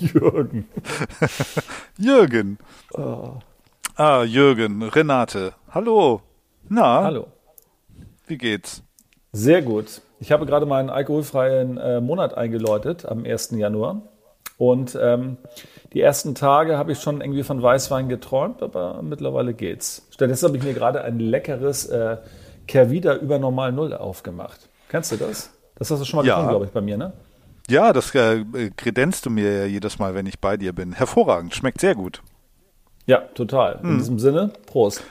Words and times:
Jürgen. 0.00 0.68
Jürgen. 1.98 2.58
Oh. 2.94 3.34
Ah, 3.96 4.24
Jürgen, 4.24 4.82
Renate. 4.82 5.52
Hallo. 5.70 6.22
Na? 6.68 7.04
Hallo. 7.04 7.26
Wie 8.26 8.38
geht's? 8.38 8.82
Sehr 9.32 9.62
gut. 9.62 10.02
Ich 10.18 10.32
habe 10.32 10.46
gerade 10.46 10.66
meinen 10.66 10.90
alkoholfreien 10.90 11.78
äh, 11.78 12.00
Monat 12.00 12.34
eingeläutet 12.34 13.06
am 13.06 13.24
1. 13.24 13.52
Januar. 13.52 14.02
Und 14.56 14.98
ähm, 15.00 15.38
die 15.94 16.00
ersten 16.00 16.34
Tage 16.34 16.76
habe 16.76 16.92
ich 16.92 17.00
schon 17.00 17.20
irgendwie 17.20 17.42
von 17.42 17.62
Weißwein 17.62 18.08
geträumt, 18.08 18.62
aber 18.62 19.00
mittlerweile 19.02 19.54
geht's. 19.54 20.06
Stattdessen 20.10 20.48
habe 20.48 20.58
ich 20.58 20.62
mir 20.62 20.74
gerade 20.74 21.02
ein 21.02 21.18
leckeres 21.18 21.86
äh, 21.86 22.18
Kervida 22.66 23.16
über 23.16 23.38
Normal 23.38 23.72
Null 23.72 23.94
aufgemacht. 23.94 24.68
Kennst 24.88 25.12
du 25.12 25.16
das? 25.16 25.50
Das 25.76 25.90
hast 25.90 26.00
du 26.00 26.04
schon 26.04 26.18
mal 26.18 26.26
ja. 26.26 26.34
getrunken, 26.34 26.50
glaube 26.50 26.66
ich, 26.66 26.72
bei 26.72 26.82
mir, 26.82 26.98
ne? 26.98 27.12
Ja, 27.70 27.92
das 27.92 28.12
äh, 28.16 28.44
kredenzt 28.76 29.26
du 29.26 29.30
mir 29.30 29.60
ja 29.60 29.64
jedes 29.64 30.00
Mal, 30.00 30.16
wenn 30.16 30.26
ich 30.26 30.40
bei 30.40 30.56
dir 30.56 30.72
bin. 30.72 30.92
Hervorragend, 30.92 31.54
schmeckt 31.54 31.80
sehr 31.80 31.94
gut. 31.94 32.20
Ja, 33.06 33.18
total. 33.34 33.78
In 33.82 33.90
hm. 33.90 33.98
diesem 33.98 34.18
Sinne, 34.18 34.50
Prost. 34.66 35.04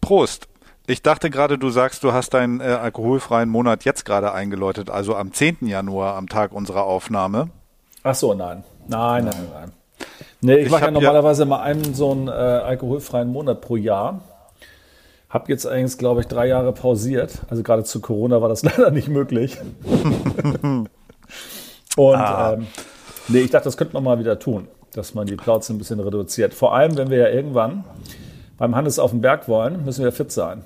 Prost. 0.00 0.48
Ich 0.88 1.02
dachte 1.02 1.30
gerade, 1.30 1.56
du 1.56 1.70
sagst, 1.70 2.02
du 2.02 2.12
hast 2.12 2.34
deinen 2.34 2.60
äh, 2.60 2.64
alkoholfreien 2.64 3.48
Monat 3.48 3.84
jetzt 3.84 4.04
gerade 4.04 4.32
eingeläutet, 4.32 4.90
also 4.90 5.14
am 5.14 5.32
10. 5.32 5.58
Januar, 5.62 6.16
am 6.16 6.28
Tag 6.28 6.52
unserer 6.52 6.82
Aufnahme. 6.82 7.50
Ach 8.02 8.14
so, 8.16 8.34
nein. 8.34 8.64
Nein, 8.88 9.24
nein, 9.24 9.34
nein. 9.36 9.48
nein. 9.52 9.72
Nee, 10.40 10.56
ich, 10.56 10.66
ich 10.66 10.70
mache 10.72 10.86
ja 10.86 10.90
normalerweise 10.90 11.42
ja 11.42 11.48
mal 11.48 11.60
einen 11.62 11.94
so 11.94 12.10
einen 12.10 12.26
äh, 12.26 12.32
alkoholfreien 12.32 13.28
Monat 13.28 13.60
pro 13.60 13.76
Jahr. 13.76 14.20
Hab 15.30 15.48
jetzt 15.48 15.66
eigentlich, 15.66 15.96
glaube 15.96 16.22
ich, 16.22 16.26
drei 16.26 16.48
Jahre 16.48 16.72
pausiert. 16.72 17.42
Also 17.48 17.62
gerade 17.62 17.84
zu 17.84 18.00
Corona 18.00 18.42
war 18.42 18.48
das 18.48 18.62
leider 18.64 18.90
nicht 18.90 19.08
möglich. 19.08 19.58
Und 21.96 22.14
ah. 22.14 22.52
ähm, 22.52 22.66
nee, 23.28 23.40
ich 23.40 23.50
dachte, 23.50 23.64
das 23.64 23.76
könnte 23.76 23.94
man 23.94 24.04
mal 24.04 24.18
wieder 24.18 24.38
tun, 24.38 24.68
dass 24.92 25.14
man 25.14 25.26
die 25.26 25.36
Plauze 25.36 25.72
ein 25.72 25.78
bisschen 25.78 25.98
reduziert. 25.98 26.54
Vor 26.54 26.74
allem, 26.74 26.96
wenn 26.96 27.10
wir 27.10 27.18
ja 27.18 27.28
irgendwann 27.28 27.84
beim 28.58 28.76
Hannes 28.76 28.98
auf 28.98 29.10
den 29.10 29.20
Berg 29.20 29.48
wollen, 29.48 29.84
müssen 29.84 30.04
wir 30.04 30.12
fit 30.12 30.30
sein. 30.30 30.64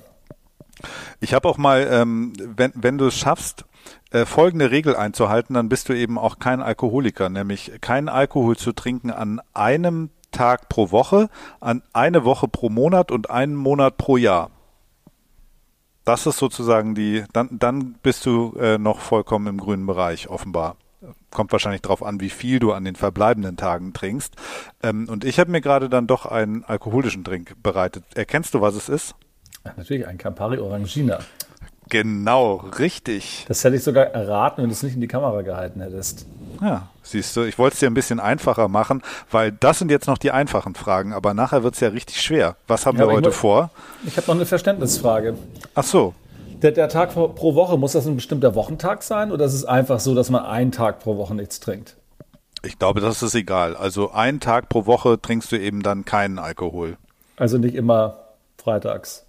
Ich 1.19 1.33
habe 1.33 1.47
auch 1.47 1.57
mal, 1.57 1.87
ähm, 1.89 2.33
wenn, 2.37 2.71
wenn 2.75 2.97
du 2.97 3.07
es 3.07 3.15
schaffst, 3.15 3.65
äh, 4.11 4.25
folgende 4.25 4.71
Regel 4.71 4.95
einzuhalten, 4.95 5.53
dann 5.53 5.69
bist 5.69 5.89
du 5.89 5.93
eben 5.93 6.17
auch 6.17 6.39
kein 6.39 6.61
Alkoholiker, 6.61 7.29
nämlich 7.29 7.71
keinen 7.81 8.09
Alkohol 8.09 8.57
zu 8.57 8.73
trinken 8.73 9.11
an 9.11 9.41
einem 9.53 10.09
Tag 10.31 10.69
pro 10.69 10.91
Woche, 10.91 11.29
an 11.59 11.83
eine 11.93 12.23
Woche 12.25 12.47
pro 12.47 12.69
Monat 12.69 13.11
und 13.11 13.29
einen 13.29 13.55
Monat 13.55 13.97
pro 13.97 14.17
Jahr. 14.17 14.49
Das 16.03 16.25
ist 16.25 16.39
sozusagen 16.39 16.95
die, 16.95 17.23
dann, 17.31 17.59
dann 17.59 17.93
bist 18.01 18.25
du 18.25 18.55
äh, 18.59 18.77
noch 18.77 18.99
vollkommen 18.99 19.47
im 19.47 19.57
grünen 19.57 19.85
Bereich, 19.85 20.29
offenbar. 20.29 20.77
Kommt 21.31 21.51
wahrscheinlich 21.51 21.81
darauf 21.81 22.03
an, 22.03 22.19
wie 22.19 22.29
viel 22.29 22.59
du 22.59 22.73
an 22.73 22.85
den 22.85 22.95
verbleibenden 22.95 23.57
Tagen 23.57 23.93
trinkst. 23.93 24.35
Ähm, 24.83 25.07
und 25.09 25.25
ich 25.25 25.39
habe 25.39 25.51
mir 25.51 25.61
gerade 25.61 25.89
dann 25.89 26.07
doch 26.07 26.25
einen 26.25 26.63
alkoholischen 26.63 27.23
Drink 27.23 27.55
bereitet. 27.63 28.03
Erkennst 28.15 28.53
du, 28.53 28.61
was 28.61 28.75
es 28.75 28.89
ist? 28.89 29.15
natürlich, 29.77 30.07
ein 30.07 30.17
Campari 30.17 30.57
Orangina. 30.57 31.19
Genau, 31.89 32.55
richtig. 32.79 33.45
Das 33.49 33.63
hätte 33.63 33.75
ich 33.75 33.83
sogar 33.83 34.05
erraten, 34.05 34.61
wenn 34.61 34.69
du 34.69 34.73
es 34.73 34.81
nicht 34.81 34.95
in 34.95 35.01
die 35.01 35.09
Kamera 35.09 35.41
gehalten 35.41 35.81
hättest. 35.81 36.25
Ja, 36.61 36.87
siehst 37.03 37.35
du, 37.35 37.43
ich 37.43 37.57
wollte 37.57 37.73
es 37.73 37.79
dir 37.79 37.87
ein 37.87 37.93
bisschen 37.93 38.21
einfacher 38.21 38.69
machen, 38.69 39.01
weil 39.29 39.51
das 39.51 39.79
sind 39.79 39.91
jetzt 39.91 40.07
noch 40.07 40.17
die 40.17 40.31
einfachen 40.31 40.73
Fragen, 40.73 41.11
aber 41.11 41.33
nachher 41.33 41.63
wird 41.63 41.73
es 41.73 41.81
ja 41.81 41.89
richtig 41.89 42.21
schwer. 42.21 42.55
Was 42.67 42.85
haben 42.85 42.97
ja, 42.97 43.07
wir 43.07 43.13
heute 43.13 43.29
muss, 43.29 43.35
vor? 43.35 43.71
Ich 44.05 44.15
habe 44.15 44.27
noch 44.27 44.35
eine 44.35 44.45
Verständnisfrage. 44.45 45.35
Ach 45.75 45.83
so. 45.83 46.13
Der, 46.61 46.71
der, 46.71 46.89
Tag 46.89 47.13
pro 47.13 47.55
Woche, 47.55 47.77
muss 47.77 47.93
das 47.93 48.05
ein 48.05 48.15
bestimmter 48.15 48.53
Wochentag 48.53 49.01
sein 49.01 49.31
oder 49.31 49.45
ist 49.45 49.53
es 49.53 49.65
einfach 49.65 49.99
so, 49.99 50.13
dass 50.13 50.29
man 50.29 50.45
einen 50.45 50.71
Tag 50.71 50.99
pro 50.99 51.17
Woche 51.17 51.33
nichts 51.33 51.59
trinkt? 51.59 51.97
Ich 52.63 52.77
glaube, 52.77 53.01
das 53.01 53.23
ist 53.23 53.33
egal. 53.33 53.75
Also 53.75 54.11
einen 54.11 54.39
Tag 54.39 54.69
pro 54.69 54.85
Woche 54.85 55.19
trinkst 55.19 55.51
du 55.51 55.59
eben 55.59 55.81
dann 55.81 56.05
keinen 56.05 56.37
Alkohol. 56.37 56.97
Also 57.35 57.57
nicht 57.57 57.73
immer 57.73 58.17
freitags. 58.57 59.25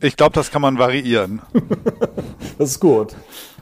ich 0.00 0.18
glaube, 0.18 0.34
das 0.34 0.50
kann 0.50 0.60
man 0.60 0.78
variieren. 0.78 1.40
das 2.58 2.72
ist 2.72 2.80
gut. 2.80 3.14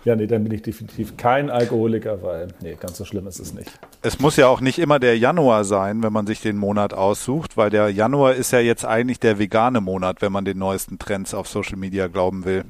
Ja, 0.04 0.14
nee, 0.16 0.26
dann 0.26 0.44
bin 0.44 0.52
ich 0.52 0.60
definitiv 0.60 1.16
kein 1.16 1.48
Alkoholiker, 1.48 2.22
weil, 2.22 2.48
nee, 2.60 2.76
ganz 2.78 2.98
so 2.98 3.06
schlimm 3.06 3.26
ist 3.26 3.38
es 3.38 3.54
nicht. 3.54 3.70
Es 4.02 4.20
muss 4.20 4.36
ja 4.36 4.48
auch 4.48 4.60
nicht 4.60 4.78
immer 4.78 4.98
der 4.98 5.16
Januar 5.16 5.64
sein, 5.64 6.02
wenn 6.02 6.12
man 6.12 6.26
sich 6.26 6.42
den 6.42 6.58
Monat 6.58 6.92
aussucht, 6.92 7.56
weil 7.56 7.70
der 7.70 7.88
Januar 7.88 8.34
ist 8.34 8.52
ja 8.52 8.60
jetzt 8.60 8.84
eigentlich 8.84 9.18
der 9.18 9.38
vegane 9.38 9.80
Monat, 9.80 10.20
wenn 10.20 10.30
man 10.30 10.44
den 10.44 10.58
neuesten 10.58 10.98
Trends 10.98 11.32
auf 11.32 11.48
Social 11.48 11.78
Media 11.78 12.08
glauben 12.08 12.44
will. 12.44 12.64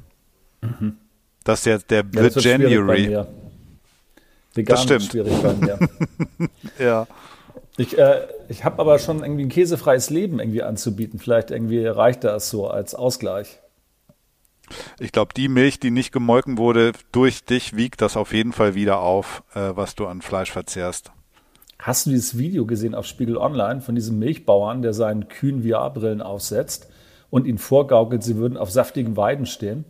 Mhm. 0.61 0.97
Das 1.43 1.61
ist 1.61 1.67
jetzt 1.67 1.91
der 1.91 2.05
ja, 2.15 2.31
The 2.31 2.41
January. 2.41 3.25
Vegan 4.55 4.77
das 4.77 4.83
stimmt. 4.85 5.03
Ist 5.03 5.11
schwierig 5.11 5.35
bei 5.43 5.55
mir. 5.55 5.79
ja. 6.79 7.07
Ich, 7.77 7.99
äh, 7.99 8.21
ich 8.49 8.65
habe 8.65 8.79
aber 8.79 9.01
schon 9.01 9.25
irgendwie 9.25 9.43
ein 9.43 9.49
käsefreies 9.49 10.11
Leben 10.11 10.39
irgendwie 10.39 10.63
anzubieten. 10.63 11.19
Vielleicht 11.19 11.51
irgendwie 11.51 11.85
reicht 11.85 12.23
das 12.23 12.49
so 12.49 12.69
als 12.69 12.95
Ausgleich. 12.95 13.59
Ich 14.99 15.13
glaube, 15.13 15.35
die 15.35 15.49
Milch, 15.49 15.79
die 15.79 15.91
nicht 15.91 16.13
gemolken 16.13 16.59
wurde, 16.59 16.93
durch 17.13 17.45
dich 17.45 17.77
wiegt 17.77 18.01
das 18.01 18.17
auf 18.17 18.33
jeden 18.33 18.53
Fall 18.53 18.75
wieder 18.75 19.01
auf, 19.01 19.43
äh, 19.55 19.71
was 19.75 19.95
du 19.95 20.07
an 20.07 20.23
Fleisch 20.23 20.51
verzehrst. 20.51 21.13
Hast 21.79 22.07
du 22.07 22.11
dieses 22.11 22.39
Video 22.39 22.65
gesehen 22.65 22.95
auf 22.95 23.05
Spiegel 23.05 23.37
Online 23.37 23.81
von 23.81 23.95
diesem 23.95 24.19
Milchbauern, 24.19 24.81
der 24.81 24.95
seinen 24.95 25.29
kühn 25.29 25.69
VR-Brillen 25.69 26.23
aufsetzt 26.23 26.89
und 27.31 27.47
ihn 27.47 27.59
vorgaukelt, 27.59 28.23
sie 28.23 28.37
würden 28.37 28.57
auf 28.57 28.71
saftigen 28.71 29.17
Weiden 29.17 29.45
stehen? 29.45 29.85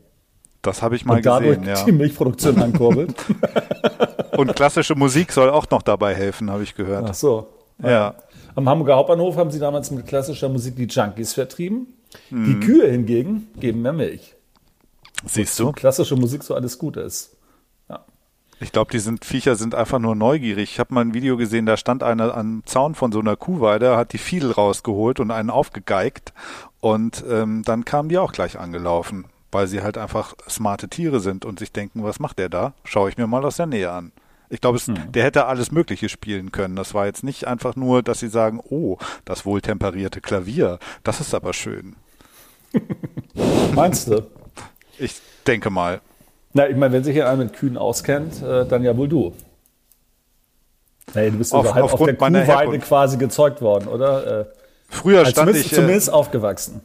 Das 0.62 0.82
habe 0.82 0.96
ich 0.96 1.04
mal 1.04 1.18
und 1.18 1.26
dadurch 1.26 1.58
gesehen, 1.58 1.76
ja. 1.76 1.84
die 1.84 1.92
Milchproduktion 1.92 2.58
ankurbelt. 2.62 3.14
und 4.36 4.56
klassische 4.56 4.94
Musik 4.94 5.30
soll 5.30 5.50
auch 5.50 5.68
noch 5.70 5.82
dabei 5.82 6.14
helfen, 6.14 6.50
habe 6.50 6.62
ich 6.62 6.74
gehört. 6.74 7.06
Ach 7.10 7.14
so. 7.14 7.48
Ja. 7.82 8.14
Am 8.54 8.68
Hamburger 8.68 8.96
Hauptbahnhof 8.96 9.36
haben 9.36 9.50
sie 9.50 9.58
damals 9.58 9.90
mit 9.90 10.06
klassischer 10.06 10.48
Musik 10.48 10.76
die 10.76 10.86
Junkies 10.86 11.34
vertrieben. 11.34 11.88
Mhm. 12.30 12.44
Die 12.46 12.66
Kühe 12.66 12.90
hingegen 12.90 13.48
geben 13.58 13.82
mehr 13.82 13.92
Milch. 13.92 14.34
Siehst 15.26 15.58
du? 15.58 15.72
Klassische 15.72 16.16
Musik 16.16 16.42
so 16.42 16.54
alles 16.54 16.78
gut 16.78 16.96
ist. 16.96 17.36
Ja. 17.88 18.04
Ich 18.60 18.72
glaube, 18.72 18.90
die 18.92 18.98
sind, 18.98 19.24
Viecher 19.24 19.56
sind 19.56 19.74
einfach 19.74 19.98
nur 19.98 20.14
neugierig. 20.14 20.72
Ich 20.72 20.80
habe 20.80 20.94
mal 20.94 21.02
ein 21.02 21.14
Video 21.14 21.36
gesehen, 21.36 21.66
da 21.66 21.76
stand 21.76 22.02
einer 22.02 22.34
am 22.34 22.62
Zaun 22.66 22.94
von 22.94 23.12
so 23.12 23.20
einer 23.20 23.36
Kuhweide, 23.36 23.96
hat 23.96 24.12
die 24.12 24.18
Fiedel 24.18 24.52
rausgeholt 24.52 25.20
und 25.20 25.30
einen 25.30 25.50
aufgegeigt. 25.50 26.32
Und 26.80 27.24
ähm, 27.28 27.62
dann 27.64 27.84
kamen 27.84 28.08
die 28.08 28.18
auch 28.18 28.32
gleich 28.32 28.58
angelaufen, 28.58 29.24
weil 29.50 29.66
sie 29.66 29.82
halt 29.82 29.98
einfach 29.98 30.34
smarte 30.48 30.88
Tiere 30.88 31.20
sind 31.20 31.44
und 31.44 31.58
sich 31.58 31.72
denken, 31.72 32.02
was 32.02 32.20
macht 32.20 32.38
der 32.38 32.48
da? 32.48 32.74
Schaue 32.84 33.08
ich 33.08 33.16
mir 33.16 33.26
mal 33.26 33.44
aus 33.44 33.56
der 33.56 33.66
Nähe 33.66 33.90
an. 33.90 34.12
Ich 34.50 34.60
glaube, 34.60 34.78
hm. 34.78 35.12
der 35.12 35.24
hätte 35.24 35.46
alles 35.46 35.72
Mögliche 35.72 36.08
spielen 36.08 36.52
können. 36.52 36.76
Das 36.76 36.94
war 36.94 37.06
jetzt 37.06 37.24
nicht 37.24 37.46
einfach 37.46 37.76
nur, 37.76 38.02
dass 38.02 38.20
sie 38.20 38.28
sagen, 38.28 38.60
oh, 38.62 38.98
das 39.24 39.44
wohltemperierte 39.46 40.20
Klavier, 40.20 40.78
das 41.02 41.20
ist 41.20 41.34
aber 41.34 41.52
schön. 41.54 41.96
Meinst 43.74 44.08
du? 44.08 44.26
Ich 44.99 45.21
denke 45.47 45.71
mal. 45.71 46.00
Na, 46.53 46.69
ich 46.69 46.77
meine, 46.77 46.93
wenn 46.93 47.05
sich 47.05 47.15
hier 47.15 47.28
einer 47.28 47.44
mit 47.44 47.53
Kühen 47.53 47.77
auskennt, 47.77 48.43
äh, 48.43 48.66
dann 48.66 48.82
ja 48.84 48.97
wohl 48.97 49.09
du. 49.09 49.34
Hey, 51.12 51.31
du 51.31 51.38
bist 51.38 51.53
auf, 51.53 51.66
auf, 51.66 51.94
auf 51.94 52.05
der 52.05 52.16
Kuhweide 52.16 52.78
quasi 52.78 53.16
gezeugt 53.16 53.60
worden, 53.60 53.88
oder? 53.88 54.41
Äh, 54.41 54.44
Früher 54.88 55.21
also 55.21 55.32
stand 55.32 55.56
ich 55.56 55.72
äh, 55.72 55.77
zumindest 55.77 56.12
aufgewachsen. 56.12 56.81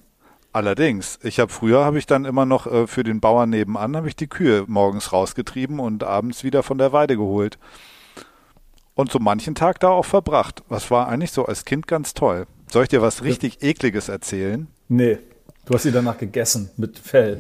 Allerdings, 0.51 1.19
ich 1.21 1.39
habe 1.39 1.51
früher 1.51 1.85
habe 1.85 1.99
ich 1.99 2.07
dann 2.07 2.25
immer 2.25 2.45
noch 2.45 2.65
äh, 2.65 2.87
für 2.87 3.03
den 3.03 3.19
Bauern 3.19 3.51
nebenan 3.51 3.95
habe 3.95 4.07
ich 4.07 4.15
die 4.15 4.27
Kühe 4.27 4.65
morgens 4.67 5.13
rausgetrieben 5.13 5.79
und 5.79 6.03
abends 6.03 6.43
wieder 6.43 6.63
von 6.63 6.79
der 6.79 6.91
Weide 6.91 7.15
geholt. 7.15 7.59
Und 8.95 9.11
so 9.11 9.19
manchen 9.19 9.55
Tag 9.55 9.79
da 9.79 9.89
auch 9.89 10.05
verbracht. 10.05 10.63
Was 10.67 10.89
war 10.89 11.07
eigentlich 11.07 11.31
so 11.31 11.45
als 11.45 11.65
Kind 11.65 11.87
ganz 11.87 12.13
toll. 12.15 12.47
Soll 12.71 12.83
ich 12.83 12.89
dir 12.89 13.01
was 13.01 13.23
richtig 13.23 13.63
ekliges 13.63 14.09
erzählen? 14.09 14.67
Nee. 14.87 15.19
Du 15.69 15.75
hast 15.75 15.83
sie 15.83 15.91
danach 15.91 16.17
gegessen 16.17 16.71
mit 16.77 16.97
Fell. 16.97 17.39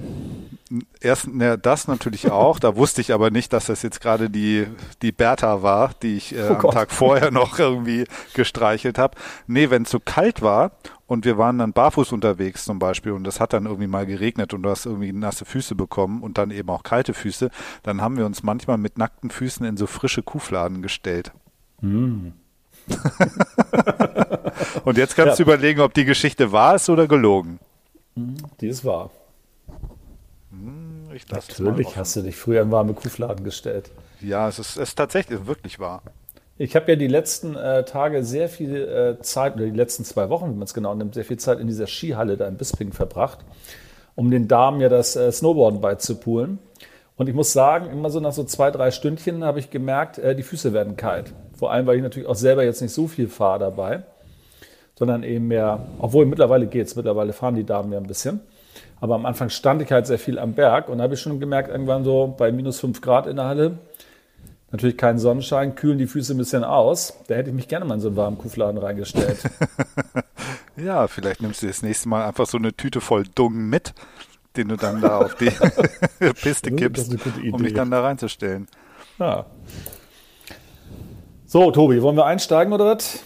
Erst 1.01 1.27
ne, 1.27 1.57
das 1.57 1.87
natürlich 1.87 2.29
auch. 2.29 2.59
Da 2.59 2.75
wusste 2.75 3.01
ich 3.01 3.11
aber 3.11 3.31
nicht, 3.31 3.51
dass 3.53 3.65
das 3.65 3.81
jetzt 3.81 4.01
gerade 4.01 4.29
die, 4.29 4.67
die 5.01 5.11
Bertha 5.11 5.63
war, 5.63 5.89
die 6.03 6.17
ich 6.17 6.35
äh, 6.35 6.47
oh 6.51 6.67
am 6.67 6.69
Tag 6.69 6.91
vorher 6.91 7.31
noch 7.31 7.57
irgendwie 7.57 8.05
gestreichelt 8.35 8.99
habe. 8.99 9.17
Nee, 9.47 9.71
wenn 9.71 9.81
es 9.81 9.89
so 9.89 9.99
kalt 9.99 10.43
war 10.43 10.73
und 11.07 11.25
wir 11.25 11.39
waren 11.39 11.57
dann 11.57 11.73
barfuß 11.73 12.11
unterwegs 12.11 12.65
zum 12.65 12.77
Beispiel 12.77 13.13
und 13.13 13.25
es 13.25 13.39
hat 13.39 13.51
dann 13.51 13.65
irgendwie 13.65 13.87
mal 13.87 14.05
geregnet 14.05 14.53
und 14.53 14.61
du 14.61 14.69
hast 14.69 14.85
irgendwie 14.85 15.11
nasse 15.11 15.45
Füße 15.45 15.73
bekommen 15.73 16.21
und 16.21 16.37
dann 16.37 16.51
eben 16.51 16.69
auch 16.69 16.83
kalte 16.83 17.15
Füße, 17.15 17.49
dann 17.81 17.99
haben 17.99 18.15
wir 18.15 18.27
uns 18.27 18.43
manchmal 18.43 18.77
mit 18.77 18.99
nackten 18.99 19.31
Füßen 19.31 19.65
in 19.65 19.75
so 19.75 19.87
frische 19.87 20.21
Kuhfladen 20.21 20.83
gestellt. 20.83 21.31
Mm. 21.81 22.27
und 24.83 24.99
jetzt 24.99 25.15
kannst 25.15 25.39
ja. 25.39 25.45
du 25.45 25.51
überlegen, 25.51 25.81
ob 25.81 25.95
die 25.95 26.05
Geschichte 26.05 26.51
wahr 26.51 26.75
ist 26.75 26.91
oder 26.91 27.07
gelogen. 27.07 27.59
Die 28.61 28.67
ist 28.67 28.85
wahr. 28.85 29.09
Hm, 30.51 31.07
Natürlich 31.09 31.95
hast 31.97 32.15
du 32.15 32.21
dich 32.21 32.35
früher 32.35 32.61
in 32.61 32.71
warme 32.71 32.93
Kuhfladen 32.93 33.43
gestellt. 33.43 33.91
Ja, 34.21 34.47
es 34.47 34.59
ist, 34.59 34.77
es 34.77 34.89
ist 34.89 34.95
tatsächlich 34.95 35.45
wirklich 35.45 35.79
wahr. 35.79 36.01
Ich 36.57 36.75
habe 36.75 36.91
ja 36.91 36.95
die 36.97 37.07
letzten 37.07 37.55
äh, 37.55 37.85
Tage 37.85 38.23
sehr 38.23 38.49
viel 38.49 38.75
äh, 38.75 39.21
Zeit, 39.21 39.55
oder 39.55 39.65
die 39.65 39.71
letzten 39.71 40.03
zwei 40.03 40.29
Wochen, 40.29 40.45
wenn 40.49 40.57
man 40.57 40.65
es 40.65 40.73
genau 40.73 40.93
nimmt, 40.93 41.13
sehr 41.13 41.23
viel 41.23 41.37
Zeit 41.37 41.59
in 41.59 41.67
dieser 41.67 41.87
Skihalle 41.87 42.35
da 42.35 42.47
in 42.47 42.57
Bisping 42.57 42.91
verbracht, 42.91 43.39
um 44.15 44.29
den 44.29 44.49
Damen 44.49 44.81
ja 44.81 44.89
das 44.89 45.15
äh, 45.15 45.31
Snowboarden 45.31 45.79
beizupulen. 45.79 46.59
Und 47.15 47.29
ich 47.29 47.35
muss 47.35 47.53
sagen, 47.53 47.89
immer 47.89 48.09
so 48.09 48.19
nach 48.19 48.33
so 48.33 48.43
zwei, 48.43 48.71
drei 48.71 48.91
Stündchen 48.91 49.43
habe 49.43 49.59
ich 49.59 49.69
gemerkt, 49.69 50.17
äh, 50.17 50.35
die 50.35 50.43
Füße 50.43 50.73
werden 50.73 50.97
kalt. 50.97 51.33
Vor 51.57 51.71
allem, 51.71 51.85
weil 51.85 51.97
ich 51.97 52.03
natürlich 52.03 52.27
auch 52.27 52.35
selber 52.35 52.63
jetzt 52.63 52.81
nicht 52.81 52.93
so 52.93 53.07
viel 53.07 53.29
fahre 53.29 53.59
dabei, 53.59 54.03
sondern 54.99 55.23
eben 55.23 55.47
mehr, 55.47 55.87
obwohl 55.97 56.25
mittlerweile 56.25 56.67
geht's, 56.67 56.97
mittlerweile 56.97 57.31
fahren 57.31 57.55
die 57.55 57.63
Damen 57.63 57.91
ja 57.93 57.97
ein 57.97 58.05
bisschen. 58.05 58.41
Aber 58.99 59.15
am 59.15 59.25
Anfang 59.25 59.49
stand 59.49 59.81
ich 59.81 59.91
halt 59.93 60.05
sehr 60.05 60.19
viel 60.19 60.37
am 60.37 60.53
Berg 60.53 60.89
und 60.89 60.97
da 60.97 61.05
habe 61.05 61.13
ich 61.13 61.21
schon 61.21 61.39
gemerkt, 61.39 61.69
irgendwann 61.69 62.03
so 62.03 62.35
bei 62.37 62.51
minus 62.51 62.81
fünf 62.81 62.99
Grad 62.99 63.25
in 63.25 63.37
der 63.37 63.45
Halle, 63.45 63.77
natürlich 64.71 64.97
kein 64.97 65.17
Sonnenschein, 65.17 65.75
kühlen 65.75 65.97
die 65.97 66.05
Füße 66.05 66.33
ein 66.33 66.37
bisschen 66.37 66.65
aus. 66.65 67.17
Da 67.27 67.35
hätte 67.35 67.49
ich 67.49 67.55
mich 67.55 67.69
gerne 67.69 67.85
mal 67.85 67.95
in 67.95 68.01
so 68.01 68.09
einen 68.09 68.17
warmen 68.17 68.37
Kuhfladen 68.37 68.77
reingestellt. 68.77 69.39
ja, 70.75 71.07
vielleicht 71.07 71.41
nimmst 71.41 71.63
du 71.63 71.67
das 71.67 71.81
nächste 71.81 72.09
Mal 72.09 72.25
einfach 72.25 72.45
so 72.45 72.57
eine 72.57 72.73
Tüte 72.73 72.99
voll 72.99 73.23
Dung 73.23 73.69
mit, 73.69 73.93
den 74.57 74.67
du 74.67 74.75
dann 74.75 74.99
da 74.99 75.19
auf 75.19 75.35
die 75.35 75.49
Piste 76.41 76.71
kippst, 76.71 77.15
um 77.53 77.63
dich 77.63 77.73
dann 77.73 77.89
da 77.89 78.01
reinzustellen. 78.01 78.67
Ja. 79.17 79.45
So, 81.45 81.71
Tobi, 81.71 82.01
wollen 82.01 82.17
wir 82.17 82.25
einsteigen 82.25 82.73
oder 82.73 82.85
was? 82.85 83.23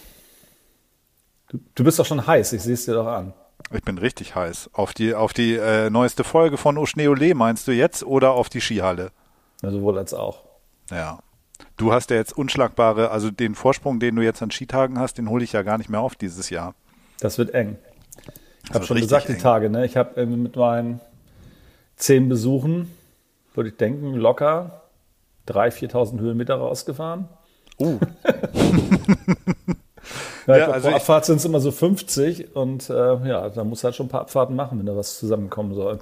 Du, 1.54 1.60
du 1.76 1.84
bist 1.84 2.00
doch 2.00 2.06
schon 2.06 2.26
heiß, 2.26 2.52
ich 2.52 2.62
sehe 2.62 2.74
es 2.74 2.84
dir 2.84 2.94
doch 2.94 3.06
an. 3.06 3.32
Ich 3.72 3.82
bin 3.82 3.96
richtig 3.96 4.34
heiß. 4.34 4.70
Auf 4.72 4.92
die, 4.92 5.14
auf 5.14 5.32
die 5.32 5.54
äh, 5.54 5.88
neueste 5.88 6.24
Folge 6.24 6.56
von 6.56 6.76
Oschneole 6.76 7.32
meinst 7.36 7.68
du 7.68 7.72
jetzt 7.72 8.02
oder 8.02 8.32
auf 8.32 8.48
die 8.48 8.60
Skihalle? 8.60 9.12
Ja, 9.62 9.70
sowohl 9.70 9.96
als 9.96 10.14
auch. 10.14 10.42
Ja. 10.90 11.20
Du 11.76 11.92
hast 11.92 12.10
ja 12.10 12.16
jetzt 12.16 12.36
unschlagbare, 12.36 13.12
also 13.12 13.30
den 13.30 13.54
Vorsprung, 13.54 14.00
den 14.00 14.16
du 14.16 14.22
jetzt 14.22 14.42
an 14.42 14.50
Skitagen 14.50 14.98
hast, 14.98 15.16
den 15.16 15.28
hole 15.28 15.44
ich 15.44 15.52
ja 15.52 15.62
gar 15.62 15.78
nicht 15.78 15.88
mehr 15.88 16.00
auf 16.00 16.16
dieses 16.16 16.50
Jahr. 16.50 16.74
Das 17.20 17.38
wird 17.38 17.54
eng. 17.54 17.78
Ich 18.64 18.74
habe 18.74 18.84
schon 18.84 18.96
gesagt, 18.96 19.28
eng. 19.28 19.36
die 19.36 19.40
Tage, 19.40 19.70
ne? 19.70 19.86
Ich 19.86 19.96
habe 19.96 20.26
mit 20.26 20.56
meinen 20.56 21.00
zehn 21.94 22.28
Besuchen, 22.28 22.90
würde 23.54 23.70
ich 23.70 23.76
denken, 23.76 24.14
locker 24.14 24.82
3.000, 25.46 25.92
4.000 25.92 26.18
Höhenmeter 26.18 26.56
rausgefahren. 26.56 27.28
Uh. 27.78 28.00
ja, 30.46 30.56
ja 30.56 30.70
also 30.70 30.88
pro 30.88 30.96
Abfahrt 30.96 31.24
sind 31.24 31.36
es 31.36 31.44
immer 31.44 31.60
so 31.60 31.70
50 31.70 32.54
und 32.54 32.90
äh, 32.90 32.94
ja, 32.94 33.48
da 33.48 33.64
muss 33.64 33.84
halt 33.84 33.94
schon 33.94 34.06
ein 34.06 34.10
paar 34.10 34.22
Abfahrten 34.22 34.56
machen, 34.56 34.78
wenn 34.78 34.86
da 34.86 34.96
was 34.96 35.18
zusammenkommen 35.18 35.74
soll. 35.74 35.98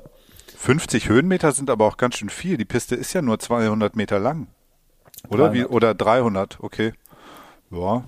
50 0.56 1.08
Höhenmeter 1.08 1.52
sind 1.52 1.70
aber 1.70 1.86
auch 1.86 1.96
ganz 1.96 2.16
schön 2.16 2.28
viel. 2.28 2.56
Die 2.56 2.64
Piste 2.64 2.94
ist 2.94 3.12
ja 3.12 3.22
nur 3.22 3.38
200 3.38 3.96
Meter 3.96 4.18
lang. 4.18 4.46
Oder 5.28 5.48
300. 5.48 5.54
wie 5.54 5.64
oder 5.66 5.94
300, 5.94 6.58
okay. 6.60 6.92
Ja. 7.70 8.04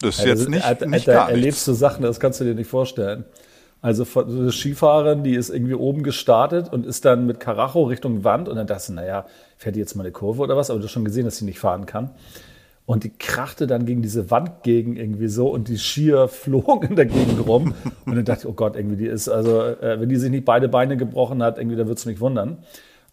Das 0.00 0.18
ist 0.18 0.24
ja, 0.24 0.28
jetzt 0.28 0.48
nicht, 0.48 0.68
ist, 0.68 0.86
nicht 0.86 1.06
gar 1.06 1.30
erlebst 1.30 1.66
du 1.66 1.72
Sachen, 1.72 2.02
das 2.02 2.20
kannst 2.20 2.40
du 2.40 2.44
dir 2.44 2.54
nicht 2.54 2.68
vorstellen. 2.68 3.24
Also 3.82 4.04
so 4.04 4.20
eine 4.20 4.52
Skifahrerin, 4.52 5.22
die 5.22 5.34
ist 5.34 5.50
irgendwie 5.50 5.74
oben 5.74 6.02
gestartet 6.02 6.72
und 6.72 6.86
ist 6.86 7.04
dann 7.04 7.26
mit 7.26 7.40
Karacho 7.40 7.84
Richtung 7.84 8.24
Wand 8.24 8.48
und 8.48 8.56
dann 8.56 8.66
dachte 8.66 8.84
sie, 8.84 8.92
naja, 8.94 9.26
fährt 9.58 9.76
die 9.76 9.80
jetzt 9.80 9.94
mal 9.94 10.02
eine 10.02 10.12
Kurve 10.12 10.42
oder 10.42 10.56
was? 10.56 10.70
Aber 10.70 10.78
du 10.78 10.86
hast 10.86 10.92
schon 10.92 11.04
gesehen, 11.04 11.24
dass 11.24 11.36
sie 11.36 11.44
nicht 11.44 11.58
fahren 11.58 11.86
kann. 11.86 12.10
Und 12.86 13.02
die 13.02 13.10
krachte 13.10 13.66
dann 13.66 13.84
gegen 13.84 14.00
diese 14.00 14.30
Wand 14.30 14.62
gegen 14.62 14.96
irgendwie 14.96 15.26
so 15.26 15.48
und 15.48 15.66
die 15.68 15.76
Skier 15.76 16.28
flogen 16.28 16.90
in 16.90 16.96
der 16.96 17.06
Gegend 17.06 17.46
rum. 17.46 17.74
Und 18.06 18.14
dann 18.14 18.24
dachte 18.24 18.42
ich, 18.42 18.46
oh 18.46 18.52
Gott, 18.52 18.76
irgendwie 18.76 18.96
die 18.96 19.06
ist, 19.06 19.28
also 19.28 19.60
äh, 19.60 20.00
wenn 20.00 20.08
die 20.08 20.16
sich 20.16 20.30
nicht 20.30 20.44
beide 20.44 20.68
Beine 20.68 20.96
gebrochen 20.96 21.42
hat, 21.42 21.58
irgendwie, 21.58 21.76
da 21.76 21.88
wird's 21.88 22.06
mich 22.06 22.20
wundern. 22.20 22.58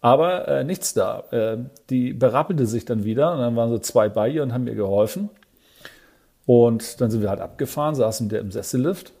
Aber 0.00 0.46
äh, 0.46 0.64
nichts 0.64 0.94
da. 0.94 1.24
Äh, 1.32 1.58
die 1.90 2.12
berappelte 2.12 2.66
sich 2.66 2.84
dann 2.84 3.04
wieder 3.04 3.32
und 3.32 3.38
dann 3.38 3.56
waren 3.56 3.70
so 3.70 3.78
zwei 3.78 4.08
bei 4.08 4.28
ihr 4.28 4.42
und 4.42 4.52
haben 4.52 4.66
ihr 4.68 4.74
geholfen. 4.76 5.28
Und 6.46 7.00
dann 7.00 7.10
sind 7.10 7.22
wir 7.22 7.30
halt 7.30 7.40
abgefahren, 7.40 7.94
saßen 7.94 8.28
der 8.28 8.40
im 8.40 8.52
Sessellift, 8.52 9.12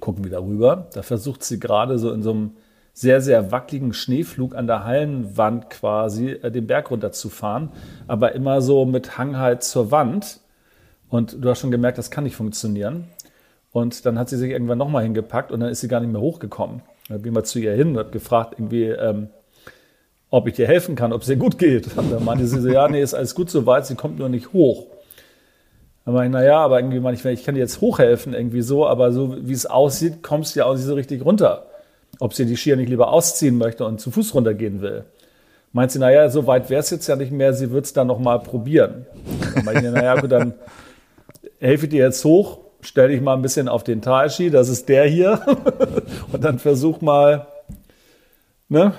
gucken 0.00 0.24
wieder 0.24 0.42
rüber. 0.44 0.88
Da 0.92 1.02
versucht 1.02 1.42
sie 1.42 1.58
gerade 1.58 1.98
so 1.98 2.12
in 2.12 2.22
so 2.22 2.30
einem 2.30 2.50
sehr, 2.94 3.20
sehr 3.20 3.50
wackeligen 3.50 3.92
Schneeflug 3.92 4.54
an 4.54 4.68
der 4.68 4.84
Hallenwand 4.84 5.68
quasi 5.68 6.30
äh, 6.30 6.50
den 6.50 6.68
Berg 6.68 6.90
runter 6.90 7.12
zu 7.12 7.28
fahren, 7.28 7.70
aber 8.06 8.32
immer 8.32 8.62
so 8.62 8.86
mit 8.86 9.18
Hang 9.18 9.36
halt 9.36 9.64
zur 9.64 9.90
Wand. 9.90 10.40
Und 11.10 11.44
du 11.44 11.50
hast 11.50 11.58
schon 11.58 11.72
gemerkt, 11.72 11.98
das 11.98 12.10
kann 12.10 12.24
nicht 12.24 12.36
funktionieren. 12.36 13.08
Und 13.72 14.06
dann 14.06 14.18
hat 14.18 14.28
sie 14.28 14.36
sich 14.36 14.50
irgendwann 14.50 14.78
nochmal 14.78 15.02
hingepackt 15.02 15.50
und 15.50 15.60
dann 15.60 15.70
ist 15.70 15.80
sie 15.80 15.88
gar 15.88 16.00
nicht 16.00 16.12
mehr 16.12 16.20
hochgekommen. 16.20 16.82
Da 17.08 17.16
bin 17.16 17.26
ich 17.26 17.32
mal 17.32 17.44
zu 17.44 17.58
ihr 17.58 17.72
hin 17.72 17.90
und 17.90 17.98
habe 17.98 18.10
gefragt, 18.10 18.54
irgendwie, 18.56 18.84
ähm, 18.84 19.28
ob 20.30 20.46
ich 20.46 20.54
dir 20.54 20.68
helfen 20.68 20.94
kann, 20.94 21.12
ob 21.12 21.22
es 21.22 21.26
dir 21.26 21.36
gut 21.36 21.58
geht. 21.58 21.96
Und 21.98 22.12
dann 22.12 22.24
meinte 22.24 22.46
sie 22.46 22.60
so, 22.60 22.68
ja, 22.68 22.88
nee, 22.88 23.02
ist 23.02 23.14
alles 23.14 23.34
gut 23.34 23.50
soweit, 23.50 23.86
sie 23.86 23.96
kommt 23.96 24.20
nur 24.20 24.28
nicht 24.28 24.52
hoch. 24.52 24.86
Dann 26.04 26.14
meinte 26.14 26.38
ich, 26.38 26.42
naja, 26.42 26.58
aber 26.58 26.78
irgendwie 26.78 27.00
meine 27.00 27.16
ich, 27.16 27.24
ich 27.24 27.44
kann 27.44 27.56
dir 27.56 27.60
jetzt 27.60 27.80
hochhelfen, 27.80 28.34
irgendwie 28.34 28.62
so, 28.62 28.86
aber 28.86 29.10
so 29.10 29.36
wie 29.40 29.52
es 29.52 29.66
aussieht, 29.66 30.22
kommst 30.22 30.54
du 30.54 30.60
ja 30.60 30.66
auch 30.66 30.74
nicht 30.74 30.84
so 30.84 30.94
richtig 30.94 31.24
runter. 31.24 31.66
Ob 32.20 32.34
sie 32.34 32.46
die 32.46 32.56
Skier 32.56 32.76
nicht 32.76 32.88
lieber 32.88 33.08
ausziehen 33.12 33.58
möchte 33.58 33.84
und 33.84 34.00
zu 34.00 34.10
Fuß 34.10 34.34
runtergehen 34.34 34.80
will. 34.80 35.04
Meint 35.72 35.90
sie, 35.90 35.98
naja, 35.98 36.28
so 36.28 36.46
weit 36.46 36.70
wäre 36.70 36.80
es 36.80 36.90
jetzt 36.90 37.08
ja 37.08 37.16
nicht 37.16 37.32
mehr, 37.32 37.52
sie 37.52 37.72
wird 37.72 37.84
es 37.84 37.92
dann 37.92 38.06
nochmal 38.06 38.40
probieren. 38.40 39.06
Dann 39.54 39.64
meinte 39.64 39.86
ich, 39.86 39.92
naja, 39.92 40.20
gut, 40.20 40.30
dann 40.30 40.54
helfe 41.58 41.86
ich 41.86 41.90
dir 41.90 42.04
jetzt 42.04 42.24
hoch, 42.24 42.58
stell 42.80 43.08
dich 43.08 43.20
mal 43.20 43.34
ein 43.34 43.42
bisschen 43.42 43.68
auf 43.68 43.82
den 43.82 44.00
Talski, 44.00 44.50
das 44.50 44.68
ist 44.68 44.88
der 44.88 45.06
hier, 45.06 45.40
und 46.32 46.44
dann 46.44 46.60
versuch 46.60 47.00
mal, 47.00 47.48
ne, 48.68 48.94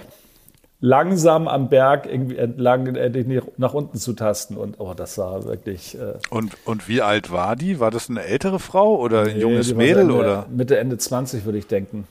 langsam 0.79 1.47
am 1.47 1.69
Berg 1.69 2.06
irgendwie 2.06 2.38
entlang 2.38 2.94
dich 2.94 3.25
nach 3.57 3.73
unten 3.73 3.97
zu 3.97 4.13
tasten. 4.13 4.57
Und 4.57 4.79
oh, 4.79 4.94
das 4.94 5.18
war 5.18 5.45
wirklich. 5.45 5.97
Äh 5.97 6.13
und, 6.29 6.57
und 6.65 6.88
wie 6.88 7.01
alt 7.01 7.31
war 7.31 7.56
die? 7.56 7.79
War 7.79 7.91
das 7.91 8.09
eine 8.09 8.23
ältere 8.23 8.59
Frau 8.59 8.97
oder 8.97 9.21
ein 9.21 9.35
nee, 9.35 9.41
junges 9.41 9.73
Mädel? 9.73 10.03
Ende, 10.03 10.13
oder? 10.13 10.45
Mitte, 10.50 10.77
Ende 10.77 10.97
20, 10.97 11.45
würde 11.45 11.57
ich 11.57 11.68
denken. 11.68 12.07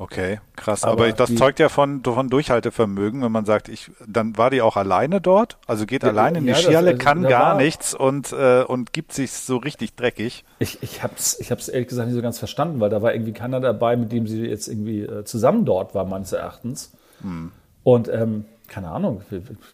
Okay, 0.00 0.38
krass. 0.54 0.84
Aber, 0.84 1.04
Aber 1.04 1.12
das 1.12 1.28
die, 1.28 1.34
zeugt 1.34 1.58
ja 1.58 1.68
von, 1.68 2.04
von 2.04 2.28
Durchhaltevermögen, 2.28 3.20
wenn 3.20 3.32
man 3.32 3.44
sagt, 3.44 3.68
ich, 3.68 3.90
dann 4.06 4.36
war 4.36 4.50
die 4.50 4.62
auch 4.62 4.76
alleine 4.76 5.20
dort, 5.20 5.58
also 5.66 5.86
geht 5.86 6.04
ja, 6.04 6.10
alleine 6.10 6.38
in 6.38 6.44
die 6.44 6.50
ja, 6.50 6.56
Skihalle, 6.56 6.92
das, 6.94 7.00
also, 7.00 7.04
kann 7.04 7.22
gar 7.24 7.54
war, 7.54 7.56
nichts 7.56 7.94
und, 7.94 8.32
äh, 8.32 8.62
und 8.62 8.92
gibt 8.92 9.12
sich 9.12 9.32
so 9.32 9.56
richtig 9.56 9.96
dreckig. 9.96 10.44
Ich, 10.60 10.82
ich 10.84 11.02
hab's, 11.02 11.40
ich 11.40 11.50
hab's 11.50 11.66
ehrlich 11.66 11.88
gesagt 11.88 12.06
nicht 12.06 12.14
so 12.14 12.22
ganz 12.22 12.38
verstanden, 12.38 12.78
weil 12.78 12.90
da 12.90 13.02
war 13.02 13.12
irgendwie 13.12 13.32
keiner 13.32 13.58
dabei, 13.58 13.96
mit 13.96 14.12
dem 14.12 14.28
sie 14.28 14.46
jetzt 14.46 14.68
irgendwie 14.68 15.00
äh, 15.00 15.24
zusammen 15.24 15.64
dort 15.64 15.96
war, 15.96 16.04
meines 16.04 16.30
Erachtens. 16.30 16.92
Hm. 17.22 17.50
Und 17.82 18.08
ähm, 18.08 18.44
keine 18.68 18.90
Ahnung, 18.90 19.22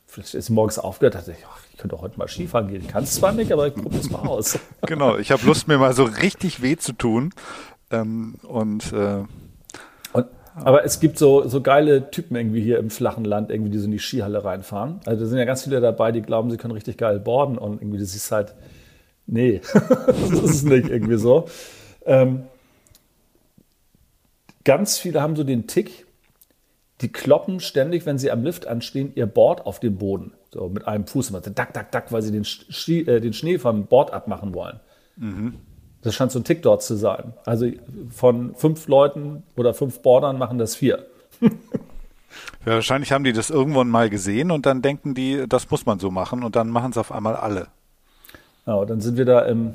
vielleicht 0.07 0.35
ist 0.35 0.47
sie 0.47 0.53
morgens 0.53 0.79
aufgehört, 0.79 1.17
dachte 1.17 1.33
ich, 1.33 1.45
ach, 1.47 1.59
ich 1.71 1.79
könnte 1.79 1.97
auch 1.97 2.03
heute 2.03 2.19
mal 2.19 2.29
Skifahren 2.29 2.69
gehen. 2.69 2.81
Ich 2.81 2.89
kann 2.89 3.05
es 3.05 3.15
zwar 3.15 3.33
nicht, 3.33 3.53
aber 3.53 3.67
ich 3.67 3.75
probiere 3.75 4.01
es 4.01 4.11
mal 4.11 4.21
aus. 4.21 4.59
genau, 4.87 5.19
ich 5.19 5.33
habe 5.33 5.45
Lust, 5.45 5.69
mir 5.69 5.77
mal 5.77 5.93
so 5.93 6.05
richtig 6.05 6.63
weh 6.63 6.77
zu 6.77 6.93
tun. 6.93 7.35
Ähm, 7.91 8.37
und, 8.43 8.93
äh, 8.93 9.25
und 9.27 9.29
aber 10.55 10.85
es 10.85 11.01
gibt 11.01 11.19
so, 11.19 11.49
so 11.49 11.61
geile 11.61 12.11
Typen 12.11 12.37
irgendwie 12.37 12.63
hier 12.63 12.79
im 12.79 12.91
flachen 12.91 13.25
Land, 13.25 13.51
irgendwie, 13.51 13.71
die 13.71 13.79
so 13.79 13.87
in 13.87 13.91
die 13.91 13.99
Skihalle 13.99 14.45
reinfahren. 14.45 15.01
Also 15.05 15.25
da 15.25 15.27
sind 15.27 15.39
ja 15.39 15.45
ganz 15.45 15.65
viele 15.65 15.81
dabei, 15.81 16.13
die 16.13 16.23
glauben, 16.23 16.51
sie 16.51 16.57
können 16.57 16.75
richtig 16.75 16.97
geil 16.97 17.19
boarden 17.19 17.59
und 17.59 17.83
irgendwie, 17.83 17.99
das 17.99 18.15
ist 18.15 18.31
halt, 18.31 18.55
nee, 19.27 19.61
das 19.73 20.43
ist 20.43 20.65
nicht 20.65 20.89
irgendwie 20.89 21.17
so. 21.17 21.47
Ähm, 22.07 22.45
ganz 24.65 24.99
viele 24.99 25.21
haben 25.21 25.35
so 25.35 25.45
den 25.45 25.67
Tick, 25.67 26.07
die 27.01 27.11
kloppen 27.11 27.61
ständig, 27.61 28.07
wenn 28.07 28.19
sie 28.19 28.31
am 28.31 28.45
Lift 28.45 28.67
anstehen, 28.67 29.13
ihr 29.15 29.27
Board 29.27 29.67
auf 29.67 29.81
den 29.81 29.97
Boden. 29.97 30.33
So 30.53 30.69
mit 30.69 30.87
einem 30.87 31.07
Fuß. 31.07 31.33
Dack, 31.55 31.73
dack, 31.73 31.91
dack, 31.91 32.13
weil 32.13 32.23
sie 32.23 32.31
den, 32.31 32.45
Ski, 32.45 33.01
äh, 33.01 33.21
den 33.21 33.33
Schnee 33.33 33.59
vom 33.59 33.87
Board 33.87 34.13
abmachen 34.13 34.55
wollen. 34.55 34.79
Mhm. 35.17 35.55
Das 36.05 36.15
scheint 36.15 36.31
so 36.31 36.39
ein 36.39 36.45
Tick 36.45 36.63
dort 36.63 36.83
zu 36.83 36.97
sein. 36.97 37.33
Also 37.47 37.67
von 38.11 38.55
fünf 38.55 38.87
Leuten 38.89 39.43
oder 39.57 39.73
fünf 39.73 40.01
Boardern 40.01 40.39
machen 40.39 40.59
das 40.59 40.77
vier. 40.77 41.07
ja, 41.41 41.51
wahrscheinlich 42.67 43.11
haben 43.11 43.25
die 43.25 43.33
das 43.33 43.49
irgendwann 43.49 43.89
mal 43.89 44.11
gesehen 44.11 44.51
und 44.51 44.67
dann 44.67 44.83
denken 44.83 45.15
die, 45.15 45.47
das 45.49 45.71
muss 45.71 45.87
man 45.87 45.99
so 45.99 46.11
machen 46.11 46.45
und 46.45 46.57
dann 46.57 46.69
machen 46.69 46.91
es 46.91 46.99
auf 46.99 47.11
einmal 47.11 47.35
alle. 47.35 47.69
Ja, 48.67 48.85
dann 48.85 49.01
sind 49.01 49.17
wir 49.17 49.25
da 49.25 49.41
im, 49.47 49.73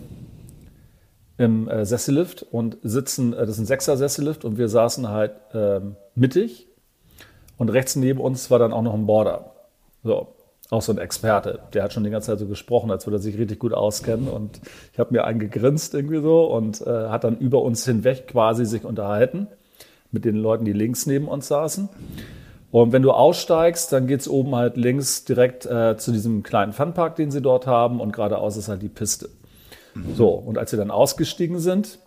im 1.39 1.67
äh, 1.67 1.83
Sessellift 1.83 2.43
und 2.43 2.77
sitzen, 2.83 3.33
äh, 3.33 3.39
das 3.39 3.50
ist 3.50 3.59
ein 3.59 3.65
Sechser-Sessellift 3.65 4.45
und 4.45 4.59
wir 4.59 4.69
saßen 4.69 5.09
halt 5.09 5.31
ähm, 5.55 5.95
mittig 6.13 6.67
und 7.57 7.69
rechts 7.69 7.95
neben 7.95 8.19
uns 8.19 8.51
war 8.51 8.59
dann 8.59 8.71
auch 8.71 8.83
noch 8.83 8.93
ein 8.93 9.07
Border. 9.07 9.51
So, 10.03 10.27
auch 10.69 10.81
so 10.81 10.91
ein 10.91 10.99
Experte. 10.99 11.59
Der 11.73 11.83
hat 11.83 11.93
schon 11.93 12.03
die 12.03 12.09
ganze 12.09 12.27
Zeit 12.27 12.39
so 12.39 12.45
gesprochen, 12.45 12.91
als 12.91 13.07
würde 13.07 13.17
er 13.17 13.21
sich 13.21 13.38
richtig 13.38 13.59
gut 13.59 13.73
auskennen. 13.73 14.27
Und 14.27 14.59
ich 14.93 14.99
habe 14.99 15.13
mir 15.13 15.23
einen 15.23 15.39
gegrinst 15.39 15.93
irgendwie 15.93 16.21
so 16.21 16.45
und 16.45 16.81
äh, 16.81 17.09
hat 17.09 17.23
dann 17.23 17.38
über 17.38 17.61
uns 17.61 17.85
hinweg 17.85 18.27
quasi 18.27 18.65
sich 18.65 18.85
unterhalten 18.85 19.47
mit 20.11 20.25
den 20.25 20.35
Leuten, 20.35 20.65
die 20.65 20.73
links 20.73 21.05
neben 21.05 21.27
uns 21.27 21.47
saßen. 21.47 21.89
Und 22.71 22.91
wenn 22.91 23.01
du 23.01 23.11
aussteigst, 23.11 23.91
dann 23.91 24.05
geht's 24.05 24.27
oben 24.27 24.55
halt 24.55 24.77
links 24.77 25.25
direkt 25.25 25.65
äh, 25.65 25.97
zu 25.97 26.11
diesem 26.11 26.43
kleinen 26.43 26.73
Funpark, 26.73 27.15
den 27.15 27.31
sie 27.31 27.41
dort 27.41 27.65
haben. 27.65 27.99
Und 27.99 28.13
geradeaus 28.13 28.55
ist 28.57 28.67
halt 28.67 28.83
die 28.83 28.89
Piste. 28.89 29.29
Mhm. 29.95 30.13
So, 30.13 30.29
und 30.29 30.59
als 30.59 30.71
wir 30.71 30.77
dann 30.77 30.91
ausgestiegen 30.91 31.59
sind, 31.59 31.97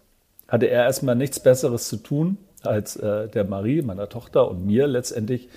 hatte 0.47 0.66
er 0.66 0.85
erstmal 0.85 1.16
nichts 1.16 1.40
Besseres 1.40 1.88
zu 1.88 1.97
tun, 1.97 2.38
als 2.62 2.95
äh, 2.95 3.28
der 3.28 3.42
Marie, 3.45 3.83
meiner 3.83 4.09
Tochter 4.09 4.49
und 4.49 4.64
mir 4.64 4.87
letztendlich 4.87 5.49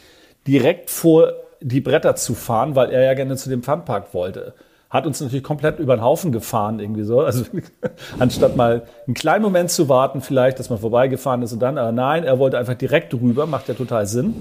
direkt 0.48 0.90
vor 0.90 1.34
die 1.68 1.82
Bretter 1.82 2.16
zu 2.16 2.36
fahren, 2.36 2.76
weil 2.76 2.92
er 2.92 3.04
ja 3.04 3.14
gerne 3.16 3.36
zu 3.38 3.50
dem 3.50 3.64
Funpark 3.64 4.14
wollte. 4.14 4.54
Hat 4.92 5.08
uns 5.08 5.20
natürlich 5.20 5.44
komplett 5.44 5.80
über 5.80 5.98
den 5.98 6.04
Haufen 6.04 6.32
gefahren, 6.32 6.80
irgendwie 6.80 7.04
so. 7.04 7.22
Also 7.22 7.44
anstatt 8.20 8.56
mal 8.56 8.84
einen 9.08 9.16
kleinen 9.16 9.44
Moment 9.44 9.72
zu 9.72 9.90
warten, 9.90 10.22
vielleicht, 10.22 10.60
dass 10.60 10.70
man 10.70 10.78
vorbeigefahren 10.78 11.42
ist 11.42 11.54
und 11.54 11.60
dann, 11.60 11.80
aber 11.80 11.92
nein, 11.92 12.24
er 12.24 12.38
wollte 12.38 12.60
einfach 12.60 12.76
direkt 12.76 13.14
rüber, 13.16 13.48
macht 13.48 13.68
ja 13.68 13.74
total 13.74 14.06
Sinn. 14.06 14.36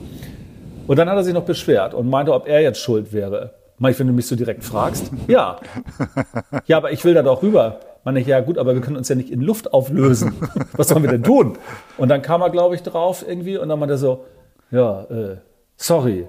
Und 0.86 0.98
dann 0.98 1.08
hat 1.08 1.16
er 1.16 1.24
sich 1.24 1.32
noch 1.32 1.44
beschwert 1.44 1.94
und 1.94 2.10
meinte, 2.10 2.34
ob 2.34 2.46
er 2.46 2.60
jetzt 2.60 2.78
schuld 2.78 3.14
wäre. 3.14 3.54
Mach 3.78 3.88
ich, 3.88 3.98
wenn 3.98 4.06
du 4.06 4.12
mich 4.12 4.26
so 4.26 4.36
direkt 4.36 4.62
fragst? 4.64 5.10
Ja. 5.26 5.58
Ja, 6.66 6.76
aber 6.76 6.92
ich 6.92 7.04
will 7.04 7.14
da 7.14 7.22
doch 7.22 7.42
rüber. 7.42 7.80
Meine 8.04 8.20
ich, 8.20 8.26
ja 8.26 8.40
gut, 8.40 8.58
aber 8.58 8.74
wir 8.74 8.80
können 8.80 8.96
uns 8.96 9.08
ja 9.08 9.16
nicht 9.16 9.30
in 9.30 9.40
Luft 9.40 9.72
auflösen. 9.72 10.34
Was 10.76 10.88
sollen 10.88 11.02
wir 11.02 11.10
denn 11.10 11.22
tun? 11.22 11.58
Und 11.96 12.08
dann 12.10 12.22
kam 12.22 12.42
er, 12.42 12.50
glaube 12.50 12.74
ich, 12.74 12.82
drauf 12.82 13.24
irgendwie 13.26 13.56
und 13.56 13.68
dann 13.70 13.78
meinte 13.78 13.94
er 13.94 13.98
so, 13.98 14.24
ja, 14.70 15.02
äh, 15.04 15.36
sorry. 15.76 16.28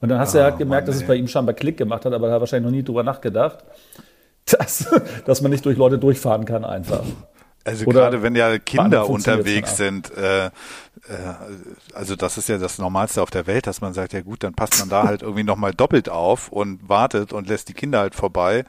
Und 0.00 0.08
dann 0.08 0.18
hast 0.18 0.34
du 0.34 0.38
ja 0.38 0.44
halt 0.44 0.58
gemerkt, 0.58 0.86
Mann, 0.86 0.94
dass 0.94 1.02
es 1.02 1.06
bei 1.06 1.16
ihm 1.16 1.26
scheinbar 1.26 1.54
Klick 1.54 1.76
gemacht 1.76 2.04
hat, 2.04 2.12
aber 2.12 2.28
er 2.28 2.34
hat 2.34 2.40
wahrscheinlich 2.40 2.70
noch 2.70 2.76
nie 2.76 2.84
drüber 2.84 3.02
nachgedacht, 3.02 3.64
dass, 4.46 4.86
dass 5.24 5.42
man 5.42 5.50
nicht 5.50 5.64
durch 5.64 5.76
Leute 5.76 5.98
durchfahren 5.98 6.44
kann 6.44 6.64
einfach. 6.64 7.04
Also 7.64 7.84
Oder 7.86 8.00
gerade 8.00 8.22
wenn 8.22 8.34
ja 8.34 8.58
Kinder 8.58 9.10
unterwegs 9.10 9.76
sind, 9.76 10.10
äh, 10.16 10.46
äh, 10.46 10.50
also 11.92 12.16
das 12.16 12.38
ist 12.38 12.48
ja 12.48 12.56
das 12.56 12.78
Normalste 12.78 13.20
auf 13.20 13.30
der 13.30 13.46
Welt, 13.46 13.66
dass 13.66 13.80
man 13.80 13.92
sagt, 13.92 14.14
ja 14.14 14.22
gut, 14.22 14.42
dann 14.42 14.54
passt 14.54 14.78
man 14.78 14.88
da 14.88 15.02
halt 15.02 15.22
irgendwie 15.22 15.42
nochmal 15.42 15.74
doppelt 15.74 16.08
auf 16.08 16.50
und 16.50 16.88
wartet 16.88 17.32
und 17.32 17.48
lässt 17.48 17.68
die 17.68 17.74
Kinder 17.74 17.98
halt 17.98 18.14
vorbei. 18.14 18.64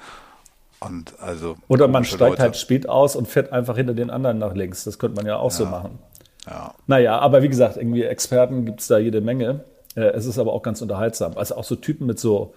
Und 0.80 1.14
also 1.20 1.56
Oder 1.68 1.88
man 1.88 2.04
steigt 2.04 2.20
Leute. 2.22 2.42
halt 2.42 2.58
spät 2.58 2.90
aus 2.90 3.16
und 3.16 3.28
fährt 3.28 3.54
einfach 3.54 3.78
hinter 3.78 3.94
den 3.94 4.10
anderen 4.10 4.38
nach 4.38 4.54
links. 4.54 4.84
Das 4.84 4.98
könnte 4.98 5.18
man 5.18 5.26
ja 5.26 5.38
auch 5.38 5.52
ja. 5.52 5.58
so 5.58 5.66
machen. 5.66 6.00
Ja. 6.46 6.74
Naja, 6.88 7.20
aber 7.20 7.42
wie 7.44 7.50
gesagt, 7.50 7.78
irgendwie 7.78 8.04
Experten 8.04 8.66
gibt 8.66 8.82
es 8.82 8.88
da 8.88 8.98
jede 8.98 9.22
Menge. 9.22 9.64
Äh, 9.96 10.02
es 10.12 10.26
ist 10.26 10.40
aber 10.40 10.54
auch 10.54 10.62
ganz 10.62 10.82
unterhaltsam. 10.82 11.38
Also 11.38 11.56
auch 11.56 11.64
so 11.64 11.76
Typen 11.76 12.08
mit 12.08 12.20
so, 12.20 12.54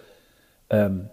ähm, 0.71 1.09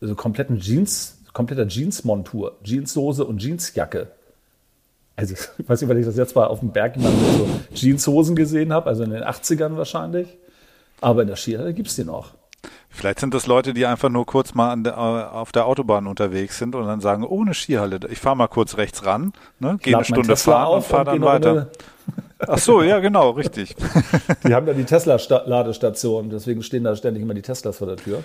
so 0.00 0.14
kompletten 0.14 0.60
Jeans, 0.60 1.22
kompletter 1.32 1.66
Jeansmontur, 1.66 2.58
Jeanshose 2.62 3.24
und 3.24 3.42
Jeansjacke. 3.42 4.08
Also 5.16 5.34
ich 5.58 5.68
weiß 5.68 5.80
nicht, 5.80 5.90
weil 5.90 5.98
ich 5.98 6.06
das 6.06 6.16
jetzt 6.16 6.34
mal 6.34 6.46
auf 6.46 6.60
dem 6.60 6.70
Berg 6.70 6.96
mit 6.96 7.06
so 7.06 7.48
Jeanshosen 7.74 8.36
gesehen 8.36 8.72
habe, 8.72 8.88
also 8.88 9.04
in 9.04 9.10
den 9.10 9.22
80ern 9.22 9.76
wahrscheinlich. 9.76 10.28
Aber 11.00 11.22
in 11.22 11.28
der 11.28 11.36
Skihalle 11.36 11.74
gibt 11.74 11.88
es 11.88 11.96
die 11.96 12.04
noch. 12.04 12.32
Vielleicht 12.88 13.18
sind 13.18 13.34
das 13.34 13.46
Leute, 13.46 13.74
die 13.74 13.86
einfach 13.86 14.08
nur 14.08 14.24
kurz 14.24 14.54
mal 14.54 14.80
der, 14.80 14.96
auf 14.96 15.50
der 15.50 15.66
Autobahn 15.66 16.06
unterwegs 16.06 16.58
sind 16.58 16.76
und 16.76 16.86
dann 16.86 17.00
sagen, 17.00 17.24
ohne 17.24 17.52
Skihalle, 17.52 17.98
ich 18.08 18.20
fahre 18.20 18.36
mal 18.36 18.46
kurz 18.46 18.76
rechts 18.76 19.04
ran, 19.04 19.32
ne, 19.58 19.78
gehe 19.82 19.96
eine 19.96 20.04
Stunde 20.04 20.36
fahren 20.36 20.76
und 20.76 20.84
fahre 20.84 21.04
dann 21.06 21.20
weiter. 21.22 21.70
Ach 22.48 22.58
so, 22.58 22.82
ja, 22.82 22.98
genau, 23.00 23.30
richtig. 23.30 23.74
Die 24.46 24.54
haben 24.54 24.66
ja 24.66 24.74
die 24.74 24.84
Tesla-Ladestation, 24.84 26.30
deswegen 26.30 26.62
stehen 26.62 26.84
da 26.84 26.94
ständig 26.96 27.22
immer 27.22 27.34
die 27.34 27.42
Teslas 27.42 27.78
vor 27.78 27.86
der 27.86 27.96
Tür. 27.96 28.22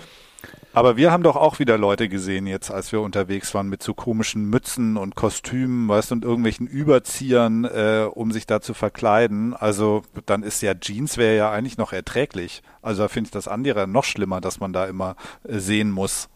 Aber 0.72 0.96
wir 0.96 1.10
haben 1.10 1.22
doch 1.22 1.36
auch 1.36 1.58
wieder 1.58 1.76
Leute 1.78 2.08
gesehen 2.08 2.46
jetzt, 2.46 2.70
als 2.70 2.92
wir 2.92 3.00
unterwegs 3.00 3.52
waren 3.54 3.68
mit 3.68 3.82
so 3.82 3.92
komischen 3.92 4.44
Mützen 4.44 4.96
und 4.96 5.16
Kostümen, 5.16 5.88
weißt 5.88 6.10
du, 6.10 6.14
und 6.14 6.24
irgendwelchen 6.24 6.66
Überziehern, 6.66 7.64
äh, 7.64 8.06
um 8.10 8.30
sich 8.30 8.46
da 8.46 8.60
zu 8.60 8.72
verkleiden. 8.72 9.54
Also 9.54 10.02
dann 10.26 10.42
ist 10.42 10.62
ja 10.62 10.74
Jeans 10.74 11.16
wäre 11.16 11.36
ja 11.36 11.50
eigentlich 11.50 11.76
noch 11.76 11.92
erträglich. 11.92 12.62
Also 12.82 13.02
da 13.02 13.08
finde 13.08 13.28
ich 13.28 13.32
das 13.32 13.48
andere 13.48 13.88
noch 13.88 14.04
schlimmer, 14.04 14.40
dass 14.40 14.60
man 14.60 14.72
da 14.72 14.86
immer 14.86 15.16
äh, 15.46 15.58
sehen 15.58 15.90
muss, 15.90 16.28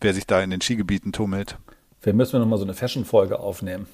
wer 0.00 0.12
sich 0.12 0.26
da 0.26 0.42
in 0.42 0.50
den 0.50 0.60
Skigebieten 0.60 1.12
tummelt. 1.12 1.56
Vielleicht 2.00 2.16
müssen 2.16 2.34
wir 2.34 2.40
nochmal 2.40 2.58
so 2.58 2.64
eine 2.64 2.74
Fashion-Folge 2.74 3.40
aufnehmen. 3.40 3.86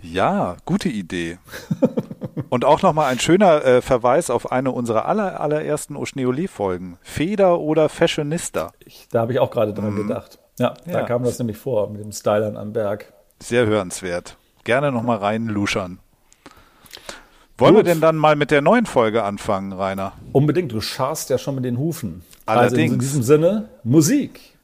Ja, 0.00 0.56
gute 0.64 0.88
Idee. 0.88 1.38
Und 2.50 2.64
auch 2.64 2.82
nochmal 2.82 3.10
ein 3.12 3.20
schöner 3.20 3.64
äh, 3.64 3.80
Verweis 3.80 4.28
auf 4.28 4.50
eine 4.50 4.72
unserer 4.72 5.06
aller, 5.06 5.40
allerersten 5.40 5.96
Oschneoli-Folgen. 5.96 6.98
Feder 7.00 7.60
oder 7.60 7.88
Fashionista? 7.88 8.72
Ich, 8.84 9.06
da 9.10 9.20
habe 9.20 9.32
ich 9.32 9.38
auch 9.38 9.52
gerade 9.52 9.72
dran 9.72 9.94
mhm. 9.94 10.08
gedacht. 10.08 10.40
Ja, 10.58 10.74
ja, 10.84 10.92
da 10.92 11.02
kam 11.04 11.22
das 11.22 11.38
nämlich 11.38 11.56
vor 11.56 11.88
mit 11.88 12.02
dem 12.02 12.12
Stylern 12.12 12.56
am 12.56 12.72
Berg. 12.72 13.12
Sehr 13.38 13.66
hörenswert. 13.66 14.36
Gerne 14.64 14.90
nochmal 14.90 15.18
reinluschern. 15.18 16.00
Wollen 17.56 17.74
Gut. 17.74 17.84
wir 17.84 17.92
denn 17.92 18.00
dann 18.00 18.16
mal 18.16 18.36
mit 18.36 18.50
der 18.50 18.62
neuen 18.62 18.86
Folge 18.86 19.22
anfangen, 19.22 19.72
Rainer? 19.72 20.12
Unbedingt, 20.32 20.72
du 20.72 20.80
scharst 20.80 21.30
ja 21.30 21.38
schon 21.38 21.54
mit 21.54 21.64
den 21.64 21.78
Hufen. 21.78 22.22
Allerdings. 22.46 22.72
Also 22.72 22.94
in 22.94 22.98
diesem 22.98 23.22
Sinne, 23.22 23.68
Musik. 23.84 24.58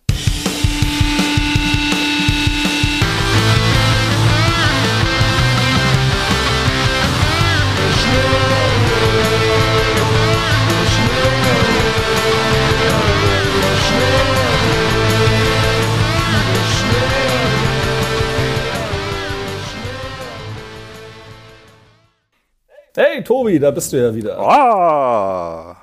Hey 22.98 23.22
Tobi, 23.22 23.58
da 23.58 23.72
bist 23.72 23.92
du 23.92 24.02
ja 24.02 24.14
wieder. 24.14 24.38
Ah, 24.38 25.76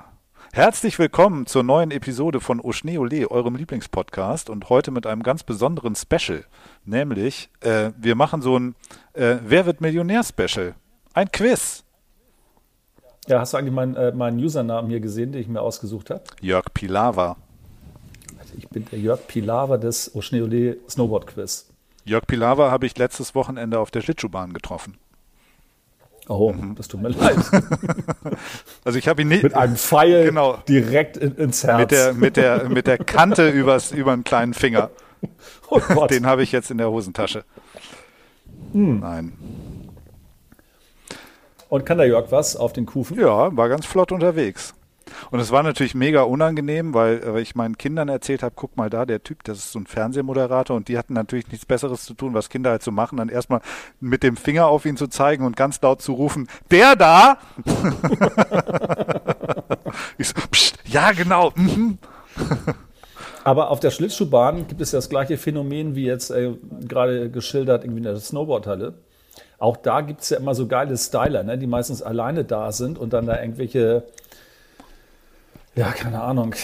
herzlich 0.52 0.98
willkommen 0.98 1.46
zur 1.46 1.62
neuen 1.62 1.92
Episode 1.92 2.40
von 2.40 2.58
Oschneole, 2.60 3.30
eurem 3.30 3.54
Lieblingspodcast 3.54 4.50
und 4.50 4.68
heute 4.68 4.90
mit 4.90 5.06
einem 5.06 5.22
ganz 5.22 5.44
besonderen 5.44 5.94
Special, 5.94 6.44
nämlich 6.84 7.50
äh, 7.60 7.92
wir 7.96 8.16
machen 8.16 8.42
so 8.42 8.58
ein 8.58 8.74
äh, 9.12 9.36
Wer 9.44 9.64
wird 9.64 9.80
Millionär-Special, 9.80 10.74
ein 11.12 11.30
Quiz. 11.30 11.84
Ja, 13.28 13.38
hast 13.38 13.52
du 13.52 13.58
eigentlich 13.58 13.74
meinen, 13.74 13.94
äh, 13.94 14.10
meinen 14.10 14.40
Usernamen 14.40 14.90
hier 14.90 14.98
gesehen, 14.98 15.30
den 15.30 15.40
ich 15.40 15.46
mir 15.46 15.60
ausgesucht 15.60 16.10
habe? 16.10 16.24
Jörg 16.40 16.64
Pilawa. 16.74 17.36
Ich 18.58 18.68
bin 18.70 18.86
der 18.90 18.98
Jörg 18.98 19.24
Pilawa 19.28 19.76
des 19.76 20.12
Oschneole 20.16 20.78
Snowboard 20.90 21.28
Quiz. 21.28 21.70
Jörg 22.04 22.26
Pilawa 22.26 22.72
habe 22.72 22.86
ich 22.86 22.98
letztes 22.98 23.36
Wochenende 23.36 23.78
auf 23.78 23.92
der 23.92 24.00
Schlittschuhbahn 24.00 24.52
getroffen. 24.52 24.98
Oh, 26.28 26.52
mhm. 26.52 26.74
das 26.74 26.88
tut 26.88 27.02
mir 27.02 27.10
leid. 27.10 27.36
Also 28.84 28.98
ich 28.98 29.08
habe 29.08 29.22
ihn 29.22 29.28
nicht 29.28 29.42
mit 29.42 29.54
einem 29.54 29.76
Pfeil 29.76 30.26
genau, 30.26 30.58
direkt 30.68 31.16
in, 31.16 31.36
ins 31.36 31.64
Herz. 31.64 31.78
Mit 31.78 31.90
der, 31.90 32.12
mit 32.12 32.36
der, 32.36 32.68
mit 32.68 32.86
der 32.86 32.98
Kante 32.98 33.48
übers, 33.48 33.92
über 33.92 34.14
den 34.14 34.24
kleinen 34.24 34.54
Finger. 34.54 34.90
Oh 35.70 35.80
Gott. 35.80 36.10
Den 36.10 36.26
habe 36.26 36.42
ich 36.42 36.52
jetzt 36.52 36.70
in 36.70 36.76
der 36.76 36.90
Hosentasche. 36.90 37.44
Hm. 38.72 39.00
Nein. 39.00 39.32
Und 41.70 41.86
kann 41.86 41.96
der 41.96 42.06
Jörg 42.06 42.30
was 42.30 42.56
auf 42.56 42.74
den 42.74 42.84
Kufen? 42.84 43.18
Ja, 43.18 43.56
war 43.56 43.70
ganz 43.70 43.86
flott 43.86 44.12
unterwegs. 44.12 44.74
Und 45.30 45.40
es 45.40 45.50
war 45.50 45.62
natürlich 45.62 45.94
mega 45.94 46.22
unangenehm, 46.22 46.94
weil 46.94 47.22
äh, 47.24 47.40
ich 47.40 47.54
meinen 47.54 47.78
Kindern 47.78 48.08
erzählt 48.08 48.42
habe, 48.42 48.54
guck 48.56 48.76
mal 48.76 48.90
da, 48.90 49.06
der 49.06 49.22
Typ, 49.22 49.44
das 49.44 49.58
ist 49.58 49.72
so 49.72 49.78
ein 49.78 49.86
Fernsehmoderator 49.86 50.76
und 50.76 50.88
die 50.88 50.98
hatten 50.98 51.14
natürlich 51.14 51.48
nichts 51.48 51.66
Besseres 51.66 52.04
zu 52.04 52.14
tun, 52.14 52.34
was 52.34 52.48
Kinder 52.48 52.70
halt 52.70 52.82
zu 52.82 52.90
so 52.90 52.92
machen, 52.92 53.18
dann 53.18 53.28
erstmal 53.28 53.60
mit 54.00 54.22
dem 54.22 54.36
Finger 54.36 54.66
auf 54.66 54.84
ihn 54.84 54.96
zu 54.96 55.08
zeigen 55.08 55.44
und 55.44 55.56
ganz 55.56 55.80
laut 55.82 56.02
zu 56.02 56.12
rufen, 56.12 56.48
der 56.70 56.96
da! 56.96 57.38
ich 60.18 60.28
so, 60.28 60.34
pst, 60.50 60.78
ja 60.84 61.12
genau. 61.12 61.52
Mhm. 61.54 61.98
Aber 63.44 63.70
auf 63.70 63.80
der 63.80 63.90
Schlittschuhbahn 63.90 64.66
gibt 64.66 64.80
es 64.80 64.90
das 64.90 65.10
gleiche 65.10 65.36
Phänomen 65.36 65.94
wie 65.94 66.06
jetzt 66.06 66.30
äh, 66.30 66.52
gerade 66.88 67.30
geschildert 67.30 67.84
irgendwie 67.84 67.98
in 67.98 68.04
der 68.04 68.16
Snowboardhalle. 68.16 68.94
Auch 69.58 69.76
da 69.76 70.00
gibt 70.00 70.22
es 70.22 70.30
ja 70.30 70.38
immer 70.38 70.54
so 70.54 70.66
geile 70.66 70.96
Styler, 70.96 71.42
ne, 71.42 71.58
die 71.58 71.66
meistens 71.66 72.02
alleine 72.02 72.44
da 72.44 72.72
sind 72.72 72.98
und 72.98 73.12
dann 73.12 73.26
da 73.26 73.40
irgendwelche 73.40 74.04
ja, 75.74 75.92
keine 75.92 76.22
Ahnung, 76.22 76.54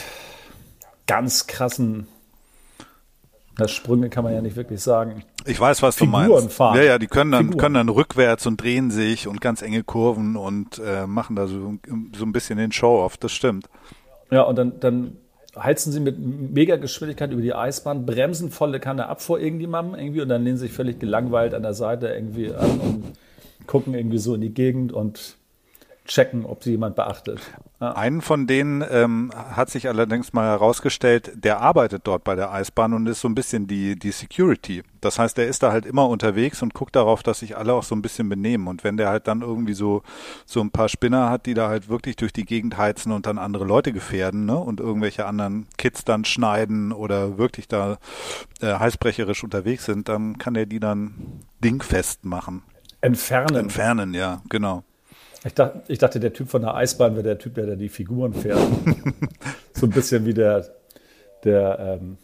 ganz 1.07 1.47
krassen 1.47 2.07
das 3.61 3.73
Sprünge 3.73 4.09
kann 4.09 4.25
man 4.25 4.33
ja 4.33 4.41
nicht 4.41 4.57
wirklich 4.57 4.81
sagen. 4.81 5.23
Ich 5.45 5.61
weiß, 5.61 5.83
was 5.83 5.97
Figuren 5.97 6.27
du 6.27 6.33
meinst. 6.35 6.53
Fahren. 6.53 6.77
Ja, 6.77 6.83
ja, 6.83 6.99
die 6.99 7.09
können 7.09 7.31
dann, 7.31 7.57
können 7.59 7.75
dann 7.75 7.89
rückwärts 7.91 8.47
und 8.47 8.61
drehen 8.61 8.91
sich 8.91 9.29
und 9.29 9.41
ganz 9.41 9.61
enge 9.61 9.83
Kurven 9.85 10.37
und 10.37 10.79
äh, 10.79 11.07
machen 11.07 11.37
da 11.37 11.47
so, 11.47 11.75
so 12.17 12.25
ein 12.25 12.33
bisschen 12.33 12.59
den 12.59 12.73
Show-off, 12.73 13.19
das 13.19 13.33
stimmt. 13.33 13.69
Ja, 14.31 14.43
und 14.43 14.57
dann, 14.57 14.81
dann 14.81 15.17
heizen 15.59 15.93
sie 15.93 16.01
mit 16.01 16.17
mega 16.19 16.77
Geschwindigkeit 16.77 17.33
über 17.33 17.43
die 17.43 17.55
Eisbahn, 17.55 18.07
bremsen 18.07 18.51
volle 18.51 18.81
Kanne 18.81 19.09
ab 19.09 19.21
vor 19.21 19.39
irgendjemandem 19.39 20.01
irgendwie 20.01 20.23
und 20.23 20.29
dann 20.29 20.43
lehnen 20.43 20.57
sie 20.57 20.67
sich 20.69 20.73
völlig 20.73 20.99
gelangweilt 20.99 21.53
an 21.53 21.63
der 21.63 21.75
Seite 21.75 22.09
irgendwie 22.09 22.55
an 22.55 22.81
und 22.81 23.05
gucken 23.67 23.95
irgendwie 23.95 24.19
so 24.19 24.35
in 24.35 24.41
die 24.41 24.55
Gegend 24.55 24.93
und 24.93 25.37
checken, 26.07 26.45
ob 26.45 26.65
sie 26.65 26.73
jemand 26.73 26.97
beachtet. 26.97 27.41
Ja. 27.81 27.93
Einen 27.93 28.21
von 28.21 28.47
denen 28.47 28.85
ähm, 28.91 29.31
hat 29.35 29.71
sich 29.71 29.89
allerdings 29.89 30.33
mal 30.33 30.47
herausgestellt, 30.47 31.33
der 31.35 31.61
arbeitet 31.61 32.03
dort 32.05 32.25
bei 32.25 32.35
der 32.35 32.53
Eisbahn 32.53 32.93
und 32.93 33.07
ist 33.07 33.21
so 33.21 33.29
ein 33.29 33.35
bisschen 33.35 33.67
die, 33.67 33.99
die 33.99 34.11
Security. 34.11 34.83
Das 35.01 35.19
heißt, 35.19 35.39
der 35.39 35.47
ist 35.47 35.63
da 35.63 35.73
halt 35.73 35.87
immer 35.87 36.09
unterwegs 36.09 36.63
und 36.63 36.75
guckt 36.75 36.95
darauf, 36.95 37.23
dass 37.23 37.39
sich 37.39 37.57
alle 37.57 37.73
auch 37.73 37.83
so 37.83 37.95
ein 37.95 38.03
bisschen 38.03 38.29
benehmen. 38.29 38.67
Und 38.67 38.85
wenn 38.85 38.97
der 38.97 39.09
halt 39.09 39.29
dann 39.29 39.41
irgendwie 39.41 39.73
so, 39.73 40.03
so 40.45 40.61
ein 40.61 40.71
paar 40.71 40.89
Spinner 40.89 41.31
hat, 41.31 41.47
die 41.47 41.55
da 41.55 41.69
halt 41.69 41.89
wirklich 41.89 42.17
durch 42.17 42.33
die 42.33 42.45
Gegend 42.45 42.77
heizen 42.77 43.13
und 43.13 43.27
dann 43.27 43.39
andere 43.39 43.65
Leute 43.65 43.93
gefährden, 43.93 44.45
ne, 44.45 44.59
und 44.59 44.81
irgendwelche 44.81 45.27
anderen 45.27 45.67
Kids 45.79 46.05
dann 46.05 46.25
schneiden 46.25 46.93
oder 46.93 47.39
wirklich 47.39 47.69
da 47.69 47.99
äh, 48.61 48.75
heißbrecherisch 48.75 49.43
unterwegs 49.43 49.87
sind, 49.87 50.09
dann 50.09 50.37
kann 50.39 50.55
er 50.55 50.67
die 50.67 50.81
dann 50.81 51.41
dingfest 51.65 52.25
machen. 52.25 52.63
Entfernen. 53.01 53.57
Entfernen, 53.57 54.13
ja, 54.13 54.43
genau. 54.51 54.85
Ich 55.45 55.55
dachte, 55.55 55.83
ich 55.89 55.99
dachte, 55.99 56.21
der 56.21 56.33
Typ 56.33 56.49
von 56.51 56.61
der 56.63 56.75
Eisbahn 56.75 57.15
wäre 57.15 57.23
der 57.23 57.39
Typ, 57.39 57.55
der 57.55 57.67
da 57.67 57.75
die 57.75 57.89
Figuren 57.89 58.35
fährt. 58.35 58.61
so 59.73 59.87
ein 59.87 59.91
bisschen 59.91 60.27
wie 60.27 60.35
der, 60.35 60.67
der 61.45 61.99
ähm, 62.01 62.19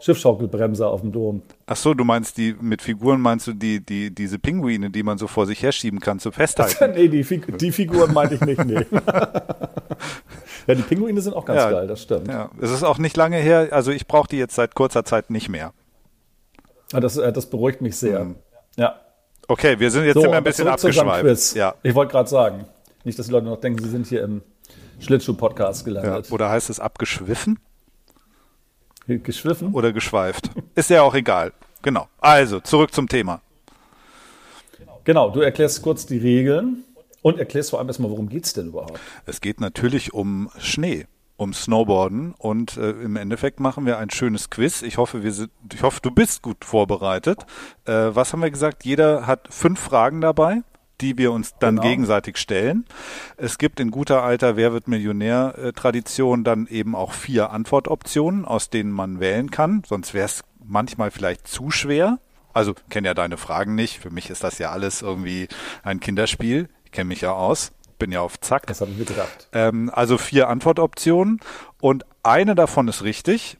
Schiffschaukelbremser 0.00 0.88
auf 0.88 1.02
dem 1.02 1.12
Dom. 1.12 1.42
Ach 1.66 1.76
so, 1.76 1.92
du 1.92 2.04
meinst 2.04 2.38
die 2.38 2.56
mit 2.58 2.80
Figuren 2.80 3.20
meinst 3.20 3.46
du 3.46 3.52
die 3.52 3.84
die 3.84 4.14
diese 4.14 4.38
Pinguine, 4.38 4.88
die 4.90 5.02
man 5.02 5.18
so 5.18 5.26
vor 5.26 5.46
sich 5.46 5.62
herschieben 5.62 6.00
kann 6.00 6.18
zum 6.18 6.32
Festhalten? 6.32 6.92
nee, 6.94 7.08
die, 7.08 7.22
Fig 7.24 7.58
die 7.58 7.70
Figuren 7.72 8.14
meinte 8.14 8.36
ich 8.36 8.40
nicht, 8.40 8.64
nee. 8.64 8.86
Ja, 10.66 10.74
die 10.74 10.82
Pinguine 10.82 11.20
sind 11.20 11.34
auch 11.34 11.44
ganz 11.44 11.58
Ja. 11.60 11.70
geil, 11.70 11.86
das 11.86 12.02
stimmt. 12.02 12.28
Ja, 12.28 12.50
es 12.60 12.70
ist 12.70 12.82
auch 12.84 12.98
nicht 12.98 13.16
lange 13.16 13.36
her, 13.38 13.68
also 13.72 13.90
ich 13.90 14.06
brauche 14.06 14.28
die 14.28 14.36
jetzt 14.38 14.54
seit 14.54 14.74
kurzer 14.74 15.04
Zeit 15.04 15.28
nicht 15.30 15.48
mehr. 15.48 15.72
Ah, 16.92 17.00
Das, 17.00 17.16
äh, 17.16 17.32
das 17.32 17.46
beruhigt 17.50 17.80
mich 17.82 17.96
sehr. 17.96 18.24
Mhm. 18.24 18.36
Ja. 18.76 19.00
Okay, 19.50 19.80
wir 19.80 19.90
sind 19.90 20.04
jetzt 20.04 20.14
So, 20.14 20.22
wir 20.22 20.32
ein 20.34 20.44
bisschen 20.44 20.68
abgeschweift. 20.68 21.56
Ja. 21.56 21.74
Ich 21.82 21.92
wollte 21.96 22.12
gerade 22.12 22.28
sagen, 22.28 22.66
nicht, 23.02 23.18
dass 23.18 23.26
die 23.26 23.32
Leute 23.32 23.46
noch 23.46 23.60
denken, 23.60 23.82
sie 23.82 23.90
sind 23.90 24.06
hier 24.06 24.22
im 24.22 24.42
Schlittschuh-Podcast 25.00 25.80
ja. 25.80 25.84
gelandet. 25.86 26.30
Oder 26.30 26.50
heißt 26.50 26.70
es 26.70 26.78
abgeschwiffen 26.78 27.58
Geschwiffen. 29.08 29.74
oder 29.74 29.92
geschweift? 29.92 30.52
Ist 30.76 30.88
ja 30.88 31.02
auch 31.02 31.16
egal. 31.16 31.52
Genau. 31.82 32.06
Also, 32.20 32.60
zurück 32.60 32.94
zum 32.94 33.08
Thema. 33.08 33.40
Genau, 35.02 35.30
du 35.30 35.40
erklärst 35.40 35.82
kurz 35.82 36.06
die 36.06 36.18
Regeln 36.18 36.84
und 37.22 37.40
erklärst 37.40 37.70
vor 37.70 37.80
allem 37.80 37.88
erstmal, 37.88 38.12
worum 38.12 38.28
geht's 38.28 38.52
denn 38.52 38.68
überhaupt? 38.68 39.00
Es 39.26 39.40
geht 39.40 39.60
natürlich 39.60 40.14
um 40.14 40.48
Schnee, 40.60 41.06
um 41.40 41.54
Snowboarden 41.54 42.34
und 42.36 42.76
äh, 42.76 42.90
im 42.90 43.16
Endeffekt 43.16 43.60
machen 43.60 43.86
wir 43.86 43.96
ein 43.96 44.10
schönes 44.10 44.50
Quiz. 44.50 44.82
Ich 44.82 44.98
hoffe, 44.98 45.22
wir 45.22 45.32
sind, 45.32 45.50
ich 45.72 45.82
hoffe, 45.82 46.00
du 46.02 46.10
bist 46.10 46.42
gut 46.42 46.66
vorbereitet. 46.66 47.46
Äh, 47.86 47.92
was 48.12 48.34
haben 48.34 48.42
wir 48.42 48.50
gesagt? 48.50 48.84
Jeder 48.84 49.26
hat 49.26 49.48
fünf 49.48 49.80
Fragen 49.80 50.20
dabei, 50.20 50.62
die 51.00 51.16
wir 51.16 51.32
uns 51.32 51.54
dann 51.58 51.76
Genau. 51.76 51.88
gegenseitig 51.88 52.36
stellen. 52.36 52.84
Es 53.38 53.56
gibt 53.56 53.80
in 53.80 53.90
guter 53.90 54.22
alter 54.22 54.56
Wer 54.56 54.74
wird 54.74 54.86
Millionär 54.86 55.54
äh, 55.56 55.72
Tradition 55.72 56.44
dann 56.44 56.66
eben 56.66 56.94
auch 56.94 57.12
vier 57.14 57.52
Antwortoptionen, 57.52 58.44
aus 58.44 58.68
denen 58.68 58.92
man 58.92 59.18
wählen 59.18 59.50
kann. 59.50 59.82
Sonst 59.88 60.12
wäre 60.12 60.26
es 60.26 60.44
manchmal 60.62 61.10
vielleicht 61.10 61.48
zu 61.48 61.70
schwer. 61.70 62.18
Also 62.52 62.74
kenne 62.90 63.08
ja 63.08 63.14
deine 63.14 63.38
Fragen 63.38 63.74
nicht. 63.74 63.98
Für 63.98 64.10
mich 64.10 64.28
ist 64.28 64.44
das 64.44 64.58
ja 64.58 64.72
alles 64.72 65.00
irgendwie 65.00 65.48
ein 65.84 66.00
Kinderspiel. 66.00 66.68
Ich 66.84 66.90
kenne 66.92 67.08
mich 67.08 67.22
ja 67.22 67.32
aus. 67.32 67.72
Bin 68.00 68.10
ja 68.10 68.20
auf 68.20 68.40
Zack. 68.40 68.66
Das 68.66 68.80
habe 68.80 68.90
ich 68.90 68.98
mir 68.98 69.04
gedacht. 69.04 69.48
Ähm, 69.52 69.90
also 69.94 70.18
vier 70.18 70.48
Antwortoptionen 70.48 71.38
und 71.80 72.04
eine 72.24 72.56
davon 72.56 72.88
ist 72.88 73.04
richtig. 73.04 73.58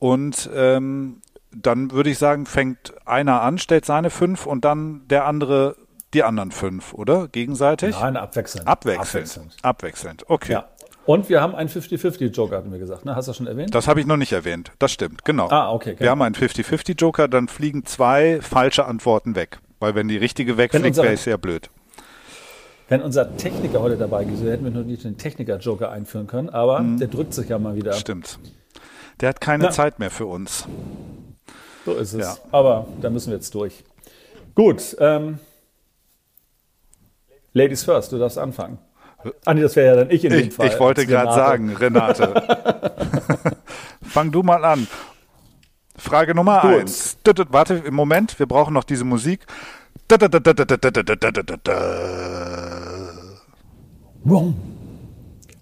Und 0.00 0.50
ähm, 0.54 1.20
dann 1.52 1.92
würde 1.92 2.10
ich 2.10 2.18
sagen, 2.18 2.46
fängt 2.46 2.94
einer 3.06 3.42
an, 3.42 3.58
stellt 3.58 3.84
seine 3.84 4.10
fünf 4.10 4.46
und 4.46 4.64
dann 4.64 5.06
der 5.08 5.26
andere 5.26 5.76
die 6.14 6.22
anderen 6.22 6.52
fünf, 6.52 6.94
oder? 6.94 7.28
Gegenseitig? 7.28 7.96
Nein, 8.00 8.16
abwechselnd. 8.16 8.66
Abwechselnd. 8.66 9.56
Abwechselnd. 9.62 10.24
Okay. 10.28 10.52
Ja. 10.52 10.68
Und 11.06 11.28
wir 11.28 11.42
haben 11.42 11.54
einen 11.54 11.68
50-50-Joker, 11.68 12.56
hatten 12.56 12.72
wir 12.72 12.78
gesagt. 12.78 13.04
Ne? 13.04 13.14
Hast 13.14 13.26
du 13.26 13.30
das 13.30 13.36
schon 13.36 13.46
erwähnt? 13.46 13.74
Das 13.74 13.88
habe 13.88 14.00
ich 14.00 14.06
noch 14.06 14.16
nicht 14.16 14.32
erwähnt. 14.32 14.72
Das 14.78 14.90
stimmt, 14.90 15.24
genau. 15.24 15.48
Ah, 15.50 15.70
okay, 15.70 15.90
Wir 15.90 15.96
genau. 15.96 16.12
haben 16.12 16.22
einen 16.22 16.34
50-50-Joker, 16.34 17.28
dann 17.28 17.48
fliegen 17.48 17.84
zwei 17.84 18.40
falsche 18.40 18.86
Antworten 18.86 19.34
weg. 19.34 19.58
Weil 19.80 19.94
wenn 19.94 20.08
die 20.08 20.16
richtige 20.16 20.56
wegfliegt, 20.56 20.96
wäre 20.96 21.12
es 21.12 21.24
sehr 21.24 21.36
blöd. 21.36 21.68
Wenn 22.88 23.00
unser 23.02 23.36
Techniker 23.36 23.80
heute 23.80 23.96
dabei 23.96 24.24
gewesen 24.24 24.42
wäre, 24.44 24.52
hätten 24.54 24.64
wir 24.64 24.70
nur 24.70 24.82
nicht 24.84 25.04
den 25.04 25.16
Techniker-Joker 25.16 25.90
einführen 25.90 26.26
können, 26.26 26.50
aber 26.50 26.80
Mhm. 26.80 26.98
der 26.98 27.08
drückt 27.08 27.32
sich 27.34 27.48
ja 27.48 27.58
mal 27.58 27.74
wieder. 27.76 27.92
Stimmt. 27.94 28.38
Der 29.20 29.30
hat 29.30 29.40
keine 29.40 29.64
Na. 29.64 29.70
Zeit 29.70 29.98
mehr 29.98 30.10
für 30.10 30.26
uns. 30.26 30.66
So 31.86 31.92
ist 31.94 32.12
es. 32.14 32.20
Ja. 32.20 32.36
Aber 32.50 32.86
da 33.00 33.10
müssen 33.10 33.28
wir 33.30 33.36
jetzt 33.36 33.54
durch. 33.54 33.84
Gut. 34.54 34.96
Ähm, 35.00 35.38
Ladies 37.52 37.84
first, 37.84 38.10
du 38.12 38.18
darfst 38.18 38.36
anfangen. 38.38 38.78
Ah, 39.46 39.54
nee, 39.54 39.62
das 39.62 39.76
wäre 39.76 39.86
ja 39.86 39.96
dann 40.04 40.10
ich 40.10 40.24
in 40.24 40.30
dem 40.32 40.48
Ich, 40.48 40.54
Fall. 40.54 40.66
ich 40.66 40.78
wollte 40.78 41.06
gerade 41.06 41.32
sagen, 41.32 41.74
Renate. 41.76 42.34
Fang 44.02 44.30
du 44.32 44.42
mal 44.42 44.64
an. 44.64 44.86
Frage 46.04 46.34
Nummer 46.34 46.62
eins. 46.62 47.16
Warte, 47.48 47.74
im 47.74 47.94
Moment, 47.94 48.38
wir 48.38 48.46
brauchen 48.46 48.74
noch 48.74 48.84
diese 48.84 49.04
Musik. 49.04 49.46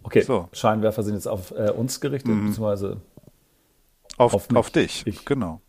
Okay, 0.03 0.23
so. 0.23 0.49
Scheinwerfer 0.53 1.05
sind 1.05 1.15
jetzt 1.15 1.29
auf 1.29 1.53
äh, 1.53 1.71
uns 1.71 2.01
gerichtet, 2.01 2.33
mhm. 2.33 2.49
beziehungsweise 2.49 3.01
auf, 4.19 4.35
auf, 4.35 4.55
auf 4.55 4.71
dich. 4.71 5.07
Ich. 5.07 5.25
Genau. 5.25 5.61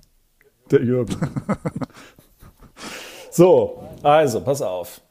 Der 0.72 0.84
Jürgen. 0.84 1.16
so, 3.32 3.90
also, 4.02 4.42
pass 4.42 4.62
auf. 4.62 5.02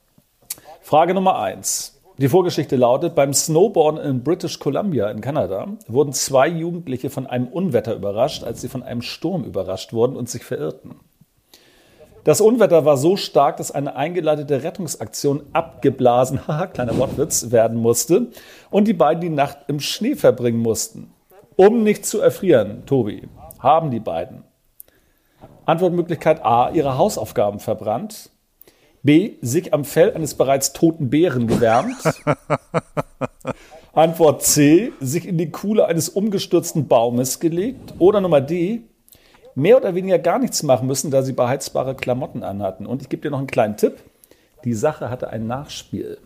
Frage 0.83 1.15
Nummer 1.15 1.39
eins. 1.39 2.02
Die 2.23 2.29
Vorgeschichte 2.29 2.77
lautet, 2.77 3.17
beim 3.17 3.35
Snowboarden 3.35 4.01
in 4.01 4.23
British 4.23 4.61
Columbia 4.61 5.11
in 5.11 5.21
Kanada 5.21 5.67
wurden 5.89 6.13
zwei 6.13 6.47
Jugendliche 6.47 7.11
von 7.11 7.27
einem 7.27 7.49
Unwetter 7.49 7.97
überrascht, 7.97 8.45
als 8.45 8.61
sie 8.61 8.69
von 8.69 8.85
einem 8.85 9.03
Sturm 9.03 9.43
überrascht 9.43 9.93
wurden 9.93 10.15
und 10.15 10.31
sich 10.31 10.45
verirrten. 10.45 11.01
Das 12.23 12.41
Unwetter 12.41 12.85
war 12.85 12.97
so 12.97 13.17
stark, 13.17 13.57
dass 13.57 13.73
eine 13.73 13.97
eingeleitete 13.97 14.63
Rettungsaktion 14.63 15.43
abgeblasen, 15.53 16.39
haha, 16.47 16.69
kleiner 16.69 16.97
Wortwitz, 16.97 17.51
werden 17.51 17.77
musste 17.77 18.29
und 18.71 18.87
die 18.87 18.95
beiden 18.95 19.21
die 19.21 19.29
Nacht 19.29 19.59
im 19.67 19.81
Schnee 19.81 20.15
verbringen 20.15 20.61
mussten. 20.61 21.13
Um 21.57 21.83
nicht 21.83 22.07
zu 22.07 22.21
erfrieren, 22.21 22.87
Tobi, 22.87 23.29
haben 23.59 23.91
die 23.91 23.99
beiden 23.99 24.45
Antwortmöglichkeit 25.67 26.45
A, 26.45 26.71
ihre 26.71 26.99
Hausaufgaben 26.99 27.59
verbrannt. 27.59 28.31
B, 29.03 29.33
sich 29.41 29.75
am 29.75 29.85
Fell 29.85 30.15
eines 30.15 30.35
bereits 30.35 30.73
toten 30.73 31.11
Bären 31.11 31.47
gewärmt. 31.47 31.97
Antwort 33.93 34.43
C, 34.43 34.93
sich 35.01 35.27
in 35.27 35.39
die 35.39 35.51
Kuhle 35.51 35.87
eines 35.87 36.09
umgestürzten 36.09 36.89
Baumes 36.89 37.41
gelegt. 37.41 37.95
Oder 37.99 38.21
Nummer 38.21 38.41
D, 38.41 38.83
mehr 39.55 39.77
oder 39.77 39.95
weniger 39.95 40.19
gar 40.19 40.39
nichts 40.39 40.63
machen 40.63 40.87
müssen, 40.87 41.11
da 41.11 41.23
sie 41.23 41.33
beheizbare 41.33 41.95
Klamotten 41.95 42.43
anhatten. 42.43 42.87
Und 42.87 43.03
ich 43.03 43.09
gebe 43.09 43.23
dir 43.23 43.31
noch 43.31 43.39
einen 43.39 43.47
kleinen 43.49 43.77
Tipp. 43.77 43.99
Die 44.65 44.75
Sache 44.75 45.11
hatte 45.11 45.31
ein 45.31 45.47
Nachspiel. 45.47 46.19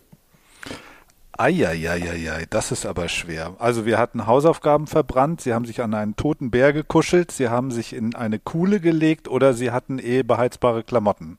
Eieieiei, 1.38 2.46
das 2.48 2.72
ist 2.72 2.86
aber 2.86 3.08
schwer. 3.08 3.56
Also 3.58 3.84
wir 3.84 3.98
hatten 3.98 4.26
Hausaufgaben 4.26 4.86
verbrannt, 4.86 5.42
sie 5.42 5.52
haben 5.52 5.66
sich 5.66 5.82
an 5.82 5.92
einen 5.92 6.16
toten 6.16 6.50
Bär 6.50 6.72
gekuschelt, 6.72 7.30
sie 7.30 7.50
haben 7.50 7.70
sich 7.70 7.92
in 7.92 8.14
eine 8.14 8.38
Kuhle 8.38 8.80
gelegt 8.80 9.28
oder 9.28 9.52
sie 9.52 9.70
hatten 9.70 9.98
eh 9.98 10.22
beheizbare 10.22 10.82
Klamotten. 10.82 11.38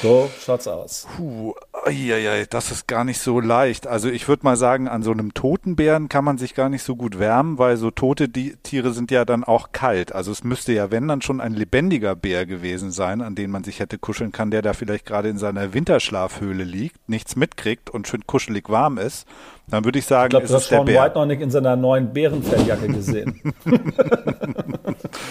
So 0.00 0.30
schaut's 0.40 0.66
aus. 0.66 1.06
Puh, 1.16 1.54
eieiei, 1.84 2.46
das 2.48 2.70
ist 2.70 2.88
gar 2.88 3.04
nicht 3.04 3.20
so 3.20 3.40
leicht. 3.40 3.86
Also 3.86 4.08
ich 4.08 4.28
würde 4.28 4.44
mal 4.44 4.56
sagen, 4.56 4.88
an 4.88 5.02
so 5.02 5.12
einem 5.12 5.34
toten 5.34 5.76
Bären 5.76 6.08
kann 6.08 6.24
man 6.24 6.38
sich 6.38 6.54
gar 6.54 6.68
nicht 6.68 6.82
so 6.82 6.96
gut 6.96 7.18
wärmen, 7.18 7.58
weil 7.58 7.76
so 7.76 7.90
tote 7.90 8.28
Di 8.28 8.56
Tiere 8.62 8.92
sind 8.92 9.10
ja 9.10 9.24
dann 9.24 9.44
auch 9.44 9.72
kalt. 9.72 10.14
Also 10.14 10.32
es 10.32 10.42
müsste 10.44 10.72
ja, 10.72 10.90
wenn 10.90 11.06
dann 11.08 11.22
schon 11.22 11.40
ein 11.40 11.54
lebendiger 11.54 12.14
Bär 12.16 12.46
gewesen 12.46 12.90
sein, 12.90 13.20
an 13.20 13.34
den 13.34 13.50
man 13.50 13.64
sich 13.64 13.80
hätte 13.80 13.98
kuscheln 13.98 14.32
kann, 14.32 14.50
der 14.50 14.62
da 14.62 14.72
vielleicht 14.72 15.06
gerade 15.06 15.28
in 15.28 15.38
seiner 15.38 15.74
Winterschlafhöhle 15.74 16.64
liegt, 16.64 17.08
nichts 17.08 17.36
mitkriegt 17.36 17.90
und 17.90 18.08
schön 18.08 18.26
kuschelig 18.26 18.68
warm 18.68 18.98
ist. 18.98 19.26
Dann 19.68 19.84
würde 19.84 19.98
ich 19.98 20.06
sagen, 20.06 20.26
Ich 20.26 20.30
glaube, 20.30 20.44
ist 20.44 20.50
du 20.50 20.56
hast 20.56 20.62
es 20.64 20.68
der 20.68 20.78
Sean 20.78 20.86
Bär. 20.86 21.02
White 21.02 21.14
noch 21.14 21.26
nicht 21.26 21.40
in 21.40 21.50
seiner 21.50 21.76
neuen 21.76 22.12
Bärenfelljacke 22.12 22.88
gesehen. 22.88 23.40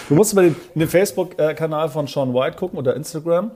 du 0.08 0.14
musst 0.14 0.34
mal 0.34 0.46
in 0.46 0.56
den 0.74 0.88
Facebook-Kanal 0.88 1.88
von 1.88 2.06
Sean 2.06 2.34
White 2.34 2.56
gucken 2.56 2.78
oder 2.78 2.94
Instagram. 2.96 3.52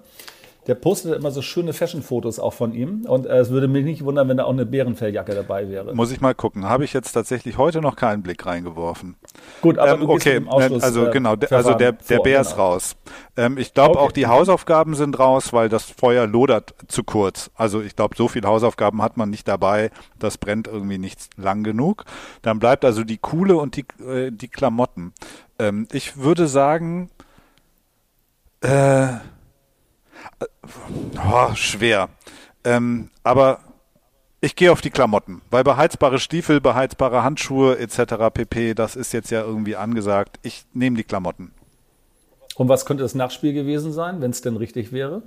Der 0.68 0.74
postet 0.74 1.16
immer 1.16 1.30
so 1.30 1.40
schöne 1.40 1.72
Fashion-Fotos 1.72 2.38
auch 2.38 2.52
von 2.52 2.74
ihm. 2.74 3.06
Und 3.06 3.26
äh, 3.26 3.38
es 3.38 3.48
würde 3.48 3.68
mich 3.68 3.84
nicht 3.84 4.04
wundern, 4.04 4.28
wenn 4.28 4.36
da 4.36 4.44
auch 4.44 4.52
eine 4.52 4.66
Bärenfelljacke 4.66 5.34
dabei 5.34 5.70
wäre. 5.70 5.94
Muss 5.94 6.12
ich 6.12 6.20
mal 6.20 6.34
gucken. 6.34 6.68
Habe 6.68 6.84
ich 6.84 6.92
jetzt 6.92 7.12
tatsächlich 7.12 7.56
heute 7.56 7.80
noch 7.80 7.96
keinen 7.96 8.22
Blick 8.22 8.44
reingeworfen. 8.44 9.16
Gut, 9.62 9.78
aber 9.78 9.94
Ähm, 9.94 10.00
du 10.00 10.10
okay, 10.10 10.42
Ausschluss, 10.46 10.82
also 10.82 11.06
äh, 11.06 11.10
genau, 11.10 11.36
der, 11.36 11.50
also 11.52 11.72
der, 11.74 11.92
der 11.92 12.16
vor, 12.18 12.22
Bär 12.22 12.40
ist 12.42 12.50
genau. 12.50 12.62
raus. 12.62 12.96
Ähm, 13.36 13.56
ich 13.56 13.72
glaube 13.72 13.96
Okay. 13.96 14.06
auch 14.06 14.12
die 14.12 14.26
Hausaufgaben 14.26 14.94
sind 14.94 15.18
raus, 15.18 15.54
weil 15.54 15.70
das 15.70 15.84
Feuer 15.84 16.26
lodert 16.26 16.74
zu 16.86 17.02
kurz. 17.02 17.50
Also 17.54 17.80
ich 17.80 17.96
glaube, 17.96 18.14
so 18.16 18.28
viele 18.28 18.46
Hausaufgaben 18.46 19.00
hat 19.00 19.16
man 19.16 19.30
nicht 19.30 19.48
dabei. 19.48 19.90
Das 20.18 20.36
brennt 20.36 20.68
irgendwie 20.68 20.98
nicht 20.98 21.30
lang 21.38 21.62
genug. 21.64 22.04
Dann 22.42 22.58
bleibt 22.58 22.84
also 22.84 23.04
die 23.04 23.16
Kuhle 23.16 23.56
und 23.56 23.76
die, 23.76 23.86
äh, 24.06 24.30
die 24.30 24.48
Klamotten. 24.48 25.14
Ähm, 25.58 25.88
ich 25.92 26.18
würde 26.18 26.46
sagen, 26.46 27.08
äh, 28.60 29.08
oh, 30.40 31.54
schwer. 31.54 32.08
Ähm, 32.64 33.10
aber 33.22 33.60
ich 34.40 34.54
gehe 34.54 34.70
auf 34.70 34.80
die 34.80 34.90
Klamotten, 34.90 35.42
weil 35.50 35.64
beheizbare 35.64 36.18
Stiefel, 36.18 36.60
beheizbare 36.60 37.24
Handschuhe 37.24 37.78
etc. 37.78 38.32
pp, 38.32 38.74
das 38.74 38.94
ist 38.94 39.12
jetzt 39.12 39.30
ja 39.30 39.42
irgendwie 39.42 39.76
angesagt. 39.76 40.38
Ich 40.42 40.64
nehme 40.72 40.96
die 40.96 41.04
Klamotten. 41.04 41.52
Und 42.56 42.68
was 42.68 42.86
könnte 42.86 43.02
das 43.02 43.14
Nachspiel 43.14 43.52
gewesen 43.52 43.92
sein, 43.92 44.20
wenn 44.20 44.30
es 44.30 44.40
denn 44.40 44.56
richtig 44.56 44.92
wäre? 44.92 45.22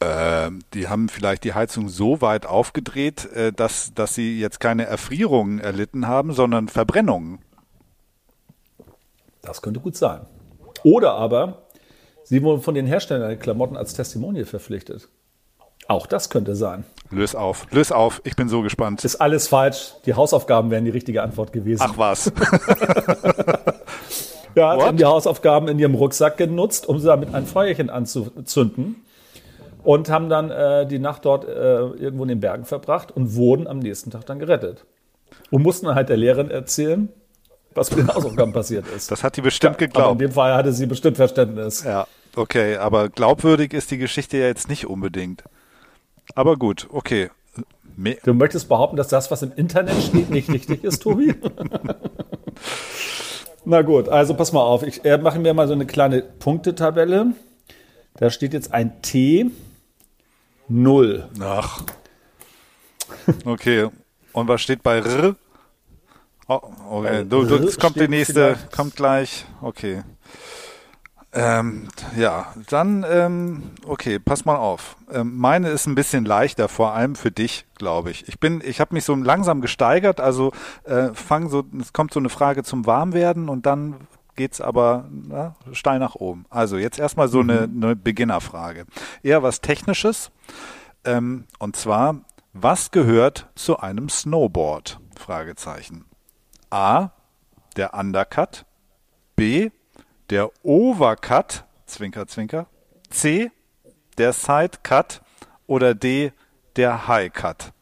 Ähm, 0.00 0.60
die 0.74 0.88
haben 0.88 1.08
vielleicht 1.08 1.44
die 1.44 1.54
Heizung 1.54 1.88
so 1.88 2.20
weit 2.20 2.46
aufgedreht, 2.46 3.30
äh, 3.32 3.52
dass, 3.52 3.94
dass 3.94 4.14
sie 4.14 4.38
jetzt 4.38 4.60
keine 4.60 4.86
Erfrierungen 4.86 5.58
erlitten 5.58 6.06
haben, 6.06 6.32
sondern 6.32 6.68
Verbrennungen. 6.68 7.38
Das 9.40 9.62
könnte 9.62 9.80
gut 9.80 9.96
sein. 9.96 10.26
Oder 10.82 11.14
aber, 11.14 11.63
sie 12.24 12.42
wurden 12.42 12.60
von 12.60 12.74
den 12.74 12.86
Herstellern 12.86 13.28
der 13.28 13.38
Klamotten 13.38 13.76
als 13.76 13.94
Testimonial 13.94 14.44
verpflichtet. 14.44 15.08
Auch 15.86 16.06
das 16.06 16.30
könnte 16.30 16.56
sein. 16.56 16.84
Lös 17.10 17.34
auf, 17.34 17.66
lös 17.70 17.92
auf, 17.92 18.22
ich 18.24 18.36
bin 18.36 18.48
so 18.48 18.62
gespannt. 18.62 19.04
Ist 19.04 19.16
alles 19.16 19.48
falsch. 19.48 19.92
Die 20.06 20.14
Hausaufgaben 20.14 20.70
wären 20.70 20.86
die 20.86 20.90
richtige 20.90 21.22
Antwort 21.22 21.52
gewesen. 21.52 21.82
Ach 21.84 21.98
was. 21.98 22.26
ja, 24.54 24.78
sie 24.78 24.82
haben 24.82 24.96
die 24.96 25.04
Hausaufgaben 25.04 25.68
in 25.68 25.78
ihrem 25.78 25.94
Rucksack 25.94 26.38
genutzt, 26.38 26.88
um 26.88 27.02
damit 27.02 27.34
ein 27.34 27.44
Feuerchen 27.44 27.90
anzuzünden. 27.90 28.96
Und 29.82 30.08
haben 30.08 30.30
dann 30.30 30.50
äh, 30.50 30.86
die 30.86 30.98
Nacht 30.98 31.26
dort 31.26 31.46
äh, 31.46 31.50
irgendwo 31.50 32.22
in 32.22 32.30
den 32.30 32.40
Bergen 32.40 32.64
verbracht 32.64 33.12
und 33.12 33.34
wurden 33.34 33.66
am 33.66 33.80
nächsten 33.80 34.10
Tag 34.10 34.24
dann 34.24 34.38
gerettet. 34.38 34.86
und 35.50 35.62
mussten 35.62 35.94
halt 35.94 36.08
der 36.08 36.16
Lehrerin 36.16 36.50
erzählen, 36.50 37.08
was 37.74 37.90
mit 37.90 38.00
den 38.00 38.14
Hausaufgaben 38.14 38.52
passiert 38.52 38.86
ist. 38.88 39.10
Das 39.10 39.22
hat 39.22 39.36
die 39.36 39.40
bestimmt 39.40 39.78
geglaubt. 39.78 40.04
Aber 40.04 40.12
in 40.12 40.18
dem 40.18 40.32
Fall 40.32 40.54
hatte 40.54 40.72
sie 40.72 40.86
bestimmt 40.86 41.16
Verständnis. 41.16 41.84
Ja, 41.84 42.06
okay, 42.36 42.76
aber 42.76 43.08
glaubwürdig 43.08 43.72
ist 43.72 43.90
die 43.90 43.98
Geschichte 43.98 44.38
ja 44.38 44.46
jetzt 44.46 44.68
nicht 44.68 44.86
unbedingt. 44.86 45.44
Aber 46.34 46.56
gut, 46.56 46.88
okay. 46.90 47.30
Me 47.96 48.16
du 48.24 48.34
möchtest 48.34 48.68
behaupten, 48.68 48.96
dass 48.96 49.08
das, 49.08 49.30
was 49.30 49.42
im 49.42 49.52
Internet 49.54 50.02
steht, 50.02 50.30
nicht 50.30 50.50
richtig 50.50 50.82
ist, 50.82 51.02
Tobi? 51.02 51.34
Na 53.64 53.82
gut, 53.82 54.08
also 54.08 54.34
pass 54.34 54.52
mal 54.52 54.62
auf. 54.62 54.82
Ich 54.82 55.04
äh, 55.04 55.16
mache 55.16 55.38
mir 55.38 55.54
mal 55.54 55.68
so 55.68 55.74
eine 55.74 55.86
kleine 55.86 56.22
Punktetabelle. 56.22 57.34
Da 58.16 58.30
steht 58.30 58.52
jetzt 58.52 58.74
ein 58.74 59.00
T 59.00 59.50
0. 60.68 61.28
Ach. 61.40 61.82
Okay. 63.44 63.88
Und 64.32 64.48
was 64.48 64.60
steht 64.60 64.82
bei 64.82 64.98
R? 64.98 65.36
Oh, 66.48 66.60
okay. 66.90 67.24
Du, 67.24 67.44
du, 67.44 67.56
es 67.56 67.78
kommt 67.78 67.96
die 67.96 68.08
nächste, 68.08 68.56
kommt 68.74 68.96
gleich. 68.96 69.46
Okay. 69.62 70.02
Ähm, 71.36 71.88
ja, 72.16 72.54
dann, 72.68 73.04
ähm, 73.08 73.72
okay, 73.86 74.20
pass 74.20 74.44
mal 74.44 74.56
auf. 74.56 74.96
Ähm, 75.12 75.36
meine 75.36 75.70
ist 75.70 75.86
ein 75.86 75.96
bisschen 75.96 76.24
leichter, 76.24 76.68
vor 76.68 76.92
allem 76.92 77.16
für 77.16 77.32
dich, 77.32 77.66
glaube 77.76 78.12
ich. 78.12 78.28
Ich 78.28 78.38
bin, 78.38 78.62
ich 78.64 78.80
habe 78.80 78.94
mich 78.94 79.04
so 79.04 79.16
langsam 79.16 79.60
gesteigert, 79.60 80.20
also 80.20 80.52
äh, 80.84 81.08
fang 81.12 81.48
so, 81.48 81.64
es 81.80 81.92
kommt 81.92 82.12
so 82.12 82.20
eine 82.20 82.28
Frage 82.28 82.62
zum 82.62 82.86
Warmwerden 82.86 83.48
und 83.48 83.66
dann 83.66 84.06
geht's 84.36 84.60
aber 84.60 85.08
na, 85.10 85.56
steil 85.72 85.98
nach 85.98 86.14
oben. 86.14 86.46
Also 86.50 86.76
jetzt 86.76 87.00
erstmal 87.00 87.26
so 87.26 87.42
mhm. 87.42 87.50
eine, 87.50 87.62
eine 87.62 87.96
Beginnerfrage. 87.96 88.86
Eher 89.24 89.42
was 89.42 89.60
Technisches. 89.60 90.30
Ähm, 91.04 91.46
und 91.58 91.74
zwar, 91.74 92.20
was 92.52 92.92
gehört 92.92 93.48
zu 93.56 93.78
einem 93.80 94.08
Snowboard? 94.08 95.00
Fragezeichen. 95.16 96.04
A. 96.74 97.10
Der 97.76 97.94
Undercut. 97.94 98.64
B 99.36 99.70
der 100.30 100.50
Overcut, 100.62 101.64
Zwinker, 101.86 102.26
Zwinker, 102.26 102.66
C, 103.10 103.50
der 104.18 104.32
Sidecut 104.32 105.20
oder 105.66 105.94
D, 105.94 106.32
der 106.76 107.06
Highcut? 107.08 107.72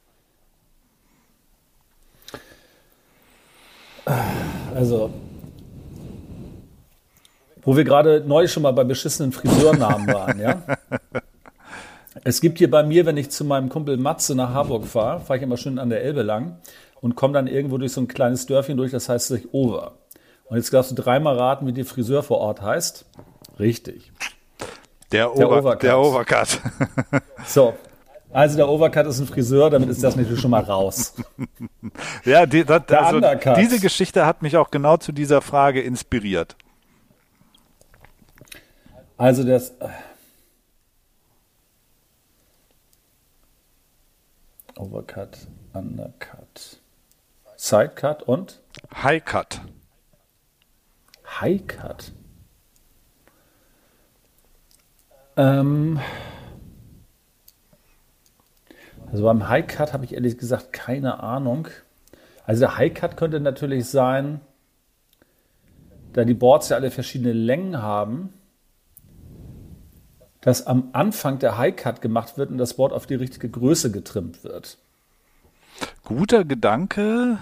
Also, 4.75 5.11
wo 7.63 7.77
wir 7.77 7.85
gerade 7.85 8.25
neu 8.27 8.49
schon 8.49 8.65
mal 8.65 8.73
bei 8.73 8.85
beschissenen 8.85 9.33
Friseurnamen 9.33 10.07
waren, 10.09 10.41
ja? 10.41 10.63
Es 12.25 12.43
gibt 12.43 12.59
hier 12.59 12.71
bei 12.71 12.83
mir, 12.83 13.07
wenn 13.07 13.17
ich 13.17 13.31
zu 13.31 13.43
meinem 13.43 13.69
Kumpel 13.71 13.97
Matze 13.97 14.35
nach 14.35 14.51
Harburg 14.51 14.87
fahre, 14.87 15.21
fahre 15.21 15.39
ich 15.39 15.43
immer 15.43 15.57
schön 15.57 15.79
an 15.79 15.89
der 15.89 16.03
Elbe 16.03 16.23
lang 16.23 16.59
und 17.03 17.17
komme 17.17 17.35
dann 17.35 17.47
irgendwo 17.47 17.77
durch 17.77 17.93
so 17.93 18.01
ein 18.01 18.09
kleines 18.09 18.47
Dörfchen 18.47 18.79
durch, 18.79 18.93
das 18.93 19.11
heißt 19.11 19.29
sich 19.29 19.53
Over. 19.53 19.99
Und 20.45 20.57
jetzt 20.57 20.73
darfst 20.73 20.93
du 20.93 20.95
dreimal 20.95 21.37
raten, 21.37 21.67
wie 21.67 21.73
der 21.73 21.85
Friseur 21.85 22.23
vor 22.23 22.39
Ort 22.39 22.63
heißt. 22.63 23.05
Richtig. 23.59 24.13
Der, 25.11 25.29
der 25.29 25.51
Overcut. 25.51 25.83
Der 25.83 25.99
Overcut. 25.99 26.61
so. 27.47 27.75
Also 28.31 28.57
der 28.57 28.69
Overcut 28.69 29.07
ist 29.07 29.21
ein 29.21 29.27
Friseur, 29.27 29.69
damit 29.69 29.91
ist 29.91 30.03
das 30.03 30.17
natürlich 30.17 30.41
schon 30.41 30.53
mal 30.53 30.63
raus. 30.63 31.15
ja, 32.25 32.47
die, 32.47 32.65
das, 32.65 32.89
also, 32.89 33.21
diese 33.57 33.79
Geschichte 33.79 34.25
hat 34.25 34.41
mich 34.41 34.57
auch 34.57 34.71
genau 34.71 34.97
zu 34.97 35.13
dieser 35.13 35.43
Frage 35.43 35.83
inspiriert. 35.83 36.57
Also 39.19 39.45
das. 39.45 39.75
Overcut, 44.77 45.37
Undercut, 45.75 46.42
Sidecut 47.65 48.25
und? 48.25 48.61
Highcut. 48.93 49.61
High 51.41 51.65
Cut. 51.65 52.11
Ähm 55.37 56.01
also 59.13 59.23
beim 59.23 59.49
High 59.49 59.69
Cut 59.69 59.93
habe 59.93 60.05
ich 60.05 60.13
ehrlich 60.15 60.39
gesagt 60.39 60.73
keine 60.73 61.23
Ahnung. 61.23 61.69
Also 62.45 62.63
der 62.63 62.79
High 62.79 62.95
Cut 62.95 63.17
könnte 63.17 63.39
natürlich 63.39 63.89
sein, 63.89 64.41
da 66.15 66.25
die 66.25 66.35
Boards 66.35 66.69
ja 66.71 66.77
alle 66.77 66.91
verschiedene 66.91 67.33
Längen 67.33 67.81
haben, 67.81 68.33
dass 70.41 70.67
am 70.67 70.89
Anfang 70.95 71.39
der 71.39 71.59
High 71.59 71.77
Cut 71.77 72.01
gemacht 72.01 72.37
wird 72.37 72.51
und 72.51 72.59
das 72.59 72.75
Board 72.75 72.93
auf 72.93 73.07
die 73.07 73.15
richtige 73.15 73.49
Größe 73.49 73.93
getrimmt 73.93 74.43
wird. 74.43 74.79
Guter 76.05 76.45
Gedanke, 76.45 77.39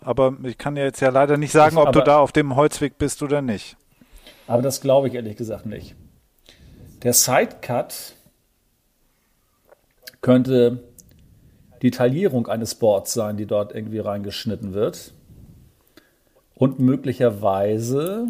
aber 0.00 0.36
ich 0.44 0.58
kann 0.58 0.76
ja 0.76 0.84
jetzt 0.84 1.00
ja 1.00 1.10
leider 1.10 1.36
nicht 1.36 1.52
sagen, 1.52 1.76
ob 1.76 1.88
aber, 1.88 2.00
du 2.00 2.04
da 2.04 2.18
auf 2.18 2.32
dem 2.32 2.56
Holzweg 2.56 2.98
bist 2.98 3.22
oder 3.22 3.42
nicht. 3.42 3.76
Aber 4.46 4.62
das 4.62 4.80
glaube 4.80 5.08
ich 5.08 5.14
ehrlich 5.14 5.36
gesagt 5.36 5.66
nicht. 5.66 5.94
Der 7.02 7.12
Sidecut 7.12 8.14
könnte 10.20 10.82
die 11.82 11.90
Taillierung 11.90 12.46
eines 12.46 12.74
Boards 12.74 13.14
sein, 13.14 13.36
die 13.36 13.46
dort 13.46 13.74
irgendwie 13.74 14.00
reingeschnitten 14.00 14.74
wird. 14.74 15.14
Und 16.54 16.78
möglicherweise 16.78 18.26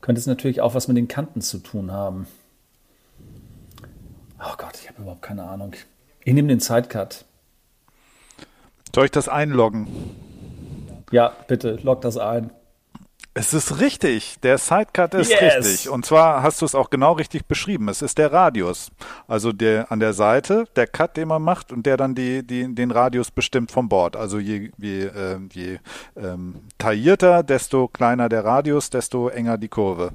könnte 0.00 0.18
es 0.18 0.26
natürlich 0.26 0.60
auch 0.60 0.74
was 0.74 0.88
mit 0.88 0.96
den 0.96 1.08
Kanten 1.08 1.40
zu 1.40 1.58
tun 1.58 1.92
haben. 1.92 2.26
Oh 4.40 4.54
Gott, 4.58 4.76
ich 4.80 4.88
habe 4.88 5.02
überhaupt 5.02 5.22
keine 5.22 5.44
Ahnung. 5.44 5.74
Ich 6.24 6.34
nehme 6.34 6.48
den 6.48 6.60
Sidecut. 6.60 7.24
Soll 8.94 9.06
ich 9.06 9.10
das 9.10 9.28
einloggen? 9.28 9.88
Ja, 11.10 11.32
bitte, 11.48 11.80
log 11.82 12.00
das 12.02 12.16
ein. 12.16 12.52
Es 13.36 13.52
ist 13.52 13.80
richtig. 13.80 14.36
Der 14.44 14.58
Sidecut 14.58 15.14
ist 15.14 15.32
yes. 15.32 15.56
richtig. 15.56 15.88
Und 15.88 16.06
zwar 16.06 16.44
hast 16.44 16.62
du 16.62 16.66
es 16.66 16.76
auch 16.76 16.90
genau 16.90 17.14
richtig 17.14 17.46
beschrieben. 17.46 17.88
Es 17.88 18.02
ist 18.02 18.18
der 18.18 18.32
Radius. 18.32 18.92
Also 19.26 19.52
der 19.52 19.90
an 19.90 19.98
der 19.98 20.12
Seite, 20.12 20.66
der 20.76 20.86
Cut, 20.86 21.16
den 21.16 21.26
man 21.26 21.42
macht 21.42 21.72
und 21.72 21.84
der 21.84 21.96
dann 21.96 22.14
die, 22.14 22.46
die, 22.46 22.72
den 22.72 22.92
Radius 22.92 23.32
bestimmt 23.32 23.72
vom 23.72 23.88
Board. 23.88 24.14
Also 24.14 24.38
je, 24.38 24.70
je, 24.78 25.06
äh, 25.06 25.40
je 25.52 25.78
ähm, 26.16 26.60
taillierter, 26.78 27.42
desto 27.42 27.88
kleiner 27.88 28.28
der 28.28 28.44
Radius, 28.44 28.90
desto 28.90 29.28
enger 29.28 29.58
die 29.58 29.68
Kurve. 29.68 30.12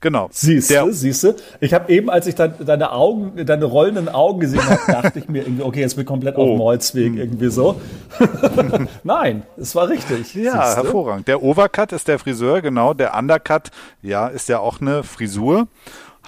Genau. 0.00 0.28
Siehst 0.30 0.70
du, 0.70 0.92
siehst 0.92 1.24
du. 1.24 1.34
Ich 1.60 1.74
habe 1.74 1.92
eben, 1.92 2.08
als 2.08 2.28
ich 2.28 2.36
dann 2.36 2.54
deine 2.64 2.92
Augen, 2.92 3.44
deine 3.44 3.64
rollenden 3.64 4.08
Augen 4.08 4.38
gesehen 4.38 4.64
habe, 4.64 4.80
dachte 4.86 5.18
ich 5.18 5.28
mir 5.28 5.42
irgendwie, 5.42 5.62
okay, 5.62 5.80
jetzt 5.80 5.94
bin 5.94 6.02
ich 6.02 6.06
komplett 6.06 6.36
oh. 6.36 6.42
auf 6.42 6.48
dem 6.50 6.60
Holzweg 6.60 7.06
hm. 7.06 7.18
irgendwie 7.18 7.48
so. 7.48 7.80
Nein, 9.02 9.42
es 9.56 9.74
war 9.74 9.88
richtig. 9.88 10.34
Ja, 10.34 10.76
hervorragend. 10.76 11.26
Der 11.26 11.42
Overcut 11.42 11.92
ist 11.92 12.06
der 12.06 12.20
Friseur, 12.20 12.62
genau. 12.62 12.94
Der 12.94 13.16
Undercut, 13.16 13.70
ja, 14.00 14.28
ist 14.28 14.48
ja 14.48 14.60
auch 14.60 14.80
eine 14.80 15.02
Frisur. 15.02 15.66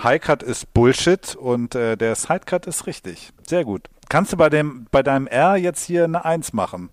Highcut 0.02 0.42
ist 0.42 0.72
Bullshit 0.72 1.36
und 1.36 1.74
äh, 1.74 1.96
der 1.96 2.14
Sidecut 2.14 2.66
ist 2.66 2.86
richtig. 2.86 3.32
Sehr 3.46 3.64
gut. 3.64 3.88
Kannst 4.08 4.32
du 4.32 4.36
bei 4.36 4.48
dem, 4.48 4.86
bei 4.90 5.02
deinem 5.02 5.26
R 5.26 5.56
jetzt 5.56 5.84
hier 5.84 6.04
eine 6.04 6.24
1 6.24 6.52
machen? 6.54 6.90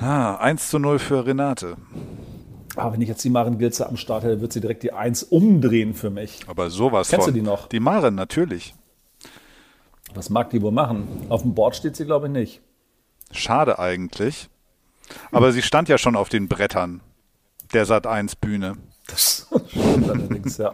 Ah, 0.00 0.36
1 0.36 0.70
zu 0.70 0.78
0 0.78 0.98
für 0.98 1.26
Renate. 1.26 1.76
Ah, 2.78 2.92
wenn 2.92 3.00
ich 3.00 3.08
jetzt 3.08 3.24
die 3.24 3.30
Maren 3.30 3.58
Gilze 3.58 3.88
am 3.88 3.96
Start 3.96 4.22
hätte, 4.22 4.40
wird 4.40 4.52
sie 4.52 4.60
direkt 4.60 4.84
die 4.84 4.92
Eins 4.92 5.24
umdrehen 5.24 5.94
für 5.94 6.10
mich. 6.10 6.42
Aber 6.46 6.70
sowas 6.70 7.08
Kennst 7.08 7.24
von. 7.24 7.34
du 7.34 7.40
die 7.40 7.44
noch? 7.44 7.66
Die 7.68 7.80
Maren, 7.80 8.14
natürlich. 8.14 8.72
Was 10.14 10.30
mag 10.30 10.50
die 10.50 10.62
wohl 10.62 10.70
machen? 10.70 11.08
Auf 11.28 11.42
dem 11.42 11.54
Board 11.54 11.74
steht 11.74 11.96
sie, 11.96 12.04
glaube 12.04 12.26
ich, 12.26 12.32
nicht. 12.32 12.60
Schade 13.32 13.80
eigentlich. 13.80 14.48
Aber 15.32 15.50
sie 15.50 15.62
stand 15.62 15.88
ja 15.88 15.98
schon 15.98 16.14
auf 16.14 16.28
den 16.28 16.46
Brettern 16.46 17.00
der 17.72 17.84
Sat 17.84 18.06
1 18.06 18.36
Bühne. 18.36 18.76
Das 19.08 19.48
stimmt 19.68 20.08
allerdings, 20.08 20.56
ja. 20.58 20.72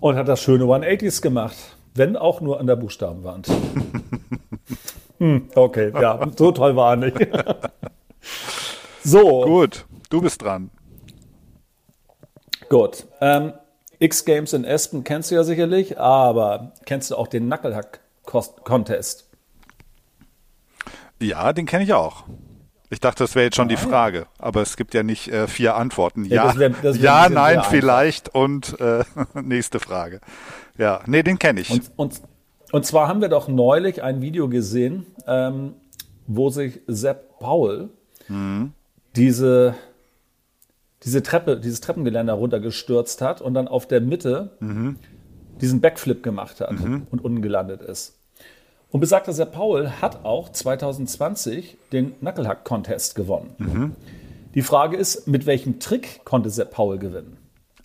Und 0.00 0.16
hat 0.16 0.26
das 0.26 0.40
schöne 0.40 0.64
180s 0.64 1.20
gemacht. 1.20 1.56
Wenn 1.94 2.16
auch 2.16 2.40
nur 2.40 2.60
an 2.60 2.66
der 2.66 2.76
Buchstabenwand. 2.76 3.48
hm, 5.18 5.48
okay, 5.54 5.92
ja, 6.00 6.26
so 6.34 6.52
toll 6.52 6.76
war 6.76 6.92
er 6.92 6.96
nicht. 6.96 7.16
so. 9.04 9.44
Gut. 9.44 9.86
Du 10.10 10.20
bist 10.20 10.42
dran. 10.42 10.70
Gut. 12.68 13.06
Ähm, 13.20 13.52
X-Games 13.98 14.52
in 14.52 14.64
Espen 14.64 15.04
kennst 15.04 15.30
du 15.30 15.34
ja 15.34 15.44
sicherlich, 15.44 15.98
aber 15.98 16.72
kennst 16.86 17.10
du 17.10 17.16
auch 17.16 17.26
den 17.26 17.46
Knucklehack-Contest? 17.46 19.28
Ja, 21.20 21.52
den 21.52 21.66
kenne 21.66 21.84
ich 21.84 21.92
auch. 21.92 22.24
Ich 22.90 23.00
dachte, 23.00 23.24
das 23.24 23.34
wäre 23.34 23.44
jetzt 23.44 23.56
schon 23.56 23.66
ah, 23.66 23.68
die 23.68 23.76
Frage, 23.76 24.26
aber 24.38 24.62
es 24.62 24.76
gibt 24.76 24.94
ja 24.94 25.02
nicht 25.02 25.28
äh, 25.28 25.46
vier 25.46 25.76
Antworten. 25.76 26.24
Ja, 26.24 26.34
ja, 26.34 26.44
das 26.46 26.58
wär, 26.58 26.70
das 26.70 26.96
wär 26.96 27.04
ja 27.04 27.28
nein, 27.28 27.62
vielleicht 27.68 28.34
und 28.34 28.80
äh, 28.80 29.04
nächste 29.42 29.78
Frage. 29.78 30.20
Ja, 30.78 31.00
nee, 31.06 31.22
den 31.22 31.38
kenne 31.38 31.60
ich. 31.60 31.70
Und, 31.70 31.90
und, 31.96 32.22
und, 32.72 32.86
zwar 32.86 33.08
haben 33.08 33.20
wir 33.20 33.28
doch 33.28 33.48
neulich 33.48 34.02
ein 34.02 34.22
Video 34.22 34.48
gesehen, 34.48 35.06
ähm, 35.26 35.74
wo 36.26 36.48
sich 36.48 36.80
Sepp 36.86 37.38
Paul 37.40 37.90
mhm. 38.28 38.72
Diese 39.18 39.74
diese 41.04 41.22
Treppe, 41.22 41.58
dieses 41.58 41.80
Treppengeländer 41.80 42.32
runtergestürzt 42.32 43.20
hat 43.20 43.40
und 43.40 43.54
dann 43.54 43.68
auf 43.68 43.86
der 43.86 44.00
Mitte 44.00 44.50
mhm. 44.60 44.96
diesen 45.60 45.80
Backflip 45.80 46.22
gemacht 46.22 46.60
hat 46.60 46.72
mhm. 46.72 47.06
und 47.10 47.24
unten 47.24 47.42
gelandet 47.42 47.82
ist. 47.82 48.16
Und 48.90 49.00
besagter 49.00 49.32
Sepp 49.32 49.52
Paul 49.52 49.90
hat 50.00 50.24
auch 50.24 50.48
2020 50.48 51.76
den 51.92 52.18
Knucklehack-Contest 52.18 53.14
gewonnen. 53.14 53.54
Mhm. 53.58 53.96
Die 54.54 54.62
Frage 54.62 54.96
ist, 54.96 55.28
mit 55.28 55.46
welchem 55.46 55.78
Trick 55.78 56.24
konnte 56.24 56.50
Sepp 56.50 56.72
Paul 56.72 56.98
gewinnen? 56.98 57.36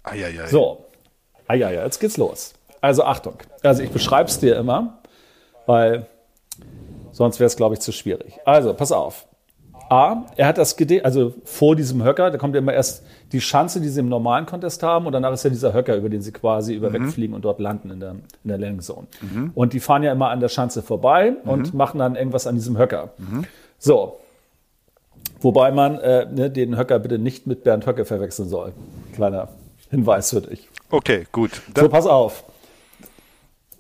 Eieiei. 0.04 0.48
So, 0.48 0.86
eieiei, 1.48 1.84
jetzt 1.84 2.00
geht's 2.00 2.18
los. 2.18 2.54
Also 2.82 3.04
Achtung, 3.04 3.36
also 3.62 3.84
ich 3.84 3.92
beschreibe 3.92 4.30
es 4.30 4.40
dir 4.40 4.58
immer, 4.58 5.00
weil 5.66 6.08
sonst 7.12 7.40
wäre 7.40 7.48
es, 7.48 7.56
glaube 7.56 7.76
ich, 7.76 7.82
zu 7.82 7.92
schwierig. 7.92 8.40
Also, 8.46 8.74
pass 8.74 8.92
auf. 8.92 9.28
A, 9.94 10.26
er 10.38 10.48
hat 10.48 10.58
das 10.58 10.76
Gede 10.76 11.06
also 11.06 11.36
vor 11.46 11.76
diesem 11.76 12.04
Höcker, 12.04 12.32
da 12.32 12.40
kommt 12.40 12.56
ja 12.56 12.62
immer 12.62 12.74
erst 12.74 13.06
die 13.32 13.40
Schanze, 13.40 13.80
die 13.80 13.90
sie 13.90 14.00
im 14.00 14.10
normalen 14.10 14.48
Contest 14.48 14.82
haben, 14.82 15.06
und 15.06 15.14
danach 15.14 15.32
ist 15.32 15.44
ja 15.44 15.52
dieser 15.52 15.72
Höcker, 15.72 15.96
über 15.96 16.10
den 16.10 16.22
sie 16.24 16.32
quasi 16.32 16.74
über 16.74 16.90
mhm. 16.90 16.94
wegfliegen 16.94 17.36
und 17.36 17.46
dort 17.46 17.60
landen 17.60 17.92
in 17.92 18.00
der, 18.00 18.12
in 18.12 18.48
der 18.48 18.58
Landing 18.58 18.82
Zone. 18.82 19.06
Mhm. 19.22 19.52
Und 19.54 19.74
die 19.74 19.80
fahren 19.80 20.02
ja 20.02 20.12
immer 20.12 20.30
an 20.30 20.40
der 20.40 20.50
Schanze 20.50 20.82
vorbei 20.82 21.36
mhm. 21.44 21.50
und 21.50 21.74
machen 21.76 22.00
dann 22.00 22.16
irgendwas 22.16 22.48
an 22.48 22.56
diesem 22.56 22.76
Höcker. 22.76 23.14
Mhm. 23.20 23.46
So. 23.78 24.20
Wobei 25.42 25.72
man 25.72 26.00
äh, 26.00 26.26
ne, 26.26 26.50
den 26.50 26.76
Höcker 26.76 26.98
bitte 26.98 27.20
nicht 27.20 27.46
mit 27.46 27.64
Bernd 27.64 27.86
Höcke 27.86 28.06
verwechseln 28.06 28.50
soll. 28.50 28.74
Kleiner 29.14 29.50
Hinweis 29.92 30.32
für 30.32 30.42
dich. 30.42 30.70
Okay, 30.90 31.28
gut. 31.32 31.62
so, 31.78 31.88
pass 31.88 32.08
auf. 32.08 32.46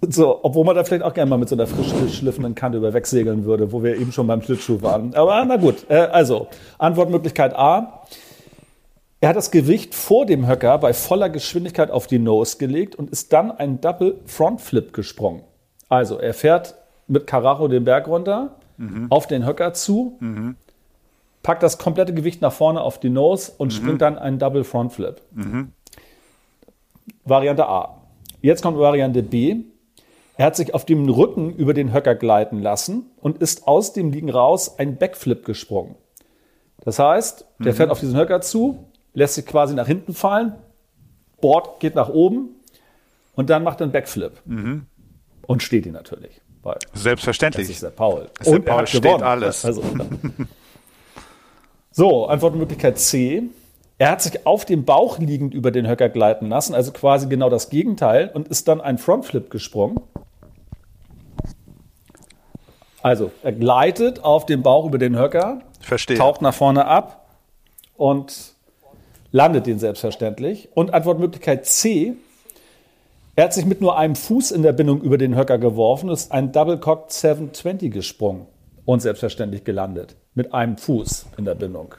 So, 0.09 0.39
obwohl 0.43 0.65
man 0.65 0.75
da 0.75 0.83
vielleicht 0.83 1.03
auch 1.03 1.13
gerne 1.13 1.29
mal 1.29 1.37
mit 1.37 1.49
so 1.49 1.55
einer 1.55 1.67
frisch 1.67 1.93
geschliffenen 1.93 2.55
Kante 2.55 2.77
über 2.77 2.93
wegsegeln 2.93 3.45
würde, 3.45 3.71
wo 3.71 3.83
wir 3.83 3.95
eben 3.95 4.11
schon 4.11 4.27
beim 4.27 4.41
Schlittschuh 4.41 4.81
waren. 4.81 5.13
Aber 5.15 5.43
na 5.45 5.57
gut, 5.57 5.85
äh, 5.89 5.95
also 5.95 6.47
Antwortmöglichkeit 6.77 7.55
A. 7.55 8.03
Er 9.21 9.29
hat 9.29 9.37
das 9.37 9.51
Gewicht 9.51 9.95
vor 9.95 10.25
dem 10.25 10.47
Höcker 10.47 10.77
bei 10.79 10.93
voller 10.93 11.29
Geschwindigkeit 11.29 11.91
auf 11.91 12.07
die 12.07 12.19
Nose 12.19 12.57
gelegt 12.57 12.95
und 12.95 13.09
ist 13.09 13.31
dann 13.31 13.51
einen 13.51 13.79
Double 13.79 14.19
Front 14.25 14.59
Flip 14.59 14.91
gesprungen. 14.91 15.43
Also 15.87 16.17
er 16.17 16.33
fährt 16.33 16.75
mit 17.07 17.25
Carajo 17.25 17.69
den 17.69 17.85
Berg 17.85 18.07
runter, 18.07 18.57
mhm. 18.77 19.07
auf 19.09 19.27
den 19.27 19.45
Höcker 19.45 19.73
zu, 19.73 20.17
mhm. 20.19 20.57
packt 21.41 21.63
das 21.63 21.77
komplette 21.77 22.13
Gewicht 22.13 22.41
nach 22.41 22.51
vorne 22.51 22.81
auf 22.81 22.99
die 22.99 23.09
Nose 23.09 23.53
und 23.57 23.67
mhm. 23.67 23.71
springt 23.71 24.01
dann 24.01 24.17
einen 24.17 24.39
Double 24.39 24.65
Front 24.65 24.91
Flip. 24.91 25.21
Mhm. 25.31 25.71
Variante 27.23 27.65
A. 27.65 28.01
Jetzt 28.41 28.61
kommt 28.61 28.77
Variante 28.77 29.23
B. 29.23 29.63
Er 30.35 30.47
hat 30.47 30.55
sich 30.55 30.73
auf 30.73 30.85
dem 30.85 31.07
Rücken 31.09 31.53
über 31.53 31.73
den 31.73 31.93
Höcker 31.93 32.15
gleiten 32.15 32.59
lassen 32.59 33.11
und 33.21 33.37
ist 33.37 33.67
aus 33.67 33.93
dem 33.93 34.11
Liegen 34.11 34.29
raus 34.29 34.79
ein 34.79 34.97
Backflip 34.97 35.45
gesprungen. 35.45 35.95
Das 36.83 36.99
heißt, 36.99 37.45
der 37.59 37.73
mhm. 37.73 37.75
fährt 37.77 37.91
auf 37.91 37.99
diesen 37.99 38.17
Höcker 38.17 38.41
zu, 38.41 38.87
lässt 39.13 39.35
sich 39.35 39.45
quasi 39.45 39.75
nach 39.75 39.87
hinten 39.87 40.13
fallen, 40.13 40.55
Board 41.39 41.79
geht 41.79 41.95
nach 41.95 42.09
oben 42.09 42.49
und 43.35 43.49
dann 43.49 43.63
macht 43.63 43.81
er 43.81 43.85
einen 43.85 43.91
Backflip. 43.91 44.41
Mhm. 44.45 44.87
Und 45.45 45.61
steht 45.61 45.85
ihn 45.85 45.93
natürlich. 45.93 46.41
Weil 46.63 46.77
Selbstverständlich. 46.93 47.67
Das 47.67 47.75
ist 47.75 47.83
der 47.83 47.89
Paul. 47.89 48.29
Und 48.45 48.65
der 48.65 48.71
Paul 48.71 48.87
steht 48.87 49.03
gewonnen. 49.03 49.23
alles. 49.23 49.65
Also, 49.65 49.83
so, 51.91 52.25
Antwortmöglichkeit 52.27 52.97
C. 52.97 53.43
Er 53.97 54.11
hat 54.11 54.21
sich 54.21 54.45
auf 54.47 54.65
dem 54.65 54.85
Bauch 54.85 55.19
liegend 55.19 55.53
über 55.53 55.71
den 55.71 55.87
Höcker 55.87 56.09
gleiten 56.09 56.47
lassen, 56.47 56.73
also 56.73 56.91
quasi 56.91 57.27
genau 57.27 57.49
das 57.49 57.69
Gegenteil, 57.69 58.31
und 58.33 58.47
ist 58.47 58.67
dann 58.67 58.81
ein 58.81 58.97
Frontflip 58.97 59.49
gesprungen. 59.49 59.99
Also, 63.03 63.31
er 63.43 63.51
gleitet 63.51 64.23
auf 64.23 64.45
dem 64.45 64.63
Bauch 64.63 64.85
über 64.85 64.97
den 64.97 65.17
Höcker, 65.17 65.59
Verstehe. 65.81 66.17
taucht 66.17 66.41
nach 66.41 66.53
vorne 66.53 66.85
ab 66.85 67.27
und 67.97 68.53
landet 69.31 69.67
den 69.67 69.77
selbstverständlich. 69.77 70.69
Und 70.73 70.93
Antwortmöglichkeit 70.93 71.65
C, 71.65 72.13
er 73.35 73.43
hat 73.45 73.53
sich 73.53 73.65
mit 73.65 73.81
nur 73.81 73.97
einem 73.97 74.15
Fuß 74.15 74.51
in 74.51 74.63
der 74.63 74.71
Bindung 74.71 75.01
über 75.01 75.17
den 75.17 75.35
Höcker 75.35 75.57
geworfen, 75.57 76.09
ist 76.09 76.31
ein 76.31 76.53
Double 76.53 76.79
Cocked 76.79 77.11
720 77.11 77.91
gesprungen 77.91 78.47
und 78.85 79.01
selbstverständlich 79.01 79.65
gelandet. 79.65 80.15
Mit 80.33 80.53
einem 80.53 80.77
Fuß 80.77 81.25
in 81.37 81.43
der 81.43 81.55
Bindung. 81.55 81.95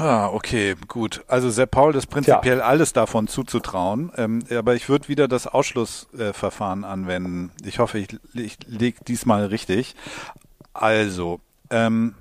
Ah, 0.00 0.30
okay, 0.32 0.76
gut. 0.88 1.22
Also 1.28 1.50
Sepp 1.50 1.72
Paul 1.72 1.94
ist 1.94 2.06
prinzipiell 2.06 2.56
Tja. 2.56 2.64
alles 2.64 2.94
davon 2.94 3.28
zuzutrauen, 3.28 4.10
ähm, 4.16 4.42
aber 4.50 4.74
ich 4.74 4.88
würde 4.88 5.08
wieder 5.08 5.28
das 5.28 5.46
Ausschlussverfahren 5.46 6.84
äh, 6.84 6.86
anwenden. 6.86 7.50
Ich 7.66 7.80
hoffe, 7.80 7.98
ich, 7.98 8.08
ich 8.32 8.56
lege 8.66 9.04
diesmal 9.06 9.44
richtig. 9.44 9.94
Also, 10.72 11.40
ähm, 11.68 12.14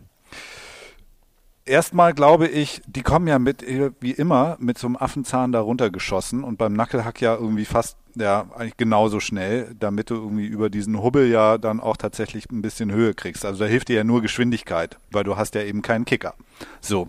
erstmal 1.64 2.14
glaube 2.14 2.50
ich, 2.50 2.82
die 2.86 3.02
kommen 3.02 3.28
ja 3.28 3.40
mit, 3.40 3.64
wie 4.02 4.12
immer, 4.12 4.58
mit 4.60 4.78
so 4.78 4.88
einem 4.88 4.98
Affenzahn 4.98 5.54
da 5.54 5.62
runtergeschossen 5.62 6.44
und 6.44 6.58
beim 6.58 6.74
Nackelhack 6.74 7.22
ja 7.22 7.34
irgendwie 7.34 7.64
fast, 7.64 7.96
ja, 8.16 8.48
eigentlich 8.58 8.76
genauso 8.76 9.22
schnell, 9.22 9.74
damit 9.80 10.10
du 10.10 10.16
irgendwie 10.16 10.48
über 10.48 10.70
diesen 10.70 11.02
Hubbel 11.02 11.30
ja 11.30 11.58
dann 11.58 11.80
auch 11.80 11.96
tatsächlich 11.96 12.52
ein 12.52 12.62
bisschen 12.62 12.92
Höhe 12.92 13.14
kriegst. 13.14 13.46
Also 13.46 13.64
da 13.64 13.70
hilft 13.70 13.88
dir 13.88 13.96
ja 13.96 14.04
nur 14.04 14.22
Geschwindigkeit, 14.22 14.98
weil 15.12 15.24
du 15.24 15.38
hast 15.38 15.56
ja 15.56 15.62
eben 15.62 15.82
keinen 15.82 16.04
Kicker. 16.04 16.34
So. 16.82 17.08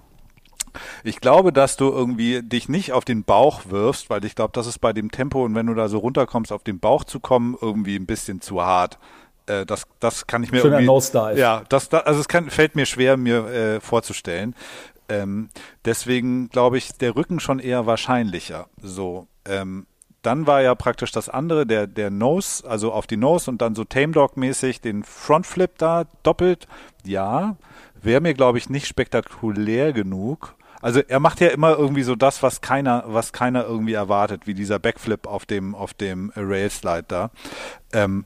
Ich 1.05 1.21
glaube, 1.21 1.53
dass 1.53 1.77
du 1.77 1.91
irgendwie 1.91 2.43
dich 2.43 2.69
nicht 2.69 2.93
auf 2.93 3.05
den 3.05 3.25
Bauch 3.25 3.63
wirfst, 3.69 4.11
weil 4.11 4.25
ich 4.25 4.35
glaube, 4.35 4.53
das 4.55 4.67
ist 4.67 4.79
bei 4.81 4.93
dem 4.93 5.11
Tempo 5.11 5.45
und 5.45 5.55
wenn 5.55 5.67
du 5.67 5.75
da 5.75 5.89
so 5.89 5.99
runterkommst, 5.99 6.53
auf 6.53 6.63
den 6.63 6.81
Bauch 6.81 7.05
zu 7.05 7.21
kommen, 7.21 7.57
irgendwie 7.61 7.97
ein 7.97 8.07
bisschen 8.07 8.41
zu 8.41 8.63
hart. 8.63 8.99
Äh, 9.47 9.67
das, 9.67 9.85
das 9.99 10.27
kann 10.27 10.43
ich 10.43 10.53
mir 10.53 10.59
Schöner 10.59 10.75
irgendwie. 10.75 10.87
Ja, 11.39 11.63
das, 11.69 11.89
das, 11.89 12.05
also 12.05 12.21
es 12.21 12.29
kann, 12.29 12.51
fällt 12.51 12.77
mir 12.77 12.87
schwer, 12.87 13.17
mir 13.17 13.47
äh, 13.47 13.81
vorzustellen. 13.81 14.55
Ähm, 15.09 15.49
deswegen 15.85 16.49
glaube 16.49 16.79
ich, 16.79 16.93
der 16.93 17.17
Rücken 17.17 17.41
schon 17.41 17.59
eher 17.59 17.87
wahrscheinlicher. 17.87 18.69
So, 18.81 19.27
ähm, 19.45 19.87
dann 20.23 20.47
war 20.47 20.63
ja 20.63 20.75
praktisch 20.75 21.13
das 21.13 21.29
andere, 21.29 21.67
der, 21.67 21.87
der 21.87 22.11
Nose, 22.11 22.69
also 22.69 22.93
auf 22.93 23.07
die 23.07 23.17
Nose 23.17 23.51
und 23.51 23.63
dann 23.63 23.75
so 23.75 23.85
Tame 23.85 24.13
Dog-mäßig 24.13 24.81
den 24.81 25.03
Frontflip 25.03 25.79
da 25.79 26.05
doppelt. 26.23 26.69
Ja, 27.05 27.57
wäre 28.01 28.21
mir, 28.21 28.35
glaube 28.35 28.59
ich, 28.59 28.69
nicht 28.69 28.87
spektakulär 28.87 29.93
genug. 29.93 30.55
Also 30.81 31.01
er 31.01 31.21
macht 31.21 31.41
ja 31.41 31.49
immer 31.49 31.77
irgendwie 31.77 32.03
so 32.03 32.15
das, 32.17 32.43
was 32.43 32.61
keiner, 32.61 33.05
was 33.07 33.33
keiner 33.33 33.65
irgendwie 33.65 33.93
erwartet, 33.93 34.47
wie 34.47 34.55
dieser 34.55 34.79
Backflip 34.79 35.27
auf 35.27 35.47
dem, 35.47 35.75
auf 35.75 35.95
dem 35.95 36.33
Rail 36.35 36.71
Slide 36.71 37.05
da. 37.07 37.31
Ähm, 37.93 38.25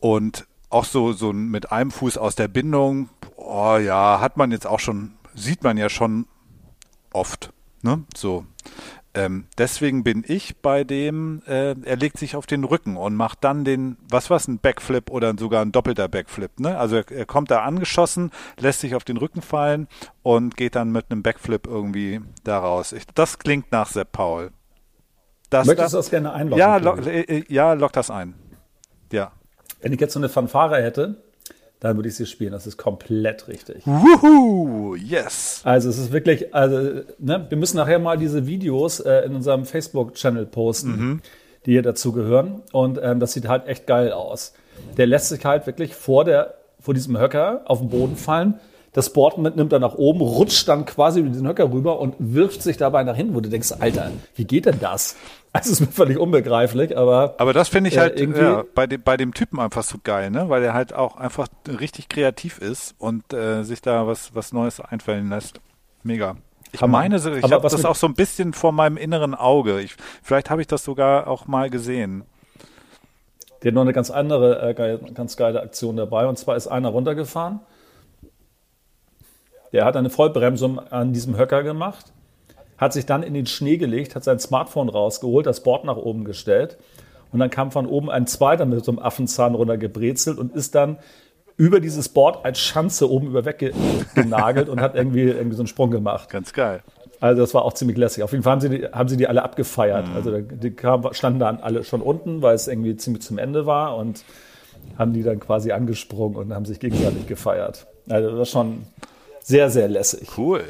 und 0.00 0.46
auch 0.70 0.84
so, 0.84 1.12
so 1.12 1.32
mit 1.32 1.72
einem 1.72 1.90
Fuß 1.90 2.18
aus 2.18 2.34
der 2.34 2.48
Bindung, 2.48 3.08
oh 3.36 3.76
ja, 3.76 4.20
hat 4.20 4.36
man 4.36 4.50
jetzt 4.50 4.66
auch 4.66 4.80
schon, 4.80 5.12
sieht 5.34 5.62
man 5.62 5.76
ja 5.76 5.88
schon 5.88 6.26
oft. 7.12 7.52
Ne? 7.82 8.04
So. 8.16 8.44
Ähm, 9.16 9.46
deswegen 9.56 10.04
bin 10.04 10.24
ich 10.26 10.58
bei 10.58 10.84
dem, 10.84 11.42
äh, 11.46 11.74
er 11.82 11.96
legt 11.96 12.18
sich 12.18 12.36
auf 12.36 12.44
den 12.44 12.64
Rücken 12.64 12.98
und 12.98 13.16
macht 13.16 13.42
dann 13.44 13.64
den, 13.64 13.96
was 14.10 14.28
war 14.28 14.38
ein 14.46 14.58
Backflip 14.58 15.10
oder 15.10 15.34
sogar 15.38 15.62
ein 15.62 15.72
doppelter 15.72 16.06
Backflip. 16.06 16.60
Ne? 16.60 16.76
Also 16.76 16.96
er, 16.96 17.10
er, 17.10 17.24
kommt 17.24 17.50
da 17.50 17.62
angeschossen, 17.62 18.30
lässt 18.60 18.80
sich 18.80 18.94
auf 18.94 19.04
den 19.04 19.16
Rücken 19.16 19.40
fallen 19.40 19.88
und 20.22 20.58
geht 20.58 20.74
dann 20.74 20.92
mit 20.92 21.06
einem 21.08 21.22
Backflip 21.22 21.66
irgendwie 21.66 22.20
da 22.44 22.58
raus. 22.58 22.92
Ich, 22.92 23.06
das 23.14 23.38
klingt 23.38 23.72
nach 23.72 23.88
Sepp 23.88 24.12
Paul. 24.12 24.50
Das, 25.48 25.66
Möchtest 25.66 25.86
das, 25.86 25.92
du 25.92 25.96
das 25.96 26.10
gerne 26.10 26.32
einloggen? 26.34 26.58
Ja, 26.58 26.76
lo, 26.76 26.96
äh, 26.96 27.20
äh, 27.20 27.44
ja, 27.48 27.72
lock 27.72 27.94
das 27.94 28.10
ein. 28.10 28.34
Ja. 29.10 29.32
Wenn 29.80 29.94
ich 29.94 30.00
jetzt 30.00 30.12
so 30.12 30.20
eine 30.20 30.28
Fanfare 30.28 30.82
hätte, 30.82 31.22
dann 31.80 31.96
würde 31.96 32.08
ich 32.08 32.16
sie 32.16 32.26
spielen. 32.26 32.52
Das 32.52 32.66
ist 32.66 32.76
komplett 32.76 33.48
richtig. 33.48 33.86
Wuhu, 33.86 34.94
yes. 34.96 35.60
Also 35.64 35.88
es 35.88 35.98
ist 35.98 36.12
wirklich, 36.12 36.54
also 36.54 37.02
ne, 37.18 37.46
wir 37.48 37.58
müssen 37.58 37.76
nachher 37.76 37.98
mal 37.98 38.16
diese 38.16 38.46
Videos 38.46 39.00
äh, 39.00 39.20
in 39.26 39.34
unserem 39.34 39.64
Facebook-Channel 39.64 40.46
posten, 40.46 40.90
mhm. 40.90 41.20
die 41.66 41.72
hier 41.72 41.82
dazu 41.82 42.12
gehören. 42.12 42.62
Und 42.72 42.98
ähm, 43.02 43.20
das 43.20 43.32
sieht 43.32 43.48
halt 43.48 43.66
echt 43.66 43.86
geil 43.86 44.12
aus. 44.12 44.54
Der 44.96 45.06
lässt 45.06 45.28
sich 45.28 45.44
halt 45.44 45.66
wirklich 45.66 45.94
vor 45.94 46.24
der, 46.24 46.54
vor 46.80 46.94
diesem 46.94 47.18
Höcker 47.18 47.62
auf 47.66 47.80
den 47.80 47.88
Boden 47.88 48.16
fallen. 48.16 48.54
Das 48.92 49.12
Board 49.12 49.36
nimmt 49.36 49.74
er 49.74 49.78
nach 49.78 49.96
oben, 49.96 50.22
rutscht 50.22 50.66
dann 50.68 50.86
quasi 50.86 51.20
über 51.20 51.28
diesen 51.28 51.46
Höcker 51.46 51.70
rüber 51.70 52.00
und 52.00 52.14
wirft 52.18 52.62
sich 52.62 52.78
dabei 52.78 53.04
nach 53.04 53.14
hinten, 53.14 53.34
wo 53.34 53.40
du 53.40 53.50
denkst, 53.50 53.72
Alter, 53.78 54.10
wie 54.34 54.46
geht 54.46 54.64
denn 54.64 54.80
das? 54.80 55.16
Es 55.60 55.66
ist 55.66 55.80
mir 55.80 55.86
völlig 55.86 56.18
unbegreiflich, 56.18 56.96
aber. 56.96 57.34
Aber 57.38 57.52
das 57.52 57.68
finde 57.68 57.88
ich 57.88 57.96
äh, 57.96 58.00
halt 58.00 58.20
irgendwie 58.20 58.40
ja, 58.40 58.64
bei, 58.74 58.86
dem, 58.86 59.02
bei 59.02 59.16
dem 59.16 59.34
Typen 59.34 59.60
einfach 59.60 59.82
so 59.82 59.98
geil, 60.02 60.30
ne? 60.30 60.48
Weil 60.48 60.62
er 60.62 60.74
halt 60.74 60.92
auch 60.92 61.16
einfach 61.16 61.48
richtig 61.66 62.08
kreativ 62.08 62.58
ist 62.58 62.94
und 62.98 63.32
äh, 63.32 63.62
sich 63.62 63.80
da 63.82 64.06
was, 64.06 64.34
was 64.34 64.52
Neues 64.52 64.80
einfallen 64.80 65.28
lässt. 65.28 65.60
Mega. 66.02 66.36
Ich 66.72 66.82
Hammer. 66.82 66.98
meine, 66.98 67.16
ich 67.16 67.52
habe 67.52 67.62
das 67.62 67.84
auch 67.84 67.94
so 67.94 68.06
ein 68.06 68.14
bisschen 68.14 68.52
vor 68.52 68.72
meinem 68.72 68.96
inneren 68.96 69.34
Auge. 69.34 69.80
Ich, 69.80 69.96
vielleicht 70.22 70.50
habe 70.50 70.60
ich 70.60 70.66
das 70.66 70.84
sogar 70.84 71.28
auch 71.28 71.46
mal 71.46 71.70
gesehen. 71.70 72.24
Der 73.62 73.70
hat 73.70 73.74
noch 73.74 73.82
eine 73.82 73.92
ganz 73.92 74.10
andere, 74.10 74.70
äh, 74.70 74.98
ganz 75.14 75.36
geile 75.36 75.62
Aktion 75.62 75.96
dabei. 75.96 76.26
Und 76.26 76.38
zwar 76.38 76.56
ist 76.56 76.66
einer 76.66 76.88
runtergefahren. 76.88 77.60
Der 79.72 79.84
hat 79.84 79.96
eine 79.96 80.10
Vollbremsung 80.10 80.78
an 80.78 81.12
diesem 81.12 81.36
Höcker 81.36 81.62
gemacht 81.62 82.12
hat 82.78 82.92
sich 82.92 83.06
dann 83.06 83.22
in 83.22 83.34
den 83.34 83.46
Schnee 83.46 83.76
gelegt, 83.76 84.14
hat 84.14 84.24
sein 84.24 84.38
Smartphone 84.38 84.88
rausgeholt, 84.88 85.46
das 85.46 85.62
Board 85.62 85.84
nach 85.84 85.96
oben 85.96 86.24
gestellt 86.24 86.76
und 87.32 87.40
dann 87.40 87.50
kam 87.50 87.70
von 87.70 87.86
oben 87.86 88.10
ein 88.10 88.26
zweiter 88.26 88.64
mit 88.64 88.84
so 88.84 88.92
einem 88.92 88.98
Affenzahn 88.98 89.54
runtergebrezelt 89.54 90.38
und 90.38 90.54
ist 90.54 90.74
dann 90.74 90.98
über 91.56 91.80
dieses 91.80 92.08
Board 92.08 92.44
als 92.44 92.58
Schanze 92.58 93.10
oben 93.10 93.28
über 93.28 93.44
weggenagelt 93.44 94.68
und 94.68 94.80
hat 94.80 94.94
irgendwie, 94.94 95.22
irgendwie 95.22 95.56
so 95.56 95.62
einen 95.62 95.68
Sprung 95.68 95.90
gemacht. 95.90 96.28
Ganz 96.28 96.52
geil. 96.52 96.82
Also 97.18 97.40
das 97.40 97.54
war 97.54 97.64
auch 97.64 97.72
ziemlich 97.72 97.96
lässig. 97.96 98.22
Auf 98.22 98.32
jeden 98.32 98.42
Fall 98.42 98.52
haben 98.52 98.60
sie 98.60 98.68
die, 98.68 98.84
haben 98.84 99.08
sie 99.08 99.16
die 99.16 99.26
alle 99.26 99.42
abgefeiert. 99.42 100.08
Mhm. 100.08 100.16
Also 100.16 100.40
die 100.40 100.70
kam, 100.70 101.12
standen 101.14 101.38
dann 101.38 101.60
alle 101.60 101.82
schon 101.82 102.02
unten, 102.02 102.42
weil 102.42 102.54
es 102.54 102.68
irgendwie 102.68 102.96
ziemlich 102.96 103.22
zum 103.22 103.38
Ende 103.38 103.64
war 103.64 103.96
und 103.96 104.22
haben 104.98 105.12
die 105.14 105.22
dann 105.22 105.40
quasi 105.40 105.72
angesprungen 105.72 106.36
und 106.36 106.54
haben 106.54 106.66
sich 106.66 106.78
gegenseitig 106.78 107.26
gefeiert. 107.26 107.86
Also 108.08 108.28
das 108.28 108.38
war 108.38 108.44
schon 108.44 108.86
sehr, 109.40 109.70
sehr 109.70 109.88
lässig. 109.88 110.28
Cool. 110.36 110.62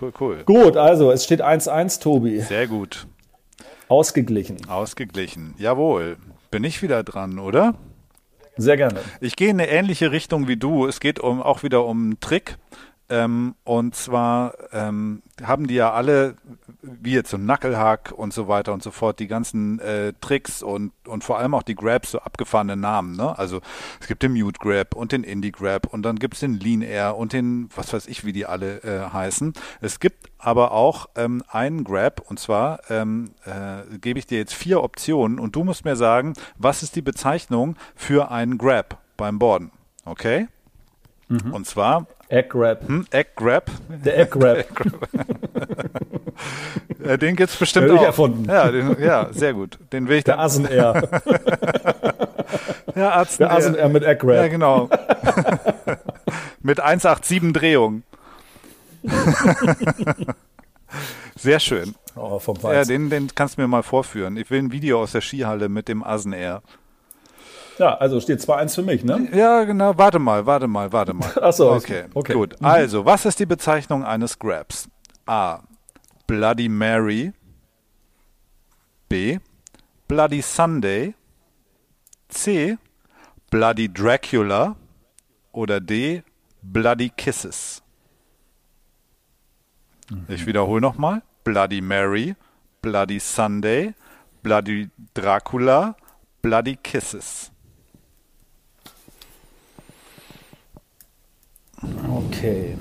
Cool, 0.00 0.12
cool. 0.20 0.42
Gut, 0.44 0.76
also 0.76 1.10
es 1.10 1.24
steht 1.24 1.42
1-1, 1.42 2.00
Tobi. 2.00 2.40
Sehr 2.40 2.66
gut. 2.66 3.06
Ausgeglichen. 3.88 4.56
Ausgeglichen. 4.68 5.54
Jawohl. 5.58 6.16
Bin 6.50 6.64
ich 6.64 6.82
wieder 6.82 7.02
dran, 7.02 7.38
oder? 7.38 7.74
Sehr 8.56 8.76
gerne. 8.76 9.00
Ich 9.20 9.36
gehe 9.36 9.50
in 9.50 9.60
eine 9.60 9.68
ähnliche 9.68 10.12
Richtung 10.12 10.48
wie 10.48 10.56
du. 10.56 10.86
Es 10.86 11.00
geht 11.00 11.20
um, 11.20 11.42
auch 11.42 11.62
wieder 11.62 11.84
um 11.84 12.02
einen 12.02 12.20
Trick. 12.20 12.56
Ähm, 13.08 13.54
und 13.62 13.94
zwar 13.94 14.54
ähm, 14.72 15.22
haben 15.44 15.68
die 15.68 15.74
ja 15.74 15.92
alle, 15.92 16.34
wie 16.82 17.12
jetzt 17.12 17.30
so 17.30 17.38
Knucklehack 17.38 18.12
und 18.16 18.32
so 18.32 18.48
weiter 18.48 18.72
und 18.72 18.82
so 18.82 18.90
fort, 18.90 19.20
die 19.20 19.28
ganzen 19.28 19.78
äh, 19.78 20.12
Tricks 20.20 20.62
und, 20.62 20.92
und 21.06 21.22
vor 21.22 21.38
allem 21.38 21.54
auch 21.54 21.62
die 21.62 21.76
Grabs, 21.76 22.10
so 22.10 22.18
abgefahrene 22.18 22.76
Namen. 22.76 23.16
Ne? 23.16 23.38
Also 23.38 23.60
es 24.00 24.08
gibt 24.08 24.24
den 24.24 24.32
Mute 24.32 24.58
Grab 24.58 24.96
und 24.96 25.12
den 25.12 25.22
Indie 25.22 25.52
Grab 25.52 25.86
und 25.86 26.02
dann 26.02 26.18
gibt 26.18 26.34
es 26.34 26.40
den 26.40 26.58
Lean 26.58 26.82
Air 26.82 27.16
und 27.16 27.32
den, 27.32 27.68
was 27.76 27.92
weiß 27.92 28.08
ich, 28.08 28.24
wie 28.24 28.32
die 28.32 28.46
alle 28.46 28.82
äh, 28.82 29.12
heißen. 29.12 29.52
Es 29.80 30.00
gibt 30.00 30.30
aber 30.38 30.72
auch 30.72 31.08
ähm, 31.14 31.44
einen 31.48 31.84
Grab 31.84 32.20
und 32.28 32.40
zwar 32.40 32.80
ähm, 32.90 33.30
äh, 33.44 33.98
gebe 33.98 34.18
ich 34.18 34.26
dir 34.26 34.38
jetzt 34.38 34.54
vier 34.54 34.82
Optionen 34.82 35.38
und 35.38 35.54
du 35.54 35.62
musst 35.62 35.84
mir 35.84 35.96
sagen, 35.96 36.34
was 36.56 36.82
ist 36.82 36.96
die 36.96 37.02
Bezeichnung 37.02 37.76
für 37.94 38.32
einen 38.32 38.58
Grab 38.58 38.98
beim 39.16 39.38
Borden. 39.38 39.70
Okay? 40.04 40.48
Mhm. 41.28 41.52
Und 41.52 41.66
zwar 41.66 42.06
Egg 42.28 42.48
Grab. 42.48 42.86
Hm, 42.86 43.06
Egg 43.10 43.30
Grab. 43.36 43.70
Der 43.88 44.18
Egg 44.18 44.30
Grab. 44.30 44.64
ja, 47.04 47.16
den 47.16 47.36
gibt's 47.36 47.56
bestimmt 47.56 47.90
auch. 47.90 48.02
erfunden. 48.02 48.44
Ja, 48.46 48.70
den, 48.70 48.96
ja, 49.00 49.28
sehr 49.32 49.54
gut. 49.54 49.78
Den 49.92 50.08
will 50.08 50.18
ich 50.18 50.24
Der 50.24 50.38
Asen 50.38 50.66
Air. 50.66 51.08
ja, 52.96 53.10
Arzt 53.10 53.40
Der 53.40 53.52
Asen 53.52 53.74
Air 53.74 53.88
mit 53.88 54.02
Egg 54.02 54.20
Grab. 54.20 54.36
Ja, 54.36 54.48
genau. 54.48 54.88
mit 56.60 56.80
187 56.80 57.52
Drehung. 57.52 58.02
Sehr 61.36 61.60
schön. 61.60 61.94
Oh, 62.16 62.38
vom 62.38 62.56
ja, 62.62 62.82
den, 62.84 63.10
den 63.10 63.28
kannst 63.34 63.56
du 63.56 63.60
mir 63.62 63.68
mal 63.68 63.82
vorführen. 63.82 64.36
Ich 64.36 64.50
will 64.50 64.58
ein 64.58 64.72
Video 64.72 65.02
aus 65.02 65.12
der 65.12 65.20
Skihalle 65.20 65.68
mit 65.68 65.86
dem 65.86 66.02
Asen 66.02 66.32
Air. 66.32 66.62
Ja, 67.78 67.94
also 67.96 68.20
steht 68.20 68.40
2-1 68.40 68.74
für 68.74 68.82
mich, 68.82 69.04
ne? 69.04 69.28
Ja, 69.32 69.64
genau. 69.64 69.96
Warte 69.98 70.18
mal, 70.18 70.46
warte 70.46 70.66
mal, 70.66 70.92
warte 70.92 71.12
mal. 71.12 71.30
Achso, 71.40 71.74
okay. 71.74 72.04
okay. 72.14 72.32
Gut. 72.32 72.60
Mhm. 72.60 72.66
Also, 72.66 73.04
was 73.04 73.26
ist 73.26 73.38
die 73.38 73.46
Bezeichnung 73.46 74.04
eines 74.04 74.38
Grabs? 74.38 74.88
A. 75.26 75.60
Bloody 76.26 76.68
Mary. 76.68 77.32
B. 79.08 79.38
Bloody 80.08 80.42
Sunday. 80.42 81.14
C. 82.28 82.78
Bloody 83.50 83.92
Dracula. 83.92 84.76
Oder 85.52 85.80
D. 85.80 86.22
Bloody 86.62 87.10
Kisses. 87.10 87.82
Mhm. 90.10 90.24
Ich 90.28 90.46
wiederhole 90.46 90.80
nochmal. 90.80 91.22
Bloody 91.44 91.80
Mary. 91.80 92.36
Bloody 92.80 93.20
Sunday. 93.20 93.94
Bloody 94.42 94.88
Dracula. 95.14 95.96
Bloody 96.42 96.76
Kisses. 96.76 97.52
Okay. 102.10 102.76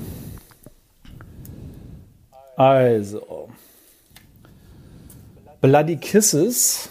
Also. 2.56 3.50
Bloody 5.62 5.98
Kisses 5.98 6.89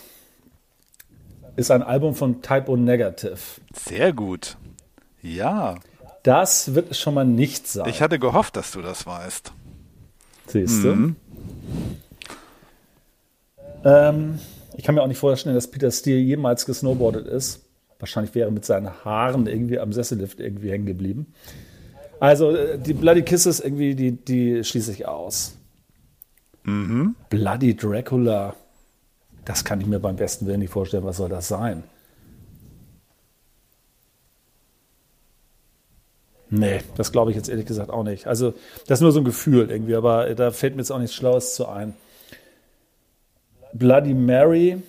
ist 1.57 1.70
ein 1.70 1.83
Album 1.83 2.14
von 2.14 2.42
Typo 2.42 2.77
Negative. 2.77 3.38
Sehr 3.72 4.12
gut. 4.12 4.57
Ja. 5.22 5.77
Das 6.22 6.74
wird 6.74 6.96
schon 6.96 7.14
mal 7.14 7.24
nicht 7.24 7.68
sein. 7.68 7.88
Ich 7.88 8.03
hatte 8.03 8.18
gehofft, 8.18 8.57
dass 8.57 8.72
du 8.72 8.83
das 8.83 9.07
weißt. 9.07 9.53
Siehst 10.46 10.85
du? 10.85 10.88
Mhm. 10.94 11.16
Ähm, 13.85 14.38
ich 14.77 14.85
kann 14.85 14.94
mir 14.94 15.03
auch 15.03 15.07
nicht 15.07 15.18
vorstellen, 15.18 15.55
dass 15.55 15.70
Peter 15.70 15.90
Steele 15.90 16.18
jemals 16.18 16.66
gesnowboardet 16.66 17.27
ist. 17.27 17.61
Wahrscheinlich 17.98 18.35
wäre 18.35 18.48
er 18.48 18.53
mit 18.53 18.64
seinen 18.64 19.05
Haaren 19.05 19.46
irgendwie 19.46 19.79
am 19.79 19.92
Sessellift 19.92 20.40
irgendwie 20.40 20.70
hängen 20.70 20.87
geblieben. 20.87 21.33
Also 22.24 22.56
äh, 22.56 22.78
die 22.78 22.94
Bloody 22.94 23.22
Kisses 23.22 23.60
irgendwie, 23.60 23.94
die, 23.94 24.12
die 24.12 24.64
schließe 24.64 24.92
ich 24.92 25.06
aus. 25.06 25.58
Mhm. 26.62 27.16
Bloody 27.28 27.76
Dracula. 27.76 28.54
Das 29.44 29.62
kann 29.62 29.78
ich 29.82 29.87
mir 29.87 30.00
beim 30.00 30.16
besten 30.16 30.46
Willen 30.46 30.60
nicht 30.60 30.72
vorstellen. 30.72 31.04
Was 31.04 31.18
soll 31.18 31.28
das 31.28 31.48
sein? 31.48 31.82
Nee, 36.48 36.80
das 36.96 37.12
glaube 37.12 37.30
ich 37.30 37.37
jetzt 37.37 37.50
ehrlich 37.50 37.66
gesagt 37.66 37.90
auch 37.90 38.04
nicht. 38.04 38.26
Also, 38.26 38.54
das 38.87 39.00
ist 39.00 39.02
nur 39.02 39.12
so 39.12 39.20
ein 39.20 39.24
Gefühl 39.26 39.70
irgendwie, 39.70 39.94
aber 39.94 40.34
da 40.34 40.50
fällt 40.50 40.76
mir 40.76 40.80
jetzt 40.80 40.92
auch 40.92 40.98
nichts 40.98 41.14
Schlaues 41.14 41.54
zu 41.54 41.68
ein. 41.68 41.92
Bloody 43.74 44.14
Mary. 44.14 44.82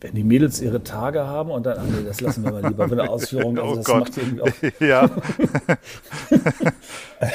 Wenn 0.00 0.14
die 0.14 0.24
Mädels 0.24 0.60
ihre 0.62 0.82
Tage 0.82 1.26
haben 1.26 1.50
und 1.50 1.66
dann, 1.66 1.78
ach 1.78 1.84
nee, 1.84 2.04
das 2.04 2.20
lassen 2.20 2.44
wir 2.44 2.52
mal 2.52 2.66
lieber 2.66 2.88
für 2.88 3.00
eine 3.00 3.10
Ausführung. 3.10 3.58
Also 3.58 3.72
oh 3.72 3.76
das 3.76 3.84
Gott. 3.84 4.00
macht 4.00 4.16
irgendwie 4.16 4.42
auch. 4.42 4.80
ja. 4.80 5.10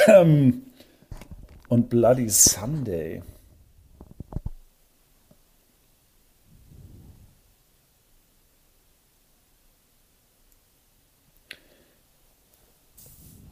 ähm, 0.21 0.63
und 1.69 1.89
Bloody 1.89 2.28
Sunday. 2.30 3.21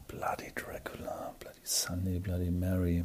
Bloody 0.08 0.52
Dracula, 0.54 1.34
Bloody 1.38 1.60
Sunday, 1.62 2.18
Bloody 2.18 2.50
Mary. 2.50 3.04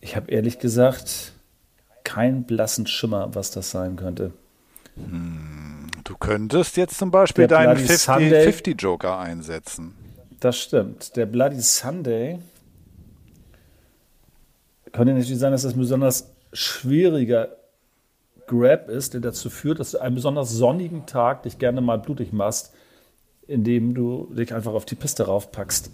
Ich 0.00 0.16
habe 0.16 0.30
ehrlich 0.30 0.58
gesagt 0.58 1.32
keinen 2.04 2.44
blassen 2.44 2.86
Schimmer, 2.86 3.34
was 3.34 3.50
das 3.50 3.70
sein 3.70 3.96
könnte. 3.96 4.32
Hm, 4.96 5.88
du 6.04 6.16
könntest 6.16 6.76
jetzt 6.76 6.98
zum 6.98 7.10
Beispiel 7.10 7.46
Der 7.46 7.58
deinen 7.58 7.86
50-Joker 7.86 9.18
einsetzen. 9.18 9.94
Das 10.40 10.58
stimmt. 10.58 11.16
Der 11.16 11.26
Bloody 11.26 11.60
Sunday 11.60 12.38
könnte 14.92 15.14
natürlich 15.14 15.38
sein, 15.38 15.52
dass 15.52 15.62
das 15.62 15.74
ein 15.74 15.78
besonders 15.78 16.30
schwieriger 16.52 17.48
Grab 18.46 18.88
ist, 18.88 19.14
der 19.14 19.20
dazu 19.20 19.48
führt, 19.48 19.80
dass 19.80 19.92
du 19.92 19.98
einen 19.98 20.14
besonders 20.14 20.50
sonnigen 20.50 21.06
Tag 21.06 21.44
dich 21.44 21.58
gerne 21.58 21.80
mal 21.80 21.98
blutig 21.98 22.32
machst, 22.32 22.72
indem 23.46 23.94
du 23.94 24.32
dich 24.34 24.52
einfach 24.52 24.72
auf 24.72 24.84
die 24.84 24.94
Piste 24.94 25.24
raufpackst. 25.26 25.90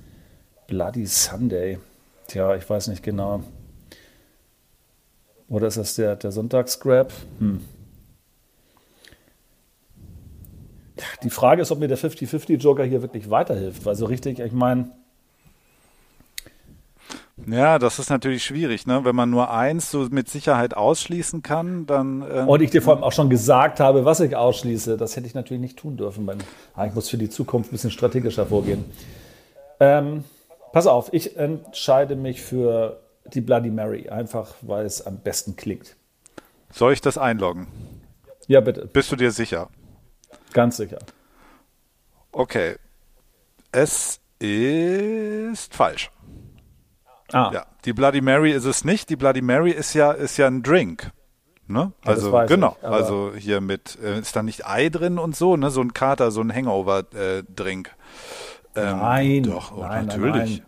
Bloody 0.67 1.07
Sunday. 1.07 1.79
Tja, 2.27 2.57
ich 2.57 2.69
weiß 2.69 2.89
nicht 2.89 3.03
genau. 3.03 3.45
Oder 5.49 5.69
ist 5.69 5.79
das 5.79 5.95
der, 5.95 6.17
der 6.17 6.31
Sonntagsgrab? 6.31 7.13
Hm. 7.39 7.61
Die 11.23 11.31
Frage 11.31 11.63
ist, 11.63 11.71
ob 11.71 11.79
mir 11.79 11.89
der 11.89 11.99
50-50-Joker 11.99 12.85
hier 12.85 13.03
wirklich 13.03 13.31
weiterhilft, 13.31 13.85
weil 13.87 13.95
so 13.95 14.07
richtig, 14.07 14.41
ich 14.41 14.53
meine. 14.53 14.91
Ja, 17.47 17.79
das 17.79 18.01
ist 18.01 18.11
natürlich 18.11 18.43
schwierig, 18.45 18.87
ne? 18.87 19.05
Wenn 19.05 19.15
man 19.15 19.31
nur 19.31 19.51
eins 19.51 19.93
so 19.93 20.09
mit 20.11 20.29
Sicherheit 20.29 20.77
ausschließen 20.77 21.43
kann, 21.43 21.87
dann. 21.87 22.25
Ähm, 22.31 22.49
Und 22.49 22.61
ich 22.63 22.71
dir 22.71 22.83
vor 22.83 22.95
allem 22.95 23.05
auch 23.05 23.13
schon 23.13 23.31
gesagt 23.31 23.79
habe, 23.79 24.05
was 24.05 24.21
ich 24.21 24.35
ausschließe. 24.35 24.97
Das 24.97 25.17
hätte 25.17 25.27
ich 25.27 25.35
natürlich 25.35 25.61
nicht 25.61 25.79
tun 25.79 25.97
dürfen. 25.97 26.29
Ah, 26.75 26.87
ich 26.87 26.95
muss 26.95 27.09
für 27.09 27.17
die 27.17 27.31
Zukunft 27.31 27.71
ein 27.71 27.73
bisschen 27.73 27.93
strategischer 27.93 28.47
vorgehen. 28.47 28.85
Ähm, 29.79 30.25
pass 30.73 30.89
auf, 30.89 31.13
ich 31.13 31.37
entscheide 31.37 32.17
mich 32.17 32.43
für 32.43 33.01
die 33.35 33.41
Bloody 33.41 33.71
Mary, 33.71 34.09
einfach 34.09 34.55
weil 34.63 34.87
es 34.87 35.07
am 35.07 35.19
besten 35.21 35.57
klingt. 35.57 35.97
Soll 36.71 36.93
ich 36.93 37.01
das 37.01 37.19
einloggen? 37.19 37.67
Ja, 38.47 38.61
bitte. 38.61 38.87
Bist 38.87 39.13
du 39.13 39.17
dir 39.17 39.31
sicher? 39.31 39.69
Ganz 40.53 40.77
sicher. 40.77 40.99
Okay. 42.33 42.77
Es 43.73 44.21
ist 44.39 45.75
falsch. 45.75 46.11
Ah. 47.33 47.51
Ja, 47.53 47.67
die 47.85 47.93
Bloody 47.93 48.21
Mary 48.21 48.53
ist 48.53 48.65
es 48.65 48.85
nicht. 48.85 49.11
Die 49.11 49.17
Bloody 49.17 49.43
Mary 49.43 49.71
ist 49.71 49.95
ja, 49.95 50.13
ist 50.13 50.37
ja 50.39 50.47
ein 50.47 50.63
Drink. 50.63 51.11
Ne? 51.67 51.93
Also 52.03 52.33
ja, 52.33 52.47
genau, 52.47 52.77
ich, 52.81 52.89
also 52.89 53.33
hier 53.37 53.61
mit 53.61 53.99
äh, 54.03 54.19
ist 54.19 54.35
da 54.35 54.43
nicht 54.43 54.67
Ei 54.67 54.89
drin 54.89 55.19
und 55.19 55.37
so, 55.37 55.55
ne? 55.59 55.69
So 55.69 55.83
ein 55.83 55.93
Kater, 55.93 56.31
so 56.31 56.41
ein 56.41 56.55
Hangover-Drink. 56.55 57.91
Äh, 58.75 58.81
ähm, 58.81 58.99
nein, 58.99 59.43
doch, 59.43 59.77
oh, 59.77 59.81
nein, 59.81 60.07
natürlich. 60.07 60.33
Nein, 60.33 60.63
nein. 60.63 60.68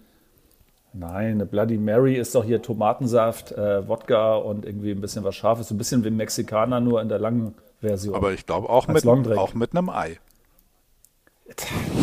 Nein, 0.92 1.34
eine 1.34 1.46
Bloody 1.46 1.78
Mary 1.78 2.16
ist 2.16 2.34
doch 2.34 2.44
hier 2.44 2.62
Tomatensaft, 2.62 3.52
äh, 3.52 3.86
Wodka 3.86 4.34
und 4.34 4.64
irgendwie 4.64 4.90
ein 4.90 5.00
bisschen 5.00 5.22
was 5.22 5.36
Scharfes. 5.36 5.68
So 5.68 5.74
ein 5.74 5.78
bisschen 5.78 6.04
wie 6.04 6.10
Mexikaner, 6.10 6.80
nur 6.80 7.00
in 7.00 7.08
der 7.08 7.18
langen 7.20 7.54
Version. 7.80 8.14
Aber 8.14 8.32
ich 8.32 8.44
glaube 8.44 8.68
auch 8.68 8.88
mit, 8.88 9.06
auch 9.06 9.54
mit 9.54 9.76
einem 9.76 9.88
Ei. 9.88 10.18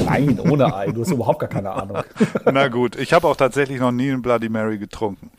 Nein, 0.06 0.40
ohne 0.40 0.74
Ei. 0.74 0.92
Du 0.92 1.02
hast 1.02 1.12
überhaupt 1.12 1.40
gar 1.40 1.50
keine 1.50 1.72
Ahnung. 1.72 2.04
Na 2.46 2.68
gut, 2.68 2.96
ich 2.96 3.14
habe 3.14 3.28
auch 3.28 3.36
tatsächlich 3.36 3.80
noch 3.80 3.92
nie 3.92 4.12
einen 4.12 4.22
Bloody 4.22 4.50
Mary 4.50 4.78
getrunken. 4.78 5.32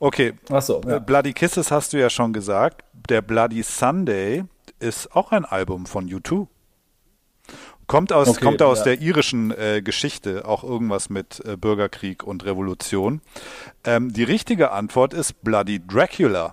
Okay. 0.00 0.34
Ach 0.50 0.62
so, 0.62 0.80
ja. 0.86 0.96
Äh, 0.96 1.00
Bloody 1.00 1.32
Kisses 1.32 1.70
hast 1.70 1.92
du 1.92 2.00
ja 2.00 2.10
schon 2.10 2.32
gesagt. 2.32 2.84
Der 3.08 3.22
Bloody 3.22 3.62
Sunday 3.62 4.44
ist 4.78 5.14
auch 5.14 5.32
ein 5.32 5.44
Album 5.44 5.86
von 5.86 6.08
U2. 6.08 6.46
Kommt 7.86 8.12
aus, 8.12 8.28
okay, 8.28 8.44
kommt 8.44 8.62
aus 8.62 8.78
ja. 8.78 8.84
der 8.84 9.00
irischen 9.00 9.52
äh, 9.52 9.80
Geschichte, 9.82 10.44
auch 10.46 10.64
irgendwas 10.64 11.08
mit 11.08 11.42
äh, 11.44 11.56
Bürgerkrieg 11.56 12.24
und 12.24 12.44
Revolution. 12.44 13.20
Ähm, 13.84 14.12
die 14.12 14.24
richtige 14.24 14.72
Antwort 14.72 15.14
ist 15.14 15.42
Bloody 15.42 15.80
Dracula. 15.86 16.52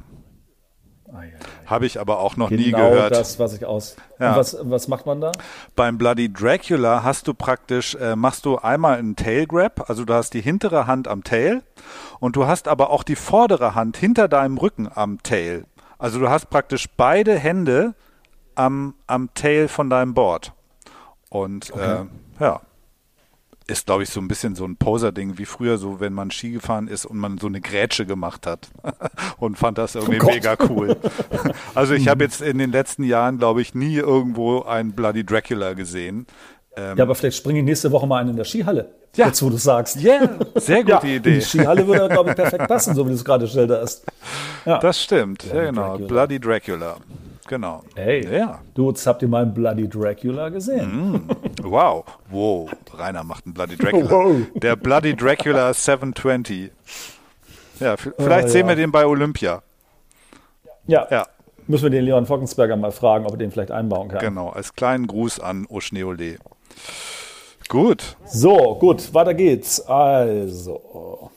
Habe 1.65 1.85
ich 1.85 1.99
aber 1.99 2.19
auch 2.19 2.37
noch 2.37 2.49
genau 2.49 2.61
nie 2.61 2.71
gehört. 2.71 3.09
Genau 3.09 3.09
das, 3.09 3.39
was 3.39 3.53
ich 3.53 3.65
aus. 3.65 3.95
Ja. 4.19 4.35
Was, 4.35 4.57
was 4.61 4.87
macht 4.87 5.05
man 5.05 5.21
da? 5.21 5.31
Beim 5.75 5.97
Bloody 5.97 6.31
Dracula 6.31 7.03
hast 7.03 7.27
du 7.27 7.33
praktisch, 7.33 7.95
äh, 7.95 8.15
machst 8.15 8.45
du 8.45 8.57
einmal 8.57 8.97
einen 8.97 9.15
Tail 9.15 9.45
Grab, 9.45 9.89
also 9.89 10.05
du 10.05 10.13
hast 10.13 10.33
die 10.33 10.41
hintere 10.41 10.87
Hand 10.87 11.07
am 11.07 11.23
Tail 11.23 11.61
und 12.19 12.35
du 12.35 12.47
hast 12.47 12.67
aber 12.67 12.89
auch 12.89 13.03
die 13.03 13.15
vordere 13.15 13.75
Hand 13.75 13.97
hinter 13.97 14.27
deinem 14.27 14.57
Rücken 14.57 14.89
am 14.93 15.21
Tail. 15.21 15.65
Also 15.97 16.19
du 16.19 16.29
hast 16.29 16.49
praktisch 16.49 16.87
beide 16.97 17.37
Hände 17.37 17.93
am, 18.55 18.95
am 19.07 19.33
Tail 19.33 19.67
von 19.67 19.89
deinem 19.89 20.13
Board. 20.13 20.53
Und 21.33 21.71
okay. 21.73 22.03
äh, 22.39 22.43
ja, 22.43 22.61
ist, 23.65 23.87
glaube 23.87 24.03
ich, 24.03 24.09
so 24.09 24.19
ein 24.19 24.27
bisschen 24.27 24.55
so 24.55 24.65
ein 24.65 24.75
Poser-Ding, 24.75 25.39
wie 25.39 25.45
früher 25.45 25.79
so, 25.79 25.99
wenn 25.99 26.13
man 26.13 26.29
Ski 26.29 26.51
gefahren 26.51 26.87
ist 26.87 27.05
und 27.05 27.17
man 27.17 27.39
so 27.39 27.47
eine 27.47 27.59
Grätsche 27.59 28.05
gemacht 28.05 28.45
hat 28.45 28.67
und 29.37 29.57
fand 29.57 29.79
das 29.79 29.95
irgendwie 29.95 30.21
oh 30.21 30.25
mega 30.25 30.55
cool. 30.69 30.95
also 31.75 31.95
ich 31.95 32.07
habe 32.07 32.23
jetzt 32.23 32.41
in 32.41 32.59
den 32.59 32.71
letzten 32.71 33.03
Jahren, 33.03 33.39
glaube 33.39 33.63
ich, 33.63 33.73
nie 33.73 33.95
irgendwo 33.95 34.61
einen 34.61 34.91
Bloody 34.91 35.25
Dracula 35.25 35.73
gesehen. 35.73 36.27
Ähm, 36.75 36.97
ja, 36.97 37.03
aber 37.03 37.15
vielleicht 37.15 37.37
springe 37.37 37.59
ich 37.59 37.65
nächste 37.65 37.91
Woche 37.91 38.05
mal 38.05 38.19
einen 38.19 38.31
in 38.31 38.35
der 38.35 38.45
Skihalle. 38.45 38.93
Ja. 39.15 39.27
Jetzt, 39.27 39.41
wo 39.41 39.49
du 39.49 39.57
sagst. 39.57 40.01
Ja, 40.01 40.21
yeah, 40.21 40.29
sehr 40.55 40.83
gute 40.83 41.07
ja, 41.07 41.15
Idee. 41.15 41.35
Die 41.35 41.41
Skihalle 41.41 41.87
würde, 41.87 42.09
glaube 42.09 42.31
ich, 42.31 42.35
perfekt 42.35 42.67
passen, 42.67 42.93
so 42.93 43.05
wie 43.05 43.09
du 43.09 43.15
es 43.15 43.25
gerade 43.25 43.47
schilderst. 43.47 44.05
Ja. 44.65 44.77
Das 44.77 45.01
stimmt, 45.01 45.43
Bloody 45.43 45.57
ja 45.57 45.65
genau. 45.65 45.97
Dracula. 45.97 46.07
Bloody 46.07 46.39
Dracula. 46.39 46.97
Genau. 47.47 47.83
Hey, 47.95 48.25
ja. 48.31 48.59
du, 48.73 48.89
jetzt 48.89 49.05
habt 49.05 49.21
ihr 49.21 49.27
mal 49.27 49.43
einen 49.43 49.53
Bloody 49.53 49.87
Dracula 49.87 50.49
gesehen. 50.49 51.11
Mm, 51.11 51.29
wow. 51.63 52.05
Wow. 52.29 52.71
Rainer 52.93 53.23
macht 53.23 53.45
einen 53.45 53.53
Bloody 53.53 53.75
Dracula. 53.77 54.09
Wow. 54.09 54.41
Der 54.55 54.75
Bloody 54.75 55.15
Dracula 55.15 55.73
720. 55.73 56.71
Ja, 57.79 57.97
vielleicht 57.97 58.47
oh, 58.47 58.51
sehen 58.51 58.67
wir 58.67 58.75
den 58.75 58.91
bei 58.91 59.05
Olympia. 59.05 59.61
Ja. 60.87 61.07
ja. 61.09 61.27
Müssen 61.67 61.83
wir 61.83 61.89
den 61.89 62.05
Leon 62.05 62.25
Fockensberger 62.25 62.75
mal 62.75 62.91
fragen, 62.91 63.25
ob 63.25 63.31
er 63.33 63.37
den 63.37 63.51
vielleicht 63.51 63.71
einbauen 63.71 64.09
kann. 64.09 64.19
Genau, 64.19 64.49
als 64.49 64.73
kleinen 64.73 65.07
Gruß 65.07 65.39
an 65.39 65.65
Oschneole. 65.69 66.37
Gut. 67.69 68.17
So, 68.25 68.75
gut, 68.79 69.13
weiter 69.13 69.33
geht's. 69.33 69.81
Also. 69.81 71.31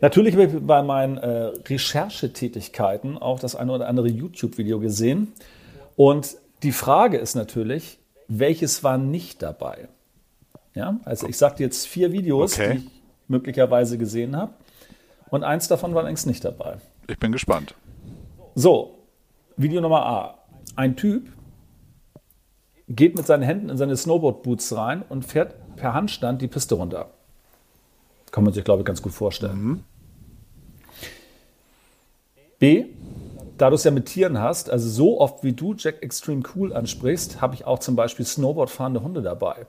Natürlich 0.00 0.34
habe 0.34 0.44
ich 0.44 0.66
bei 0.66 0.82
meinen 0.82 1.18
äh, 1.18 1.52
Recherchetätigkeiten 1.68 3.18
auch 3.18 3.38
das 3.38 3.54
eine 3.54 3.72
oder 3.72 3.86
andere 3.86 4.08
YouTube-Video 4.08 4.80
gesehen. 4.80 5.32
Und 5.96 6.36
die 6.62 6.72
Frage 6.72 7.18
ist 7.18 7.34
natürlich, 7.34 7.98
welches 8.28 8.82
war 8.82 8.96
nicht 8.96 9.42
dabei? 9.42 9.88
Ja, 10.74 10.98
also 11.04 11.28
ich 11.28 11.36
sagte 11.36 11.62
jetzt 11.62 11.86
vier 11.86 12.12
Videos, 12.12 12.54
okay. 12.54 12.72
die 12.72 12.78
ich 12.78 12.90
möglicherweise 13.28 13.98
gesehen 13.98 14.36
habe. 14.36 14.52
Und 15.28 15.44
eins 15.44 15.68
davon 15.68 15.94
war 15.94 16.02
längst 16.02 16.26
nicht 16.26 16.44
dabei. 16.44 16.78
Ich 17.06 17.18
bin 17.18 17.32
gespannt. 17.32 17.74
So, 18.54 18.98
Video 19.56 19.80
Nummer 19.80 20.06
A. 20.06 20.38
Ein 20.76 20.96
Typ 20.96 21.28
geht 22.88 23.16
mit 23.16 23.26
seinen 23.26 23.42
Händen 23.42 23.68
in 23.68 23.76
seine 23.76 23.96
Snowboard-Boots 23.96 24.76
rein 24.76 25.02
und 25.08 25.24
fährt 25.24 25.54
per 25.76 25.94
Handstand 25.94 26.40
die 26.42 26.48
Piste 26.48 26.74
runter. 26.74 27.10
Kann 28.30 28.44
man 28.44 28.52
sich, 28.52 28.64
glaube 28.64 28.82
ich, 28.82 28.86
ganz 28.86 29.02
gut 29.02 29.12
vorstellen. 29.12 29.62
Mhm. 29.62 29.84
B, 32.60 32.86
da 33.58 33.68
du 33.70 33.74
es 33.74 33.84
ja 33.84 33.90
mit 33.90 34.06
Tieren 34.06 34.38
hast, 34.38 34.70
also 34.70 34.88
so 34.88 35.20
oft 35.20 35.42
wie 35.42 35.52
du 35.52 35.74
Jack 35.76 36.02
Extreme 36.02 36.42
Cool 36.54 36.72
ansprichst, 36.72 37.40
habe 37.40 37.54
ich 37.54 37.66
auch 37.66 37.80
zum 37.80 37.96
Beispiel 37.96 38.24
Snowboard-fahrende 38.24 39.02
Hunde 39.02 39.22
dabei. 39.22 39.66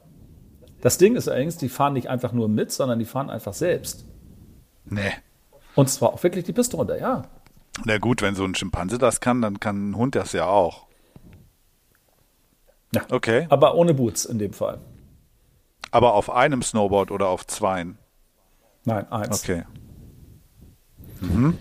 Das 0.81 0.97
Ding 0.97 1.15
ist 1.15 1.27
allerdings, 1.27 1.57
die 1.57 1.69
fahren 1.69 1.93
nicht 1.93 2.09
einfach 2.09 2.31
nur 2.31 2.47
mit, 2.47 2.71
sondern 2.71 2.99
die 2.99 3.05
fahren 3.05 3.29
einfach 3.29 3.53
selbst. 3.53 4.05
Nee. 4.85 5.11
Und 5.75 5.89
zwar 5.89 6.13
auch 6.13 6.23
wirklich 6.23 6.45
die 6.45 6.53
Piste 6.53 6.77
runter, 6.77 6.99
ja. 6.99 7.23
Na 7.85 7.97
gut, 7.97 8.21
wenn 8.21 8.35
so 8.35 8.43
ein 8.43 8.55
Schimpanse 8.55 8.97
das 8.97 9.19
kann, 9.19 9.41
dann 9.41 9.59
kann 9.59 9.91
ein 9.91 9.95
Hund 9.95 10.15
das 10.15 10.33
ja 10.33 10.45
auch. 10.47 10.87
Ja. 12.93 13.03
Okay. 13.09 13.47
Aber 13.49 13.75
ohne 13.75 13.93
Boots 13.93 14.25
in 14.25 14.37
dem 14.37 14.53
Fall. 14.53 14.79
Aber 15.91 16.13
auf 16.13 16.29
einem 16.29 16.61
Snowboard 16.61 17.11
oder 17.11 17.29
auf 17.29 17.47
zweien? 17.47 17.97
Nein, 18.83 19.09
eins. 19.11 19.43
Okay. 19.43 19.63
Mhm. 21.21 21.57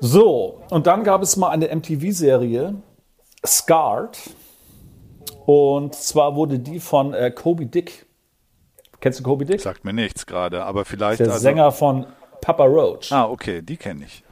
So, 0.00 0.62
und 0.70 0.86
dann 0.86 1.04
gab 1.04 1.22
es 1.22 1.36
mal 1.36 1.50
eine 1.50 1.74
MTV-Serie, 1.74 2.74
Scarred. 3.46 4.18
Und 5.44 5.94
zwar 5.94 6.36
wurde 6.36 6.58
die 6.58 6.80
von 6.80 7.12
äh, 7.12 7.30
Kobe 7.30 7.66
Dick. 7.66 8.06
Kennst 9.00 9.20
du 9.20 9.22
Kobe 9.22 9.44
Dick? 9.44 9.60
Sagt 9.60 9.84
mir 9.84 9.92
nichts 9.92 10.24
gerade, 10.24 10.64
aber 10.64 10.86
vielleicht. 10.86 11.20
Der 11.20 11.28
also 11.28 11.38
Sänger 11.38 11.70
von 11.70 12.06
Papa 12.40 12.64
Roach. 12.64 13.12
Ah, 13.12 13.28
okay, 13.28 13.60
die 13.60 13.76
kenne 13.76 14.04
ich. 14.06 14.24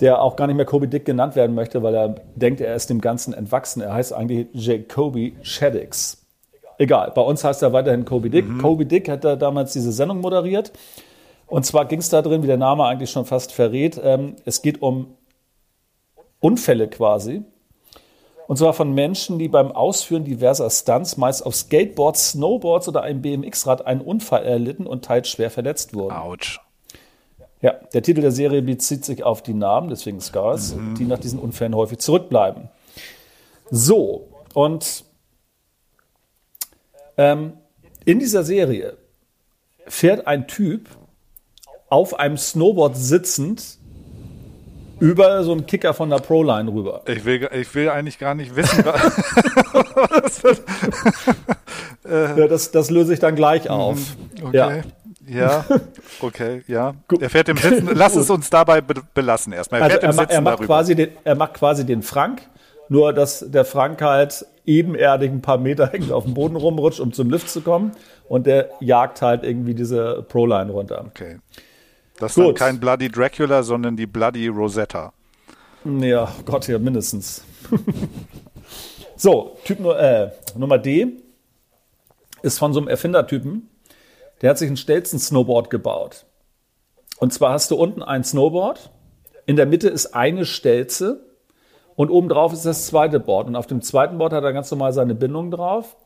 Der 0.00 0.22
auch 0.22 0.36
gar 0.36 0.46
nicht 0.46 0.56
mehr 0.56 0.66
Kobe 0.66 0.86
Dick 0.86 1.04
genannt 1.04 1.34
werden 1.34 1.56
möchte, 1.56 1.82
weil 1.82 1.94
er 1.94 2.14
denkt, 2.36 2.60
er 2.60 2.74
ist 2.76 2.88
dem 2.88 3.00
Ganzen 3.00 3.34
entwachsen. 3.34 3.80
Er 3.80 3.92
heißt 3.92 4.12
eigentlich 4.12 4.46
Jacoby 4.52 5.36
Shaddix. 5.42 6.24
Egal, 6.78 7.10
bei 7.14 7.22
uns 7.22 7.42
heißt 7.42 7.62
er 7.62 7.72
weiterhin 7.72 8.04
Kobe 8.04 8.30
Dick. 8.30 8.46
Mhm. 8.46 8.60
Kobe 8.60 8.86
Dick 8.86 9.08
hat 9.08 9.24
da 9.24 9.34
damals 9.34 9.72
diese 9.72 9.90
Sendung 9.90 10.20
moderiert 10.20 10.72
und 11.46 11.64
zwar 11.64 11.84
ging 11.84 12.00
es 12.00 12.08
da 12.08 12.22
drin, 12.22 12.42
wie 12.42 12.48
der 12.48 12.56
Name 12.56 12.84
eigentlich 12.84 13.10
schon 13.10 13.24
fast 13.24 13.52
verrät, 13.52 14.00
ähm, 14.02 14.36
es 14.44 14.62
geht 14.62 14.82
um 14.82 15.16
Unfälle 16.40 16.88
quasi. 16.88 17.42
Und 18.46 18.58
zwar 18.58 18.72
von 18.74 18.92
Menschen, 18.92 19.38
die 19.38 19.48
beim 19.48 19.72
Ausführen 19.72 20.24
diverser 20.24 20.70
Stunts, 20.70 21.16
meist 21.16 21.44
auf 21.44 21.56
Skateboards, 21.56 22.30
Snowboards 22.30 22.88
oder 22.88 23.02
einem 23.02 23.20
BMX-Rad, 23.20 23.86
einen 23.86 24.00
Unfall 24.00 24.44
erlitten 24.44 24.86
und 24.86 25.04
teils 25.04 25.28
schwer 25.28 25.50
verletzt 25.50 25.94
wurden. 25.94 26.14
Autsch. 26.14 26.60
Ja, 27.60 27.72
der 27.72 28.02
Titel 28.02 28.20
der 28.20 28.32
Serie 28.32 28.62
bezieht 28.62 29.04
sich 29.04 29.24
auf 29.24 29.42
die 29.42 29.54
Namen, 29.54 29.88
deswegen 29.88 30.20
Scars, 30.20 30.74
mhm. 30.74 30.94
die 30.94 31.04
nach 31.04 31.18
diesen 31.18 31.38
Unfällen 31.38 31.74
häufig 31.74 31.98
zurückbleiben. 31.98 32.68
So, 33.70 34.28
und 34.54 35.04
ähm, 37.16 37.54
in 38.04 38.20
dieser 38.20 38.44
Serie 38.44 38.96
fährt 39.86 40.26
ein 40.26 40.46
Typ 40.46 40.88
auf 41.96 42.18
einem 42.18 42.36
Snowboard 42.36 42.94
sitzend 42.94 43.78
über 45.00 45.42
so 45.44 45.52
einen 45.52 45.64
Kicker 45.64 45.94
von 45.94 46.10
der 46.10 46.18
Proline 46.18 46.70
rüber. 46.70 47.00
Ich 47.06 47.24
will, 47.24 47.48
ich 47.54 47.74
will 47.74 47.88
eigentlich 47.88 48.18
gar 48.18 48.34
nicht 48.34 48.54
wissen. 48.54 48.84
was 48.84 50.42
ja, 52.38 52.48
das, 52.48 52.70
das 52.70 52.90
löse 52.90 53.14
ich 53.14 53.20
dann 53.20 53.34
gleich 53.34 53.64
mhm. 53.64 53.70
auf. 53.70 53.98
Okay. 54.42 54.56
Ja. 54.56 54.82
Ja, 55.28 55.64
okay, 56.20 56.62
ja. 56.68 56.94
Er 57.18 57.30
fährt 57.30 57.48
im 57.48 57.56
Sitzen. 57.56 57.88
Lass 57.94 58.14
es 58.14 58.30
uns 58.30 58.48
dabei 58.48 58.80
be 58.80 58.94
belassen 59.12 59.52
erstmal. 59.52 59.80
Er, 59.80 60.04
also 60.04 60.20
er, 60.20 60.30
er, 60.30 60.40
macht 60.40 60.62
quasi 60.62 60.94
den, 60.94 61.08
er 61.24 61.34
macht 61.34 61.54
quasi 61.54 61.84
den 61.84 62.02
Frank, 62.02 62.42
nur 62.88 63.12
dass 63.12 63.44
der 63.50 63.64
Frank 63.64 64.00
halt 64.02 64.46
ebenerdig 64.66 65.32
ein 65.32 65.40
paar 65.40 65.58
Meter 65.58 65.88
hängt 65.88 66.12
auf 66.12 66.22
dem 66.24 66.34
Boden 66.34 66.54
rumrutscht, 66.54 67.00
um 67.00 67.12
zum 67.12 67.30
Lift 67.30 67.50
zu 67.50 67.62
kommen. 67.62 67.90
Und 68.28 68.46
der 68.46 68.70
jagt 68.78 69.20
halt 69.20 69.42
irgendwie 69.42 69.74
diese 69.74 70.24
Proline 70.28 70.70
runter. 70.70 71.04
Okay. 71.08 71.38
Das 72.18 72.36
ist 72.36 72.38
dann 72.38 72.54
kein 72.54 72.80
Bloody 72.80 73.10
Dracula, 73.10 73.62
sondern 73.62 73.96
die 73.96 74.06
Bloody 74.06 74.48
Rosetta. 74.48 75.12
Ja, 75.84 76.32
Gott, 76.44 76.66
ja, 76.68 76.78
mindestens. 76.78 77.44
so, 79.16 79.56
Typ 79.64 79.84
äh, 79.84 80.30
Nummer 80.56 80.78
D 80.78 81.22
ist 82.42 82.58
von 82.58 82.72
so 82.72 82.80
einem 82.80 82.88
Erfindertypen. 82.88 83.68
Der 84.40 84.50
hat 84.50 84.58
sich 84.58 84.70
ein 84.70 84.76
Stelzen-Snowboard 84.76 85.70
gebaut. 85.70 86.26
Und 87.18 87.32
zwar 87.32 87.52
hast 87.52 87.70
du 87.70 87.76
unten 87.76 88.02
ein 88.02 88.24
Snowboard, 88.24 88.90
in 89.46 89.56
der 89.56 89.66
Mitte 89.66 89.88
ist 89.88 90.14
eine 90.14 90.44
Stelze 90.44 91.24
und 91.94 92.10
obendrauf 92.10 92.52
ist 92.52 92.66
das 92.66 92.86
zweite 92.86 93.20
Board. 93.20 93.46
Und 93.46 93.56
auf 93.56 93.66
dem 93.66 93.80
zweiten 93.80 94.18
Board 94.18 94.32
hat 94.32 94.44
er 94.44 94.52
ganz 94.52 94.70
normal 94.70 94.92
seine 94.92 95.14
Bindung 95.14 95.50
drauf 95.50 95.96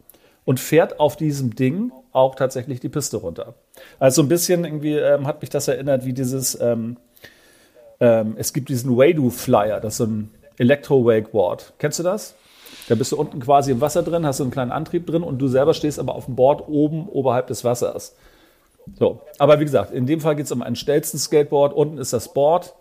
und 0.45 0.61
fährt 0.61 1.01
auf 1.01 1.17
diesem 1.17 1.55
Ding 1.55 1.93
auch 2.13 2.35
tatsächlich 2.35 2.81
die 2.81 2.89
Piste 2.89 3.19
runter. 3.19 3.55
Also 3.99 4.23
ein 4.23 4.29
bisschen 4.29 4.65
irgendwie 4.65 4.97
ähm, 4.97 5.27
hat 5.27 5.41
mich 5.41 5.51
das 5.51 5.69
erinnert, 5.69 6.05
wie 6.05 6.13
dieses, 6.13 6.61
ähm, 6.61 6.97
ähm, 8.01 8.35
es 8.37 8.53
gibt 8.53 8.69
diesen 8.69 8.97
Wadu 8.97 9.31
Flyer, 9.31 9.81
das 9.81 9.95
ist 9.95 9.99
so 9.99 10.05
ein 10.05 10.31
Elektro-Wakeboard. 10.59 11.75
Kennst 11.79 11.99
du 11.99 12.03
das? 12.03 12.35
Da 12.89 12.95
bist 12.95 13.13
du 13.13 13.17
unten 13.17 13.41
quasi 13.41 13.73
im 13.73 13.81
Wasser 13.81 14.03
drin, 14.03 14.27
hast 14.27 14.39
so 14.39 14.45
einen 14.45 14.51
kleinen 14.51 14.73
Antrieb 14.73 15.07
drin 15.07 15.23
und 15.23 15.39
du 15.39 15.49
selber 15.49 15.75
stehst 15.75 15.99
aber 15.99 16.15
auf 16.15 16.27
dem 16.27 16.37
Board 16.37 16.69
oben 16.69 17.09
oberhalb 17.09 17.47
des 17.47 17.65
Wassers. 17.65 18.15
So, 18.99 19.21
aber 19.39 19.61
wie 19.61 19.65
gesagt, 19.65 19.93
in 19.93 20.07
dem 20.07 20.21
Fall 20.21 20.37
geht 20.37 20.47
es 20.47 20.53
um 20.53 20.63
ein 20.63 20.75
Stelzen-Skateboard. 20.75 21.73
Unten 21.73 21.99
ist 21.99 22.13
das 22.13 22.33
Board, 22.33 22.75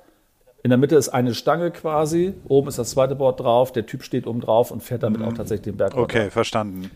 in 0.64 0.70
der 0.70 0.78
Mitte 0.78 0.96
ist 0.96 1.10
eine 1.10 1.34
Stange 1.34 1.72
quasi, 1.72 2.34
oben 2.48 2.68
ist 2.68 2.80
das 2.80 2.92
zweite 2.92 3.16
Board 3.16 3.40
drauf, 3.40 3.72
der 3.72 3.86
Typ 3.86 4.04
steht 4.04 4.28
oben 4.28 4.42
drauf 4.42 4.72
und 4.72 4.84
fährt 4.84 5.04
damit 5.04 5.22
mhm. 5.22 5.28
auch 5.28 5.34
tatsächlich 5.34 5.66
den 5.66 5.78
Berg 5.78 5.94
runter. 5.94 6.04
Okay, 6.04 6.30
verstanden. 6.30 6.92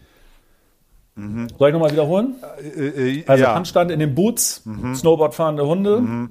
Mhm. 1.15 1.47
Soll 1.57 1.69
ich 1.69 1.73
nochmal 1.73 1.91
wiederholen? 1.91 2.35
Äh, 2.59 3.19
äh, 3.19 3.23
also 3.27 3.43
ja. 3.43 3.55
Handstand 3.55 3.91
in 3.91 3.99
den 3.99 4.15
Boots, 4.15 4.65
mhm. 4.65 4.95
Snowboard 4.95 5.35
fahrende 5.35 5.65
Hunde, 5.65 6.01
mhm. 6.01 6.29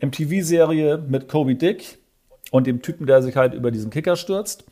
MTV-Serie 0.00 0.98
mit 0.98 1.28
Kobe 1.28 1.54
Dick 1.54 1.98
und 2.50 2.66
dem 2.66 2.82
Typen, 2.82 3.06
der 3.06 3.22
sich 3.22 3.36
halt 3.36 3.54
über 3.54 3.70
diesen 3.70 3.90
Kicker 3.90 4.16
stürzt. 4.16 4.64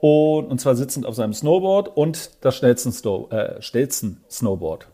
Und, 0.00 0.46
und 0.46 0.60
zwar 0.60 0.74
sitzend 0.76 1.04
auf 1.04 1.14
seinem 1.14 1.34
Snowboard 1.34 1.94
und 1.94 2.30
das 2.40 2.56
schnellsten, 2.56 2.90
Sto 2.90 3.28
äh, 3.30 3.60
schnellsten 3.60 4.22
Snowboard. 4.30 4.88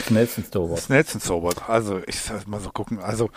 Schnellsten 0.00 0.44
Snowboard. 0.44 0.80
Schnellsten 0.80 1.20
Snowboard. 1.20 1.68
Also, 1.68 2.00
ich 2.06 2.20
soll 2.20 2.38
mal 2.46 2.60
so 2.60 2.70
gucken. 2.70 3.00
Also, 3.00 3.30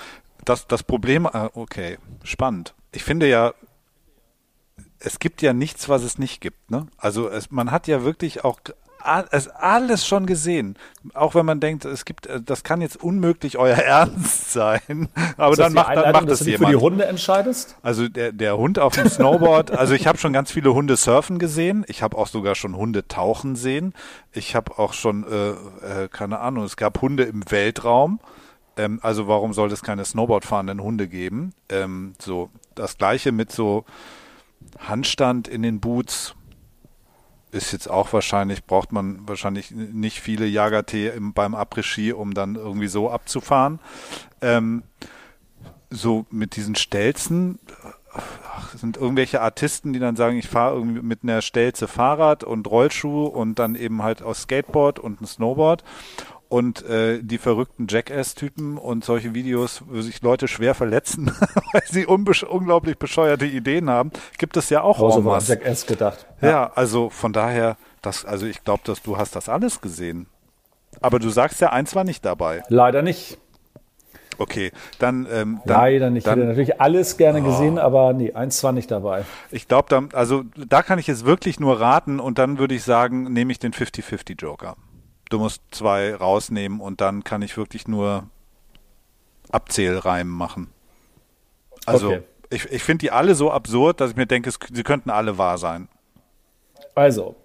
das, 0.45 0.67
das 0.67 0.83
Problem, 0.83 1.25
äh, 1.25 1.49
okay, 1.53 1.97
spannend. 2.23 2.75
Ich 2.91 3.03
finde 3.03 3.27
ja, 3.27 3.53
es 4.99 5.19
gibt 5.19 5.41
ja 5.41 5.53
nichts, 5.53 5.89
was 5.89 6.03
es 6.03 6.17
nicht 6.17 6.41
gibt. 6.41 6.71
Ne? 6.71 6.87
Also 6.97 7.29
es, 7.29 7.51
man 7.51 7.71
hat 7.71 7.87
ja 7.87 8.03
wirklich 8.03 8.43
auch 8.43 8.59
es 9.31 9.47
alles 9.47 10.05
schon 10.05 10.25
gesehen. 10.25 10.75
Auch 11.13 11.35
wenn 11.35 11.45
man 11.45 11.59
denkt, 11.59 11.85
es 11.85 12.05
gibt, 12.05 12.27
äh, 12.27 12.41
das 12.41 12.63
kann 12.63 12.81
jetzt 12.81 13.01
unmöglich 13.01 13.57
euer 13.57 13.75
Ernst 13.77 14.51
sein. 14.51 15.09
Aber 15.37 15.55
dann 15.55 15.73
macht, 15.73 15.95
dann 15.95 16.11
macht 16.11 16.29
das 16.29 16.41
jemand. 16.41 16.61
Du 16.61 16.65
für 16.65 16.71
die 16.71 16.83
Hunde 16.83 17.05
entscheidest? 17.05 17.77
Also 17.83 18.07
der, 18.07 18.31
der 18.31 18.57
Hund 18.57 18.79
auf 18.79 18.95
dem 18.95 19.09
Snowboard. 19.09 19.71
also 19.71 19.93
ich 19.93 20.07
habe 20.07 20.17
schon 20.17 20.33
ganz 20.33 20.51
viele 20.51 20.73
Hunde 20.73 20.97
surfen 20.97 21.39
gesehen. 21.39 21.85
Ich 21.87 22.01
habe 22.01 22.17
auch 22.17 22.27
sogar 22.27 22.55
schon 22.55 22.75
Hunde 22.75 23.07
tauchen 23.07 23.55
sehen. 23.55 23.93
Ich 24.31 24.55
habe 24.55 24.77
auch 24.79 24.93
schon, 24.93 25.25
äh, 25.27 26.03
äh, 26.03 26.07
keine 26.09 26.39
Ahnung, 26.39 26.63
es 26.63 26.77
gab 26.77 27.01
Hunde 27.01 27.23
im 27.23 27.49
Weltraum. 27.49 28.19
Ähm, 28.77 28.99
also 29.01 29.27
warum 29.27 29.53
soll 29.53 29.71
es 29.71 29.81
keine 29.81 30.05
Snowboardfahrenden 30.05 30.81
Hunde 30.81 31.07
geben? 31.07 31.53
Ähm, 31.69 32.13
so 32.19 32.49
das 32.73 32.97
gleiche 32.97 33.31
mit 33.31 33.51
so 33.51 33.85
Handstand 34.79 35.47
in 35.47 35.61
den 35.61 35.79
Boots 35.79 36.35
ist 37.55 37.71
jetzt 37.71 37.89
auch 37.89 38.13
wahrscheinlich, 38.13 38.65
braucht 38.65 38.91
man 38.91 39.27
wahrscheinlich 39.27 39.71
nicht 39.71 40.19
viele 40.19 40.45
Jagertee 40.45 41.11
beim 41.19 41.55
Après-Ski, 41.55 42.13
um 42.13 42.33
dann 42.33 42.55
irgendwie 42.55 42.87
so 42.87 43.09
abzufahren. 43.09 43.79
Ähm, 44.41 44.83
so 45.89 46.25
mit 46.29 46.55
diesen 46.55 46.75
Stelzen 46.75 47.59
sind 48.75 48.97
irgendwelche 48.97 49.41
Artisten, 49.41 49.93
die 49.93 49.99
dann 49.99 50.15
sagen, 50.15 50.37
ich 50.37 50.47
fahre 50.47 50.75
irgendwie 50.75 51.01
mit 51.01 51.23
einer 51.23 51.41
Stelze 51.41 51.87
Fahrrad 51.87 52.43
und 52.43 52.67
Rollschuh 52.67 53.25
und 53.25 53.59
dann 53.59 53.75
eben 53.75 54.03
halt 54.03 54.21
aus 54.21 54.43
Skateboard 54.43 54.99
und 54.99 55.21
ein 55.21 55.25
Snowboard 55.25 55.83
und 56.49 56.85
äh, 56.85 57.21
die 57.21 57.37
verrückten 57.37 57.87
Jackass-Typen 57.89 58.77
und 58.77 59.03
solche 59.03 59.33
Videos, 59.33 59.83
wo 59.87 60.01
sich 60.01 60.21
Leute 60.21 60.47
schwer 60.47 60.75
verletzen, 60.75 61.31
weil 61.73 61.83
sie 61.85 62.05
unglaublich 62.05 62.97
bescheuerte 62.97 63.45
Ideen 63.45 63.89
haben, 63.89 64.11
gibt 64.37 64.57
es 64.57 64.69
ja 64.69 64.81
auch 64.81 64.99
oh, 64.99 65.11
so 65.11 65.25
was. 65.25 65.47
Jackass 65.47 65.85
gedacht. 65.85 66.25
Ja. 66.41 66.49
ja, 66.49 66.71
also 66.75 67.09
von 67.09 67.33
daher, 67.33 67.77
das, 68.01 68.25
also 68.25 68.45
ich 68.45 68.63
glaube, 68.63 68.83
dass 68.85 69.01
du 69.01 69.17
hast 69.17 69.35
das 69.35 69.49
alles 69.49 69.81
gesehen. 69.81 70.27
Aber 71.01 71.19
du 71.19 71.29
sagst 71.29 71.59
ja, 71.61 71.71
eins 71.71 71.95
war 71.95 72.03
nicht 72.03 72.23
dabei. 72.23 72.63
Leider 72.69 73.01
nicht. 73.01 73.37
Okay, 74.37 74.71
dann, 74.99 75.27
ähm, 75.31 75.61
dann 75.65 75.77
leider 75.77 76.09
nicht. 76.09 76.27
Dann, 76.27 76.33
ich 76.33 76.39
hätte 76.39 76.49
natürlich 76.49 76.81
alles 76.81 77.17
gerne 77.17 77.41
oh. 77.41 77.43
gesehen, 77.43 77.77
aber 77.77 78.13
nee, 78.13 78.33
eins 78.33 78.63
war 78.63 78.71
nicht 78.71 78.91
dabei. 78.91 79.23
Ich 79.49 79.67
glaube, 79.67 79.87
da, 79.89 80.03
also 80.17 80.43
da 80.55 80.83
kann 80.83 80.99
ich 80.99 81.07
jetzt 81.07 81.25
wirklich 81.25 81.59
nur 81.59 81.79
raten 81.79 82.19
und 82.19 82.37
dann 82.37 82.57
würde 82.57 82.75
ich 82.75 82.83
sagen, 82.83 83.31
nehme 83.31 83.51
ich 83.51 83.59
den 83.59 83.71
50-50 83.71 84.39
Joker 84.41 84.75
du 85.30 85.39
musst 85.39 85.61
zwei 85.71 86.15
rausnehmen 86.15 86.80
und 86.80 87.01
dann 87.01 87.23
kann 87.23 87.41
ich 87.41 87.57
wirklich 87.57 87.88
nur 87.88 88.30
Abzählreimen 89.51 90.34
machen. 90.34 90.69
Also 91.86 92.07
okay. 92.07 92.23
ich, 92.49 92.65
ich 92.71 92.84
finde 92.84 92.99
die 92.99 93.11
alle 93.11 93.36
so 93.36 93.51
absurd, 93.51 94.01
dass 94.01 94.11
ich 94.11 94.17
mir 94.17 94.26
denke, 94.26 94.51
sie 94.51 94.84
könnten 94.84 95.09
alle 95.09 95.38
wahr 95.38 95.57
sein. 95.57 95.88
Also, 96.93 97.36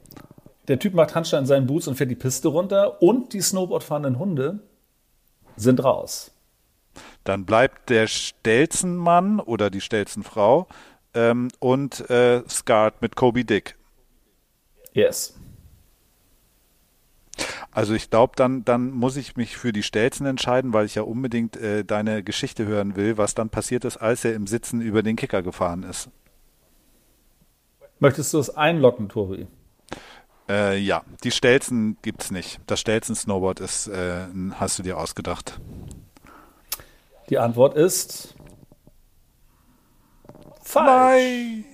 der 0.68 0.78
Typ 0.78 0.95
macht 0.95 1.14
Handstand 1.14 1.43
in 1.43 1.47
seinen 1.47 1.66
Boots 1.66 1.89
und 1.89 1.97
fährt 1.97 2.11
die 2.11 2.16
Piste 2.16 2.49
runter 2.49 3.03
und 3.03 3.33
die 3.33 3.41
Snowboardfahrenden 3.41 4.18
Hunde 4.18 4.61
sind 5.57 5.83
raus. 5.83 6.33
Dann 7.24 7.45
bleibt 7.45 7.91
der 7.91 8.07
Stelzenmann 8.07 9.41
oder 9.41 9.70
die 9.70 9.81
Stelzenfrau 9.81 10.68
ähm, 11.14 11.49
und 11.59 12.09
äh, 12.11 12.43
Skat 12.49 13.03
mit 13.03 13.16
Kobe 13.16 13.45
Dick. 13.45 13.76
Yes. 14.93 15.39
Also 17.72 17.95
ich 17.95 18.11
glaube, 18.11 18.32
dann, 18.36 18.64
dann 18.64 18.91
muss 18.91 19.16
ich 19.16 19.36
mich 19.36 19.57
für 19.57 19.72
die 19.72 19.82
Stelzen 19.82 20.26
entscheiden, 20.26 20.72
weil 20.72 20.86
ich 20.86 20.97
ja 20.97 21.03
unbedingt 21.03 21.57
äh, 21.57 21.84
deine 21.84 22.22
Geschichte 22.22 22.66
hören 22.66 22.97
will, 22.97 23.16
was 23.16 23.34
dann 23.34 23.49
passiert 23.49 23.84
ist, 23.84 23.97
als 23.97 24.24
er 24.24 24.34
im 24.34 24.47
Sitzen 24.47 24.80
über 24.80 25.03
den 25.03 25.16
Kicker 25.16 25.43
gefahren 25.43 25.82
ist. 25.84 26.11
Möchtest 28.01 28.32
du 28.32 28.38
es 28.38 28.51
einlocken, 28.51 29.09
Tobi? 29.09 29.47
Äh, 30.49 30.78
ja, 30.78 31.03
die 31.22 31.30
Stelzen 31.30 31.97
gibt 32.03 32.22
es 32.24 32.30
nicht. 32.30 32.61
Das 32.66 32.80
Stelzen-Snowboard 32.80 33.61
ist, 33.61 33.86
äh, 33.86 34.26
hast 34.55 34.78
du 34.78 34.82
dir 34.82 34.99
ausgedacht. 34.99 35.61
Die 37.28 37.38
Antwort 37.38 37.76
ist 37.76 38.34
falsch. 40.62 40.88
Nein. 40.88 41.64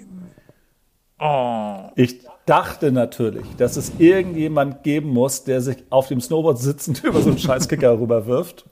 Oh. 1.19 1.91
Ich 1.97 2.27
dachte 2.47 2.93
natürlich, 2.93 3.45
dass 3.59 3.77
es 3.77 3.93
irgendjemand 3.99 4.85
geben 4.85 5.11
muss, 5.11 5.45
der 5.45 5.61
sich 5.61 5.79
auf 5.91 6.09
dem 6.09 6.21
Snowboard 6.21 6.59
sitzend 6.59 7.05
über 7.05 7.21
so 7.21 7.31
einen 7.31 7.39
Scheißkicker 7.39 8.01
rüberwirft. 8.01 8.65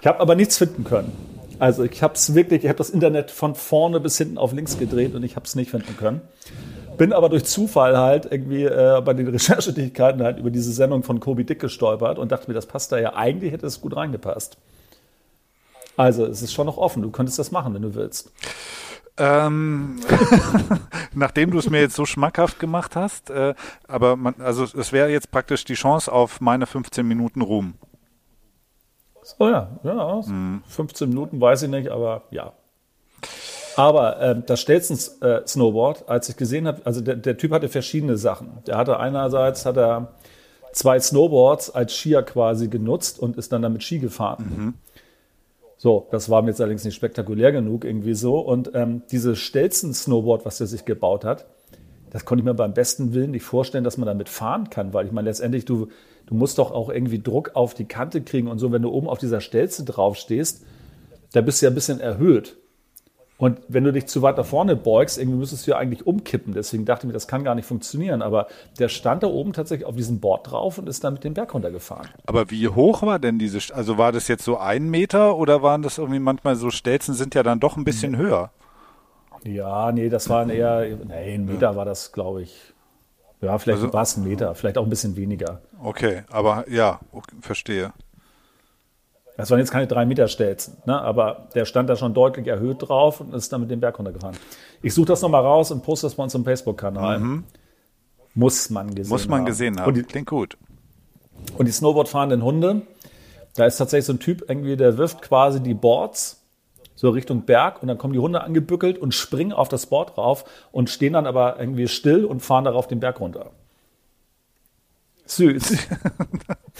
Ich 0.00 0.06
habe 0.06 0.20
aber 0.20 0.34
nichts 0.34 0.58
finden 0.58 0.84
können. 0.84 1.12
Also 1.58 1.84
ich 1.84 2.02
habe 2.02 2.14
es 2.14 2.34
wirklich, 2.34 2.64
ich 2.64 2.68
habe 2.68 2.78
das 2.78 2.88
Internet 2.88 3.30
von 3.30 3.54
vorne 3.54 4.00
bis 4.00 4.16
hinten 4.16 4.38
auf 4.38 4.54
links 4.54 4.78
gedreht 4.78 5.14
und 5.14 5.22
ich 5.22 5.36
habe 5.36 5.44
es 5.44 5.54
nicht 5.54 5.70
finden 5.70 5.94
können. 5.98 6.22
Bin 6.96 7.12
aber 7.12 7.28
durch 7.28 7.44
Zufall 7.44 7.98
halt 7.98 8.26
irgendwie 8.30 8.64
äh, 8.64 9.02
bei 9.04 9.12
den 9.12 9.28
Recherchetätigkeiten 9.28 10.22
halt 10.22 10.38
über 10.38 10.50
diese 10.50 10.72
Sendung 10.72 11.02
von 11.02 11.20
Kobe 11.20 11.44
Dick 11.44 11.60
gestolpert 11.60 12.18
und 12.18 12.32
dachte 12.32 12.48
mir, 12.48 12.54
das 12.54 12.64
passt 12.64 12.92
da 12.92 12.98
ja, 12.98 13.14
eigentlich 13.14 13.52
hätte 13.52 13.66
es 13.66 13.82
gut 13.82 13.94
reingepasst. 13.94 14.56
Also 15.98 16.24
es 16.24 16.40
ist 16.40 16.54
schon 16.54 16.66
noch 16.66 16.78
offen, 16.78 17.02
du 17.02 17.10
könntest 17.10 17.38
das 17.38 17.50
machen, 17.50 17.74
wenn 17.74 17.82
du 17.82 17.94
willst. 17.94 18.32
Ähm, 19.16 19.96
nachdem 21.14 21.50
du 21.50 21.58
es 21.58 21.68
mir 21.68 21.80
jetzt 21.80 21.94
so 21.94 22.06
schmackhaft 22.06 22.58
gemacht 22.58 22.96
hast, 22.96 23.30
äh, 23.30 23.54
aber 23.86 24.16
man, 24.16 24.34
also 24.38 24.64
es 24.64 24.92
wäre 24.92 25.10
jetzt 25.10 25.30
praktisch 25.30 25.64
die 25.64 25.74
Chance 25.74 26.10
auf 26.10 26.40
meine 26.40 26.66
15 26.66 27.06
Minuten 27.06 27.42
Ruhm. 27.42 27.74
Oh 29.38 29.48
ja, 29.48 29.78
ja, 29.84 30.20
mhm. 30.26 30.62
15 30.66 31.08
Minuten 31.08 31.40
weiß 31.40 31.62
ich 31.62 31.68
nicht, 31.68 31.90
aber 31.90 32.22
ja. 32.30 32.52
Aber 33.76 34.20
äh, 34.20 34.42
das 34.44 34.60
Stelzen-Snowboard, 34.60 36.08
als 36.08 36.28
ich 36.28 36.36
gesehen 36.36 36.66
habe, 36.66 36.84
also 36.84 37.00
der, 37.00 37.16
der, 37.16 37.36
Typ 37.36 37.52
hatte 37.52 37.68
verschiedene 37.68 38.16
Sachen. 38.16 38.58
Der 38.66 38.76
hatte 38.76 38.98
einerseits 38.98 39.64
hat 39.64 39.76
er 39.76 40.14
zwei 40.72 40.98
Snowboards 40.98 41.70
als 41.70 41.94
Skier 41.94 42.22
quasi 42.22 42.68
genutzt 42.68 43.18
und 43.18 43.36
ist 43.36 43.52
dann 43.52 43.62
damit 43.62 43.82
Ski 43.82 43.98
gefahren. 43.98 44.44
Mhm. 44.56 44.74
So, 45.82 46.08
das 46.10 46.28
war 46.28 46.42
mir 46.42 46.48
jetzt 46.48 46.60
allerdings 46.60 46.84
nicht 46.84 46.94
spektakulär 46.94 47.52
genug 47.52 47.86
irgendwie 47.86 48.12
so. 48.12 48.38
Und 48.38 48.72
ähm, 48.74 49.00
dieses 49.10 49.38
Stelzen-Snowboard, 49.38 50.44
was 50.44 50.60
er 50.60 50.66
sich 50.66 50.84
gebaut 50.84 51.24
hat, 51.24 51.46
das 52.10 52.26
konnte 52.26 52.42
ich 52.42 52.44
mir 52.44 52.52
beim 52.52 52.74
besten 52.74 53.14
Willen 53.14 53.30
nicht 53.30 53.44
vorstellen, 53.44 53.82
dass 53.82 53.96
man 53.96 54.06
damit 54.06 54.28
fahren 54.28 54.68
kann, 54.68 54.92
weil 54.92 55.06
ich 55.06 55.12
meine, 55.12 55.30
letztendlich, 55.30 55.64
du, 55.64 55.88
du 56.26 56.34
musst 56.34 56.58
doch 56.58 56.70
auch 56.70 56.90
irgendwie 56.90 57.22
Druck 57.22 57.52
auf 57.54 57.72
die 57.72 57.86
Kante 57.86 58.20
kriegen 58.20 58.46
und 58.46 58.58
so, 58.58 58.72
wenn 58.72 58.82
du 58.82 58.90
oben 58.90 59.08
auf 59.08 59.16
dieser 59.16 59.40
Stelze 59.40 59.86
draufstehst, 59.86 60.66
da 61.32 61.40
bist 61.40 61.62
du 61.62 61.66
ja 61.66 61.70
ein 61.70 61.74
bisschen 61.74 61.98
erhöht. 61.98 62.58
Und 63.40 63.58
wenn 63.68 63.84
du 63.84 63.92
dich 63.92 64.06
zu 64.06 64.20
weit 64.20 64.36
da 64.36 64.44
vorne 64.44 64.76
beugst, 64.76 65.16
irgendwie 65.16 65.38
müsstest 65.38 65.66
du 65.66 65.70
ja 65.70 65.78
eigentlich 65.78 66.06
umkippen. 66.06 66.52
Deswegen 66.52 66.84
dachte 66.84 67.06
ich 67.06 67.06
mir, 67.06 67.14
das 67.14 67.26
kann 67.26 67.42
gar 67.42 67.54
nicht 67.54 67.64
funktionieren. 67.64 68.20
Aber 68.20 68.48
der 68.78 68.90
stand 68.90 69.22
da 69.22 69.28
oben 69.28 69.54
tatsächlich 69.54 69.86
auf 69.86 69.96
diesem 69.96 70.20
Board 70.20 70.50
drauf 70.50 70.76
und 70.76 70.86
ist 70.86 71.02
dann 71.04 71.14
mit 71.14 71.24
dem 71.24 71.32
Berg 71.32 71.54
runtergefahren. 71.54 72.10
Aber 72.26 72.50
wie 72.50 72.68
hoch 72.68 73.00
war 73.00 73.18
denn 73.18 73.38
diese, 73.38 73.74
also 73.74 73.96
war 73.96 74.12
das 74.12 74.28
jetzt 74.28 74.44
so 74.44 74.58
ein 74.58 74.90
Meter 74.90 75.38
oder 75.38 75.62
waren 75.62 75.80
das 75.80 75.96
irgendwie 75.96 76.20
manchmal 76.20 76.54
so 76.56 76.70
Stelzen 76.70 77.14
sind 77.14 77.34
ja 77.34 77.42
dann 77.42 77.60
doch 77.60 77.78
ein 77.78 77.84
bisschen 77.84 78.18
höher? 78.18 78.50
Ja, 79.42 79.90
nee, 79.90 80.10
das 80.10 80.28
waren 80.28 80.50
eher, 80.50 80.86
nee, 81.08 81.34
ein 81.34 81.46
Meter 81.46 81.76
war 81.76 81.86
das, 81.86 82.12
glaube 82.12 82.42
ich. 82.42 82.74
Ja, 83.40 83.56
vielleicht 83.56 83.80
also, 83.80 83.92
war 83.94 84.02
es 84.02 84.18
ein 84.18 84.24
Meter, 84.24 84.54
vielleicht 84.54 84.76
auch 84.76 84.84
ein 84.84 84.90
bisschen 84.90 85.16
weniger. 85.16 85.62
Okay, 85.82 86.24
aber 86.30 86.66
ja, 86.68 87.00
okay, 87.10 87.36
verstehe. 87.40 87.94
Das 89.40 89.50
waren 89.50 89.58
jetzt 89.58 89.70
keine 89.70 89.86
drei 89.86 90.06
Meter 90.06 90.28
Stelzen, 90.28 90.76
ne? 90.86 91.00
aber 91.00 91.48
der 91.54 91.64
stand 91.64 91.88
da 91.88 91.96
schon 91.96 92.14
deutlich 92.14 92.46
erhöht 92.46 92.88
drauf 92.88 93.20
und 93.20 93.34
ist 93.34 93.52
dann 93.52 93.62
mit 93.62 93.70
dem 93.70 93.80
Berg 93.80 93.98
runtergefahren. 93.98 94.36
Ich 94.82 94.94
suche 94.94 95.06
das 95.06 95.22
nochmal 95.22 95.42
raus 95.42 95.70
und 95.70 95.82
poste 95.82 96.06
das 96.06 96.14
bei 96.14 96.22
uns 96.22 96.34
im 96.34 96.44
Facebook-Kanal. 96.44 97.18
Mhm. 97.18 97.44
Muss 98.34 98.70
man 98.70 98.94
gesehen 98.94 99.04
haben. 99.04 99.10
Muss 99.10 99.28
man 99.28 99.38
haben. 99.40 99.46
gesehen 99.46 99.80
haben. 99.80 99.94
Die, 99.94 100.02
Klingt 100.02 100.28
gut. 100.28 100.56
Und 101.56 101.66
die 101.66 101.72
Snowboard-fahrenden 101.72 102.42
Hunde, 102.42 102.82
da 103.56 103.66
ist 103.66 103.76
tatsächlich 103.78 104.06
so 104.06 104.12
ein 104.12 104.20
Typ 104.20 104.44
irgendwie, 104.48 104.76
der 104.76 104.98
wirft 104.98 105.22
quasi 105.22 105.60
die 105.60 105.74
Boards 105.74 106.40
so 107.00 107.08
Richtung 107.08 107.42
Berg 107.46 107.80
und 107.80 107.88
dann 107.88 107.96
kommen 107.96 108.12
die 108.12 108.18
Hunde 108.18 108.42
angebückelt 108.42 108.98
und 108.98 109.14
springen 109.14 109.54
auf 109.54 109.70
das 109.70 109.86
Board 109.86 110.18
rauf 110.18 110.44
und 110.70 110.90
stehen 110.90 111.14
dann 111.14 111.26
aber 111.26 111.58
irgendwie 111.58 111.88
still 111.88 112.26
und 112.26 112.40
fahren 112.40 112.64
darauf 112.64 112.88
den 112.88 113.00
Berg 113.00 113.20
runter. 113.20 113.52
Süß. 115.24 115.78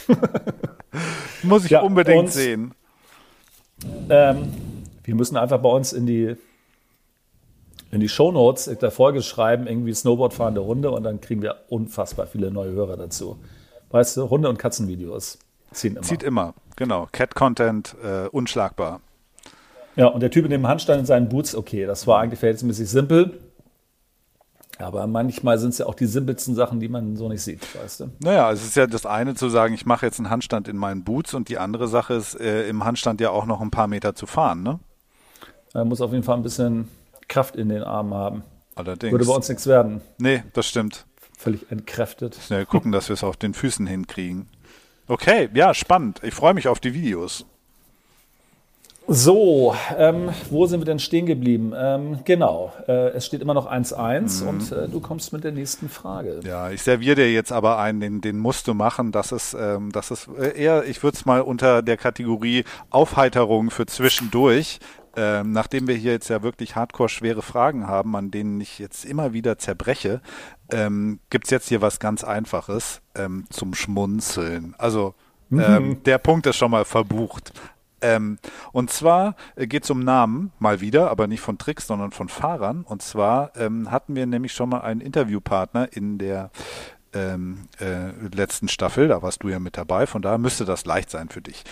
Muss 1.43 1.65
ich 1.65 1.71
ja, 1.71 1.81
unbedingt 1.81 2.19
uns, 2.19 2.33
sehen. 2.33 2.73
Ähm, 4.09 4.53
wir 5.03 5.15
müssen 5.15 5.37
einfach 5.37 5.59
bei 5.59 5.69
uns 5.69 5.93
in 5.93 6.05
die 6.05 6.35
in 7.91 7.99
die 7.99 8.09
Shownotes 8.09 8.65
der 8.81 8.91
Folge 8.91 9.21
schreiben, 9.21 9.67
irgendwie 9.67 9.93
Snowboardfahrende 9.93 10.61
Runde 10.61 10.91
und 10.91 11.03
dann 11.03 11.19
kriegen 11.19 11.41
wir 11.41 11.57
unfassbar 11.67 12.25
viele 12.25 12.49
neue 12.49 12.71
Hörer 12.71 12.95
dazu. 12.95 13.37
Weißt 13.89 14.15
du, 14.15 14.29
Hunde- 14.29 14.47
und 14.47 14.57
Katzenvideos 14.57 15.39
ziehen 15.71 15.95
immer. 15.95 16.01
Zieht 16.01 16.23
immer, 16.23 16.53
genau. 16.77 17.09
Cat-Content, 17.11 17.95
äh, 18.01 18.27
unschlagbar. 18.29 19.01
Ja, 19.97 20.07
und 20.07 20.21
der 20.21 20.31
Typ 20.31 20.45
in 20.45 20.51
dem 20.51 20.67
Handstand 20.67 21.01
in 21.01 21.05
seinen 21.05 21.27
Boots, 21.27 21.53
okay, 21.53 21.85
das 21.85 22.07
war 22.07 22.21
eigentlich 22.21 22.39
verhältnismäßig 22.39 22.89
simpel. 22.89 23.39
Aber 24.77 25.05
manchmal 25.07 25.59
sind 25.59 25.69
es 25.69 25.77
ja 25.77 25.85
auch 25.85 25.95
die 25.95 26.05
simpelsten 26.05 26.55
Sachen, 26.55 26.79
die 26.79 26.87
man 26.87 27.15
so 27.15 27.29
nicht 27.29 27.41
sieht, 27.41 27.61
weißt 27.81 27.99
du? 27.99 28.11
Naja, 28.19 28.51
es 28.51 28.63
ist 28.63 28.75
ja 28.75 28.87
das 28.87 29.05
eine 29.05 29.35
zu 29.35 29.49
sagen, 29.49 29.73
ich 29.73 29.85
mache 29.85 30.05
jetzt 30.05 30.19
einen 30.19 30.29
Handstand 30.29 30.67
in 30.67 30.77
meinen 30.77 31.03
Boots 31.03 31.33
und 31.33 31.49
die 31.49 31.57
andere 31.57 31.87
Sache 31.87 32.15
ist, 32.15 32.39
äh, 32.39 32.67
im 32.67 32.83
Handstand 32.83 33.21
ja 33.21 33.29
auch 33.29 33.45
noch 33.45 33.61
ein 33.61 33.71
paar 33.71 33.87
Meter 33.87 34.15
zu 34.15 34.25
fahren, 34.25 34.63
ne? 34.63 34.79
Man 35.73 35.87
muss 35.87 36.01
auf 36.01 36.11
jeden 36.11 36.23
Fall 36.23 36.35
ein 36.35 36.43
bisschen 36.43 36.89
Kraft 37.27 37.55
in 37.55 37.69
den 37.69 37.83
Armen 37.83 38.13
haben. 38.13 38.43
Allerdings. 38.75 39.11
Würde 39.11 39.25
bei 39.25 39.33
uns 39.33 39.47
nichts 39.47 39.67
werden. 39.67 40.01
Nee, 40.17 40.43
das 40.53 40.67
stimmt. 40.67 41.05
Völlig 41.37 41.71
entkräftet. 41.71 42.35
Schnell 42.35 42.65
gucken, 42.65 42.91
dass 42.91 43.09
wir 43.09 43.13
es 43.13 43.23
auf 43.23 43.37
den 43.37 43.53
Füßen 43.53 43.87
hinkriegen. 43.87 44.47
Okay, 45.07 45.49
ja, 45.53 45.73
spannend. 45.73 46.21
Ich 46.23 46.33
freue 46.33 46.53
mich 46.53 46.67
auf 46.67 46.79
die 46.79 46.93
Videos. 46.93 47.45
So, 49.13 49.75
ähm, 49.97 50.29
wo 50.49 50.67
sind 50.67 50.79
wir 50.79 50.85
denn 50.85 50.99
stehen 50.99 51.25
geblieben? 51.25 51.73
Ähm, 51.75 52.19
genau, 52.23 52.71
äh, 52.87 53.09
es 53.09 53.25
steht 53.25 53.41
immer 53.41 53.53
noch 53.53 53.69
1-1 53.69 54.41
mhm. 54.41 54.47
und 54.47 54.71
äh, 54.71 54.87
du 54.87 55.01
kommst 55.01 55.33
mit 55.33 55.43
der 55.43 55.51
nächsten 55.51 55.89
Frage. 55.89 56.39
Ja, 56.45 56.71
ich 56.71 56.81
serviere 56.81 57.15
dir 57.15 57.29
jetzt 57.29 57.51
aber 57.51 57.77
einen, 57.77 57.99
den, 57.99 58.21
den 58.21 58.39
musst 58.39 58.69
du 58.69 58.73
machen. 58.73 59.11
Das 59.11 59.33
ist, 59.33 59.53
ähm, 59.53 59.91
das 59.91 60.11
ist 60.11 60.29
äh, 60.39 60.57
eher, 60.57 60.85
ich 60.85 61.03
würde 61.03 61.17
es 61.17 61.25
mal 61.25 61.41
unter 61.41 61.81
der 61.81 61.97
Kategorie 61.97 62.63
Aufheiterung 62.89 63.69
für 63.69 63.85
zwischendurch. 63.85 64.79
Ähm, 65.17 65.51
nachdem 65.51 65.89
wir 65.89 65.95
hier 65.95 66.13
jetzt 66.13 66.29
ja 66.29 66.41
wirklich 66.41 66.77
hardcore 66.77 67.09
schwere 67.09 67.41
Fragen 67.41 67.87
haben, 67.87 68.15
an 68.15 68.31
denen 68.31 68.61
ich 68.61 68.79
jetzt 68.79 69.03
immer 69.03 69.33
wieder 69.33 69.57
zerbreche, 69.57 70.21
ähm, 70.71 71.19
gibt 71.29 71.47
es 71.47 71.51
jetzt 71.51 71.67
hier 71.67 71.81
was 71.81 71.99
ganz 71.99 72.23
Einfaches 72.23 73.01
ähm, 73.15 73.43
zum 73.49 73.73
Schmunzeln. 73.73 74.73
Also 74.77 75.15
ähm, 75.51 75.59
mhm. 75.59 76.03
der 76.03 76.17
Punkt 76.17 76.47
ist 76.47 76.55
schon 76.55 76.71
mal 76.71 76.85
verbucht. 76.85 77.51
Ähm, 78.01 78.39
und 78.71 78.89
zwar 78.89 79.35
äh, 79.55 79.67
geht 79.67 79.83
es 79.83 79.89
um 79.89 80.03
Namen, 80.03 80.51
mal 80.59 80.81
wieder, 80.81 81.11
aber 81.11 81.27
nicht 81.27 81.41
von 81.41 81.57
Tricks, 81.57 81.87
sondern 81.87 82.11
von 82.11 82.29
Fahrern. 82.29 82.83
Und 82.83 83.01
zwar 83.01 83.55
ähm, 83.55 83.91
hatten 83.91 84.15
wir 84.15 84.25
nämlich 84.25 84.53
schon 84.53 84.69
mal 84.69 84.81
einen 84.81 85.01
Interviewpartner 85.01 85.93
in 85.93 86.17
der 86.17 86.51
ähm, 87.13 87.67
äh, 87.79 88.11
letzten 88.33 88.67
Staffel, 88.67 89.07
da 89.07 89.21
warst 89.21 89.43
du 89.43 89.49
ja 89.49 89.59
mit 89.59 89.77
dabei, 89.77 90.07
von 90.07 90.21
daher 90.21 90.37
müsste 90.37 90.65
das 90.65 90.85
leicht 90.85 91.09
sein 91.09 91.29
für 91.29 91.41
dich. 91.41 91.63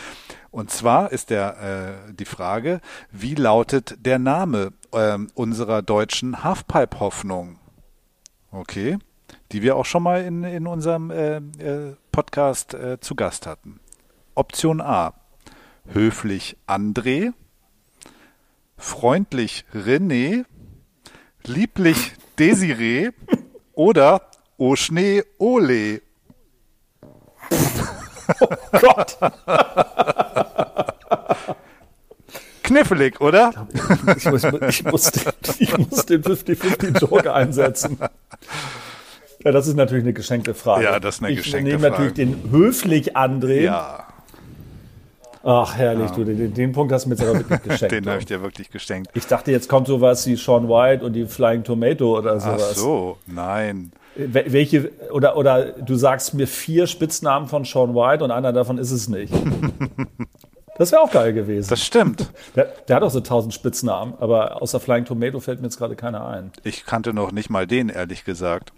Und 0.52 0.72
zwar 0.72 1.12
ist 1.12 1.30
der 1.30 2.08
äh, 2.10 2.14
die 2.14 2.26
Frage, 2.26 2.82
wie 3.12 3.36
lautet 3.36 4.06
der 4.06 4.20
Name 4.20 4.74
äh, 4.92 5.18
unserer 5.36 5.82
deutschen 5.82 6.44
Halfpipe-Hoffnung? 6.44 7.60
Okay, 8.52 8.98
die 9.52 9.62
wir 9.62 9.76
auch 9.76 9.86
schon 9.86 10.04
mal 10.04 10.24
in, 10.24 10.44
in 10.44 10.68
unserem 10.68 11.12
äh, 11.12 11.38
äh, 11.38 11.96
Podcast 12.12 12.76
zu 13.00 13.16
Gast 13.16 13.48
hatten. 13.48 13.80
Option 14.36 14.82
A, 14.82 15.14
höflich 15.94 16.58
André, 16.68 17.34
freundlich 18.78 19.66
René, 19.74 20.46
lieblich 21.44 22.14
Desiree 22.38 23.10
oder 23.74 24.22
O 24.58 24.76
Schnee 24.76 25.24
Ole. 25.38 26.02
Oh 28.40 28.48
Gott. 28.80 29.18
Knifflig, 32.64 33.20
oder? 33.20 33.68
Ich, 34.16 34.26
muss, 34.26 34.44
ich, 34.44 34.84
muss, 34.84 35.12
ich 35.58 35.78
muss 35.78 36.06
den 36.06 36.22
50-50-Joker 36.24 37.34
einsetzen. 37.34 37.98
Ja, 39.44 39.52
das 39.52 39.68
ist 39.68 39.76
natürlich 39.76 40.04
eine 40.04 40.14
geschenkte 40.14 40.54
Frage. 40.54 40.84
Ja, 40.84 41.00
das 41.00 41.16
ist 41.16 41.24
eine 41.24 41.36
geschenkte 41.36 41.58
Frage. 41.58 41.70
Ich 41.70 41.82
nehme 41.82 41.90
natürlich 41.90 42.14
den 42.14 42.52
höflich 42.52 43.18
André. 43.18 43.62
Ja. 43.62 44.09
Ach, 45.44 45.76
herrlich, 45.76 46.10
ja. 46.10 46.16
du, 46.16 46.26
den, 46.26 46.54
den, 46.54 46.72
Punkt 46.74 46.92
hast 46.92 47.06
du 47.06 47.10
mir 47.10 47.16
jetzt 47.16 47.26
aber 47.26 47.40
wirklich 47.40 47.62
geschenkt. 47.64 47.94
den 47.94 48.08
habe 48.08 48.20
ich 48.20 48.26
dir 48.26 48.42
wirklich 48.42 48.70
geschenkt. 48.70 49.10
Ich 49.14 49.26
dachte, 49.26 49.52
jetzt 49.52 49.70
kommt 49.70 49.88
sowas 49.88 50.28
wie 50.28 50.36
Sean 50.36 50.68
White 50.68 51.06
und 51.06 51.14
die 51.14 51.26
Flying 51.26 51.64
Tomato 51.64 52.18
oder 52.18 52.40
sowas. 52.40 52.72
Ach 52.72 52.76
so, 52.76 53.18
nein. 53.26 53.92
Welche, 54.16 54.92
oder, 55.12 55.38
oder 55.38 55.72
du 55.72 55.96
sagst 55.96 56.34
mir 56.34 56.48
vier 56.48 56.88
Spitznamen 56.88 57.48
von 57.48 57.64
Sean 57.64 57.96
White 57.96 58.24
und 58.24 58.32
einer 58.32 58.52
davon 58.52 58.78
ist 58.78 58.92
es 58.92 59.08
nicht. 59.08 59.34
Das 60.78 60.94
wäre 60.94 61.02
auch 61.02 61.12
geil 61.12 61.34
gewesen. 61.34 61.68
Das 61.70 61.86
stimmt. 61.86 62.32
Der, 62.56 62.74
der, 62.88 62.96
hat 62.96 63.04
auch 63.04 63.12
so 63.12 63.20
tausend 63.20 63.54
Spitznamen, 63.54 64.14
aber 64.18 64.62
außer 64.62 64.80
Flying 64.80 65.04
Tomato 65.04 65.42
fällt 65.42 65.60
mir 65.60 65.66
jetzt 65.66 65.78
gerade 65.78 65.98
keiner 65.98 66.26
ein. 66.26 66.54
Ich 66.64 66.86
kannte 66.86 67.14
noch 67.14 67.34
nicht 67.34 67.50
mal 67.50 67.68
den, 67.68 67.90
ehrlich 67.90 68.24
gesagt. 68.24 68.72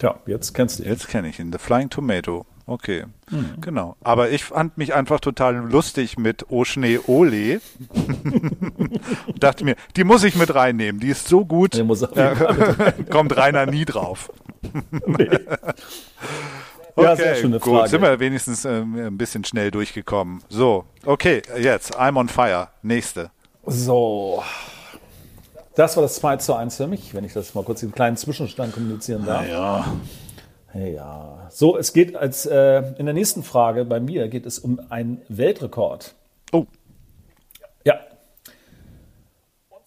Ja, 0.00 0.14
jetzt 0.24 0.54
kennst 0.54 0.78
du 0.78 0.84
ihn. 0.84 0.88
Jetzt 0.88 1.08
kenne 1.08 1.28
ich 1.28 1.38
ihn. 1.38 1.52
The 1.52 1.58
Flying 1.58 1.90
Tomato. 1.90 2.46
Okay, 2.66 3.04
mhm. 3.30 3.60
genau. 3.60 3.96
Aber 4.02 4.30
ich 4.30 4.44
fand 4.44 4.78
mich 4.78 4.94
einfach 4.94 5.20
total 5.20 5.56
lustig 5.56 6.16
mit 6.16 6.50
O 6.50 6.64
Schnee 6.64 7.00
Ole. 7.06 7.60
dachte 9.38 9.64
mir, 9.64 9.76
die 9.96 10.04
muss 10.04 10.22
ich 10.24 10.36
mit 10.36 10.54
reinnehmen. 10.54 11.00
Die 11.00 11.08
ist 11.08 11.28
so 11.28 11.44
gut. 11.44 11.74
Die 11.74 11.82
muss 11.82 12.02
äh, 12.02 12.92
kommt 13.10 13.36
Rainer 13.36 13.66
nie 13.66 13.84
drauf. 13.84 14.30
nee. 15.06 15.28
Okay, 16.94 17.04
ja, 17.04 17.16
sehr 17.16 17.34
schöne 17.36 17.58
Frage. 17.58 17.80
gut, 17.80 17.88
sind 17.88 18.02
wir 18.02 18.20
wenigstens 18.20 18.64
äh, 18.64 18.80
ein 18.80 19.16
bisschen 19.16 19.44
schnell 19.44 19.70
durchgekommen. 19.70 20.42
So, 20.48 20.84
okay, 21.04 21.42
jetzt, 21.60 21.98
I'm 21.98 22.18
on 22.18 22.28
fire. 22.28 22.68
Nächste. 22.82 23.30
So. 23.66 24.42
Das 25.74 25.96
war 25.96 26.02
das 26.02 26.16
2 26.16 26.36
zu 26.36 26.54
1 26.54 26.76
für 26.76 26.86
mich, 26.86 27.14
wenn 27.14 27.24
ich 27.24 27.32
das 27.32 27.54
mal 27.54 27.64
kurz 27.64 27.82
einen 27.82 27.92
kleinen 27.92 28.16
Zwischenstand 28.16 28.74
kommunizieren 28.74 29.24
darf. 29.24 29.48
Ja. 29.48 29.86
Ja. 30.74 31.48
So, 31.50 31.76
es 31.76 31.92
geht 31.92 32.16
als 32.16 32.46
äh, 32.46 32.82
in 32.98 33.06
der 33.06 33.14
nächsten 33.14 33.42
Frage 33.42 33.84
bei 33.84 34.00
mir 34.00 34.28
geht 34.28 34.46
es 34.46 34.58
um 34.58 34.80
einen 34.88 35.20
Weltrekord. 35.28 36.14
Oh. 36.52 36.66
Ja. 37.84 38.00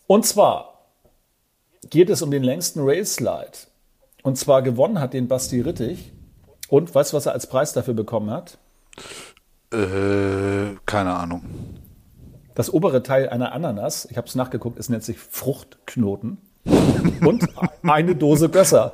Und 0.08 0.26
zwar 0.26 0.86
geht 1.90 2.10
es 2.10 2.22
um 2.22 2.32
den 2.32 2.44
längsten 2.44 2.82
Railslide. 2.82 3.58
Und 4.24 4.38
zwar 4.38 4.62
gewonnen 4.62 5.00
hat 5.00 5.14
den 5.14 5.28
Basti 5.28 5.62
Rittig. 5.62 6.12
Und 6.70 6.94
weißt 6.94 7.14
du, 7.14 7.18
was 7.18 7.26
er 7.26 7.34
als 7.34 7.48
Preis 7.48 7.74
dafür 7.74 7.94
bekommen 7.94 8.32
hat? 8.32 8.58
Äh, 9.72 10.76
keine 10.86 11.14
Ahnung. 11.16 11.44
Das 12.56 12.74
obere 12.74 13.04
Teil 13.04 13.30
einer 13.30 13.52
Ananas, 13.52 14.08
ich 14.10 14.18
habe 14.18 14.28
es 14.28 14.36
nachgeguckt, 14.36 14.80
es 14.80 14.90
nennt 14.90 15.04
sich 15.04 15.20
Fruchtknoten. 15.20 16.38
Und 17.26 17.48
eine 17.84 18.16
Dose 18.16 18.50
Gösser. 18.50 18.94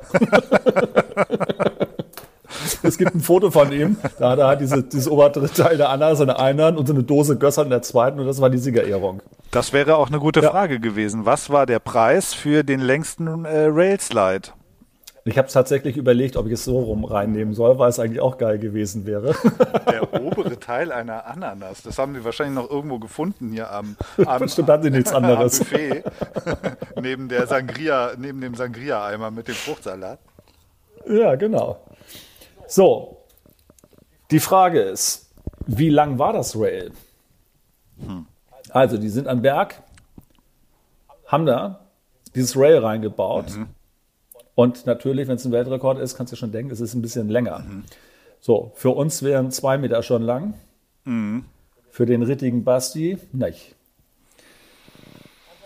es 2.82 2.98
gibt 2.98 3.14
ein 3.14 3.20
Foto 3.20 3.50
von 3.50 3.72
ihm, 3.72 3.96
da 4.18 4.30
hat 4.30 4.38
er 4.38 4.56
diese, 4.56 4.82
dieses 4.82 5.08
obere 5.08 5.48
Teil 5.50 5.76
der 5.76 5.90
Ananas 5.90 6.20
in 6.20 6.26
der 6.26 6.38
einen 6.40 6.76
und 6.76 6.86
so 6.86 6.92
eine 6.92 7.02
Dose 7.02 7.36
Gösser 7.36 7.62
in 7.62 7.70
der 7.70 7.82
zweiten 7.82 8.20
und 8.20 8.26
das 8.26 8.40
war 8.40 8.50
die 8.50 8.58
Siegerehrung. 8.58 9.22
Das 9.50 9.72
wäre 9.72 9.96
auch 9.96 10.08
eine 10.08 10.18
gute 10.18 10.40
ja. 10.40 10.50
Frage 10.50 10.80
gewesen. 10.80 11.26
Was 11.26 11.50
war 11.50 11.66
der 11.66 11.78
Preis 11.78 12.32
für 12.32 12.62
den 12.64 12.80
längsten 12.80 13.44
äh, 13.44 13.66
Railslide? 13.70 14.48
Ich 15.24 15.38
habe 15.38 15.46
tatsächlich 15.46 15.96
überlegt, 15.96 16.36
ob 16.36 16.46
ich 16.46 16.54
es 16.54 16.64
so 16.64 16.80
rum 16.80 17.04
reinnehmen 17.04 17.54
soll, 17.54 17.78
weil 17.78 17.88
es 17.90 18.00
eigentlich 18.00 18.20
auch 18.20 18.38
geil 18.38 18.58
gewesen 18.58 19.06
wäre. 19.06 19.34
Der 19.90 20.20
obere 20.20 20.58
Teil 20.58 20.90
einer 20.90 21.26
Ananas, 21.26 21.82
das 21.82 21.98
haben 21.98 22.14
sie 22.14 22.24
wahrscheinlich 22.24 22.56
noch 22.56 22.68
irgendwo 22.68 22.98
gefunden 22.98 23.52
hier 23.52 23.70
am, 23.70 23.96
am, 24.26 24.48
Stimmt, 24.48 24.68
hatten 24.68 24.82
sie 24.84 24.90
nichts 24.90 25.12
anderes. 25.12 25.60
Buffet, 25.60 26.02
neben, 27.00 27.28
der 27.28 27.46
Sangria, 27.46 28.14
neben 28.18 28.40
dem 28.40 28.56
Sangria-Eimer 28.56 29.30
mit 29.30 29.46
dem 29.46 29.54
Fruchtsalat. 29.54 30.18
Ja, 31.06 31.36
genau. 31.36 31.86
So, 32.66 33.18
die 34.32 34.40
Frage 34.40 34.80
ist, 34.80 35.30
wie 35.66 35.90
lang 35.90 36.18
war 36.18 36.32
das 36.32 36.58
Rail? 36.58 36.90
Hm. 38.00 38.26
Also, 38.70 38.96
die 38.96 39.08
sind 39.08 39.28
am 39.28 39.40
Berg, 39.40 39.82
haben 41.26 41.46
da 41.46 41.86
dieses 42.34 42.56
Rail 42.56 42.78
reingebaut. 42.78 43.50
Mhm 43.56 43.68
und 44.54 44.86
natürlich, 44.86 45.28
wenn 45.28 45.36
es 45.36 45.44
ein 45.44 45.52
Weltrekord 45.52 45.98
ist, 45.98 46.16
kannst 46.16 46.32
du 46.32 46.36
schon 46.36 46.52
denken, 46.52 46.72
es 46.72 46.80
ist 46.80 46.94
ein 46.94 47.02
bisschen 47.02 47.28
länger. 47.28 47.60
Mhm. 47.60 47.84
So, 48.40 48.72
für 48.74 48.90
uns 48.90 49.22
wären 49.22 49.50
zwei 49.50 49.78
Meter 49.78 50.02
schon 50.02 50.22
lang. 50.22 50.54
Mhm. 51.04 51.44
Für 51.90 52.06
den 52.06 52.22
rittigen 52.22 52.64
Basti 52.64 53.18
nicht. 53.32 53.74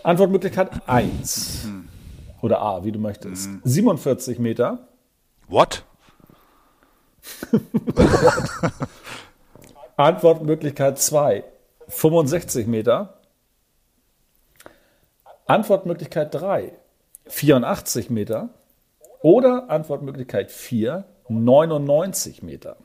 Antwortmöglichkeit 0.03 0.87
1. 0.87 1.65
Mhm. 1.65 1.89
Oder 2.41 2.61
A, 2.61 2.83
wie 2.83 2.91
du 2.91 2.99
möchtest. 2.99 3.49
47 3.63 4.37
mhm. 4.37 4.43
Meter. 4.43 4.87
What? 5.47 5.83
Antwortmöglichkeit 9.97 10.99
2. 10.99 11.43
65 11.87 12.67
Meter. 12.67 13.19
Antwortmöglichkeit 15.45 16.33
3. 16.33 16.73
84 17.27 18.09
Meter. 18.09 18.49
Oder 19.27 19.69
Antwortmöglichkeit 19.69 20.53
4, 20.53 21.03
99 21.27 22.43
Meter. 22.43 22.77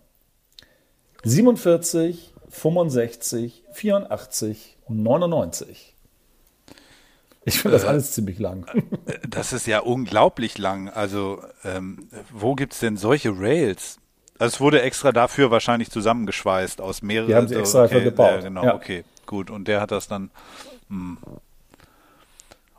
47, 1.23 2.35
65, 2.49 3.63
84, 3.71 4.77
99. 4.89 5.95
Ich 7.45 7.61
finde 7.61 7.77
das 7.77 7.85
äh, 7.85 7.87
alles 7.87 8.11
ziemlich 8.11 8.41
lang. 8.41 8.67
Das 9.29 9.53
ist 9.53 9.69
ja 9.69 9.79
unglaublich 9.79 10.59
lang. 10.59 10.89
Also, 10.89 11.45
ähm, 11.63 12.09
wo 12.33 12.57
es 12.57 12.81
denn 12.81 12.97
solche 12.97 13.39
Rails? 13.39 13.99
Also, 14.41 14.57
es 14.57 14.61
wurde 14.61 14.83
extra 14.83 15.13
dafür 15.13 15.53
wahrscheinlich 15.53 15.93
zusammengeschweißt 15.93 16.81
aus 16.81 17.03
mehreren. 17.03 17.29
Die 17.29 17.35
haben 17.37 17.47
sie 17.47 17.55
extra 17.55 17.85
okay, 17.85 18.03
gebaut. 18.03 18.41
Äh, 18.41 18.43
genau, 18.43 18.65
ja. 18.65 18.75
okay, 18.75 19.05
gut. 19.27 19.49
Und 19.49 19.69
der 19.69 19.81
hat 19.81 19.93
das 19.93 20.09
dann. 20.09 20.33
Hm. 20.89 21.19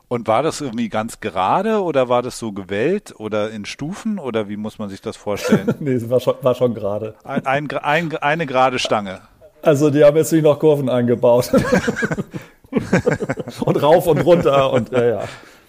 Und 0.08 0.28
war 0.28 0.42
das 0.42 0.60
irgendwie 0.60 0.88
ganz 0.88 1.20
gerade 1.20 1.82
oder 1.82 2.08
war 2.08 2.22
das 2.22 2.38
so 2.38 2.52
gewellt 2.52 3.14
oder 3.16 3.50
in 3.50 3.64
Stufen 3.64 4.18
oder 4.18 4.48
wie 4.48 4.56
muss 4.56 4.78
man 4.78 4.88
sich 4.88 5.00
das 5.00 5.16
vorstellen? 5.16 5.74
nee, 5.80 5.92
es 5.92 6.08
war 6.10 6.20
schon, 6.20 6.34
war 6.42 6.54
schon 6.54 6.74
gerade. 6.74 7.14
Ein, 7.24 7.46
ein, 7.46 7.70
ein, 7.70 8.16
eine 8.18 8.46
gerade 8.46 8.78
Stange. 8.78 9.22
Also 9.62 9.90
die 9.90 10.04
haben 10.04 10.16
jetzt 10.16 10.32
nicht 10.32 10.44
noch 10.44 10.58
Kurven 10.58 10.90
eingebaut. 10.90 11.50
und 13.60 13.82
rauf 13.82 14.06
und 14.06 14.18
runter 14.18 14.72
und 14.72 14.90
ja, 14.92 15.04
ja. 15.04 15.24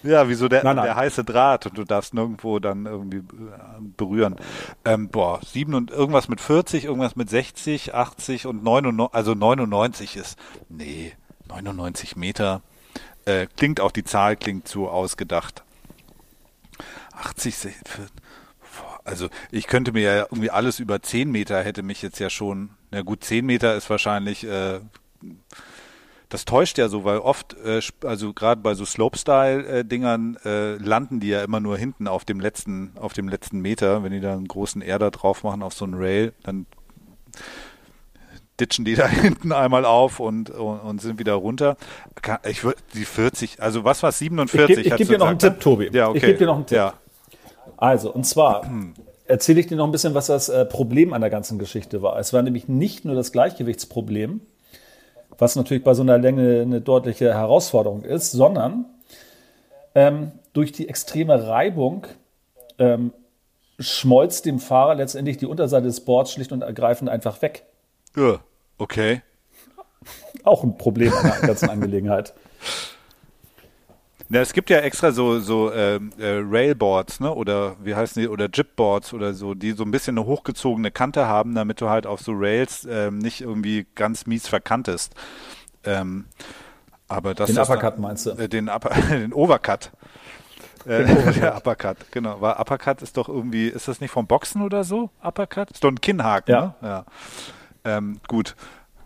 Ja, 0.05 0.29
wie 0.29 0.35
so 0.35 0.47
der, 0.47 0.63
nein, 0.63 0.75
nein. 0.75 0.85
der 0.85 0.95
heiße 0.95 1.23
Draht 1.23 1.65
und 1.65 1.77
du 1.77 1.83
darfst 1.83 2.13
nirgendwo 2.13 2.59
dann 2.59 2.85
irgendwie 2.85 3.17
äh, 3.17 3.21
berühren. 3.97 4.35
Ähm, 4.83 5.09
boah, 5.09 5.39
sieben 5.43 5.73
und 5.73 5.89
irgendwas 5.89 6.27
mit 6.27 6.41
40, 6.41 6.85
irgendwas 6.85 7.15
mit 7.15 7.29
60, 7.29 7.95
80 7.95 8.45
und 8.45 8.63
99, 8.63 9.15
also 9.15 9.33
99 9.33 10.15
ist, 10.15 10.37
nee, 10.69 11.13
99 11.47 12.15
Meter. 12.15 12.61
Äh, 13.25 13.47
klingt 13.57 13.79
auch, 13.79 13.91
die 13.91 14.03
Zahl 14.03 14.35
klingt 14.35 14.67
so 14.67 14.89
ausgedacht. 14.89 15.63
80, 17.13 17.55
60, 17.55 17.83
also 19.05 19.29
ich 19.51 19.67
könnte 19.67 19.91
mir 19.93 20.01
ja 20.01 20.23
irgendwie 20.23 20.49
alles 20.49 20.79
über 20.79 21.01
10 21.01 21.31
Meter 21.31 21.63
hätte 21.63 21.83
mich 21.83 22.01
jetzt 22.01 22.19
ja 22.19 22.29
schon, 22.29 22.71
na 22.91 23.01
gut, 23.01 23.23
10 23.23 23.45
Meter 23.45 23.75
ist 23.75 23.89
wahrscheinlich, 23.89 24.43
äh, 24.45 24.79
das 26.29 26.45
täuscht 26.45 26.77
ja 26.77 26.89
so, 26.89 27.03
weil 27.03 27.19
oft, 27.19 27.55
äh, 27.63 27.81
also 28.03 28.33
gerade 28.33 28.61
bei 28.61 28.73
so 28.73 28.83
Slopestyle-Dingern 28.83 30.37
äh, 30.43 30.75
landen 30.77 31.19
die 31.19 31.29
ja 31.29 31.43
immer 31.43 31.59
nur 31.59 31.77
hinten 31.77 32.07
auf 32.07 32.25
dem 32.25 32.39
letzten, 32.39 32.91
auf 32.97 33.13
dem 33.13 33.29
letzten 33.29 33.59
Meter. 33.59 34.03
Wenn 34.03 34.11
die 34.11 34.19
da 34.19 34.33
einen 34.33 34.47
großen 34.47 34.81
Erder 34.81 35.11
drauf 35.11 35.43
machen 35.43 35.61
auf 35.63 35.73
so 35.73 35.85
einen 35.85 35.93
Rail, 35.93 36.33
dann 36.43 36.65
ditchen 38.59 38.85
die 38.85 38.95
da 38.95 39.07
hinten 39.07 39.51
einmal 39.51 39.85
auf 39.85 40.19
und, 40.19 40.49
und, 40.49 40.79
und 40.79 41.01
sind 41.01 41.19
wieder 41.19 41.33
runter. 41.33 41.77
Ich 42.49 42.63
würde 42.63 42.79
die 42.93 43.05
40, 43.05 43.61
also 43.61 43.83
was 43.83 44.03
war 44.03 44.11
47? 44.11 44.85
Ich, 44.85 44.95
gebe 44.95 45.05
dir 45.05 45.17
noch 45.17 45.27
einen 45.27 45.39
Tipp, 45.39 45.59
Tobi. 45.59 45.89
Ja, 45.91 46.09
okay. 46.09 46.17
Ich 46.17 46.23
gebe 46.23 46.37
dir 46.39 46.47
noch 46.47 46.55
einen 46.55 46.65
Tipp. 46.65 46.77
Ja. 46.77 46.93
Also, 47.77 48.11
und 48.11 48.25
zwar 48.25 48.69
erzähle 49.25 49.59
ich 49.59 49.67
dir 49.67 49.77
noch 49.77 49.85
ein 49.85 49.91
bisschen, 49.91 50.13
was 50.13 50.27
das 50.27 50.49
äh, 50.49 50.65
Problem 50.65 51.13
an 51.13 51.21
der 51.21 51.29
ganzen 51.29 51.59
Geschichte 51.59 52.01
war. 52.01 52.19
Es 52.19 52.33
war 52.33 52.41
nämlich 52.41 52.67
nicht 52.67 53.05
nur 53.05 53.15
das 53.15 53.31
Gleichgewichtsproblem, 53.31 54.41
was 55.37 55.55
natürlich 55.55 55.83
bei 55.83 55.93
so 55.93 56.03
einer 56.03 56.17
Länge 56.17 56.61
eine 56.61 56.81
deutliche 56.81 57.33
Herausforderung 57.33 58.03
ist, 58.03 58.31
sondern 58.31 58.85
ähm, 59.93 60.31
durch 60.53 60.71
die 60.71 60.87
extreme 60.87 61.47
Reibung 61.47 62.07
ähm, 62.79 63.11
schmolzt 63.79 64.45
dem 64.45 64.59
Fahrer 64.59 64.95
letztendlich 64.95 65.37
die 65.37 65.45
Unterseite 65.45 65.87
des 65.87 66.01
Boards 66.01 66.31
schlicht 66.31 66.51
und 66.51 66.61
ergreifend 66.61 67.09
einfach 67.09 67.41
weg. 67.41 67.65
Ja, 68.15 68.39
okay. 68.77 69.21
Auch 70.43 70.63
ein 70.63 70.77
Problem 70.77 71.13
an 71.13 71.23
der 71.23 71.47
ganzen 71.47 71.69
Angelegenheit. 71.71 72.33
Na, 74.27 74.39
es 74.39 74.53
gibt 74.53 74.71
ja 74.71 74.79
extra 74.79 75.11
so, 75.11 75.39
so 75.39 75.71
äh, 75.71 75.95
äh, 75.95 76.41
Railboards, 76.43 77.19
ne? 77.19 77.33
Oder 77.33 77.75
wie 77.83 77.93
heißen 77.93 78.21
die? 78.21 78.27
Oder 78.27 78.47
Jipboards 78.51 79.13
oder 79.13 79.33
so, 79.33 79.53
die 79.53 79.73
so 79.73 79.83
ein 79.83 79.91
bisschen 79.91 80.17
eine 80.17 80.25
hochgezogene 80.25 80.89
Kante 80.89 81.27
haben, 81.27 81.53
damit 81.53 81.79
du 81.79 81.89
halt 81.89 82.07
auf 82.07 82.21
so 82.21 82.31
Rails 82.33 82.87
ähm, 82.89 83.19
nicht 83.19 83.41
irgendwie 83.41 83.85
ganz 83.93 84.25
mies 84.25 84.47
verkantest. 84.47 85.13
Ähm, 85.83 86.25
aber 87.07 87.35
das 87.35 87.51
den 87.51 87.59
Uppercut 87.59 87.99
meinst 87.99 88.25
du? 88.25 88.31
Äh, 88.31 88.49
den, 88.49 88.67
Upper, 88.67 88.89
den 89.11 89.31
Overcut. 89.31 89.91
Äh, 90.87 91.05
der 91.33 91.55
Uppercut, 91.55 91.97
genau. 92.11 92.41
Weil 92.41 92.53
Uppercut 92.53 93.03
ist 93.03 93.17
doch 93.17 93.29
irgendwie, 93.29 93.67
ist 93.67 93.87
das 93.87 94.01
nicht 94.01 94.11
vom 94.11 94.25
Boxen 94.25 94.63
oder 94.63 94.83
so? 94.83 95.11
Uppercut? 95.23 95.69
Ist 95.69 95.83
doch 95.83 95.91
ein 95.91 96.01
Kinnhaken, 96.01 96.51
ja. 96.51 96.75
ne? 96.81 96.87
Ja. 96.87 97.05
Ähm, 97.85 98.19
gut. 98.27 98.55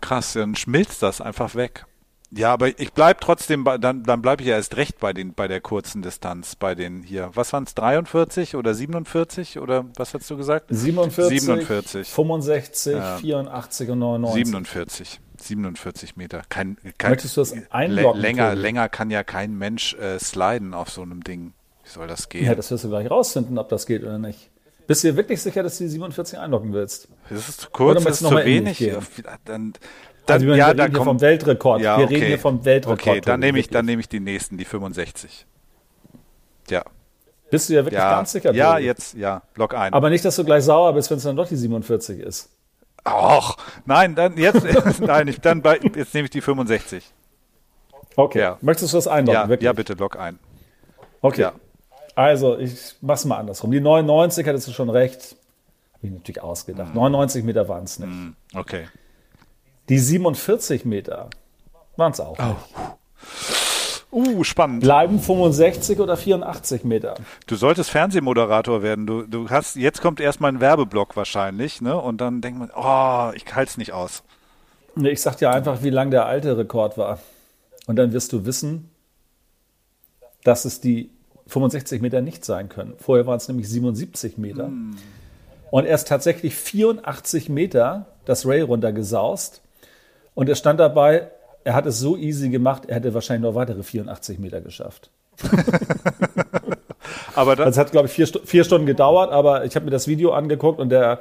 Krass, 0.00 0.32
dann 0.32 0.54
schmilzt 0.56 1.02
das 1.02 1.20
einfach 1.20 1.54
weg. 1.54 1.84
Ja, 2.32 2.52
aber 2.52 2.68
ich 2.68 2.92
bleib 2.92 3.20
trotzdem, 3.20 3.64
bei, 3.64 3.76
dann, 3.76 4.04
dann 4.04 4.22
bleibe 4.22 4.42
ich 4.42 4.48
ja 4.48 4.54
erst 4.54 4.76
recht 4.76 5.00
bei 5.00 5.12
den, 5.12 5.34
bei 5.34 5.48
der 5.48 5.60
kurzen 5.60 6.00
Distanz, 6.00 6.54
bei 6.54 6.76
den 6.76 7.02
hier. 7.02 7.30
Was 7.34 7.52
waren 7.52 7.64
es, 7.64 7.74
43 7.74 8.54
oder 8.54 8.72
47 8.72 9.58
oder 9.58 9.86
was 9.96 10.14
hast 10.14 10.30
du 10.30 10.36
gesagt? 10.36 10.66
47, 10.68 11.40
47. 11.40 12.08
65, 12.08 12.94
ja. 12.94 13.16
84 13.16 13.90
und 13.90 13.98
99. 13.98 14.44
47. 14.46 15.20
47 15.40 16.16
Meter. 16.16 16.42
Kein, 16.48 16.76
kein, 16.98 17.12
Möchtest 17.12 17.36
du 17.36 17.40
das 17.40 17.54
einloggen? 17.70 18.20
Länger, 18.20 18.54
länger 18.54 18.88
kann 18.88 19.10
ja 19.10 19.24
kein 19.24 19.56
Mensch 19.56 19.94
äh, 19.94 20.18
sliden 20.20 20.72
auf 20.72 20.90
so 20.90 21.02
einem 21.02 21.24
Ding. 21.24 21.52
Wie 21.82 21.90
soll 21.90 22.06
das 22.06 22.28
gehen? 22.28 22.44
Ja, 22.44 22.54
das 22.54 22.70
wirst 22.70 22.84
du 22.84 22.88
gleich 22.90 23.10
rausfinden, 23.10 23.58
ob 23.58 23.68
das 23.70 23.86
geht 23.86 24.02
oder 24.02 24.18
nicht. 24.18 24.49
Bist 24.90 25.04
du 25.04 25.08
dir 25.12 25.16
wirklich 25.18 25.40
sicher, 25.40 25.62
dass 25.62 25.78
du 25.78 25.84
die 25.84 25.90
47 25.90 26.36
einloggen 26.36 26.72
willst? 26.72 27.06
Das 27.28 27.48
ist 27.48 27.60
zu 27.60 27.70
kurz, 27.70 28.02
das 28.02 28.20
ist 28.20 28.28
zu 28.28 28.34
wenig. 28.34 28.92
Dann, 29.44 29.72
dann, 29.72 29.72
also 30.26 30.46
ja, 30.46 30.76
wir 30.76 30.82
reden 30.82 30.96
hier 30.96 31.04
vom 31.04 31.20
Weltrekord. 31.20 31.80
Ja, 31.80 31.96
wir 31.96 32.10
reden 32.10 32.26
hier 32.26 32.38
vom 32.40 32.64
Weltrekord. 32.64 33.00
Okay, 33.00 33.20
dann 33.20 33.38
nehme 33.38 33.60
ich, 33.60 33.68
dann 33.68 33.86
nehme 33.86 34.00
ich 34.00 34.08
die 34.08 34.18
nächsten, 34.18 34.58
die 34.58 34.64
65. 34.64 35.46
Ja. 36.70 36.82
Bist 37.52 37.68
du 37.68 37.74
ja 37.74 37.84
wirklich 37.84 38.00
ja, 38.00 38.16
ganz 38.16 38.32
sicher? 38.32 38.52
Ja, 38.52 38.78
jetzt, 38.78 39.14
ja, 39.14 39.42
log 39.54 39.74
ein. 39.74 39.92
Aber 39.92 40.10
nicht, 40.10 40.24
dass 40.24 40.34
du 40.34 40.44
gleich 40.44 40.64
sauer 40.64 40.92
bist, 40.92 41.08
wenn 41.08 41.18
es 41.18 41.22
dann 41.22 41.36
doch 41.36 41.46
die 41.46 41.54
47 41.54 42.18
ist. 42.18 42.50
Ach, 43.04 43.58
nein, 43.86 44.16
dann 44.16 44.36
jetzt, 44.38 44.66
nein, 45.00 45.28
ich, 45.28 45.40
dann 45.40 45.62
jetzt 45.94 46.14
nehme 46.14 46.24
ich 46.24 46.30
die 46.30 46.40
65. 46.40 47.08
Okay. 48.16 48.40
Ja. 48.40 48.58
Möchtest 48.60 48.92
du 48.92 48.96
das 48.98 49.06
einloggen? 49.06 49.50
Ja, 49.50 49.56
ja, 49.56 49.72
bitte 49.72 49.92
log 49.92 50.18
ein. 50.18 50.40
Okay. 51.20 51.42
Ja. 51.42 51.52
Also, 52.20 52.58
ich 52.58 52.96
mach's 53.00 53.24
mal 53.24 53.38
andersrum. 53.38 53.70
Die 53.70 53.80
99 53.80 54.46
hattest 54.46 54.68
du 54.68 54.72
schon 54.72 54.90
recht. 54.90 55.36
Habe 55.94 56.06
ich 56.06 56.12
natürlich 56.12 56.42
ausgedacht. 56.42 56.90
Mhm. 56.90 57.00
99 57.00 57.44
Meter 57.44 57.66
waren 57.66 57.84
es 57.84 57.98
nicht. 57.98 58.10
Mhm. 58.10 58.36
Okay. 58.54 58.88
Die 59.88 59.98
47 59.98 60.84
Meter 60.84 61.30
waren 61.96 62.12
es 62.12 62.20
auch. 62.20 62.36
Oh. 62.38 62.56
Uh, 64.12 64.44
spannend. 64.44 64.82
Bleiben 64.82 65.18
65 65.18 65.98
oder 65.98 66.18
84 66.18 66.84
Meter. 66.84 67.14
Du 67.46 67.56
solltest 67.56 67.88
Fernsehmoderator 67.88 68.82
werden. 68.82 69.06
Du, 69.06 69.22
du 69.22 69.48
hast, 69.48 69.76
jetzt 69.76 70.02
kommt 70.02 70.20
erstmal 70.20 70.52
ein 70.52 70.60
Werbeblock 70.60 71.16
wahrscheinlich, 71.16 71.80
ne? 71.80 71.96
Und 71.96 72.20
dann 72.20 72.42
denkt 72.42 72.58
man, 72.58 72.70
oh, 72.76 73.32
ich 73.34 73.46
halte 73.54 73.70
es 73.70 73.78
nicht 73.78 73.94
aus. 73.94 74.24
Nee, 74.94 75.10
ich 75.10 75.22
sag 75.22 75.38
dir 75.38 75.50
einfach, 75.50 75.82
wie 75.82 75.90
lang 75.90 76.10
der 76.10 76.26
alte 76.26 76.58
Rekord 76.58 76.98
war. 76.98 77.18
Und 77.86 77.96
dann 77.96 78.12
wirst 78.12 78.34
du 78.34 78.44
wissen, 78.44 78.90
dass 80.44 80.66
es 80.66 80.82
die 80.82 81.08
65 81.50 82.00
Meter 82.00 82.20
nicht 82.20 82.44
sein 82.44 82.68
können. 82.68 82.94
Vorher 82.98 83.26
waren 83.26 83.36
es 83.36 83.48
nämlich 83.48 83.68
77 83.68 84.38
Meter. 84.38 84.68
Mm. 84.68 84.96
Und 85.70 85.84
er 85.84 85.94
ist 85.94 86.08
tatsächlich 86.08 86.54
84 86.54 87.48
Meter 87.48 88.06
das 88.24 88.46
Rail 88.46 88.62
runtergesaust 88.62 89.60
und 90.34 90.48
er 90.48 90.54
stand 90.54 90.80
dabei, 90.80 91.28
er 91.64 91.74
hat 91.74 91.86
es 91.86 91.98
so 91.98 92.16
easy 92.16 92.48
gemacht, 92.48 92.84
er 92.86 92.96
hätte 92.96 93.14
wahrscheinlich 93.14 93.48
noch 93.48 93.54
weitere 93.54 93.82
84 93.82 94.38
Meter 94.38 94.60
geschafft. 94.60 95.10
aber 97.34 97.56
das, 97.56 97.66
also 97.66 97.80
hat, 97.80 97.92
glaube 97.92 98.06
ich, 98.06 98.12
vier, 98.12 98.26
vier, 98.26 98.64
Stunden 98.64 98.86
gedauert, 98.86 99.32
aber 99.32 99.64
ich 99.64 99.74
habe 99.76 99.84
mir 99.84 99.90
das 99.90 100.08
Video 100.08 100.32
angeguckt 100.32 100.80
und 100.80 100.90
der, 100.90 101.20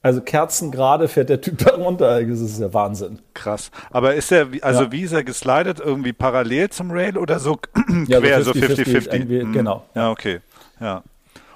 also 0.00 0.20
kerzengerade 0.20 1.08
fährt 1.08 1.28
der 1.28 1.40
Typ 1.40 1.58
da 1.58 1.74
runter. 1.74 2.22
Das 2.22 2.40
ist 2.40 2.60
ja 2.60 2.72
Wahnsinn. 2.72 3.18
Krass. 3.34 3.70
Aber 3.90 4.14
ist 4.14 4.30
er, 4.30 4.46
also 4.62 4.84
ja. 4.84 4.92
wie 4.92 5.02
ist 5.02 5.12
er 5.12 5.24
geslidet? 5.24 5.80
Irgendwie 5.80 6.12
parallel 6.12 6.70
zum 6.70 6.90
Rail 6.90 7.18
oder 7.18 7.40
so 7.40 7.56
quer, 8.06 8.42
so 8.42 8.52
50-50? 8.52 9.28
Hm. 9.28 9.52
Genau. 9.52 9.84
Ja, 9.94 10.10
okay. 10.10 10.40
Ja. 10.80 11.02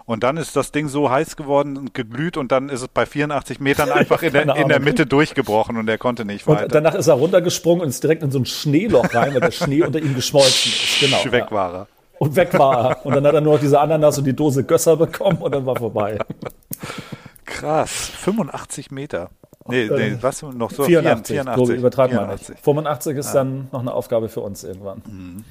Und 0.04 0.24
dann 0.24 0.36
ist 0.36 0.56
das 0.56 0.72
Ding 0.72 0.88
so 0.88 1.10
heiß 1.10 1.36
geworden 1.36 1.76
und 1.76 1.94
geglüht 1.94 2.36
und 2.36 2.50
dann 2.50 2.68
ist 2.68 2.82
es 2.82 2.88
bei 2.88 3.06
84 3.06 3.60
Metern 3.60 3.90
einfach 3.92 4.22
in 4.22 4.32
der, 4.32 4.56
in 4.56 4.68
der 4.68 4.80
Mitte 4.80 5.06
durchgebrochen 5.06 5.76
und 5.76 5.88
er 5.88 5.98
konnte 5.98 6.24
nicht 6.24 6.46
weiter. 6.48 6.64
Und 6.64 6.74
danach 6.74 6.94
ist 6.94 7.06
er 7.06 7.14
runtergesprungen 7.14 7.82
und 7.82 7.88
ist 7.90 8.02
direkt 8.02 8.24
in 8.24 8.32
so 8.32 8.40
ein 8.40 8.46
Schneeloch 8.46 9.14
rein, 9.14 9.34
weil 9.34 9.40
der 9.40 9.52
Schnee 9.52 9.82
unter 9.82 10.00
ihm 10.00 10.14
geschmolzen 10.16 10.72
ist. 10.72 11.00
Genau. 11.00 11.32
Weg 11.32 11.44
ja. 11.44 11.50
war 11.52 11.74
er. 11.74 11.86
Und 12.18 12.36
weg 12.36 12.58
war 12.58 12.90
er. 12.90 13.06
Und 13.06 13.14
dann 13.14 13.26
hat 13.26 13.34
er 13.34 13.40
nur 13.40 13.54
noch 13.54 13.60
diese 13.60 13.80
Ananas 13.80 14.18
und 14.18 14.24
die 14.24 14.34
Dose 14.34 14.64
Gösser 14.64 14.96
bekommen 14.96 15.38
und 15.38 15.54
dann 15.54 15.64
war 15.64 15.76
vorbei. 15.76 16.18
Krass. 17.52 17.90
85 17.90 18.90
Meter. 18.90 19.30
Nee, 19.66 19.88
nee, 19.88 20.08
äh, 20.08 20.22
was 20.22 20.42
noch 20.42 20.70
so? 20.70 20.84
84. 20.84 21.36
84. 21.36 21.66
So 21.66 21.72
übertragen 21.72 22.14
wir 22.14 22.26
nicht. 22.26 22.52
85 22.62 23.16
ist 23.16 23.26
ja. 23.28 23.34
dann 23.34 23.68
noch 23.70 23.80
eine 23.80 23.92
Aufgabe 23.92 24.28
für 24.28 24.40
uns 24.40 24.64
irgendwann. 24.64 25.02
Mhm. 25.06 25.44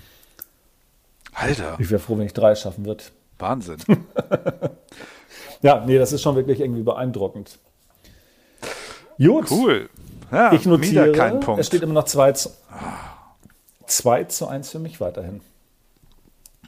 Alter. 1.33 1.77
Ich 1.79 1.89
wäre 1.89 1.99
froh, 1.99 2.17
wenn 2.17 2.25
ich 2.25 2.33
drei 2.33 2.55
schaffen 2.55 2.85
würde. 2.85 3.03
Wahnsinn. 3.39 3.77
ja, 5.61 5.83
nee, 5.85 5.97
das 5.97 6.11
ist 6.11 6.21
schon 6.21 6.35
wirklich 6.35 6.59
irgendwie 6.59 6.83
beeindruckend. 6.83 7.57
Gut. 9.17 9.49
Cool. 9.49 9.89
Ja, 10.31 10.53
ich 10.53 10.65
notiere, 10.65 11.11
kein 11.11 11.39
Punkt. 11.39 11.59
es 11.59 11.67
steht 11.67 11.81
immer 11.81 11.93
noch 11.93 12.05
2 12.05 12.31
zu, 12.33 12.51
2 13.85 14.23
zu 14.25 14.47
1 14.47 14.69
für 14.69 14.79
mich 14.79 15.01
weiterhin. 15.01 15.41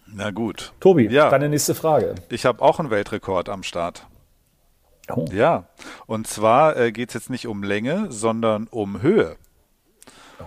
Na 0.05 0.31
gut. 0.31 0.73
Tobi, 0.79 1.07
ja. 1.07 1.29
deine 1.29 1.49
nächste 1.49 1.73
Frage. 1.73 2.15
Ich 2.29 2.45
habe 2.45 2.61
auch 2.61 2.79
einen 2.79 2.89
Weltrekord 2.89 3.49
am 3.49 3.63
Start. 3.63 4.05
Oh. 5.10 5.26
Ja, 5.32 5.66
und 6.06 6.28
zwar 6.28 6.78
äh, 6.78 6.91
geht 6.91 7.10
es 7.10 7.14
jetzt 7.14 7.30
nicht 7.30 7.47
um 7.47 7.64
Länge, 7.64 8.08
sondern 8.10 8.68
um 8.68 9.01
Höhe. 9.01 9.36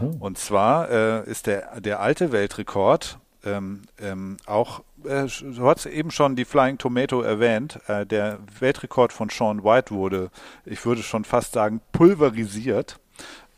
Oh. 0.00 0.14
Und 0.18 0.38
zwar 0.38 0.90
äh, 0.90 1.30
ist 1.30 1.46
der, 1.46 1.80
der 1.80 2.00
alte 2.00 2.32
Weltrekord 2.32 3.18
ähm, 3.46 3.82
ähm, 4.00 4.36
auch, 4.46 4.80
äh, 5.04 5.26
du 5.26 5.66
hast 5.66 5.86
eben 5.86 6.10
schon 6.10 6.36
die 6.36 6.44
Flying 6.44 6.78
Tomato 6.78 7.22
erwähnt, 7.22 7.78
äh, 7.86 8.04
der 8.04 8.38
Weltrekord 8.58 9.12
von 9.12 9.28
Sean 9.30 9.62
White 9.62 9.94
wurde, 9.94 10.30
ich 10.64 10.84
würde 10.84 11.02
schon 11.02 11.24
fast 11.24 11.52
sagen, 11.52 11.80
pulverisiert. 11.92 12.98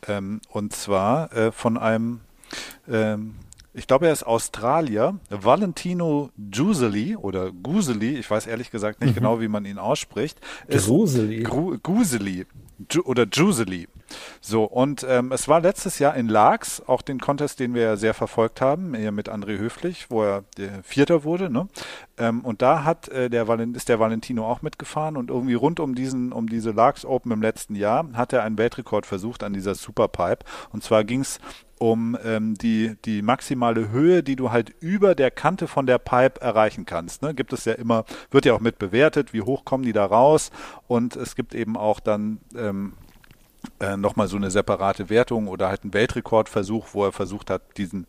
Ähm, 0.06 0.40
und 0.50 0.76
zwar 0.76 1.32
äh, 1.32 1.50
von 1.50 1.76
einem 1.76 2.20
ähm, 2.88 3.36
ich 3.78 3.86
glaube, 3.86 4.06
er 4.06 4.12
ist 4.12 4.24
Australier, 4.24 5.18
Valentino 5.30 6.30
Giuseli 6.36 7.16
oder 7.16 7.52
Guseli, 7.52 8.16
ich 8.18 8.30
weiß 8.30 8.46
ehrlich 8.46 8.70
gesagt 8.70 9.00
nicht 9.00 9.10
mhm. 9.10 9.14
genau, 9.14 9.40
wie 9.40 9.48
man 9.48 9.64
ihn 9.64 9.78
ausspricht. 9.78 10.40
Gruseli. 10.68 11.42
Gru 11.42 11.78
Guseli 11.82 12.46
oder 13.04 13.26
Giuseli. 13.26 13.88
So, 14.40 14.64
und 14.64 15.04
ähm, 15.08 15.32
es 15.32 15.48
war 15.48 15.60
letztes 15.60 15.98
Jahr 15.98 16.14
in 16.14 16.28
Laax, 16.28 16.82
auch 16.86 17.02
den 17.02 17.20
Contest, 17.20 17.60
den 17.60 17.74
wir 17.74 17.82
ja 17.82 17.96
sehr 17.96 18.14
verfolgt 18.14 18.60
haben, 18.60 18.94
hier 18.94 19.12
mit 19.12 19.28
André 19.28 19.58
Höflich, 19.58 20.06
wo 20.10 20.22
er 20.22 20.44
der 20.56 20.82
Vierter 20.82 21.24
wurde. 21.24 21.50
Ne? 21.50 21.68
Ähm, 22.16 22.40
und 22.44 22.62
da 22.62 22.84
hat 22.84 23.08
äh, 23.08 23.28
der 23.28 23.48
ist 23.74 23.88
der 23.88 23.98
Valentino 23.98 24.48
auch 24.48 24.62
mitgefahren 24.62 25.16
und 25.16 25.30
irgendwie 25.30 25.54
rund 25.54 25.80
um 25.80 25.94
diesen, 25.94 26.32
um 26.32 26.48
diese 26.48 26.70
Laax 26.70 27.04
Open 27.04 27.32
im 27.32 27.42
letzten 27.42 27.74
Jahr 27.74 28.08
hat 28.14 28.32
er 28.32 28.44
einen 28.44 28.58
Weltrekord 28.58 29.06
versucht 29.06 29.42
an 29.42 29.52
dieser 29.52 29.74
Superpipe. 29.74 30.44
Und 30.70 30.82
zwar 30.82 31.04
ging 31.04 31.20
es 31.20 31.40
um 31.78 32.16
ähm, 32.24 32.54
die, 32.54 32.96
die 33.04 33.22
maximale 33.22 33.90
Höhe, 33.90 34.22
die 34.22 34.36
du 34.36 34.50
halt 34.50 34.74
über 34.80 35.14
der 35.14 35.30
Kante 35.30 35.66
von 35.66 35.86
der 35.86 35.98
Pipe 35.98 36.40
erreichen 36.40 36.86
kannst. 36.86 37.22
Ne? 37.22 37.34
Gibt 37.34 37.52
es 37.52 37.64
ja 37.64 37.74
immer, 37.74 38.04
wird 38.30 38.44
ja 38.44 38.54
auch 38.54 38.60
mit 38.60 38.78
bewertet, 38.78 39.32
wie 39.32 39.42
hoch 39.42 39.64
kommen 39.64 39.84
die 39.84 39.92
da 39.92 40.04
raus 40.04 40.50
und 40.86 41.16
es 41.16 41.34
gibt 41.34 41.54
eben 41.54 41.76
auch 41.76 42.00
dann 42.00 42.40
ähm, 42.56 42.94
äh, 43.80 43.96
nochmal 43.96 44.28
so 44.28 44.36
eine 44.36 44.50
separate 44.50 45.10
Wertung 45.10 45.48
oder 45.48 45.68
halt 45.68 45.82
einen 45.82 45.94
Weltrekordversuch, 45.94 46.88
wo 46.92 47.04
er 47.04 47.12
versucht 47.12 47.50
hat, 47.50 47.62
diesen 47.76 48.06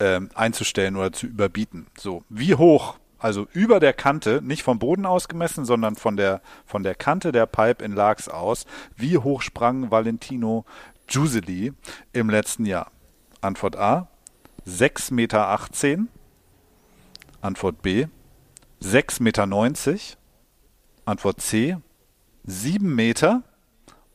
ähm, 0.00 0.30
einzustellen 0.34 0.96
oder 0.96 1.12
zu 1.12 1.26
überbieten. 1.26 1.86
So, 1.96 2.22
wie 2.28 2.54
hoch 2.54 2.98
also 3.18 3.48
über 3.52 3.80
der 3.80 3.94
Kante, 3.94 4.40
nicht 4.42 4.62
vom 4.62 4.78
Boden 4.78 5.04
aus 5.04 5.26
gemessen, 5.26 5.64
sondern 5.64 5.96
von 5.96 6.16
der, 6.16 6.40
von 6.64 6.84
der 6.84 6.94
Kante 6.94 7.32
der 7.32 7.46
Pipe 7.46 7.84
in 7.84 7.92
Laax 7.92 8.28
aus. 8.28 8.64
Wie 8.96 9.18
hoch 9.18 9.42
sprang 9.42 9.90
Valentino 9.90 10.64
Giuseli 11.08 11.72
im 12.12 12.30
letzten 12.30 12.64
Jahr? 12.64 12.92
Antwort 13.40 13.76
A 13.76 14.08
6,18 14.66 15.14
Meter. 15.14 15.58
Antwort 17.40 17.82
B 17.82 18.06
6,90 18.82 19.22
Meter. 19.22 20.16
Antwort 21.04 21.40
C 21.40 21.76
7 22.44 22.94
Meter. 22.94 23.42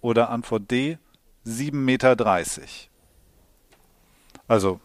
Oder 0.01 0.29
Antwort 0.29 0.69
D 0.69 0.97
7,30 1.45 1.73
Meter. 1.73 2.15
Also 4.47 4.79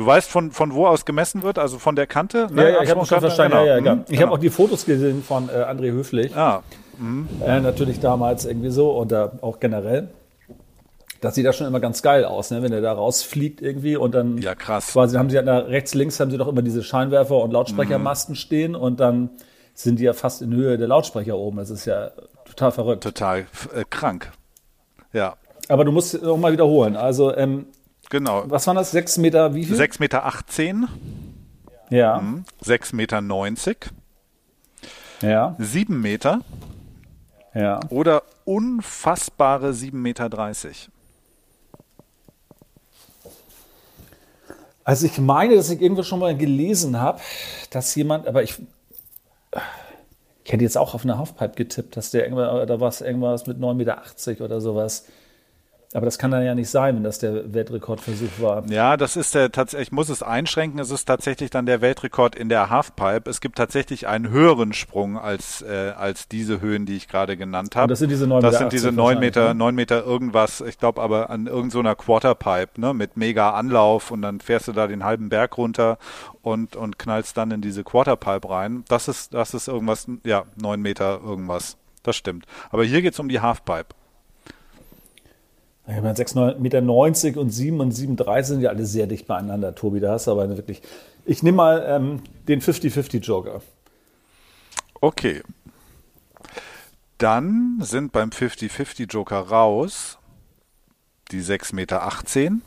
Du 0.00 0.06
weißt, 0.06 0.30
von, 0.30 0.50
von 0.50 0.72
wo 0.72 0.86
aus 0.86 1.04
gemessen 1.04 1.42
wird, 1.42 1.58
also 1.58 1.78
von 1.78 1.94
der 1.94 2.06
Kante? 2.06 2.48
Ne? 2.50 2.62
Ja, 2.62 2.68
ja, 2.70 2.82
ich 2.82 2.90
habe 2.90 3.04
schon 3.04 3.20
verstanden. 3.20 3.52
Genau. 3.52 3.66
Ja, 3.66 3.78
ja, 3.78 3.94
mhm, 3.96 4.00
ich 4.04 4.12
genau. 4.12 4.22
habe 4.22 4.32
auch 4.32 4.38
die 4.38 4.48
Fotos 4.48 4.86
gesehen 4.86 5.22
von 5.22 5.50
äh, 5.50 5.52
André 5.52 5.92
Höflich. 5.92 6.34
Ah. 6.34 6.62
Mhm. 6.98 7.28
Äh, 7.46 7.60
natürlich 7.60 8.00
damals 8.00 8.46
irgendwie 8.46 8.70
so 8.70 9.06
äh, 9.10 9.28
auch 9.42 9.60
generell. 9.60 10.08
Das 11.20 11.34
sieht 11.34 11.44
ja 11.44 11.52
schon 11.52 11.66
immer 11.66 11.80
ganz 11.80 12.02
geil 12.02 12.24
aus, 12.24 12.50
ne? 12.50 12.62
wenn 12.62 12.72
er 12.72 12.80
da 12.80 12.92
rausfliegt 12.92 13.60
irgendwie 13.60 13.96
und 13.96 14.14
dann 14.14 14.38
ja, 14.38 14.54
krass. 14.54 14.92
quasi 14.92 15.16
haben 15.16 15.28
sie 15.28 15.36
ja 15.36 15.58
rechts, 15.58 15.94
links 15.94 16.18
haben 16.18 16.30
sie 16.30 16.38
doch 16.38 16.48
immer 16.48 16.62
diese 16.62 16.82
Scheinwerfer 16.82 17.36
und 17.36 17.50
Lautsprechermasten 17.50 18.32
mhm. 18.32 18.36
stehen 18.36 18.74
und 18.74 19.00
dann 19.00 19.30
sind 19.74 19.98
die 19.98 20.04
ja 20.04 20.12
fast 20.12 20.42
in 20.42 20.54
Höhe 20.54 20.78
der 20.78 20.88
Lautsprecher 20.88 21.36
oben. 21.36 21.58
Das 21.58 21.70
ist 21.70 21.84
ja 21.84 22.10
total 22.44 22.72
verrückt. 22.72 23.02
Total 23.02 23.46
äh, 23.74 23.84
krank. 23.88 24.32
Ja. 25.12 25.36
Aber 25.68 25.84
du 25.84 25.92
musst 25.92 26.20
noch 26.22 26.36
mal 26.36 26.52
wiederholen. 26.52 26.96
Also, 26.96 27.34
ähm, 27.34 27.66
genau. 28.08 28.44
Was 28.46 28.66
waren 28.66 28.76
das? 28.76 28.90
Sechs 28.90 29.18
Meter 29.18 29.54
wie 29.54 29.64
viel? 29.64 29.76
Sechs 29.76 29.98
Meter. 29.98 30.26
18. 30.26 30.86
Ja. 31.90 32.20
Mhm. 32.20 32.44
Sechs 32.60 32.92
Meter. 32.92 33.20
90. 33.20 33.90
Ja. 35.22 35.54
Sieben 35.58 36.00
Meter. 36.00 36.40
Ja. 37.54 37.80
Oder 37.88 38.22
unfassbare 38.44 39.72
sieben 39.72 40.02
Meter. 40.02 40.28
30. 40.28 40.90
Also 44.90 45.06
ich 45.06 45.18
meine, 45.18 45.54
dass 45.54 45.70
ich 45.70 45.80
irgendwo 45.80 46.02
schon 46.02 46.18
mal 46.18 46.36
gelesen 46.36 47.00
habe, 47.00 47.20
dass 47.70 47.94
jemand, 47.94 48.26
aber 48.26 48.42
ich, 48.42 48.56
ich 50.42 50.52
hätte 50.52 50.64
jetzt 50.64 50.76
auch 50.76 50.94
auf 50.94 51.04
eine 51.04 51.16
Halfpipe 51.16 51.54
getippt, 51.54 51.96
dass 51.96 52.10
der 52.10 52.24
irgendwann, 52.24 52.66
da 52.66 52.80
war 52.80 52.88
es 52.88 53.00
irgendwas 53.00 53.46
mit 53.46 53.58
9,80 53.58 53.74
Meter 53.74 54.44
oder 54.46 54.60
sowas. 54.60 55.06
Aber 55.92 56.04
das 56.04 56.18
kann 56.18 56.30
dann 56.30 56.44
ja 56.44 56.54
nicht 56.54 56.70
sein, 56.70 56.94
wenn 56.94 57.02
das 57.02 57.18
der 57.18 57.52
Weltrekordversuch 57.52 58.38
war. 58.38 58.64
Ja, 58.70 58.96
das 58.96 59.16
ist 59.16 59.34
der 59.34 59.50
tatsächlich, 59.50 59.88
ich 59.88 59.92
muss 59.92 60.08
es 60.08 60.22
einschränken, 60.22 60.78
es 60.78 60.92
ist 60.92 61.04
tatsächlich 61.06 61.50
dann 61.50 61.66
der 61.66 61.80
Weltrekord 61.80 62.36
in 62.36 62.48
der 62.48 62.70
Halfpipe. 62.70 63.28
Es 63.28 63.40
gibt 63.40 63.58
tatsächlich 63.58 64.06
einen 64.06 64.30
höheren 64.30 64.72
Sprung 64.72 65.18
als, 65.18 65.62
äh, 65.62 65.92
als 65.96 66.28
diese 66.28 66.60
Höhen, 66.60 66.86
die 66.86 66.96
ich 66.96 67.08
gerade 67.08 67.36
genannt 67.36 67.74
habe. 67.74 67.88
Das 67.88 67.98
sind 67.98 68.10
diese 68.10 68.28
9 68.28 68.36
Meter. 68.36 68.50
Das 68.50 68.58
sind 68.60 68.72
diese 68.72 68.92
9 68.92 69.18
Meter, 69.18 69.52
9 69.52 69.74
Meter 69.74 70.04
irgendwas, 70.04 70.60
ich 70.60 70.78
glaube 70.78 71.02
aber 71.02 71.28
an 71.28 71.48
irgendeiner 71.48 71.90
so 71.90 72.04
Quarterpipe, 72.04 72.80
ne, 72.80 72.94
mit 72.94 73.16
mega 73.16 73.50
Anlauf 73.50 74.12
und 74.12 74.22
dann 74.22 74.38
fährst 74.38 74.68
du 74.68 74.72
da 74.72 74.86
den 74.86 75.02
halben 75.02 75.28
Berg 75.28 75.58
runter 75.58 75.98
und, 76.40 76.76
und 76.76 77.00
knallst 77.00 77.36
dann 77.36 77.50
in 77.50 77.62
diese 77.62 77.82
Quarterpipe 77.82 78.48
rein. 78.48 78.84
Das 78.86 79.08
ist, 79.08 79.34
das 79.34 79.54
ist 79.54 79.66
irgendwas, 79.66 80.06
ja, 80.22 80.44
9 80.54 80.80
Meter 80.80 81.20
irgendwas. 81.20 81.78
Das 82.04 82.14
stimmt. 82.14 82.46
Aber 82.70 82.84
hier 82.84 83.02
geht 83.02 83.14
es 83.14 83.18
um 83.18 83.28
die 83.28 83.40
Halfpipe. 83.40 83.94
Ich 85.90 86.02
meine, 86.02 86.14
6,90 86.14 86.58
Meter 86.58 87.40
und 87.40 87.50
7 87.50 87.80
und 87.80 87.90
37 87.90 88.46
sind 88.46 88.60
ja 88.60 88.70
alle 88.70 88.86
sehr 88.86 89.06
dicht 89.06 89.26
beieinander, 89.26 89.74
Tobi. 89.74 89.98
Da 90.00 90.12
hast 90.12 90.26
du 90.26 90.30
aber 90.30 90.48
wirklich. 90.48 90.82
Ich 91.24 91.42
nehme 91.42 91.56
mal 91.56 91.84
ähm, 91.86 92.22
den 92.46 92.60
50-50 92.60 93.18
Joker. 93.18 93.60
Okay. 95.00 95.42
Dann 97.18 97.78
sind 97.82 98.12
beim 98.12 98.30
50-50 98.30 99.10
Joker 99.10 99.40
raus 99.40 100.18
die 101.32 101.42
6,18 101.42 101.74
Meter 101.74 102.60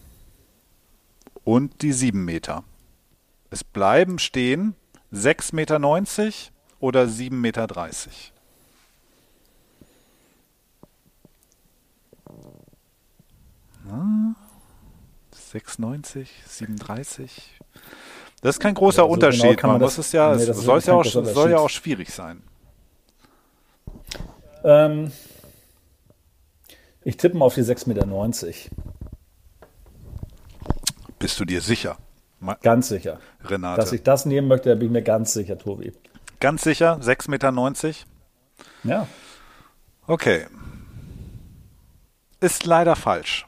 und 1.44 1.82
die 1.82 1.94
7 1.94 2.24
Meter. 2.24 2.64
Es 3.50 3.64
bleiben 3.64 4.20
stehen 4.20 4.76
6,90 5.14 5.56
Meter 5.56 5.80
oder 6.80 7.04
7,30 7.04 7.32
Meter. 7.32 7.68
6,90, 15.54 16.28
37. 16.48 17.60
Das 18.42 18.56
ist 18.56 18.60
kein 18.60 18.74
großer 18.74 19.04
ja, 19.04 19.08
so 19.08 19.14
Unterschied. 19.14 19.58
Genau 19.58 19.74
man, 19.74 19.82
muss 19.82 19.98
es 19.98 20.12
ja, 20.12 20.36
nee, 20.36 20.44
es 20.44 20.58
soll, 20.58 20.80
ja 20.82 20.94
auch, 20.94 21.06
soll 21.06 21.52
ja 21.52 21.58
auch 21.58 21.70
schwierig 21.70 22.14
sein. 22.14 22.44
Ähm, 24.64 25.12
ich 27.04 27.18
tippe 27.18 27.38
mal 27.38 27.46
auf 27.46 27.56
die 27.56 27.62
6,90 27.62 27.88
Meter. 27.88 28.06
Bist 31.20 31.40
du 31.40 31.46
dir 31.46 31.62
sicher? 31.62 31.98
Ganz 32.62 32.90
sicher. 32.90 33.20
Renate. 33.46 33.80
Dass 33.80 33.94
ich 33.94 34.04
das 34.04 34.26
nehmen 34.26 34.48
möchte, 34.48 34.70
da 34.70 34.76
bin 34.76 34.88
ich 34.88 34.92
mir 34.92 35.04
ganz 35.04 35.34
sicher, 35.34 35.58
Tobi. 35.58 35.94
Ganz 36.40 36.64
sicher? 36.64 37.00
6,90 37.02 37.30
Meter? 37.30 37.54
Ja. 38.84 39.08
Okay. 40.08 40.48
Ist 42.42 42.66
leider 42.66 42.98
falsch. 42.98 43.48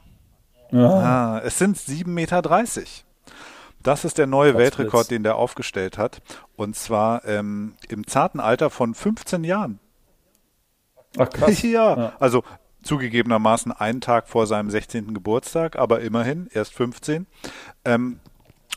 Ah, 0.72 1.41
es 1.43 1.57
sind 1.57 1.78
7,30 1.78 2.07
Meter. 2.07 2.41
Das 3.84 4.03
ist 4.03 4.18
der 4.18 4.26
neue 4.26 4.57
Weltrekord, 4.57 5.11
den 5.11 5.24
der 5.24 5.36
aufgestellt 5.36 5.97
hat. 5.97 6.22
Und 6.55 6.76
zwar 6.76 7.24
ähm, 7.26 7.76
im 7.88 8.07
zarten 8.07 8.39
Alter 8.39 8.70
von 8.70 8.95
15 8.95 9.43
Jahren. 9.43 9.80
Ach 11.18 11.30
krass. 11.30 11.61
ja. 11.63 11.97
ja. 11.97 12.13
also 12.20 12.43
zugegebenermaßen 12.82 13.72
einen 13.72 14.01
Tag 14.01 14.28
vor 14.28 14.47
seinem 14.47 14.70
16. 14.70 15.13
Geburtstag, 15.13 15.76
aber 15.78 16.01
immerhin 16.01 16.47
erst 16.51 16.74
15. 16.74 17.28
Ähm, 17.84 18.20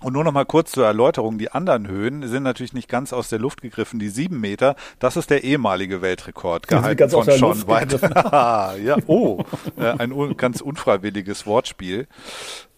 und 0.01 0.12
nur 0.12 0.24
noch 0.24 0.32
mal 0.32 0.44
kurz 0.44 0.72
zur 0.72 0.86
Erläuterung. 0.86 1.38
Die 1.38 1.51
anderen 1.51 1.88
Höhen 1.88 2.26
sind 2.28 2.42
natürlich 2.42 2.72
nicht 2.72 2.88
ganz 2.88 3.12
aus 3.12 3.28
der 3.28 3.38
Luft 3.38 3.62
gegriffen. 3.62 3.99
Die 3.99 4.09
sieben 4.09 4.40
Meter, 4.40 4.76
das 4.99 5.16
ist 5.16 5.30
der 5.30 5.44
ehemalige 5.44 6.03
Weltrekord, 6.03 6.68
gehalten 6.68 7.11
von 7.11 7.24
Sean 7.24 7.66
White. 7.66 8.01
ja, 8.84 8.96
oh, 9.07 9.42
äh, 9.76 9.94
ein 9.99 10.12
un 10.12 10.36
ganz 10.36 10.61
unfreiwilliges 10.61 11.46
Wortspiel. 11.46 12.07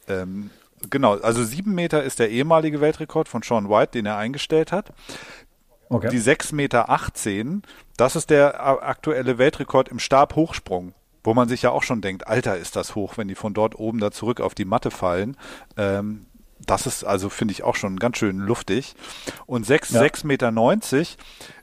Ähm, 0.09 0.51
genau, 0.89 1.17
also 1.19 1.45
sieben 1.45 1.75
Meter 1.75 2.03
ist 2.03 2.19
der 2.19 2.31
ehemalige 2.31 2.81
Weltrekord 2.81 3.29
von 3.29 3.43
Sean 3.43 3.69
White, 3.69 3.93
den 3.93 4.07
er 4.07 4.17
eingestellt 4.17 4.73
hat. 4.73 4.93
Okay. 5.89 6.09
Die 6.11 6.19
sechs 6.19 6.53
Meter, 6.53 6.89
achtzehn, 6.89 7.63
das 7.97 8.17
ist 8.17 8.31
der 8.31 8.65
aktuelle 8.65 9.39
Weltrekord 9.39 9.89
im 9.89 9.99
Stabhochsprung 9.99 10.95
wo 11.23 11.35
man 11.35 11.49
sich 11.49 11.63
ja 11.63 11.71
auch 11.71 11.83
schon 11.83 12.01
denkt, 12.01 12.27
Alter, 12.27 12.57
ist 12.57 12.77
das 12.77 12.95
hoch, 12.95 13.19
wenn 13.19 13.29
die 13.29 13.35
von 13.35 13.53
dort 13.53 13.79
oben 13.79 13.99
da 13.99 14.11
zurück 14.11 14.41
auf 14.41 14.55
die 14.55 14.65
Matte 14.65 14.91
fallen. 14.91 15.37
Ähm, 15.77 16.27
das 16.67 16.87
ist 16.87 17.05
also, 17.05 17.29
finde 17.29 17.53
ich, 17.53 17.63
auch 17.63 17.77
schon 17.77 17.99
ganz 17.99 18.19
schön 18.19 18.39
luftig. 18.39 18.95
Und 19.47 19.67
6,90 19.67 20.21
ja. 20.21 20.27
Meter 20.27 21.17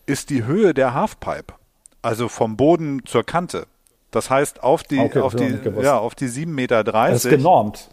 ist 0.06 0.30
die 0.30 0.46
Höhe 0.46 0.74
der 0.74 0.94
Halfpipe. 0.94 1.54
Also 2.02 2.30
vom 2.30 2.58
Boden 2.58 3.06
zur 3.06 3.24
Kante. 3.24 3.68
Das 4.12 4.30
heißt, 4.30 4.64
auf 4.64 4.84
die, 4.84 5.00
Okay, 5.00 5.20
auf 5.20 5.36
die, 5.36 5.60
ja, 5.82 5.98
auf 5.98 6.16
die 6.16 6.28
7,30 6.28 6.48
Meter. 6.48 6.84
Das 6.84 7.26
ist 7.26 7.30
genormt. 7.30 7.90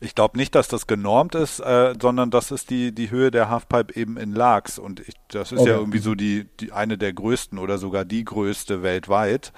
Ich 0.00 0.14
glaube 0.16 0.36
nicht, 0.36 0.54
dass 0.54 0.66
das 0.68 0.86
genormt 0.88 1.36
ist, 1.36 1.60
äh, 1.60 1.94
sondern 2.00 2.30
das 2.30 2.50
ist 2.50 2.70
die, 2.70 2.92
die 2.92 3.10
Höhe 3.10 3.30
der 3.30 3.48
Halfpipe 3.48 3.94
eben 3.94 4.16
in 4.16 4.32
Lags. 4.32 4.78
Und 4.78 5.00
ich, 5.00 5.14
das 5.28 5.52
ist 5.52 5.60
Okay. 5.60 5.70
ja 5.70 5.76
irgendwie 5.76 6.00
so 6.00 6.14
die, 6.14 6.46
die 6.58 6.72
eine 6.72 6.98
der 6.98 7.12
größten 7.12 7.58
oder 7.58 7.78
sogar 7.78 8.04
die 8.04 8.24
größte 8.24 8.82
weltweit. 8.82 9.52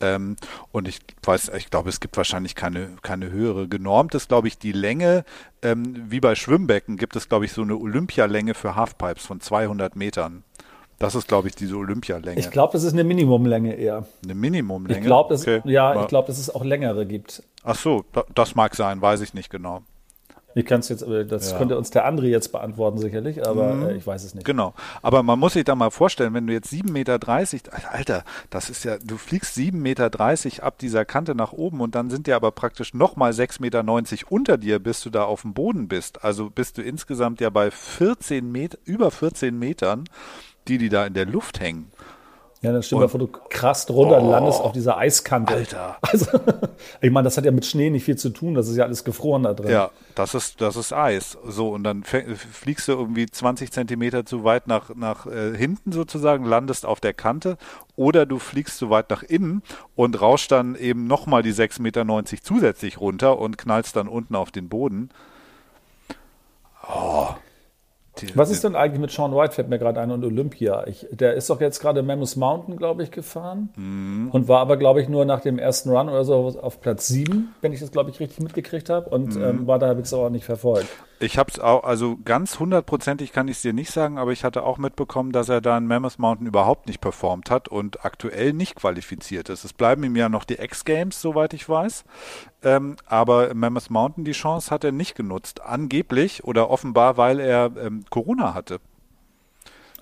Ähm, 0.00 0.36
und 0.72 0.88
ich 0.88 1.00
weiß, 1.22 1.50
ich 1.56 1.70
glaube, 1.70 1.88
es 1.90 2.00
gibt 2.00 2.16
wahrscheinlich 2.16 2.54
keine, 2.54 2.96
keine 3.02 3.30
höhere. 3.30 3.68
Genormt 3.68 4.14
ist, 4.14 4.28
glaube 4.28 4.48
ich, 4.48 4.58
die 4.58 4.72
Länge, 4.72 5.24
ähm, 5.62 6.06
wie 6.08 6.20
bei 6.20 6.34
Schwimmbecken 6.34 6.96
gibt 6.96 7.16
es, 7.16 7.28
glaube 7.28 7.44
ich, 7.44 7.52
so 7.52 7.62
eine 7.62 7.76
Olympialänge 7.76 8.54
für 8.54 8.76
Halfpipes 8.76 9.26
von 9.26 9.40
200 9.40 9.96
Metern. 9.96 10.42
Das 10.98 11.14
ist, 11.14 11.28
glaube 11.28 11.48
ich, 11.48 11.54
diese 11.54 11.76
Olympialänge. 11.76 12.38
Ich 12.38 12.50
glaube, 12.50 12.72
das 12.74 12.82
ist 12.82 12.92
eine 12.92 13.04
Minimumlänge 13.04 13.74
eher. 13.74 14.06
eine 14.22 14.34
Minimumlänge. 14.34 15.00
Ich 15.00 15.06
glaube, 15.06 15.34
Okay. 15.34 15.62
ja, 15.64 15.98
ich 16.02 16.08
glaube, 16.08 16.26
dass 16.26 16.38
es 16.38 16.54
auch 16.54 16.64
längere 16.64 17.06
gibt. 17.06 17.42
Ach 17.62 17.74
so, 17.76 18.04
da- 18.12 18.24
das 18.34 18.54
mag 18.54 18.74
sein, 18.76 19.00
weiß 19.00 19.20
ich 19.22 19.32
nicht 19.34 19.48
genau. 19.50 19.82
Ich 20.54 20.66
kann 20.66 20.80
es 20.80 20.88
jetzt, 20.88 21.02
äh, 21.02 21.24
das 21.24 21.52
Ja. 21.52 21.58
könnte 21.58 21.78
uns 21.78 21.90
der 21.90 22.08
André 22.10 22.24
jetzt 22.26 22.50
beantworten 22.52 22.98
sicherlich, 22.98 23.46
aber 23.46 23.90
äh, 23.90 23.96
ich 23.96 24.06
weiß 24.06 24.24
es 24.24 24.34
nicht. 24.34 24.44
Genau. 24.44 24.74
Aber 25.02 25.22
man 25.22 25.38
muss 25.38 25.52
sich 25.52 25.64
da 25.64 25.74
mal 25.74 25.90
vorstellen, 25.90 26.34
wenn 26.34 26.46
du 26.46 26.52
jetzt 26.52 26.72
7,30 26.72 26.90
Meter, 26.92 27.92
Alter, 27.92 28.24
das 28.50 28.70
ist 28.70 28.84
ja, 28.84 28.98
du 28.98 29.16
fliegst 29.16 29.56
7,30 29.56 29.72
Meter 29.72 30.64
ab 30.64 30.78
dieser 30.78 31.04
Kante 31.04 31.34
nach 31.34 31.52
oben 31.52 31.80
und 31.80 31.94
dann 31.94 32.10
sind 32.10 32.26
dir 32.26 32.36
aber 32.36 32.50
praktisch 32.50 32.94
nochmal 32.94 33.32
6,90 33.32 33.60
Meter 33.60 34.32
unter 34.32 34.58
dir, 34.58 34.78
bis 34.78 35.00
du 35.02 35.10
da 35.10 35.24
auf 35.24 35.42
dem 35.42 35.54
Boden 35.54 35.88
bist. 35.88 36.24
Also 36.24 36.50
bist 36.50 36.78
du 36.78 36.82
insgesamt 36.82 37.40
ja 37.40 37.50
bei 37.50 37.70
14 37.70 38.50
Meter, 38.50 38.78
über 38.84 39.10
14 39.10 39.58
Metern, 39.58 40.04
die 40.68 40.78
die 40.78 40.88
da 40.88 41.06
in 41.06 41.14
der 41.14 41.26
Luft 41.26 41.60
hängen. 41.60 41.90
Ja, 42.62 42.72
dann 42.72 42.82
stell 42.82 42.98
dir 42.98 43.04
mal 43.04 43.08
vor, 43.08 43.20
du 43.20 43.26
krast 43.26 43.88
runter, 43.90 44.20
Oh. 44.22 44.30
landest 44.30 44.60
auf 44.60 44.72
dieser 44.72 44.98
Eiskante. 44.98 45.54
Alter. 45.54 45.96
Also, 46.12 46.26
ich 47.00 47.10
meine, 47.10 47.24
das 47.24 47.38
hat 47.38 47.46
ja 47.46 47.52
mit 47.52 47.64
Schnee 47.64 47.88
nicht 47.88 48.04
viel 48.04 48.18
zu 48.18 48.28
tun, 48.30 48.54
das 48.54 48.68
ist 48.68 48.76
ja 48.76 48.84
alles 48.84 49.02
gefroren 49.04 49.44
da 49.44 49.54
drin. 49.54 49.70
Ja, 49.70 49.90
das 50.14 50.34
ist, 50.34 50.60
das 50.60 50.76
ist 50.76 50.92
Eis. 50.92 51.38
So, 51.46 51.70
und 51.70 51.84
dann 51.84 52.04
fliegst 52.04 52.88
du 52.88 52.92
irgendwie 52.92 53.24
20 53.26 53.72
Zentimeter 53.72 54.26
zu 54.26 54.44
weit 54.44 54.66
nach, 54.66 54.94
nach 54.94 55.26
äh, 55.26 55.56
hinten 55.56 55.92
sozusagen, 55.92 56.44
landest 56.44 56.84
auf 56.84 57.00
der 57.00 57.14
Kante, 57.14 57.56
oder 57.96 58.26
du 58.26 58.38
fliegst 58.38 58.76
zu 58.76 58.90
weit 58.90 59.08
nach 59.08 59.22
innen 59.22 59.62
und 59.96 60.20
rauschst 60.20 60.52
dann 60.52 60.74
eben 60.74 61.06
nochmal 61.06 61.42
die 61.42 61.54
6,90 61.54 61.80
Meter 61.80 62.24
zusätzlich 62.42 63.00
runter 63.00 63.38
und 63.38 63.56
knallst 63.56 63.96
dann 63.96 64.06
unten 64.08 64.34
auf 64.34 64.50
den 64.50 64.68
Boden. 64.68 65.08
Oh. 66.86 67.28
Die- 68.20 68.36
Was 68.36 68.50
ist 68.50 68.64
denn 68.64 68.74
eigentlich 68.76 69.00
mit 69.00 69.10
Sean 69.10 69.34
White, 69.34 69.52
fällt 69.54 69.68
mir 69.68 69.78
gerade 69.78 70.00
ein, 70.00 70.10
und 70.10 70.24
Olympia? 70.24 70.86
Ich, 70.86 71.06
der 71.10 71.34
ist 71.34 71.48
doch 71.50 71.60
jetzt 71.60 71.80
gerade 71.80 72.02
Mammoth 72.02 72.36
Mountain, 72.36 72.76
glaube 72.76 73.02
ich, 73.02 73.10
gefahren 73.10 73.70
Mhm. 73.76 74.28
und 74.32 74.48
war 74.48 74.60
aber, 74.60 74.76
glaube 74.76 75.00
ich, 75.02 75.08
nur 75.08 75.24
nach 75.24 75.40
dem 75.40 75.58
ersten 75.58 75.90
Run 75.90 76.08
oder 76.08 76.24
so 76.24 76.34
auf 76.60 76.80
Platz 76.80 77.06
7, 77.08 77.54
wenn 77.60 77.72
ich 77.72 77.80
das, 77.80 77.90
glaube 77.92 78.10
ich, 78.10 78.20
richtig 78.20 78.40
mitgekriegt 78.40 78.88
habe 78.90 79.08
und 79.10 79.36
Mhm. 79.36 79.42
ähm, 79.42 79.66
war 79.66 79.78
da, 79.78 79.88
habe 79.88 80.00
ich 80.00 80.06
es 80.06 80.12
auch 80.14 80.28
nicht 80.30 80.44
verfolgt. 80.44 80.88
Ich 81.22 81.36
habe 81.36 81.50
es 81.52 81.58
auch, 81.58 81.84
also 81.84 82.16
ganz 82.24 82.58
hundertprozentig 82.58 83.32
kann 83.32 83.46
ich 83.48 83.58
es 83.58 83.62
dir 83.62 83.74
nicht 83.74 83.90
sagen, 83.90 84.16
aber 84.16 84.32
ich 84.32 84.42
hatte 84.42 84.62
auch 84.62 84.78
mitbekommen, 84.78 85.32
dass 85.32 85.50
er 85.50 85.60
da 85.60 85.76
in 85.76 85.86
Mammoth 85.86 86.18
Mountain 86.18 86.46
überhaupt 86.46 86.86
nicht 86.86 87.02
performt 87.02 87.50
hat 87.50 87.68
und 87.68 88.06
aktuell 88.06 88.54
nicht 88.54 88.74
qualifiziert 88.74 89.50
ist. 89.50 89.64
Es 89.64 89.74
bleiben 89.74 90.02
ihm 90.02 90.16
ja 90.16 90.30
noch 90.30 90.44
die 90.44 90.58
X-Games, 90.58 91.20
soweit 91.20 91.52
ich 91.52 91.68
weiß. 91.68 92.04
Ähm, 92.62 92.96
aber 93.04 93.52
Mammoth 93.52 93.90
Mountain 93.90 94.24
die 94.24 94.32
Chance 94.32 94.70
hat 94.70 94.82
er 94.82 94.92
nicht 94.92 95.14
genutzt. 95.14 95.60
Angeblich 95.60 96.44
oder 96.44 96.70
offenbar, 96.70 97.18
weil 97.18 97.38
er 97.38 97.70
ähm, 97.76 98.02
Corona 98.08 98.54
hatte. 98.54 98.80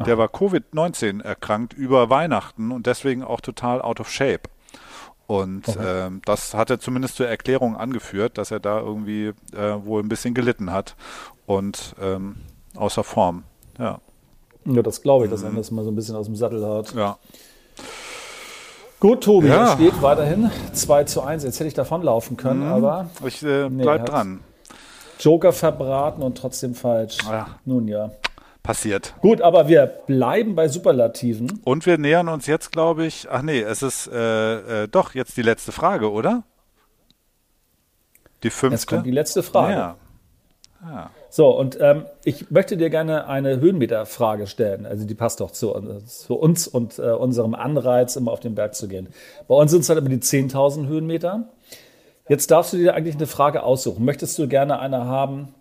Der 0.07 0.17
war 0.17 0.29
Covid-19 0.29 1.25
erkrankt 1.25 1.73
über 1.73 2.09
Weihnachten 2.09 2.71
und 2.71 2.87
deswegen 2.87 3.25
auch 3.25 3.41
total 3.41 3.83
out 3.83 3.99
of 3.99 4.09
shape. 4.09 4.49
Und 5.29 5.65
ähm, 5.81 6.21
das 6.25 6.55
hat 6.55 6.71
er 6.71 6.81
zumindest 6.81 7.15
zur 7.17 7.29
Erklärung 7.29 7.77
angeführt, 7.77 8.37
dass 8.39 8.51
er 8.51 8.59
da 8.61 8.81
irgendwie 8.81 9.35
äh, 9.55 9.75
wohl 9.85 10.03
ein 10.03 10.09
bisschen 10.09 10.35
gelitten 10.35 10.73
hat 10.73 10.97
und 11.47 11.95
ähm, 12.03 12.37
außer 12.75 13.05
Form. 13.05 13.45
Ja, 13.79 14.01
Ja, 14.65 14.83
das 14.83 15.03
glaube 15.03 15.27
ich, 15.27 15.31
Mhm. 15.31 15.35
dass 15.35 15.43
er 15.45 15.51
das 15.51 15.71
mal 15.71 15.85
so 15.85 15.91
ein 15.91 15.95
bisschen 15.95 16.17
aus 16.17 16.27
dem 16.27 16.35
Sattel 16.35 16.67
hat. 16.67 16.93
ja. 16.95 17.19
Gut, 19.01 19.23
Tobi, 19.23 19.47
Ja. 19.49 19.67
es 19.67 19.73
steht 19.75 20.03
weiterhin 20.03 20.51
2 20.73 21.05
zu 21.05 21.23
1. 21.23 21.45
Jetzt 21.45 21.61
hätte 21.61 21.69
ich 21.69 21.75
davonlaufen 21.75 22.37
können, 22.37 22.67
Mhm. 22.67 22.73
aber 22.73 23.11
Ich 23.25 23.43
äh, 23.45 23.69
Nee, 23.69 23.83
bleib 23.85 24.01
hat's- 24.01 24.11
dran. 24.11 24.41
Joker 25.21 25.53
verbraten 25.53 26.23
und 26.23 26.37
trotzdem 26.39 26.75
falsch. 26.75 27.19
Ja. 27.29 27.47
Nun 27.65 27.87
ja. 27.89 28.11
Passiert. 28.69 29.15
Gut, 29.23 29.41
aber 29.41 29.67
wir 29.69 29.87
bleiben 29.87 30.55
bei 30.55 30.69
Superlativen. 30.69 31.63
Und 31.65 31.87
wir 31.87 31.97
nähern 31.97 32.29
uns 32.29 32.47
jetzt, 32.47 32.71
glaube 32.71 33.07
ich. 33.07 33.27
Ach 33.31 33.41
nee, 33.41 33.63
es 33.63 33.83
ist 33.83 34.09
äh, 34.09 34.83
äh, 34.83 34.89
doch 34.89 35.15
jetzt 35.15 35.39
die 35.39 35.43
letzte 35.43 35.73
Frage, 35.73 36.13
oder? 36.13 36.43
Die 38.43 38.51
fünfte. 38.51 38.75
Jetzt 38.75 38.87
kommt 38.87 39.07
die 39.07 39.11
letzte 39.11 39.43
Frage. 39.43 39.97
Ja. 40.83 41.11
So, 41.31 41.49
und 41.49 41.79
ähm, 41.81 42.05
ich 42.25 42.51
möchte 42.51 42.77
dir 42.77 42.91
gerne 42.91 43.27
eine 43.27 43.59
Höhenmeterfrage 43.59 44.47
stellen. 44.47 44.85
Also 44.85 45.07
die 45.07 45.15
passt 45.15 45.41
doch 45.41 45.51
zu, 45.51 45.73
zu 46.07 46.35
uns 46.35 46.69
und 46.69 46.99
äh, 46.99 47.05
unserem 47.05 47.55
Anreiz, 47.55 48.17
immer 48.17 48.33
auf 48.33 48.41
den 48.41 48.55
Berg 48.55 48.75
zu 48.75 48.87
gehen. 48.87 49.09
Bei 49.49 49.55
uns 49.55 49.71
sind 49.71 49.81
es 49.81 49.89
halt 49.89 49.99
immer 49.99 50.11
die 50.11 50.19
10.000 50.19 50.89
Höhenmeter. 50.89 51.49
Jetzt 52.29 52.51
darfst 52.51 52.75
du 52.75 52.77
dir 52.77 52.95
eigentlich 52.95 53.17
eine 53.17 53.29
Frage 53.29 53.63
aussuchen. 53.63 54.05
Möchtest 54.05 54.39
du 54.39 54.47
gerne 54.47 54.79
eine 54.79 55.07
haben, 55.07 55.55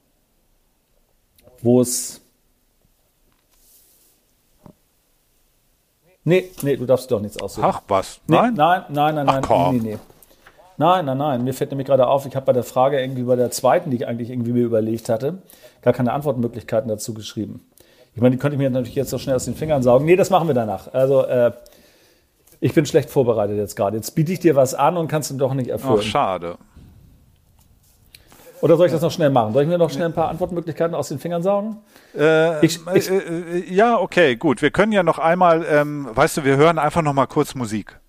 wo 1.61 1.79
es... 1.79 2.19
Nee, 6.27 6.49
nee, 6.61 6.75
du 6.75 6.85
darfst 6.85 7.09
doch 7.09 7.21
nichts 7.21 7.41
aussuchen. 7.41 7.63
Ach 7.65 7.81
was? 7.87 8.19
Nee, 8.27 8.35
Nein? 8.35 8.53
nein, 8.55 8.83
nein, 8.89 9.15
nein, 9.15 9.29
Ach, 9.29 9.33
nein, 9.35 9.41
komm. 9.43 9.77
nee, 9.77 9.91
nee. 9.91 9.97
Nein, 10.75 11.05
nein, 11.05 11.17
nein. 11.17 11.43
Mir 11.45 11.53
fällt 11.53 11.71
nämlich 11.71 11.87
gerade 11.87 12.05
auf, 12.05 12.25
ich 12.25 12.35
habe 12.35 12.45
bei 12.45 12.51
der 12.53 12.63
Frage 12.65 12.99
irgendwie 12.99 13.23
bei 13.23 13.37
der 13.37 13.49
zweiten, 13.49 13.89
die 13.91 13.95
ich 13.97 14.07
eigentlich 14.07 14.29
irgendwie 14.29 14.51
mir 14.51 14.65
überlegt 14.65 15.07
hatte, 15.07 15.37
gar 15.81 15.93
keine 15.93 16.11
Antwortmöglichkeiten 16.11 16.89
dazu 16.89 17.13
geschrieben. 17.13 17.65
Ich 18.13 18.21
meine, 18.21 18.35
die 18.35 18.39
könnte 18.39 18.55
ich 18.55 18.59
mir 18.59 18.69
natürlich 18.69 18.93
jetzt 18.95 19.09
so 19.09 19.17
schnell 19.17 19.37
aus 19.37 19.45
den 19.45 19.55
Fingern 19.55 19.81
saugen. 19.83 20.05
Nee, 20.05 20.17
das 20.17 20.29
machen 20.29 20.47
wir 20.49 20.53
danach. 20.53 20.93
Also, 20.93 21.23
äh, 21.23 21.51
ich 22.59 22.73
bin 22.73 22.85
schlecht 22.85 23.09
vorbereitet 23.09 23.55
jetzt 23.55 23.75
gerade. 23.77 23.95
Jetzt 23.95 24.11
biete 24.13 24.33
ich 24.33 24.39
dir 24.39 24.55
was 24.57 24.73
an 24.73 24.97
und 24.97 25.07
kannst 25.07 25.31
du 25.31 25.35
doch 25.35 25.53
nicht 25.53 25.69
Ach, 25.69 25.73
erfüllen. 25.75 26.01
schade. 26.01 26.57
Oder 28.61 28.75
soll 28.77 28.87
ich 28.87 28.91
das 28.91 29.01
noch 29.01 29.11
schnell 29.11 29.29
machen? 29.29 29.53
Soll 29.53 29.63
ich 29.63 29.69
mir 29.69 29.77
noch 29.77 29.89
schnell 29.91 30.07
ein 30.07 30.13
paar 30.13 30.29
Antwortmöglichkeiten 30.29 30.95
aus 30.95 31.09
den 31.09 31.19
Fingern 31.19 31.43
saugen? 31.43 31.77
Äh, 32.17 32.65
Ich- 32.65 32.79
ich- 32.95 33.09
äh, 33.11 33.17
äh, 33.17 33.73
ja, 33.73 33.99
okay, 33.99 34.35
gut. 34.35 34.61
Wir 34.61 34.71
können 34.71 34.91
ja 34.91 35.03
noch 35.03 35.19
einmal, 35.19 35.65
ähm, 35.69 36.07
weißt 36.13 36.37
du, 36.37 36.43
wir 36.43 36.57
hören 36.57 36.79
einfach 36.79 37.01
noch 37.03 37.13
mal 37.13 37.27
kurz 37.27 37.53
Musik. 37.55 37.99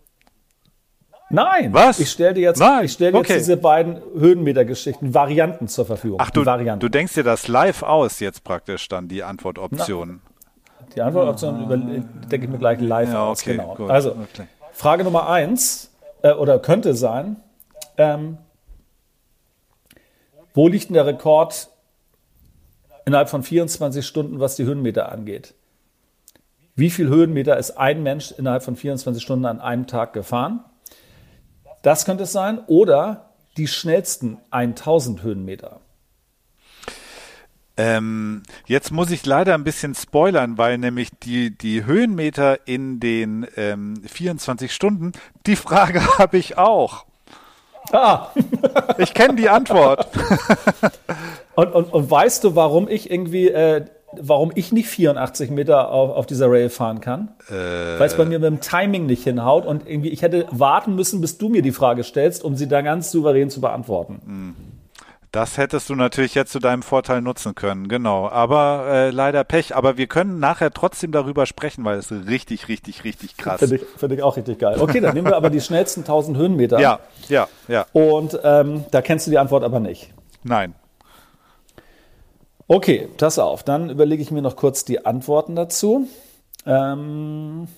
Nein. 1.31 1.75
Was? 1.75 2.01
Ich 2.01 2.11
stelle 2.11 2.33
dir 2.35 2.41
jetzt, 2.41 2.59
Nein, 2.59 2.87
ich 2.87 2.93
stell 2.93 3.13
dir 3.13 3.19
okay. 3.19 3.35
jetzt 3.35 3.41
diese 3.43 3.59
beiden 3.59 3.99
Höhenmetergeschichten, 4.19 5.13
Varianten 5.13 5.69
zur 5.69 5.85
Verfügung. 5.85 6.19
Ach, 6.23 6.31
du, 6.31 6.43
du 6.43 6.89
denkst 6.89 7.13
dir 7.15 7.25
das 7.25 7.49
live 7.49 7.83
aus 7.83 8.19
jetzt 8.21 8.45
praktisch 8.45 8.89
dann, 8.89 9.09
die 9.09 9.23
Antwortoptionen. 9.23 10.23
Die 10.97 11.03
Antwortoption 11.03 11.63
über- 11.65 11.77
denke 11.77 12.47
ich 12.47 12.49
mir 12.51 12.57
gleich 12.59 12.81
live 12.81 13.11
Ja, 13.13 13.27
aus. 13.27 13.43
okay, 13.43 13.57
Genau. 13.57 13.75
gut. 13.75 13.91
Also, 13.91 14.13
Okay. 14.13 14.47
Frage 14.73 15.05
Nummer 15.05 15.29
eins, 15.29 15.91
äh, 16.23 16.33
oder 16.33 16.59
könnte 16.61 16.95
sein, 16.95 17.37
ähm, 17.99 18.39
wo 20.59 20.67
liegt 20.67 20.89
denn 20.89 20.95
der 20.95 21.07
Rekord 21.07 21.69
innerhalb 23.07 23.29
von 23.29 23.45
24 23.45 24.05
Stunden, 24.05 24.41
was 24.41 24.57
die 24.57 24.65
Höhenmeter 24.65 25.13
angeht? 25.13 25.55
Wie 26.75 26.91
viel 26.91 27.07
Höhenmeter 27.07 27.57
ist 27.57 27.79
ein 27.79 28.03
Mensch 28.03 28.33
innerhalb 28.33 28.65
von 28.65 28.75
24 28.75 29.23
Stunden 29.23 29.45
an 29.45 29.61
einem 29.61 29.87
Tag 29.87 30.13
gefahren? 30.15 30.65
Das 31.83 32.05
könnte 32.05 32.25
es 32.25 32.33
sein. 32.33 32.59
Oder 32.67 33.31
die 33.57 33.69
schnellsten 33.69 34.39
1000 34.51 35.23
Höhenmeter. 35.23 35.81
Ähm, 37.77 38.43
jetzt 38.67 38.91
muss 38.91 39.13
ich 39.13 39.25
leider 39.25 39.55
ein 39.55 39.63
bisschen 39.63 39.95
spoilern, 39.95 40.59
weil 40.59 40.77
nämlich 40.77 41.11
die, 41.23 41.57
die 41.57 41.85
Höhenmeter 41.85 42.67
in 42.67 42.99
den 42.99 43.47
ähm, 43.55 44.03
24 44.05 44.75
Stunden, 44.75 45.13
die 45.47 45.55
Frage 45.55 46.05
habe 46.19 46.37
ich 46.37 46.59
auch. 46.59 47.08
Ah, 47.93 48.29
Ich 48.99 49.15
kenne 49.15 49.37
die 49.37 49.49
Antwort. 49.49 50.09
Und, 51.55 51.75
und, 51.75 51.93
und 51.93 52.09
weißt 52.09 52.45
du, 52.45 52.55
warum 52.55 52.87
ich 52.89 53.11
irgendwie, 53.11 53.49
äh, 53.49 53.85
warum 54.17 54.53
ich 54.55 54.71
nicht 54.71 54.87
84 54.87 55.51
Meter 55.51 55.91
auf, 55.91 56.11
auf 56.17 56.25
dieser 56.27 56.49
Rail 56.49 56.69
fahren 56.69 57.01
kann? 57.01 57.31
Weil 57.49 58.07
es 58.07 58.17
bei 58.17 58.25
mir 58.25 58.39
mit 58.39 58.47
dem 58.47 58.61
Timing 58.61 59.07
nicht 59.07 59.25
hinhaut 59.25 59.67
und 59.67 59.85
irgendwie 59.85 60.11
ich 60.11 60.23
hätte 60.23 60.47
warten 60.53 60.95
müssen, 60.95 61.21
bis 61.21 61.37
du 61.37 61.49
mir 61.49 61.63
die 61.63 61.73
Frage 61.73 62.05
stellst, 62.05 62.45
um 62.45 62.55
sie 62.55 62.69
dann 62.69 62.85
ganz 62.85 63.11
souverän 63.11 63.51
zu 63.51 63.61
beantworten. 63.61 64.55
Das 65.31 65.59
hättest 65.59 65.91
du 65.91 65.95
natürlich 65.95 66.35
jetzt 66.35 66.53
zu 66.53 66.59
deinem 66.59 66.83
Vorteil 66.83 67.21
nutzen 67.21 67.55
können, 67.55 67.89
genau. 67.89 68.29
Aber 68.29 68.87
äh, 68.89 69.11
leider 69.11 69.45
Pech. 69.45 69.77
Aber 69.77 69.99
wir 69.99 70.07
können 70.07 70.39
nachher 70.39 70.71
trotzdem 70.73 71.13
darüber 71.13 71.45
sprechen, 71.45 71.85
weil 71.85 71.99
es 71.99 72.11
richtig, 72.11 72.69
richtig, 72.69 73.05
richtig 73.05 73.37
krass. 73.37 73.61
Finde 73.61 73.77
ich, 73.77 73.83
finde 73.97 74.15
ich 74.15 74.23
auch 74.23 74.39
richtig 74.39 74.59
geil. 74.59 74.79
Okay, 74.81 75.01
dann 75.01 75.15
nehmen 75.15 75.27
wir 75.27 75.37
aber 75.37 75.51
die 75.51 75.61
schnellsten 75.61 76.01
1000 76.01 76.39
Höhenmeter. 76.39 76.81
Ja, 76.81 77.01
ja, 77.29 77.47
ja. 77.69 77.87
Und 77.93 78.39
ähm, 78.43 78.85
da 78.91 79.03
kennst 79.03 79.27
du 79.27 79.31
die 79.31 79.39
Antwort 79.39 79.65
aber 79.65 79.81
nicht. 79.81 80.15
Nein. 80.45 80.75
Okay, 82.67 83.09
pass 83.19 83.39
auf. 83.39 83.63
Dann 83.63 83.91
überlege 83.91 84.23
ich 84.23 84.31
mir 84.31 84.43
noch 84.43 84.57
kurz 84.57 84.85
die 84.85 85.05
Antworten 85.05 85.57
dazu. 85.57 86.09
Ähm, 86.65 87.69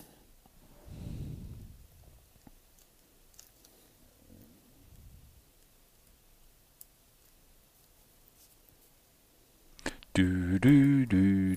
Du, 10.14 10.58
du, 10.58 11.06
du, 11.06 11.56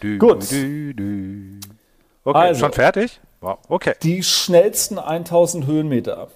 du, 0.00 0.18
Gut. 0.18 0.50
Du, 0.50 0.94
du. 0.94 1.60
Okay, 2.24 2.38
Also. 2.38 2.60
schon 2.60 2.72
fertig? 2.72 3.20
Wow, 3.40 3.58
okay. 3.68 3.94
Die 4.02 4.22
schnellsten 4.22 4.98
1000 4.98 5.66
Höhenmeter 5.66 6.28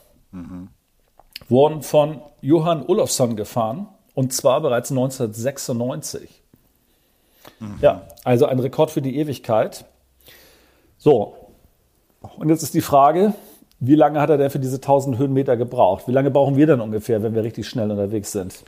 wurden 1.49 1.83
von 1.83 2.21
Johann 2.41 2.85
Olofsson 2.87 3.37
gefahren 3.37 3.89
und 4.15 4.33
zwar 4.33 4.61
bereits 4.61 4.91
1996. 4.91 6.43
Ja, 7.81 8.03
also 8.25 8.47
ein 8.47 8.59
Rekord 8.59 8.91
für 8.91 9.03
die 9.03 9.17
Ewigkeit. 9.17 9.85
So, 10.99 11.37
und 12.39 12.49
jetzt 12.49 12.62
ist 12.62 12.75
die 12.75 12.81
Frage, 12.81 13.35
wie 13.81 13.95
lange 13.95 14.21
hat 14.21 14.31
er 14.31 14.39
denn 14.39 14.51
für 14.51 14.59
diese 14.59 14.77
1000 14.77 15.19
Höhenmeter 15.19 15.57
gebraucht? 15.57 16.09
Wie 16.09 16.12
lange 16.12 16.31
brauchen 16.31 16.57
wir 16.57 16.67
denn 16.67 16.81
ungefähr, 16.81 17.23
wenn 17.23 17.35
wir 17.35 17.45
richtig 17.45 17.69
schnell 17.69 17.91
unterwegs 17.91 18.33
sind? 18.33 18.65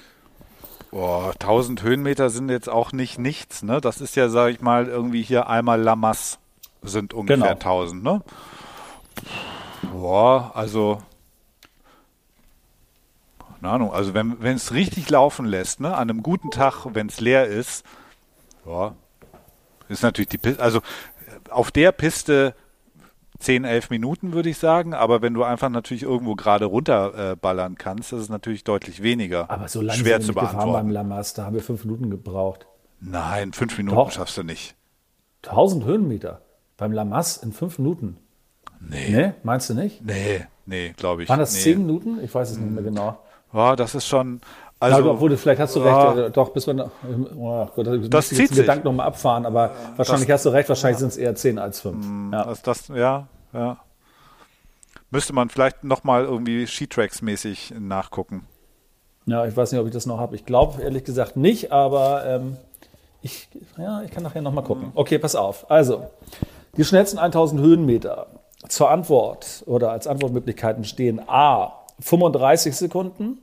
Boah, 0.91 1.33
1000 1.33 1.83
Höhenmeter 1.83 2.31
sind 2.31 2.49
jetzt 2.49 2.69
auch 2.69 2.93
nicht 2.93 3.19
nichts, 3.19 3.63
ne? 3.63 3.81
Das 3.81 4.01
ist 4.01 4.17
ja, 4.17 4.29
sag 4.29 4.51
ich 4.51 4.61
mal, 4.61 4.87
irgendwie 4.87 5.23
hier 5.23 5.49
einmal 5.49 5.81
Lamas 5.81 6.39
sind 6.83 7.13
ungefähr 7.13 7.37
Genau. 7.37 7.51
1000, 7.51 8.03
ne? 8.03 8.23
Boah, 9.93 10.53
also 10.55 11.03
keine 13.61 13.73
Ahnung, 13.73 13.93
also 13.93 14.15
wenn 14.15 14.41
wenn 14.41 14.57
es 14.57 14.73
richtig 14.73 15.11
laufen 15.11 15.47
lässt, 15.47 15.81
ne, 15.81 15.95
an 15.95 16.09
einem 16.11 16.23
guten 16.23 16.51
Tag, 16.51 16.87
wenn 16.93 17.09
es 17.09 17.21
leer 17.21 17.47
ist, 17.47 17.85
ja, 18.65 18.95
ist 19.89 20.03
natürlich 20.03 20.29
die 20.29 20.39
Piste, 20.39 20.63
also 20.63 20.81
auf 21.51 21.71
der 21.73 21.93
Piste 21.93 22.55
10, 23.39 23.65
11 23.65 23.91
Minuten 23.91 24.33
würde 24.33 24.49
ich 24.49 24.59
sagen, 24.59 24.95
aber 24.95 25.23
wenn 25.23 25.35
du 25.35 25.43
einfach 25.45 25.69
natürlich 25.69 26.03
irgendwo 26.03 26.35
gerade 26.35 26.65
runterballern 26.65 27.33
äh, 27.33 27.37
ballern 27.37 27.75
kannst, 27.77 28.13
das 28.13 28.23
ist 28.23 28.31
natürlich 28.31 28.65
deutlich 28.65 29.03
weniger. 29.03 29.51
Aber 29.51 29.69
so 29.69 29.81
lange 29.81 29.99
schwer 29.99 30.21
sind 30.21 30.29
zu 30.29 30.35
wir 30.35 30.43
gefahren 30.43 30.59
beim 30.59 30.67
beantworten. 30.73 30.91
Lamas, 30.91 31.35
da 31.35 31.45
haben 31.45 31.55
wir 31.55 31.63
fünf 31.63 31.85
Minuten 31.85 32.11
gebraucht. 32.11 32.67
Nein, 33.01 33.53
fünf 33.53 33.77
Minuten 33.77 33.97
Doch. 33.97 34.11
schaffst 34.11 34.37
du 34.37 34.43
nicht. 34.43 34.75
1000 35.45 35.85
Höhenmeter 35.85 36.43
beim 36.77 36.93
Lamas 36.93 37.37
in 37.37 37.53
fünf 37.53 37.79
Minuten. 37.79 38.19
Nee. 38.81 39.11
Ne, 39.11 39.35
meinst 39.43 39.71
du 39.71 39.75
nicht? 39.75 40.05
Nee, 40.05 40.47
nee, 40.67 40.93
glaube 40.97 41.23
ich. 41.23 41.29
Waren 41.29 41.39
das 41.41 41.55
nee. 41.55 41.61
zehn 41.61 41.79
Minuten? 41.79 42.23
Ich 42.23 42.35
weiß 42.35 42.51
es 42.51 42.59
nicht 42.59 42.73
mehr 42.73 42.83
genau. 42.83 43.19
Ja, 43.53 43.77
das 43.77 43.95
ist 43.95 44.07
schon. 44.07 44.41
Also, 44.79 44.97
Also, 44.97 45.11
obwohl, 45.13 45.37
vielleicht 45.37 45.61
hast 45.61 45.75
du 45.75 45.81
ja. 45.81 46.11
recht, 46.11 46.19
äh, 46.19 46.31
doch, 46.31 46.51
bis 46.51 46.67
wir, 46.67 46.75
noch- 46.75 46.91
oh 47.39 47.67
Gott, 47.75 47.87
das 47.87 48.11
Das 48.11 48.33
ich 48.33 48.39
zieht 48.39 48.51
den. 48.51 48.57
Gedanken 48.59 48.85
nochmal 48.85 49.07
abfahren, 49.07 49.47
aber 49.47 49.71
wahrscheinlich 49.97 50.31
hast 50.31 50.45
du 50.45 50.51
recht, 50.51 50.69
wahrscheinlich 50.69 50.99
sind 50.99 51.09
es 51.09 51.17
eher 51.17 51.35
10 51.35 51.59
als 51.59 51.81
5. 51.81 52.33
Ja. 52.33 52.45
das, 52.45 52.63
das, 52.63 52.89
ja, 52.89 53.27
ja. 53.55 53.79
Müsste 55.11 55.33
man 55.33 55.49
vielleicht 55.49 55.83
nochmal 55.85 56.25
irgendwie 56.25 56.65
Sheetracks-mäßig 56.67 57.79
nachgucken. 57.79 58.47
ja, 59.25 59.47
ich 59.47 59.57
weiß 59.57 59.73
nicht, 59.73 59.81
ob 59.81 59.87
ich 59.87 59.93
das 59.93 60.05
noch 60.05 60.19
habe. 60.19 60.35
Ich 60.37 60.45
glaube 60.45 60.83
ehrlich 60.83 61.05
gesagt 61.05 61.37
nicht, 61.37 61.73
aber 61.73 62.27
ähm, 62.27 62.57
ich, 63.23 63.49
ja, 63.79 64.03
ich 64.03 64.11
kann 64.11 64.23
nachher 64.25 64.43
nochmal 64.43 64.65
gucken. 64.65 64.93
Okay, 64.95 65.19
pass 65.19 65.35
auf. 65.37 65.71
Also, 65.71 66.11
die 66.77 66.85
schnellsten 66.85 67.19
1000 67.19 67.61
Höhenmeter 67.63 68.27
zur 68.69 68.91
Antwort 68.91 69.63
oder 69.67 69.91
als 69.93 70.07
Antwortmöglichkeiten 70.07 70.85
stehen 70.85 71.21
A, 71.29 71.73
35 72.01 72.77
Sekunden, 72.77 73.39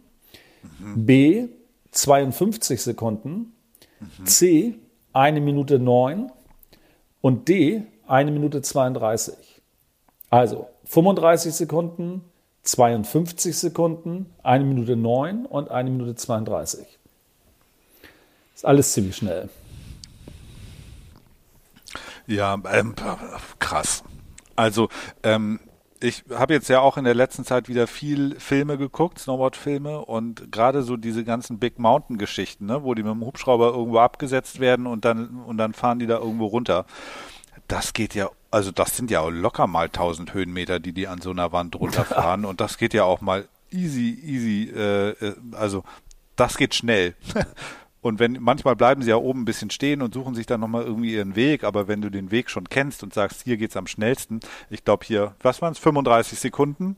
B, 0.95 1.47
52 1.91 2.81
Sekunden, 2.81 3.53
C, 4.25 4.75
1 5.13 5.39
Minute 5.39 5.79
9 5.79 6.31
und 7.21 7.47
D, 7.47 7.83
1 8.07 8.31
Minute 8.31 8.61
32. 8.61 9.35
Also 10.29 10.67
35 10.85 11.53
Sekunden, 11.53 12.23
52 12.63 13.57
Sekunden, 13.57 14.33
1 14.43 14.65
Minute 14.65 14.95
9 14.95 15.45
und 15.45 15.69
1 15.69 15.89
Minute 15.89 16.15
32. 16.15 16.85
Ist 18.55 18.65
alles 18.65 18.93
ziemlich 18.93 19.15
schnell. 19.15 19.49
Ja, 22.25 22.57
ähm, 22.71 22.95
krass. 23.59 24.03
Also, 24.55 24.89
ähm, 25.23 25.59
ich 26.03 26.25
habe 26.29 26.53
jetzt 26.53 26.67
ja 26.67 26.81
auch 26.81 26.97
in 26.97 27.05
der 27.05 27.15
letzten 27.15 27.45
Zeit 27.45 27.69
wieder 27.69 27.87
viel 27.87 28.37
Filme 28.37 28.77
geguckt, 28.77 29.19
Snowboard-Filme 29.19 30.03
und 30.03 30.51
gerade 30.51 30.83
so 30.83 30.97
diese 30.97 31.23
ganzen 31.23 31.59
Big 31.59 31.79
Mountain-Geschichten, 31.79 32.65
ne, 32.65 32.83
wo 32.83 32.93
die 32.93 33.03
mit 33.03 33.13
dem 33.13 33.25
Hubschrauber 33.25 33.73
irgendwo 33.73 33.99
abgesetzt 33.99 34.59
werden 34.59 34.85
und 34.85 35.05
dann 35.05 35.41
und 35.45 35.57
dann 35.57 35.73
fahren 35.73 35.99
die 35.99 36.07
da 36.07 36.17
irgendwo 36.17 36.47
runter. 36.47 36.85
Das 37.69 37.93
geht 37.93 38.15
ja, 38.15 38.29
also 38.51 38.71
das 38.71 38.97
sind 38.97 39.11
ja 39.11 39.25
locker 39.25 39.65
mal 39.65 39.85
1000 39.85 40.33
Höhenmeter, 40.33 40.81
die 40.81 40.91
die 40.91 41.07
an 41.07 41.21
so 41.21 41.31
einer 41.31 41.53
Wand 41.53 41.79
runterfahren 41.79 42.43
und 42.45 42.59
das 42.59 42.77
geht 42.77 42.93
ja 42.93 43.05
auch 43.05 43.21
mal 43.21 43.47
easy, 43.71 44.19
easy, 44.23 44.71
äh, 44.75 45.11
äh, 45.11 45.35
also 45.53 45.83
das 46.35 46.57
geht 46.57 46.75
schnell. 46.75 47.15
Und 48.03 48.19
wenn 48.19 48.37
manchmal 48.41 48.75
bleiben 48.75 49.01
sie 49.01 49.09
ja 49.09 49.15
oben 49.15 49.41
ein 49.41 49.45
bisschen 49.45 49.69
stehen 49.71 50.01
und 50.01 50.13
suchen 50.13 50.35
sich 50.35 50.45
dann 50.45 50.59
nochmal 50.59 50.83
irgendwie 50.83 51.15
ihren 51.15 51.35
Weg, 51.37 51.63
aber 51.63 51.87
wenn 51.87 52.01
du 52.01 52.11
den 52.11 52.31
Weg 52.31 52.49
schon 52.49 52.67
kennst 52.67 53.01
und 53.01 53.13
sagst, 53.13 53.43
hier 53.43 53.55
geht's 53.55 53.77
am 53.77 53.87
schnellsten, 53.87 54.41
ich 54.69 54.83
glaube 54.83 55.05
hier, 55.05 55.35
was 55.41 55.61
waren 55.61 55.71
es, 55.71 55.79
35 55.79 56.37
Sekunden, 56.37 56.97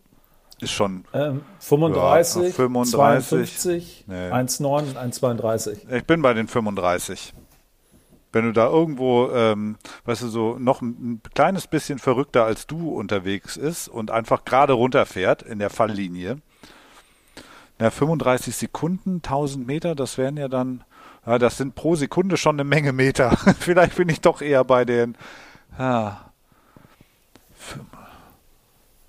ist 0.59 0.71
schon, 0.71 1.05
Ähm, 1.13 1.41
35, 1.59 2.43
Ja, 2.47 2.51
35, 2.53 2.89
52, 3.59 4.05
nee. 4.07 4.31
1,9 4.31 4.79
und 4.79 4.97
1,32. 4.97 5.95
ich 5.95 6.05
bin 6.05 6.21
bei 6.23 6.33
den 6.33 6.47
35. 6.47 7.33
Wenn 8.31 8.45
du 8.45 8.51
da 8.51 8.67
irgendwo, 8.67 9.29
ähm, 9.31 9.77
weißt 10.05 10.23
du, 10.23 10.27
so 10.27 10.57
noch 10.57 10.81
ein, 10.81 10.87
ein 10.89 11.21
kleines 11.35 11.67
bisschen 11.67 11.99
verrückter 11.99 12.45
als 12.45 12.65
du 12.67 12.89
unterwegs 12.89 13.57
ist 13.57 13.87
und 13.87 14.09
einfach 14.11 14.43
gerade 14.43 14.73
runterfährt 14.73 15.43
in 15.43 15.59
der 15.59 15.69
Falllinie, 15.69 16.37
na, 17.77 17.91
35 17.91 18.55
Sekunden, 18.55 19.15
1000 19.17 19.67
Meter, 19.67 19.95
das 19.95 20.17
wären 20.17 20.37
ja 20.37 20.47
dann, 20.47 20.83
ja, 21.25 21.39
das 21.39 21.57
sind 21.57 21.75
pro 21.75 21.95
Sekunde 21.95 22.37
schon 22.37 22.55
eine 22.55 22.63
Menge 22.63 22.93
Meter. 22.93 23.35
Vielleicht 23.59 23.95
bin 23.95 24.09
ich 24.09 24.21
doch 24.21 24.41
eher 24.41 24.63
bei 24.63 24.85
den, 24.85 25.17
ja, 25.77 26.25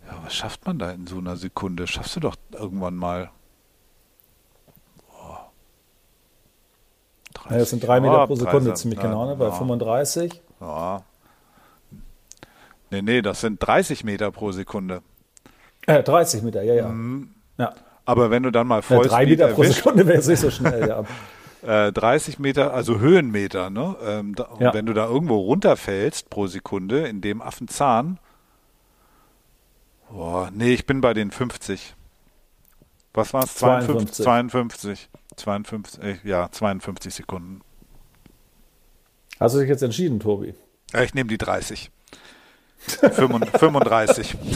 ja, 0.06 0.18
was 0.24 0.34
schafft 0.34 0.66
man 0.66 0.78
da 0.78 0.90
in 0.90 1.06
so 1.06 1.18
einer 1.18 1.36
Sekunde? 1.36 1.86
Schaffst 1.86 2.16
du 2.16 2.20
doch 2.20 2.36
irgendwann 2.52 2.96
mal. 2.96 3.30
Oh. 5.10 5.36
Ja, 7.50 7.58
das 7.58 7.70
sind 7.70 7.86
3 7.86 8.00
Meter 8.00 8.14
Ja, 8.14 8.26
pro 8.26 8.36
Sekunde, 8.36 8.70
30, 8.70 8.74
ziemlich 8.82 9.00
ja, 9.00 9.06
genau, 9.06 9.26
ne? 9.26 9.36
bei 9.36 9.46
ja. 9.46 9.52
35. 9.52 10.42
Ja. 10.60 11.02
Nee, 12.90 13.02
nee, 13.02 13.22
das 13.22 13.40
sind 13.40 13.58
30 13.58 14.04
Meter 14.04 14.30
pro 14.30 14.52
Sekunde. 14.52 15.02
Äh, 15.86 16.02
30 16.02 16.42
Meter, 16.42 16.62
ja, 16.62 16.74
ja. 16.74 16.88
Mhm. 16.88 17.34
ja. 17.58 17.74
Aber 18.04 18.30
wenn 18.30 18.44
du 18.44 18.52
dann 18.52 18.68
mal 18.68 18.76
ja 18.76 18.82
Vollspeed 18.82 19.12
3 19.12 19.26
Meter 19.26 19.48
pro 19.48 19.62
erwischt, 19.62 19.78
Sekunde 19.78 20.06
wäre 20.06 20.18
jetzt 20.18 20.28
nicht 20.28 20.40
so 20.40 20.50
schnell. 20.50 20.88
Ja. 20.88 21.04
äh, 21.66 21.92
30 21.92 22.38
Meter, 22.38 22.72
also 22.72 22.98
Höhenmeter, 22.98 23.70
ne? 23.70 23.96
Ähm, 24.04 24.34
da, 24.34 24.44
und 24.44 24.60
Ja. 24.60 24.72
wenn 24.74 24.86
du 24.86 24.92
da 24.94 25.06
irgendwo 25.06 25.36
runterfällst 25.38 26.30
pro 26.30 26.47
Sekunde 26.47 27.06
in 27.09 27.20
dem 27.20 27.43
Affenzahn, 27.43 28.18
boah, 30.10 30.51
nee, 30.52 30.72
ich 30.72 30.86
bin 30.86 31.01
bei 31.01 31.14
den 31.14 31.30
50. 31.30 31.94
Was 33.14 33.32
war 33.34 33.44
es? 33.44 33.55
52. 33.56 34.24
52. 34.24 35.09
52, 35.36 36.02
äh, 36.02 36.16
ja, 36.24 36.51
52 36.51 37.14
Sekunden. 37.14 37.60
Hast 39.40 39.55
du 39.55 39.60
dich 39.60 39.68
jetzt 39.68 39.82
entschieden, 39.82 40.20
Tobi? 40.20 40.55
Äh, 40.93 41.05
Ich 41.05 41.14
nehme 41.14 41.28
die 41.28 41.38
30. 41.38 41.90
35. 42.78 44.36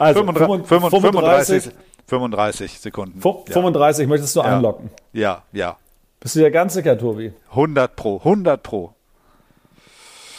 Also 0.00 0.20
35, 0.24 0.66
35, 0.68 1.72
35 2.06 2.78
Sekunden. 2.78 3.20
Fu- 3.20 3.44
Ja. 3.48 3.52
35 3.54 4.06
möchtest 4.06 4.36
du 4.36 4.40
Ja. 4.40 4.46
einloggen. 4.46 4.90
Ja, 5.12 5.42
ja. 5.50 5.76
Bist 6.20 6.34
du 6.34 6.40
dir 6.40 6.50
ganz 6.50 6.74
sicher, 6.74 6.98
Tobi? 6.98 7.32
100 7.50 7.94
pro, 7.96 8.16
100 8.18 8.62
pro. 8.62 8.92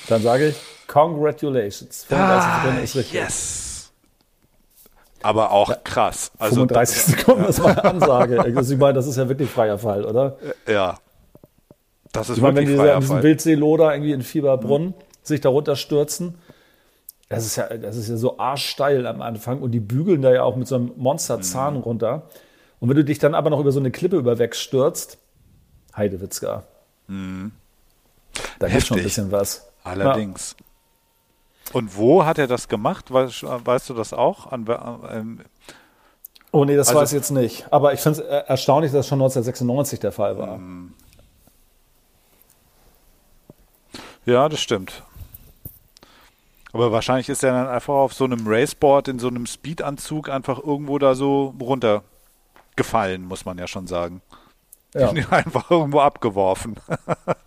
Dann 0.08 0.22
sage 0.22 0.50
ich 0.50 0.56
Congratulations. 0.88 2.06
35 2.06 2.52
Sekunden 2.62 2.84
ist 2.84 2.96
richtig. 2.96 3.20
Ah, 3.20 3.24
yes. 3.24 3.92
Aber 5.22 5.52
auch 5.52 5.84
krass. 5.84 6.32
Also, 6.40 6.56
35 6.68 7.02
Sekunden, 7.18 7.44
das 7.44 7.62
war 7.62 7.72
eine 7.72 7.84
Ansage. 7.84 8.40
Also 8.56 8.74
ich 8.74 8.80
meine, 8.80 8.94
das 8.94 9.06
ist 9.06 9.18
ja 9.18 9.30
wirklich 9.30 9.50
freier 9.50 9.78
Fall, 9.78 10.04
oder? 10.06 10.38
Ja. 10.68 10.98
Das 12.12 12.30
ist 12.30 12.38
Ich 12.38 12.42
meine, 12.42 12.56
wenn 12.56 12.68
wirklich 12.68 12.76
die 12.76 12.78
da 12.78 12.84
freier 12.84 12.94
in 12.96 13.00
diesem 13.02 13.16
Fall. 13.18 13.24
Wildseeloder 13.24 13.94
irgendwie 13.94 14.14
in 14.14 14.22
Fieberbrunn 14.24 14.94
sich 15.22 15.42
da 15.42 15.50
runterstürzen, 15.50 16.36
das 17.28 17.46
ist 17.46 17.58
ja, 17.58 17.68
das 17.78 17.96
ist 17.96 18.10
ja 18.10 18.18
so 18.18 18.40
arschsteil 18.40 19.06
am 19.06 19.22
Anfang 19.22 19.62
und 19.62 19.72
die 19.72 19.80
bügeln 19.80 20.24
da 20.24 20.32
ja 20.34 20.42
auch 20.42 20.56
mit 20.56 20.68
so 20.68 20.74
einem 20.76 20.92
Monsterzahn 20.96 21.76
Mhm. 21.76 21.82
runter. 21.82 22.24
Und 22.80 22.90
wenn 22.90 22.96
du 22.98 23.04
dich 23.04 23.20
dann 23.20 23.36
aber 23.36 23.52
noch 23.52 23.60
über 23.60 23.72
so 23.72 23.80
eine 23.80 23.92
Klippe 23.92 24.16
überwegstürzt, 24.18 25.20
Heidewitzka. 26.00 26.64
Da 27.08 28.68
geht 28.68 28.86
schon 28.88 28.98
ein 28.98 29.04
bisschen 29.04 29.32
was. 29.32 29.68
Allerdings. 29.84 30.56
Und 31.74 31.96
wo 31.96 32.26
hat 32.26 32.40
er 32.40 32.48
das 32.48 32.68
gemacht? 32.68 33.12
Weißt, 33.14 33.44
weißt 33.44 33.90
du 33.90 33.94
das 33.94 34.14
auch? 34.14 34.52
An, 34.52 34.66
ähm, 35.12 35.40
Oh 36.52 36.66
nee, 36.66 36.76
das 36.76 36.88
Also- 36.90 37.02
weiß 37.02 37.12
ich 37.12 37.18
jetzt 37.18 37.30
nicht. 37.30 37.72
Aber 37.72 37.94
ich 37.94 38.00
finde 38.00 38.22
es 38.24 38.26
erstaunlich, 38.48 38.92
dass 38.92 39.02
das 39.02 39.08
schon 39.08 39.20
1996 39.20 40.00
der 40.00 40.12
Fall 40.12 40.38
war. 40.40 40.58
Mhm. 40.58 40.94
ja, 44.26 44.50
das 44.50 44.60
stimmt. 44.60 45.04
Aber 46.72 46.92
wahrscheinlich 46.92 47.30
ist 47.30 47.44
er 47.44 47.52
dann 47.54 47.68
einfach 47.68 47.94
auf 47.96 48.14
so 48.14 48.26
einem 48.26 48.46
Raceboard 48.48 49.08
in 49.08 49.20
so 49.20 49.28
einem 49.28 49.46
Speedanzug 49.48 50.30
einfach 50.30 50.60
irgendwo 50.60 51.00
da 51.00 51.16
so 51.16 51.56
runtergefallen, 51.60 53.24
muss 53.26 53.46
man 53.46 53.58
ja 53.58 53.68
schon 53.68 53.88
sagen. 53.88 54.22
Ja. 54.94 55.10
Einfach 55.30 55.70
irgendwo 55.70 55.99
abgeworfen. 55.99 56.76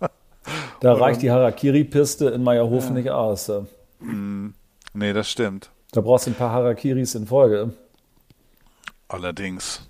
da 0.79 0.93
reicht 0.93 1.21
die 1.21 1.31
Harakiri-Piste 1.31 2.29
in 2.29 2.43
Meierhofen 2.43 2.95
ja. 2.95 3.01
nicht 3.01 3.11
aus. 3.11 3.51
Mm, 3.99 4.49
nee, 4.93 5.13
das 5.13 5.29
stimmt. 5.29 5.69
Da 5.91 6.01
brauchst 6.01 6.27
du 6.27 6.31
ein 6.31 6.35
paar 6.35 6.51
Harakiris 6.51 7.15
in 7.15 7.27
Folge. 7.27 7.73
Allerdings. 9.07 9.87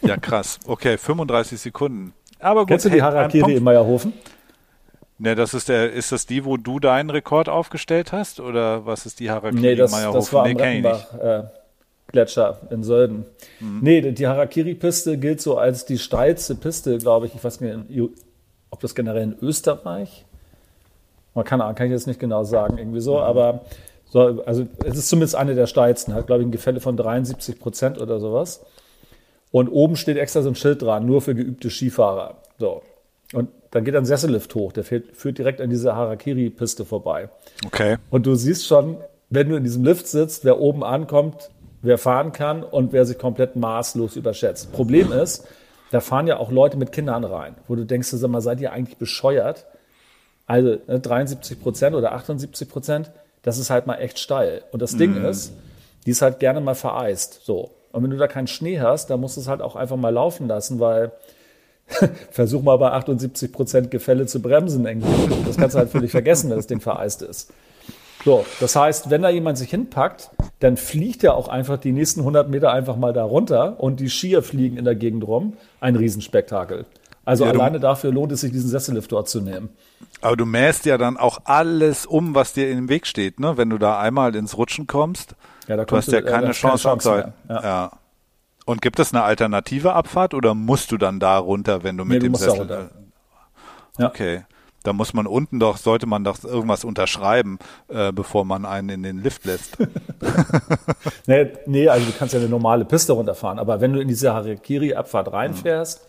Ja, 0.00 0.16
krass. 0.16 0.58
Okay, 0.66 0.96
35 0.96 1.60
Sekunden. 1.60 2.14
Aber 2.38 2.60
gut, 2.60 2.68
Kennst 2.68 2.86
du 2.86 2.90
die 2.90 3.02
Harakiri 3.02 3.56
in 3.56 3.62
Meierhofen? 3.62 4.12
Ne, 5.18 5.36
das 5.36 5.54
ist 5.54 5.68
der, 5.68 5.92
ist 5.92 6.10
das 6.10 6.26
die, 6.26 6.44
wo 6.44 6.56
du 6.56 6.80
deinen 6.80 7.10
Rekord 7.10 7.48
aufgestellt 7.48 8.12
hast? 8.12 8.40
Oder 8.40 8.86
was 8.86 9.06
ist 9.06 9.20
die 9.20 9.30
Harakiri 9.30 9.60
nee, 9.60 9.74
das, 9.76 9.92
Meierhofen? 9.92 10.20
Das 10.20 10.32
war 10.32 10.44
am 10.46 10.52
nee, 10.52 10.60
Rettenbach, 10.60 11.14
äh, 11.14 11.42
Gletscher 12.08 12.60
in 12.70 12.82
Sölden. 12.82 13.24
Mhm. 13.60 13.80
Nee, 13.82 14.12
die 14.12 14.26
Harakiri-Piste 14.26 15.18
gilt 15.18 15.40
so 15.40 15.56
als 15.56 15.84
die 15.84 15.98
steilste 15.98 16.54
Piste, 16.54 16.98
glaube 16.98 17.26
ich. 17.26 17.34
Ich 17.34 17.42
weiß 17.42 17.60
nicht, 17.60 18.10
ob 18.70 18.80
das 18.80 18.94
generell 18.94 19.22
in 19.22 19.36
Österreich. 19.40 20.24
Man 21.34 21.44
kann, 21.44 21.60
kann 21.74 21.86
ich 21.86 21.92
jetzt 21.92 22.06
nicht 22.06 22.20
genau 22.20 22.44
sagen, 22.44 22.78
irgendwie 22.78 23.00
so, 23.00 23.14
mhm. 23.14 23.22
aber 23.22 23.64
so, 24.12 24.42
also 24.44 24.66
es 24.84 24.98
ist 24.98 25.08
zumindest 25.08 25.36
eine 25.36 25.54
der 25.54 25.66
steilsten, 25.66 26.12
hat, 26.12 26.26
glaube 26.26 26.42
ich, 26.42 26.48
ein 26.48 26.52
Gefälle 26.52 26.80
von 26.80 26.96
73 26.96 27.58
Prozent 27.58 27.98
oder 27.98 28.20
sowas. 28.20 28.64
Und 29.50 29.68
oben 29.68 29.96
steht 29.96 30.18
extra 30.18 30.42
so 30.42 30.50
ein 30.50 30.54
Schild 30.54 30.82
dran, 30.82 31.06
nur 31.06 31.22
für 31.22 31.34
geübte 31.34 31.70
Skifahrer. 31.70 32.36
So. 32.58 32.82
Und 33.32 33.48
dann 33.70 33.84
geht 33.84 33.96
ein 33.96 34.04
Sessellift 34.04 34.54
hoch, 34.54 34.72
der 34.72 34.84
führt, 34.84 35.16
führt 35.16 35.38
direkt 35.38 35.60
an 35.62 35.70
diese 35.70 35.96
Harakiri-Piste 35.96 36.84
vorbei. 36.84 37.30
Okay. 37.66 37.96
Und 38.10 38.26
du 38.26 38.34
siehst 38.34 38.66
schon, 38.66 38.98
wenn 39.30 39.48
du 39.48 39.56
in 39.56 39.64
diesem 39.64 39.84
Lift 39.84 40.06
sitzt, 40.06 40.44
wer 40.44 40.60
oben 40.60 40.84
ankommt, 40.84 41.50
wer 41.82 41.98
fahren 41.98 42.32
kann 42.32 42.62
und 42.62 42.92
wer 42.92 43.04
sich 43.04 43.18
komplett 43.18 43.56
maßlos 43.56 44.16
überschätzt. 44.16 44.72
Problem 44.72 45.12
ist, 45.12 45.46
da 45.90 46.00
fahren 46.00 46.26
ja 46.26 46.38
auch 46.38 46.50
Leute 46.50 46.76
mit 46.76 46.92
Kindern 46.92 47.24
rein, 47.24 47.54
wo 47.68 47.74
du 47.74 47.84
denkst, 47.84 48.08
sag 48.08 48.30
mal, 48.30 48.40
seid 48.40 48.60
ihr 48.60 48.72
eigentlich 48.72 48.96
bescheuert? 48.96 49.66
Also 50.46 50.78
73 50.86 51.58
ne, 51.58 51.62
Prozent 51.62 51.94
oder 51.94 52.12
78 52.12 52.68
Prozent, 52.68 53.10
das 53.42 53.58
ist 53.58 53.70
halt 53.70 53.86
mal 53.86 53.96
echt 53.96 54.18
steil. 54.18 54.62
Und 54.70 54.80
das 54.80 54.96
Ding 54.96 55.18
mhm. 55.18 55.26
ist, 55.26 55.52
die 56.06 56.10
ist 56.10 56.22
halt 56.22 56.38
gerne 56.38 56.60
mal 56.60 56.74
vereist. 56.74 57.40
So. 57.44 57.70
Und 57.92 58.02
wenn 58.02 58.10
du 58.10 58.16
da 58.16 58.26
keinen 58.26 58.46
Schnee 58.46 58.80
hast, 58.80 59.10
dann 59.10 59.20
musst 59.20 59.36
du 59.36 59.40
es 59.40 59.48
halt 59.48 59.60
auch 59.60 59.76
einfach 59.76 59.96
mal 59.96 60.12
laufen 60.12 60.48
lassen, 60.48 60.80
weil 60.80 61.12
versuch 62.30 62.62
mal 62.62 62.76
bei 62.78 62.90
78 62.90 63.52
Prozent 63.52 63.90
Gefälle 63.90 64.26
zu 64.26 64.40
bremsen. 64.40 64.86
Irgendwie. 64.86 65.44
Das 65.46 65.56
kannst 65.56 65.74
du 65.74 65.78
halt 65.78 65.90
völlig 65.90 66.10
vergessen, 66.10 66.48
wenn 66.50 66.56
das 66.56 66.66
Ding 66.66 66.80
vereist 66.80 67.22
ist. 67.22 67.52
So, 68.24 68.46
das 68.60 68.76
heißt, 68.76 69.10
wenn 69.10 69.22
da 69.22 69.30
jemand 69.30 69.58
sich 69.58 69.70
hinpackt, 69.70 70.30
dann 70.60 70.76
fliegt 70.76 71.24
er 71.24 71.34
auch 71.34 71.48
einfach 71.48 71.78
die 71.78 71.92
nächsten 71.92 72.20
100 72.20 72.48
Meter 72.48 72.72
einfach 72.72 72.96
mal 72.96 73.12
da 73.12 73.24
runter 73.24 73.80
und 73.80 73.98
die 73.98 74.08
Skier 74.08 74.42
fliegen 74.42 74.76
in 74.76 74.84
der 74.84 74.94
Gegend 74.94 75.26
rum. 75.26 75.54
Ein 75.80 75.96
Riesenspektakel. 75.96 76.86
Also 77.24 77.44
ja, 77.44 77.50
alleine 77.50 77.78
dafür 77.78 78.12
lohnt 78.12 78.32
es 78.32 78.40
sich, 78.40 78.52
diesen 78.52 78.68
Sessellift 78.68 79.10
dort 79.12 79.28
zu 79.28 79.40
nehmen. 79.40 79.70
Aber 80.20 80.36
du 80.36 80.44
mähst 80.44 80.86
ja 80.86 80.98
dann 80.98 81.16
auch 81.16 81.40
alles 81.44 82.06
um, 82.06 82.34
was 82.34 82.52
dir 82.52 82.66
den 82.66 82.88
Weg 82.88 83.06
steht, 83.06 83.40
ne? 83.40 83.56
Wenn 83.56 83.70
du 83.70 83.78
da 83.78 84.00
einmal 84.00 84.34
ins 84.34 84.56
Rutschen 84.56 84.86
kommst. 84.86 85.36
Ja, 85.68 85.76
da 85.76 85.84
du 85.84 85.96
hast 85.96 86.10
ja 86.10 86.20
du, 86.20 86.26
keine, 86.26 86.48
äh, 86.48 86.52
Chance, 86.52 86.88
keine 86.88 87.00
Chance 87.00 87.34
mehr. 87.48 87.56
Ja. 87.56 87.62
ja. 87.62 87.92
Und 88.64 88.82
gibt 88.82 88.98
es 88.98 89.12
eine 89.12 89.22
alternative 89.24 89.92
Abfahrt 89.94 90.34
oder 90.34 90.54
musst 90.54 90.92
du 90.92 90.98
dann 90.98 91.20
da 91.20 91.38
runter, 91.38 91.82
wenn 91.82 91.96
du 91.96 92.04
mit 92.04 92.22
nee, 92.22 92.28
dem 92.28 92.34
Sessel? 92.34 92.66
Da 92.66 92.88
ja. 93.98 94.06
Okay. 94.06 94.42
Da 94.82 94.92
muss 94.92 95.14
man 95.14 95.26
unten 95.26 95.60
doch, 95.60 95.76
sollte 95.76 96.06
man 96.06 96.24
doch 96.24 96.42
irgendwas 96.44 96.84
unterschreiben, 96.84 97.58
äh, 97.88 98.12
bevor 98.12 98.44
man 98.44 98.64
einen 98.64 98.88
in 98.88 99.02
den 99.02 99.22
Lift 99.22 99.44
lässt. 99.44 99.76
nee, 101.26 101.48
nee, 101.66 101.88
also 101.88 102.06
du 102.06 102.12
kannst 102.18 102.34
ja 102.34 102.40
eine 102.40 102.48
normale 102.48 102.84
Piste 102.84 103.12
runterfahren, 103.12 103.58
aber 103.58 103.80
wenn 103.80 103.92
du 103.92 104.00
in 104.00 104.08
diese 104.08 104.32
Harakiri-Abfahrt 104.32 105.32
reinfährst, 105.32 106.06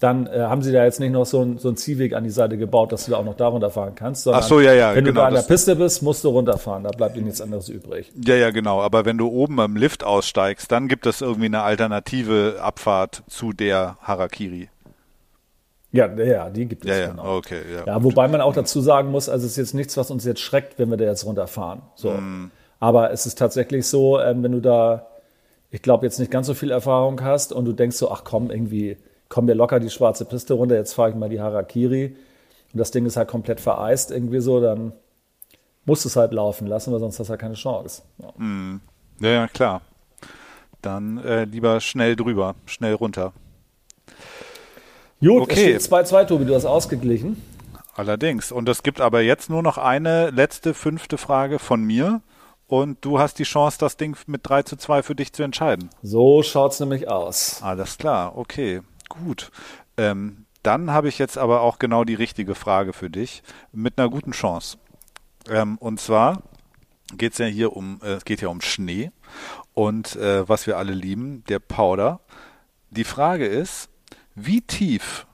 dann 0.00 0.26
äh, 0.26 0.40
haben 0.40 0.62
sie 0.62 0.72
da 0.72 0.82
jetzt 0.82 0.98
nicht 0.98 1.12
noch 1.12 1.26
so, 1.26 1.42
ein, 1.42 1.58
so 1.58 1.68
einen 1.68 1.76
Ziehweg 1.76 2.14
an 2.14 2.24
die 2.24 2.30
Seite 2.30 2.56
gebaut, 2.56 2.90
dass 2.90 3.04
du 3.04 3.10
da 3.10 3.18
auch 3.18 3.24
noch 3.24 3.36
da 3.36 3.48
runterfahren 3.48 3.94
kannst. 3.94 4.22
Sondern 4.22 4.42
Ach 4.42 4.48
so, 4.48 4.58
ja, 4.58 4.72
ja. 4.72 4.94
Wenn 4.94 5.04
genau, 5.04 5.14
du 5.14 5.20
da 5.20 5.26
an 5.26 5.34
der 5.34 5.42
Piste 5.42 5.76
bist, 5.76 6.02
musst 6.02 6.24
du 6.24 6.30
runterfahren. 6.30 6.84
Da 6.84 6.90
bleibt 6.90 7.16
dir 7.16 7.22
nichts 7.22 7.42
anderes 7.42 7.68
übrig. 7.68 8.10
Ja, 8.24 8.34
ja, 8.34 8.50
genau. 8.50 8.80
Aber 8.80 9.04
wenn 9.04 9.18
du 9.18 9.28
oben 9.28 9.58
im 9.58 9.76
Lift 9.76 10.02
aussteigst, 10.02 10.72
dann 10.72 10.88
gibt 10.88 11.04
es 11.04 11.20
irgendwie 11.20 11.46
eine 11.46 11.62
alternative 11.62 12.60
Abfahrt 12.62 13.22
zu 13.28 13.52
der 13.52 13.98
Harakiri. 14.00 14.70
Ja, 15.92 16.06
ja, 16.14 16.50
die 16.50 16.66
gibt 16.66 16.84
es. 16.84 16.90
Ja, 16.90 16.98
ja, 16.98 17.10
genau. 17.10 17.36
okay. 17.36 17.62
Ja, 17.72 17.84
ja 17.86 18.04
wobei 18.04 18.28
man 18.28 18.40
auch 18.40 18.54
dazu 18.54 18.80
sagen 18.80 19.10
muss, 19.10 19.28
also 19.28 19.46
es 19.46 19.52
ist 19.52 19.56
jetzt 19.58 19.74
nichts, 19.74 19.96
was 19.96 20.10
uns 20.10 20.24
jetzt 20.24 20.40
schreckt, 20.40 20.78
wenn 20.78 20.88
wir 20.90 20.96
da 20.96 21.04
jetzt 21.04 21.24
runterfahren. 21.24 21.82
So. 21.96 22.10
Mm. 22.10 22.50
Aber 22.78 23.10
es 23.10 23.26
ist 23.26 23.38
tatsächlich 23.38 23.86
so, 23.86 24.20
ähm, 24.20 24.42
wenn 24.42 24.52
du 24.52 24.60
da, 24.60 25.08
ich 25.70 25.82
glaube, 25.82 26.06
jetzt 26.06 26.18
nicht 26.18 26.30
ganz 26.30 26.46
so 26.46 26.54
viel 26.54 26.70
Erfahrung 26.70 27.22
hast 27.22 27.52
und 27.52 27.64
du 27.64 27.72
denkst 27.72 27.96
so, 27.96 28.10
ach 28.10 28.22
komm, 28.24 28.50
irgendwie 28.50 28.98
komm 29.28 29.46
mir 29.46 29.54
locker 29.54 29.80
die 29.80 29.90
schwarze 29.90 30.24
Piste 30.24 30.54
runter, 30.54 30.76
jetzt 30.76 30.94
fahre 30.94 31.10
ich 31.10 31.16
mal 31.16 31.28
die 31.28 31.40
Harakiri 31.40 32.16
und 32.72 32.78
das 32.78 32.90
Ding 32.90 33.06
ist 33.06 33.16
halt 33.16 33.28
komplett 33.28 33.60
vereist 33.60 34.10
irgendwie 34.10 34.40
so, 34.40 34.60
dann 34.60 34.92
musst 35.84 36.04
du 36.04 36.08
es 36.08 36.16
halt 36.16 36.32
laufen 36.32 36.66
lassen, 36.66 36.92
weil 36.92 37.00
sonst 37.00 37.18
hast 37.18 37.28
du 37.28 37.30
halt 37.32 37.40
keine 37.40 37.54
Chance. 37.54 38.02
Ja, 38.18 38.32
mm. 38.36 38.80
ja, 39.20 39.30
ja 39.30 39.48
klar. 39.48 39.82
Dann 40.82 41.18
äh, 41.18 41.44
lieber 41.44 41.80
schnell 41.80 42.16
drüber, 42.16 42.54
schnell 42.64 42.94
runter. 42.94 43.32
Gut, 45.20 45.42
okay. 45.42 45.76
2-2, 45.76 46.26
Tobi, 46.26 46.44
du 46.46 46.54
hast 46.54 46.64
ausgeglichen. 46.64 47.42
Allerdings. 47.94 48.52
Und 48.52 48.68
es 48.68 48.82
gibt 48.82 49.00
aber 49.00 49.20
jetzt 49.20 49.50
nur 49.50 49.62
noch 49.62 49.76
eine 49.76 50.30
letzte, 50.30 50.72
fünfte 50.72 51.18
Frage 51.18 51.58
von 51.58 51.82
mir. 51.82 52.22
Und 52.66 53.04
du 53.04 53.18
hast 53.18 53.38
die 53.38 53.44
Chance, 53.44 53.78
das 53.78 53.96
Ding 53.96 54.16
mit 54.26 54.48
3 54.48 54.62
zu 54.62 54.76
2 54.76 55.02
für 55.02 55.14
dich 55.14 55.32
zu 55.32 55.42
entscheiden. 55.42 55.90
So 56.02 56.42
schaut 56.42 56.72
es 56.72 56.80
nämlich 56.80 57.08
aus. 57.08 57.60
Alles 57.62 57.98
klar, 57.98 58.38
okay. 58.38 58.80
Gut. 59.08 59.50
Ähm, 59.96 60.46
dann 60.62 60.90
habe 60.92 61.08
ich 61.08 61.18
jetzt 61.18 61.36
aber 61.36 61.62
auch 61.62 61.78
genau 61.78 62.04
die 62.04 62.14
richtige 62.14 62.54
Frage 62.54 62.92
für 62.92 63.10
dich 63.10 63.42
mit 63.72 63.98
einer 63.98 64.08
guten 64.08 64.30
Chance. 64.30 64.78
Ähm, 65.50 65.78
und 65.78 66.00
zwar 66.00 66.42
geht 67.16 67.32
es 67.32 67.38
ja 67.38 67.46
hier 67.46 67.76
um, 67.76 68.00
äh, 68.02 68.12
es 68.12 68.24
geht 68.24 68.40
ja 68.40 68.48
um 68.48 68.60
Schnee 68.60 69.10
und 69.74 70.16
äh, 70.16 70.48
was 70.48 70.66
wir 70.66 70.78
alle 70.78 70.92
lieben, 70.92 71.44
der 71.48 71.58
Powder. 71.58 72.20
Die 72.90 73.04
Frage 73.04 73.46
ist, 73.46 73.88
wie 74.34 74.60
tief 74.60 75.26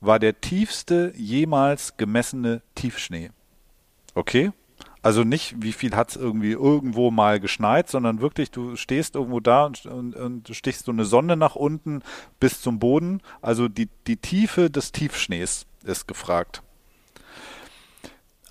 war 0.00 0.18
der 0.18 0.40
tiefste 0.40 1.12
jemals 1.16 1.96
gemessene 1.96 2.62
Tiefschnee? 2.74 3.30
Okay? 4.14 4.52
Also 5.02 5.24
nicht, 5.24 5.54
wie 5.62 5.72
viel 5.72 5.96
hat 5.96 6.10
es 6.10 6.16
irgendwie 6.16 6.52
irgendwo 6.52 7.10
mal 7.10 7.40
geschneit, 7.40 7.88
sondern 7.88 8.20
wirklich, 8.20 8.50
du 8.50 8.76
stehst 8.76 9.14
irgendwo 9.14 9.40
da 9.40 9.64
und, 9.64 9.86
und, 9.86 10.14
und 10.14 10.48
du 10.48 10.52
stichst 10.52 10.84
so 10.84 10.92
eine 10.92 11.06
Sonne 11.06 11.36
nach 11.36 11.56
unten 11.56 12.02
bis 12.38 12.60
zum 12.60 12.78
Boden. 12.78 13.22
Also 13.40 13.68
die, 13.68 13.88
die 14.06 14.18
Tiefe 14.18 14.70
des 14.70 14.92
Tiefschnees 14.92 15.66
ist 15.84 16.06
gefragt. 16.06 16.62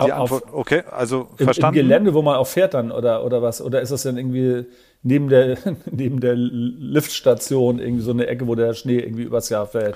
Die 0.04 0.12
Antwort, 0.12 0.46
okay, 0.52 0.84
also 0.90 1.30
im, 1.38 1.46
verstanden. 1.46 1.80
Im 1.80 1.88
Gelände, 1.88 2.14
wo 2.14 2.22
man 2.22 2.38
auch 2.38 2.48
fährt 2.48 2.74
dann 2.74 2.92
oder, 2.92 3.24
oder 3.26 3.42
was? 3.42 3.62
Oder 3.62 3.82
ist 3.82 3.92
das 3.92 4.04
denn 4.04 4.18
irgendwie 4.18 4.66
neben 5.04 5.30
der, 5.30 5.58
neben 5.92 6.20
der 6.20 6.36
Liftstation 6.36 7.80
irgendwie 7.80 8.04
so 8.04 8.12
eine 8.12 8.28
Ecke, 8.28 8.48
wo 8.48 8.56
der 8.56 8.74
Schnee 8.74 9.00
irgendwie 9.00 9.24
übers 9.24 9.50
Jahr 9.50 9.68
fällt? 9.68 9.96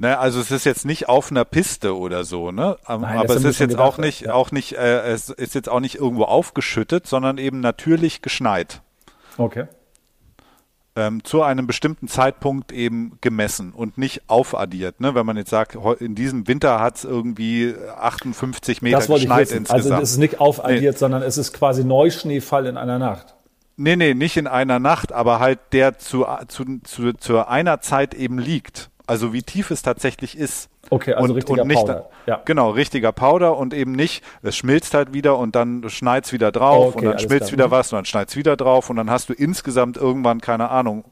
Ne, 0.00 0.16
also 0.16 0.40
es 0.40 0.52
ist 0.52 0.64
jetzt 0.64 0.86
nicht 0.86 1.08
auf 1.08 1.32
einer 1.32 1.44
Piste 1.44 1.96
oder 1.96 2.22
so, 2.22 2.52
ne? 2.52 2.76
Ähm, 2.88 3.00
Nein, 3.00 3.18
aber 3.18 3.34
es 3.34 3.42
ist 3.42 3.58
jetzt 3.58 3.70
gedacht, 3.70 3.94
auch 3.94 3.98
nicht, 3.98 4.20
ja. 4.22 4.32
auch 4.32 4.52
nicht, 4.52 4.74
äh, 4.74 5.00
es 5.10 5.28
ist 5.28 5.56
jetzt 5.56 5.68
auch 5.68 5.80
nicht 5.80 5.96
irgendwo 5.96 6.22
aufgeschüttet, 6.22 7.08
sondern 7.08 7.36
eben 7.36 7.58
natürlich 7.58 8.22
geschneit. 8.22 8.80
Okay. 9.38 9.64
Ähm, 10.94 11.24
zu 11.24 11.42
einem 11.42 11.66
bestimmten 11.66 12.06
Zeitpunkt 12.06 12.70
eben 12.70 13.18
gemessen 13.20 13.72
und 13.72 13.98
nicht 13.98 14.22
aufaddiert. 14.28 15.00
Ne? 15.00 15.16
Wenn 15.16 15.26
man 15.26 15.36
jetzt 15.36 15.50
sagt, 15.50 15.76
in 16.00 16.14
diesem 16.14 16.46
Winter 16.46 16.80
hat 16.80 16.96
es 16.96 17.04
irgendwie 17.04 17.74
58 17.96 18.82
Meter 18.82 18.98
geschneit 18.98 19.50
insgesamt. 19.50 19.70
Also 19.70 19.94
es 19.94 20.12
ist 20.12 20.18
nicht 20.18 20.40
aufaddiert, 20.40 20.94
nee. 20.94 20.98
sondern 20.98 21.22
es 21.22 21.38
ist 21.38 21.52
quasi 21.52 21.82
Neuschneefall 21.82 22.66
in 22.66 22.76
einer 22.76 23.00
Nacht. 23.00 23.34
Nee, 23.80 23.94
nee, 23.94 24.12
nicht 24.12 24.36
in 24.36 24.48
einer 24.48 24.80
Nacht, 24.80 25.12
aber 25.12 25.38
halt 25.38 25.60
der 25.70 25.98
zu, 25.98 26.26
zu, 26.48 26.80
zu, 26.82 27.12
zu 27.12 27.46
einer 27.46 27.80
Zeit 27.80 28.12
eben 28.12 28.38
liegt. 28.38 28.90
Also 29.06 29.32
wie 29.32 29.42
tief 29.42 29.70
es 29.70 29.82
tatsächlich 29.82 30.36
ist. 30.36 30.68
Okay, 30.90 31.14
also 31.14 31.28
und, 31.28 31.36
richtiger 31.36 31.62
und 31.62 31.68
nicht, 31.68 31.78
Powder. 31.78 32.10
Ja. 32.26 32.42
Genau, 32.44 32.70
richtiger 32.70 33.12
Powder 33.12 33.56
und 33.56 33.72
eben 33.72 33.92
nicht, 33.92 34.24
es 34.42 34.56
schmilzt 34.56 34.94
halt 34.94 35.14
wieder 35.14 35.38
und 35.38 35.54
dann 35.54 35.88
schneit's 35.90 36.32
wieder 36.32 36.50
drauf 36.50 36.96
okay, 36.96 37.06
und 37.06 37.12
dann 37.12 37.18
schmilzt 37.20 37.52
wieder 37.52 37.68
mhm. 37.68 37.70
was 37.70 37.92
und 37.92 37.98
dann 37.98 38.04
schneit's 38.04 38.34
wieder 38.34 38.56
drauf 38.56 38.90
und 38.90 38.96
dann 38.96 39.10
hast 39.10 39.28
du 39.28 39.32
insgesamt 39.32 39.96
irgendwann, 39.96 40.40
keine 40.40 40.70
Ahnung, 40.70 41.04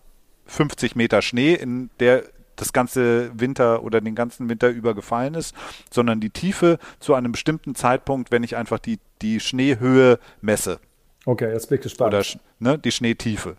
50 0.47 0.97
Meter 0.97 1.23
Schnee, 1.23 1.55
in 1.55 1.91
der 2.01 2.25
das 2.57 2.73
ganze 2.73 3.31
Winter 3.39 3.85
oder 3.85 4.01
den 4.01 4.17
ganzen 4.17 4.49
Winter 4.49 4.71
über 4.71 4.95
gefallen 4.95 5.35
ist, 5.35 5.55
sondern 5.93 6.19
die 6.19 6.31
Tiefe 6.31 6.79
zu 6.99 7.15
einem 7.15 7.31
bestimmten 7.31 7.77
Zeitpunkt, 7.77 8.33
wenn 8.33 8.43
ich 8.43 8.57
einfach 8.57 8.81
die, 8.81 8.99
die 9.23 9.39
Schneehöhe 9.39 10.19
messe. 10.41 10.81
Okay, 11.27 11.53
jetzt 11.53 11.69
bin 11.69 11.77
ich 11.77 11.83
gespannt. 11.83 12.15
Oder 12.15 12.25
ne, 12.61 12.79
die 12.79 12.93
Schneetiefe. 12.93 13.57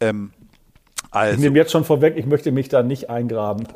Ähm, 0.00 0.32
also. 1.10 1.34
Ich 1.34 1.40
nehme 1.40 1.56
jetzt 1.56 1.72
schon 1.72 1.84
vorweg, 1.84 2.16
ich 2.16 2.26
möchte 2.26 2.52
mich 2.52 2.68
da 2.68 2.82
nicht 2.82 3.10
eingraben. 3.10 3.66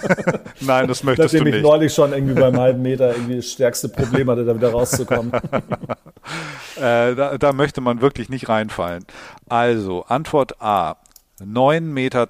Nein, 0.60 0.88
das 0.88 1.02
möchtest 1.04 1.34
du 1.34 1.38
nicht. 1.38 1.44
Nachdem 1.44 1.58
ich 1.58 1.62
neulich 1.62 1.94
schon 1.94 2.12
irgendwie 2.12 2.34
beim 2.34 2.58
halben 2.58 2.82
Meter 2.82 3.14
irgendwie 3.14 3.36
das 3.36 3.52
stärkste 3.52 3.88
Problem 3.88 4.28
hatte, 4.28 4.44
da 4.44 4.56
wieder 4.56 4.72
rauszukommen. 4.72 5.32
äh, 6.76 7.14
da, 7.14 7.38
da 7.38 7.52
möchte 7.52 7.80
man 7.80 8.00
wirklich 8.00 8.28
nicht 8.28 8.48
reinfallen. 8.48 9.04
Also, 9.48 10.04
Antwort 10.04 10.60
A, 10.60 10.96
9,20 11.40 11.80
Meter. 11.82 12.26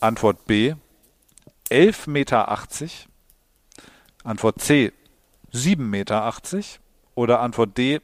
Antwort 0.00 0.46
B 0.46 0.74
11,80 1.70 2.08
Meter. 2.08 2.48
Antwort 4.24 4.60
C 4.62 4.92
7,80 5.52 5.76
Meter. 5.76 6.32
Oder 7.14 7.40
Antwort 7.40 7.76
D 7.76 8.00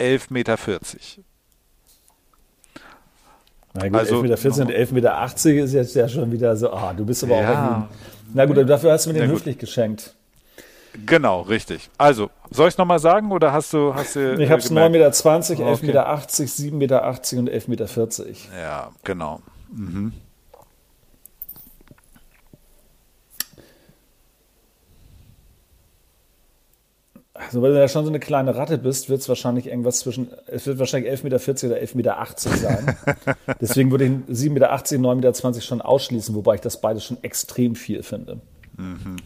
11,40 0.00 0.32
Meter. 0.32 0.56
Na 3.74 3.88
gut, 3.88 3.98
also, 3.98 4.20
11,40 4.20 4.22
Meter 4.22 4.62
und 4.62 4.70
11,80 4.70 4.92
Meter 4.92 5.64
ist 5.64 5.72
jetzt 5.72 5.94
ja 5.94 6.08
schon 6.08 6.32
wieder 6.32 6.56
so, 6.56 6.72
ah, 6.72 6.94
du 6.94 7.04
bist 7.04 7.22
aber 7.24 7.40
ja. 7.40 7.88
auch 7.88 7.96
Na 8.32 8.46
gut, 8.46 8.56
dafür 8.68 8.92
hast 8.92 9.06
du 9.06 9.12
mir 9.12 9.20
den 9.20 9.30
höflich 9.30 9.58
geschenkt. 9.58 10.14
Genau, 11.04 11.42
richtig. 11.42 11.90
Also, 11.98 12.30
soll 12.50 12.68
ich 12.68 12.74
es 12.74 12.78
nochmal 12.78 12.98
sagen 12.98 13.30
oder 13.30 13.52
hast 13.52 13.72
du. 13.74 13.94
Hast 13.94 14.16
du 14.16 14.34
ich 14.40 14.50
habe 14.50 14.62
es 14.62 14.70
9,20 14.70 14.88
Meter, 14.88 15.10
11,80 15.10 15.84
Meter, 15.84 16.08
7,80 16.08 16.72
Meter 16.72 17.38
und 17.38 17.50
11,40 17.50 17.68
Meter. 17.68 18.26
Ja, 18.58 18.90
genau. 19.04 19.40
Mhm. 19.70 20.12
Also, 27.38 27.62
weil 27.62 27.72
du 27.72 27.80
ja 27.80 27.88
schon 27.88 28.04
so 28.04 28.10
eine 28.10 28.20
kleine 28.20 28.56
Ratte 28.56 28.78
bist, 28.78 29.08
wird 29.08 29.20
es 29.20 29.28
wahrscheinlich 29.28 29.66
irgendwas 29.66 30.00
zwischen, 30.00 30.28
es 30.46 30.66
wird 30.66 30.78
wahrscheinlich 30.78 31.12
11,40 31.12 31.24
Meter 31.24 31.66
oder 31.66 31.82
11,80 31.82 31.96
Meter 31.96 32.56
sein. 32.56 32.96
Deswegen 33.60 33.90
würde 33.90 34.04
ich 34.04 34.10
7,80 34.10 34.50
Meter, 34.50 34.72
9,20 34.74 35.46
Meter 35.46 35.60
schon 35.60 35.80
ausschließen, 35.80 36.34
wobei 36.34 36.56
ich 36.56 36.60
das 36.60 36.80
beides 36.80 37.04
schon 37.04 37.18
extrem 37.22 37.74
viel 37.74 38.02
finde. 38.02 38.40
Mhm. 38.76 39.16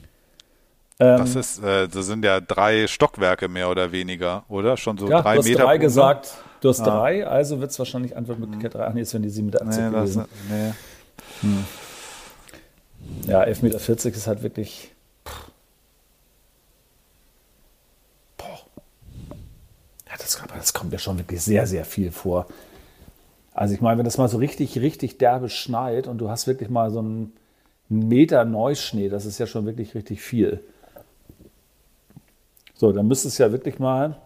Ähm, 1.01 1.19
das 1.19 1.35
ist, 1.35 1.65
äh, 1.65 1.89
das 1.89 2.07
sind 2.07 2.25
ja 2.25 2.41
drei 2.41 2.87
Stockwerke 2.87 3.49
mehr 3.49 3.71
oder 3.71 3.91
weniger, 3.91 4.45
oder? 4.49 4.77
Schon 4.77 4.99
so 4.99 5.09
ja, 5.09 5.23
drei 5.23 5.35
du 5.35 5.39
hast 5.39 5.49
Meter. 5.49 5.65
Drei 5.65 5.79
gesagt, 5.79 6.35
du 6.61 6.69
hast 6.69 6.81
ah. 6.81 6.85
drei, 6.85 7.27
also 7.27 7.61
wird 7.61 7.71
es 7.71 7.79
wahrscheinlich 7.79 8.17
Antwortmöglichkeit 8.17 8.75
drei. 8.75 8.87
Ach 8.87 8.93
nee, 8.93 9.01
jetzt 9.01 9.15
werden 9.15 9.23
die 9.23 9.31
7,80 9.31 9.43
Meter 9.43 9.65
nee, 9.65 9.97
gewesen. 9.97 10.25
Das, 10.29 10.51
nee. 10.51 10.73
Hm. 11.41 11.65
Ja, 13.27 13.43
11,40 13.45 13.63
Meter 13.63 14.17
ist 14.17 14.27
halt 14.27 14.43
wirklich. 14.43 14.93
Das, 20.31 20.43
das 20.55 20.73
kommt 20.73 20.93
ja 20.93 20.99
schon 20.99 21.19
wirklich 21.19 21.43
sehr, 21.43 21.67
sehr 21.67 21.85
viel 21.85 22.11
vor. 22.13 22.47
Also 23.53 23.75
ich 23.75 23.81
meine, 23.81 23.99
wenn 23.99 24.05
das 24.05 24.19
mal 24.19 24.29
so 24.29 24.39
richtig, 24.39 24.79
richtig 24.79 25.19
derbe 25.19 25.49
schneit 25.49 26.07
und 26.07 26.19
du 26.19 26.31
hast 26.31 26.47
wirklich 26.47 26.71
mal 26.71 26.91
so 26.91 27.01
einen 27.01 27.33
Meter 27.89 28.45
Neuschnee, 28.45 29.09
das 29.09 29.27
ist 29.27 29.39
ja 29.39 29.47
schon 29.47 29.67
wirklich 29.67 29.95
richtig 29.95 30.23
viel. 30.23 30.65
So, 32.75 32.93
dann 32.93 33.09
müsste 33.09 33.29
es 33.29 33.39
ja 33.39 33.53
wirklich 33.53 33.79
mal, 33.79 34.17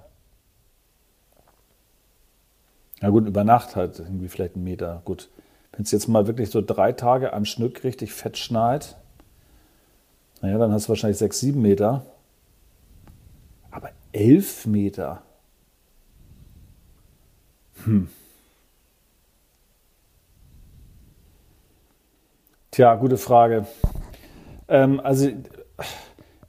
na 3.00 3.08
gut, 3.10 3.26
über 3.26 3.42
Nacht 3.42 3.74
halt 3.74 3.98
irgendwie 3.98 4.28
vielleicht 4.28 4.54
einen 4.54 4.64
Meter. 4.64 5.02
Gut, 5.04 5.28
wenn 5.72 5.82
es 5.82 5.90
jetzt 5.90 6.06
mal 6.06 6.26
wirklich 6.26 6.50
so 6.50 6.60
drei 6.60 6.92
Tage 6.92 7.32
am 7.32 7.44
Stück 7.44 7.82
richtig 7.82 8.12
fett 8.12 8.38
schneit, 8.38 8.96
naja, 10.40 10.58
dann 10.58 10.72
hast 10.72 10.86
du 10.86 10.90
wahrscheinlich 10.90 11.18
sechs, 11.18 11.40
sieben 11.40 11.62
Meter. 11.62 12.04
Aber 13.70 13.90
elf 14.12 14.66
Meter. 14.66 15.22
Hm. 17.84 18.08
Tja, 22.70 22.94
gute 22.96 23.18
Frage. 23.18 23.66
Ähm, 24.68 25.00
also, 25.00 25.30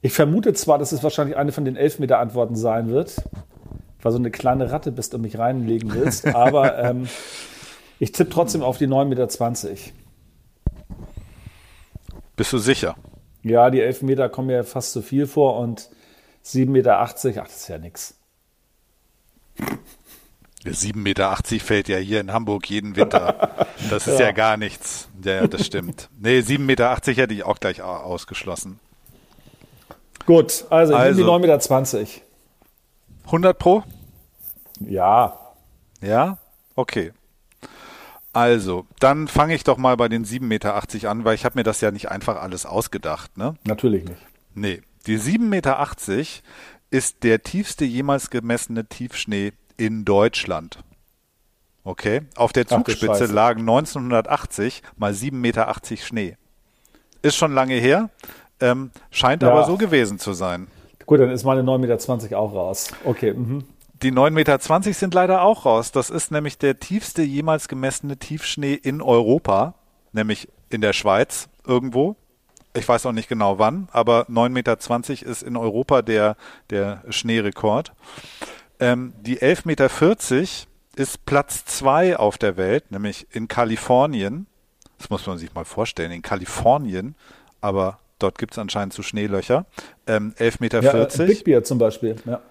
ich 0.02 0.14
vermute 0.14 0.53
zwar, 0.53 0.80
dass 0.80 0.91
es 0.91 1.03
wahrscheinlich 1.03 1.38
eine 1.38 1.52
von 1.52 1.66
den 1.66 1.76
Elfmeter-Antworten 1.76 2.56
sein 2.56 2.90
wird, 2.90 3.16
weil 4.02 4.12
so 4.12 4.18
eine 4.18 4.32
kleine 4.32 4.72
Ratte 4.72 4.91
bist 4.91 5.14
und 5.14 5.22
mich 5.22 5.38
reinlegen 5.38 5.94
willst, 5.94 6.26
aber 6.36 6.80
ähm, 6.80 7.07
ich 7.99 8.12
tippe 8.12 8.32
trotzdem 8.32 8.64
auf 8.64 8.78
die 8.78 8.88
9,20 8.88 9.06
Meter. 9.06 9.28
Bist 12.36 12.53
du 12.53 12.57
sicher? 12.57 12.95
Ja, 13.44 13.70
die 13.70 13.82
11 13.82 14.02
Meter 14.02 14.28
kommen 14.28 14.48
mir 14.48 14.64
fast 14.64 14.91
zu 14.91 15.02
viel 15.02 15.28
vor 15.28 15.60
und 15.60 15.90
7,80 16.44 16.70
Meter, 16.70 16.99
ach, 16.99 17.14
das 17.14 17.26
ist 17.26 17.68
ja 17.68 17.78
nix. 20.66 20.84
7,80 20.84 20.96
Meter 20.96 21.38
fällt 21.60 21.88
ja 21.88 21.98
hier 21.98 22.20
in 22.20 22.32
Hamburg 22.32 22.70
jeden 22.70 22.96
Winter. 22.96 23.68
Das 23.90 24.08
ist 24.08 24.20
ja, 24.20 24.28
ja 24.28 24.32
gar 24.32 24.58
nichts. 24.58 25.08
Ja, 25.24 25.48
das 25.48 25.66
stimmt. 25.66 26.10
Nee, 26.20 26.40
7,80 26.40 26.60
Meter 26.60 26.96
hätte 26.96 27.34
ich 27.34 27.44
auch 27.44 27.60
gleich 27.60 27.82
ausgeschlossen. 27.82 28.80
Gut, 30.26 30.66
also, 30.70 30.96
also 30.96 31.24
die 31.24 31.30
9,20 31.30 31.98
Meter. 31.98 32.10
100 33.26 33.58
pro? 33.58 33.84
Ja. 34.80 35.40
Ja? 36.02 36.38
Okay. 36.76 37.12
Also, 38.34 38.86
dann 39.00 39.28
fange 39.28 39.56
ich 39.56 39.64
doch 39.64 39.78
mal 39.78 39.96
bei 39.96 40.10
den 40.10 40.26
7,80 40.26 40.42
Meter 40.42 41.10
an, 41.10 41.24
weil 41.24 41.36
ich 41.36 41.46
habe 41.46 41.58
mir 41.58 41.64
das 41.64 41.80
ja 41.82 41.92
nicht 41.92 42.12
einfach 42.12 42.42
alles 42.42 42.66
ausgedacht. 42.66 43.38
Ne? 43.38 43.56
Natürlich 43.64 44.04
nicht. 44.04 44.22
Nee, 44.54 44.82
die 45.08 45.18
7,80 45.18 45.40
Meter 45.40 45.88
ist 46.90 47.24
der 47.24 47.44
tiefste 47.44 47.86
jemals 47.86 48.30
gemessene 48.30 48.88
Tiefschnee 48.88 49.54
in 49.78 50.06
Deutschland. 50.06 50.80
Okay, 51.84 52.22
auf 52.36 52.52
der 52.52 52.66
Zugspitze 52.66 53.26
lagen 53.26 53.62
1980 53.62 54.82
mal 54.98 55.12
7,80 55.12 55.34
Meter 55.34 55.76
Schnee. 55.98 56.38
Ist 57.22 57.36
schon 57.36 57.54
lange 57.54 57.76
her, 57.76 58.10
ähm, 58.60 58.92
scheint 59.12 59.44
ja. 59.44 59.52
aber 59.52 59.66
so 59.66 59.78
gewesen 59.78 60.18
zu 60.18 60.34
sein. 60.34 60.68
Gut, 61.06 61.20
dann 61.20 61.30
ist 61.30 61.44
meine 61.44 61.62
9,20 61.62 62.24
Meter 62.24 62.40
auch 62.40 62.54
raus. 62.54 62.92
Okay. 63.04 63.34
Mhm. 63.34 63.66
Die 64.02 64.12
9,20 64.12 64.32
Meter 64.32 64.94
sind 64.94 65.14
leider 65.14 65.42
auch 65.42 65.66
raus. 65.66 65.92
Das 65.92 66.10
ist 66.10 66.32
nämlich 66.32 66.58
der 66.58 66.80
tiefste 66.80 67.22
jemals 67.22 67.68
gemessene 67.68 68.18
Tiefschnee 68.18 68.74
in 68.74 69.02
Europa, 69.02 69.76
nämlich 70.12 70.50
in 70.70 70.82
der 70.82 70.94
Schweiz 70.94 71.48
irgendwo. 71.66 72.16
Ich 72.74 72.88
weiß 72.88 73.06
auch 73.06 73.14
nicht 73.14 73.30
genau 73.30 73.58
wann, 73.58 73.88
aber 73.92 74.26
9,20 74.28 74.50
Meter 74.50 75.30
ist 75.30 75.44
in 75.44 75.56
Europa 75.56 76.02
der, 76.02 76.36
der 76.70 77.04
Schneerekord. 77.10 77.94
Ähm, 78.80 79.14
die 79.22 79.40
11,40 79.40 79.66
Meter 79.66 79.90
ist 80.96 81.26
Platz 81.26 81.66
zwei 81.66 82.18
auf 82.18 82.38
der 82.38 82.58
Welt, 82.58 82.92
nämlich 82.92 83.28
in 83.32 83.48
Kalifornien. 83.48 84.48
Das 84.98 85.10
muss 85.10 85.26
man 85.28 85.38
sich 85.38 85.54
mal 85.54 85.66
vorstellen, 85.66 86.12
in 86.12 86.22
Kalifornien, 86.22 87.16
aber 87.62 88.00
dort 88.20 88.38
gibt 88.38 88.54
es 88.54 88.60
anscheinend 88.60 88.94
zu 88.94 89.02
so 89.02 89.08
Schneelöcher. 89.08 89.66
Ähm, 90.08 90.34
11,40 90.38 90.56
Meter. 90.60 90.82
Ja, 90.84 90.94
äh, 90.94 91.28
Big 91.28 91.44
Bear 91.44 91.64
zum 91.64 91.78
Beispiel, 91.78 92.16
ja. 92.26 92.42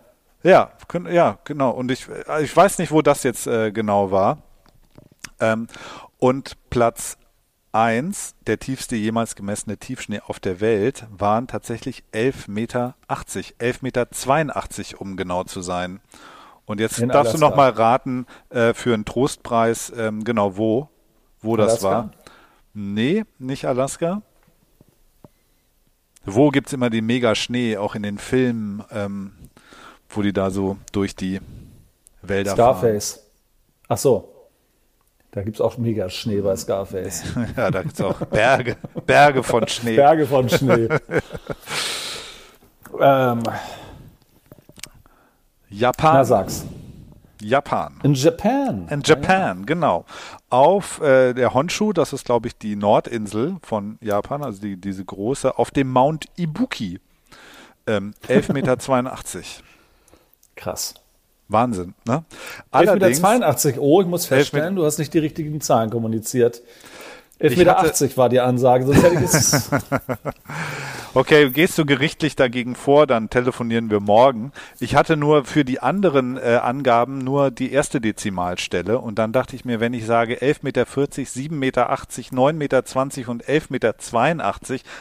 Ja, 0.43 0.73
ja, 1.11 1.39
genau. 1.45 1.71
Und 1.71 1.91
ich, 1.91 2.07
äh, 2.29 2.45
ich 2.45 2.55
weiß 2.55 2.79
nicht, 2.79 2.93
wo 2.93 3.01
das 3.01 3.23
jetzt 3.23 3.47
äh, 3.47 3.73
genau 3.73 4.11
war. 4.11 4.43
Ähm, 5.41 5.69
und 6.19 6.53
Platz 6.69 7.17
1, 7.75 8.37
der 8.47 8.59
tiefste 8.61 8.95
jemals 8.95 9.35
gemessene 9.35 9.77
Tiefschnee 9.77 10.21
auf 10.27 10.39
der 10.39 10.61
Welt, 10.61 11.07
waren 11.11 11.49
tatsächlich 11.49 12.05
11,80 12.13 12.51
Meter, 12.51 12.95
11,82 13.09 13.83
Meter, 13.83 15.01
um 15.01 15.17
genau 15.17 15.45
zu 15.45 15.61
sein. 15.61 16.01
Und 16.67 16.81
jetzt 16.81 16.99
In 16.99 17.09
darfst 17.09 17.35
Alaska. 17.35 17.47
du 17.47 17.51
noch 17.51 17.57
mal 17.57 17.71
raten 17.71 18.27
äh, 18.51 18.75
für 18.75 18.95
einen 18.95 19.05
Trostpreis, 19.05 19.93
ähm, 19.97 20.25
genau 20.25 20.57
wo, 20.57 20.89
wo 21.43 21.57
Alaska? 21.57 21.75
das 21.75 21.83
war. 21.83 22.11
Nee, 22.75 23.25
nicht 23.39 23.67
Alaska. 23.67 24.23
Wo 26.25 26.51
gibt 26.51 26.69
es 26.69 26.73
immer 26.73 26.91
den 26.91 27.05
Mega-Schnee, 27.05 27.77
auch 27.77 27.95
in 27.95 28.03
den 28.03 28.19
Filmen, 28.19 28.83
ähm, 28.91 29.33
wo 30.09 30.23
die 30.23 30.33
da 30.33 30.51
so 30.51 30.79
durch 30.93 31.15
die 31.17 31.41
Wälder 32.23 32.53
Scarface. 32.53 33.15
fahren? 33.15 33.25
Ach 33.89 33.99
so. 33.99 34.34
Da 35.35 35.43
gibt 35.43 35.57
es 35.57 35.61
auch 35.61 35.79
mega 35.79 36.09
Schnee 36.09 36.41
bei 36.41 36.55
Scarface. 36.55 37.25
ja, 37.57 37.69
da 37.69 37.83
gibt 37.83 37.95
es 37.95 38.01
auch 38.01 38.21
Berge, 38.27 38.77
Berge 39.05 39.43
von 39.43 39.67
Schnee. 39.67 39.97
Berge 39.97 40.27
von 40.27 40.49
Schnee. 40.49 40.87
ähm, 43.01 43.43
Japan. 45.69 46.15
Na, 46.15 46.25
sag's. 46.25 46.65
Japan. 47.41 47.99
In 48.05 48.15
Japan. 48.15 48.87
In 48.89 49.03
Japan, 49.05 49.59
ja. 49.59 49.65
genau. 49.67 50.05
Auf 50.51 51.01
äh, 51.01 51.35
der 51.35 51.53
Honshu, 51.53 51.93
das 51.93 52.13
ist, 52.13 52.25
glaube 52.25 52.47
ich, 52.47 52.57
die 52.57 52.77
Nordinsel 52.77 53.57
von 53.61 53.99
Japan, 54.01 54.45
also 54.45 54.61
die, 54.61 54.77
diese 54.77 55.05
große, 55.05 55.59
auf 55.59 55.73
dem 55.73 55.91
Mount 55.91 56.27
Ibuki. 56.37 57.01
Ähm, 57.89 58.15
11,82 58.29 58.53
Meter. 58.53 58.77
Krass. 60.55 60.95
Wahnsinn, 61.49 61.95
ne? 62.07 62.25
Allerdings, 62.71 63.21
82. 63.21 63.79
Oh, 63.79 64.01
ich 64.01 64.07
muss 64.07 64.27
feststellen, 64.27 64.77
du 64.77 64.85
hast 64.85 64.99
nicht 64.99 65.13
die 65.13 65.19
richtigen 65.19 65.61
Zahlen 65.61 65.91
kommuniziert. 65.91 66.63
11,80 67.41 67.57
Meter 67.59 68.17
war 68.17 68.29
die 68.29 68.41
Ansage, 68.41 68.87
sonst 68.87 69.03
hätte 69.03 69.17
ich 69.17 69.25
es. 69.25 69.71
okay, 71.15 71.51
gehst 71.51 71.77
du 71.79 71.85
gerichtlich 71.85 72.37
dagegen 72.37 72.77
vor, 72.77 73.09
dann 73.09 73.29
telefonieren 73.29 73.91
wir 73.91 73.99
morgen. 73.99 74.53
Ich 74.79 74.95
hatte 74.95 75.17
nur 75.17 75.45
für 75.45 75.65
die 75.65 75.81
anderen 75.81 76.37
äh, 76.37 76.61
Angaben 76.63 77.19
nur 77.19 77.51
die 77.51 77.73
erste 77.73 78.01
Dezimalstelle 78.01 79.01
und 79.01 79.19
dann 79.19 79.33
dachte 79.33 79.57
ich 79.57 79.65
mir, 79.65 79.81
wenn 79.81 79.95
ich 79.95 80.07
sage 80.07 80.37
11,40 80.37 80.63
Meter, 80.63 80.83
7,80 80.85 81.53
Meter, 81.53 81.91
9,20 81.91 82.53
Meter 82.53 83.31
und 83.31 83.45
11,82 83.45 83.71
Meter, 83.71 83.95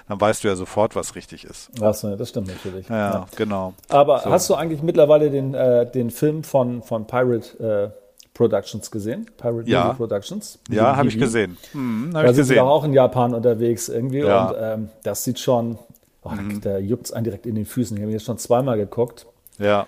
dann 0.08 0.22
weißt 0.22 0.44
du 0.44 0.48
ja 0.48 0.56
sofort, 0.56 0.96
was 0.96 1.16
richtig 1.16 1.46
ist. 1.46 1.70
Achso, 1.82 2.16
das 2.16 2.30
stimmt 2.30 2.48
natürlich. 2.48 2.90
Ja, 2.90 2.96
ja. 2.96 3.26
genau. 3.36 3.74
Aber 3.90 4.20
so. 4.20 4.32
hast 4.32 4.50
du 4.50 4.56
eigentlich 4.56 4.82
mittlerweile 4.82 5.30
den, 5.30 5.54
äh, 5.54 5.90
den 5.90 6.10
Film 6.10 6.44
von, 6.44 6.82
von 6.82 7.06
Pirate, 7.06 7.94
äh, 7.94 8.03
Productions 8.34 8.90
gesehen? 8.90 9.30
Pirate 9.38 9.70
ja. 9.70 9.86
Movie 9.86 9.98
Productions? 9.98 10.60
Ja, 10.70 10.96
habe 10.96 11.08
ich 11.08 11.18
gesehen. 11.18 11.58
Hm, 11.72 12.08
hab 12.08 12.14
da 12.14 12.22
ich 12.22 12.36
sind 12.36 12.44
gesehen. 12.44 12.56
sie 12.56 12.62
auch 12.62 12.84
in 12.84 12.94
Japan 12.94 13.34
unterwegs 13.34 13.90
irgendwie 13.90 14.20
ja. 14.20 14.50
und 14.50 14.56
ähm, 14.60 14.90
das 15.04 15.24
sieht 15.24 15.40
schon, 15.40 15.78
oh, 16.24 16.30
mhm. 16.30 16.62
da, 16.62 16.72
da 16.72 16.78
juckt 16.80 17.06
es 17.06 17.12
einen 17.12 17.26
direkt 17.26 17.46
in 17.46 17.56
den 17.56 17.66
Füßen. 17.66 17.96
Ich 17.98 18.04
habe 18.04 18.12
jetzt 18.12 18.26
schon 18.26 18.38
zweimal 18.38 18.78
geguckt. 18.78 19.28
Ja. 19.60 19.88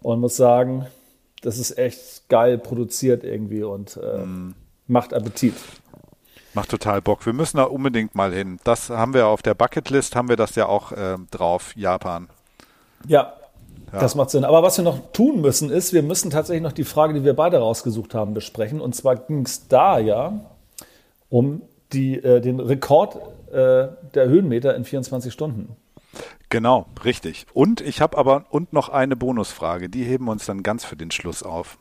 Und 0.00 0.20
muss 0.20 0.36
sagen, 0.36 0.86
das 1.42 1.58
ist 1.58 1.76
echt 1.76 2.28
geil 2.28 2.58
produziert 2.58 3.24
irgendwie 3.24 3.62
und 3.62 3.98
äh, 4.02 4.24
mhm. 4.24 4.54
macht 4.86 5.12
Appetit. 5.12 5.54
Macht 6.54 6.70
total 6.70 7.00
Bock. 7.00 7.24
Wir 7.24 7.32
müssen 7.32 7.56
da 7.56 7.64
unbedingt 7.64 8.14
mal 8.14 8.32
hin. 8.32 8.58
Das 8.64 8.90
haben 8.90 9.14
wir 9.14 9.26
auf 9.26 9.42
der 9.42 9.54
Bucketlist, 9.54 10.16
haben 10.16 10.28
wir 10.28 10.36
das 10.36 10.54
ja 10.54 10.66
auch 10.66 10.92
äh, 10.92 11.16
drauf, 11.30 11.74
Japan. 11.76 12.28
Ja, 13.06 13.34
ja, 13.92 14.00
das 14.00 14.14
macht 14.14 14.30
Sinn. 14.30 14.44
Aber 14.44 14.62
was 14.62 14.78
wir 14.78 14.84
noch 14.84 15.12
tun 15.12 15.40
müssen, 15.40 15.70
ist, 15.70 15.92
wir 15.92 16.02
müssen 16.02 16.30
tatsächlich 16.30 16.62
noch 16.62 16.72
die 16.72 16.84
Frage, 16.84 17.14
die 17.14 17.24
wir 17.24 17.34
beide 17.34 17.58
rausgesucht 17.58 18.14
haben, 18.14 18.34
besprechen. 18.34 18.80
Und 18.80 18.94
zwar 18.94 19.16
ging 19.16 19.44
es 19.44 19.68
da 19.68 19.98
ja 19.98 20.40
um 21.28 21.62
die, 21.92 22.16
äh, 22.16 22.40
den 22.40 22.60
Rekord 22.60 23.16
äh, 23.50 23.88
der 24.14 24.28
Höhenmeter 24.28 24.74
in 24.74 24.84
24 24.84 25.32
Stunden. 25.32 25.76
Genau, 26.48 26.86
richtig. 27.04 27.46
Und 27.54 27.80
ich 27.80 28.00
habe 28.00 28.18
aber 28.18 28.44
und 28.50 28.72
noch 28.72 28.88
eine 28.88 29.16
Bonusfrage, 29.16 29.88
die 29.88 30.04
heben 30.04 30.26
wir 30.26 30.32
uns 30.32 30.44
dann 30.44 30.62
ganz 30.62 30.84
für 30.84 30.96
den 30.96 31.10
Schluss 31.10 31.42
auf. 31.42 31.78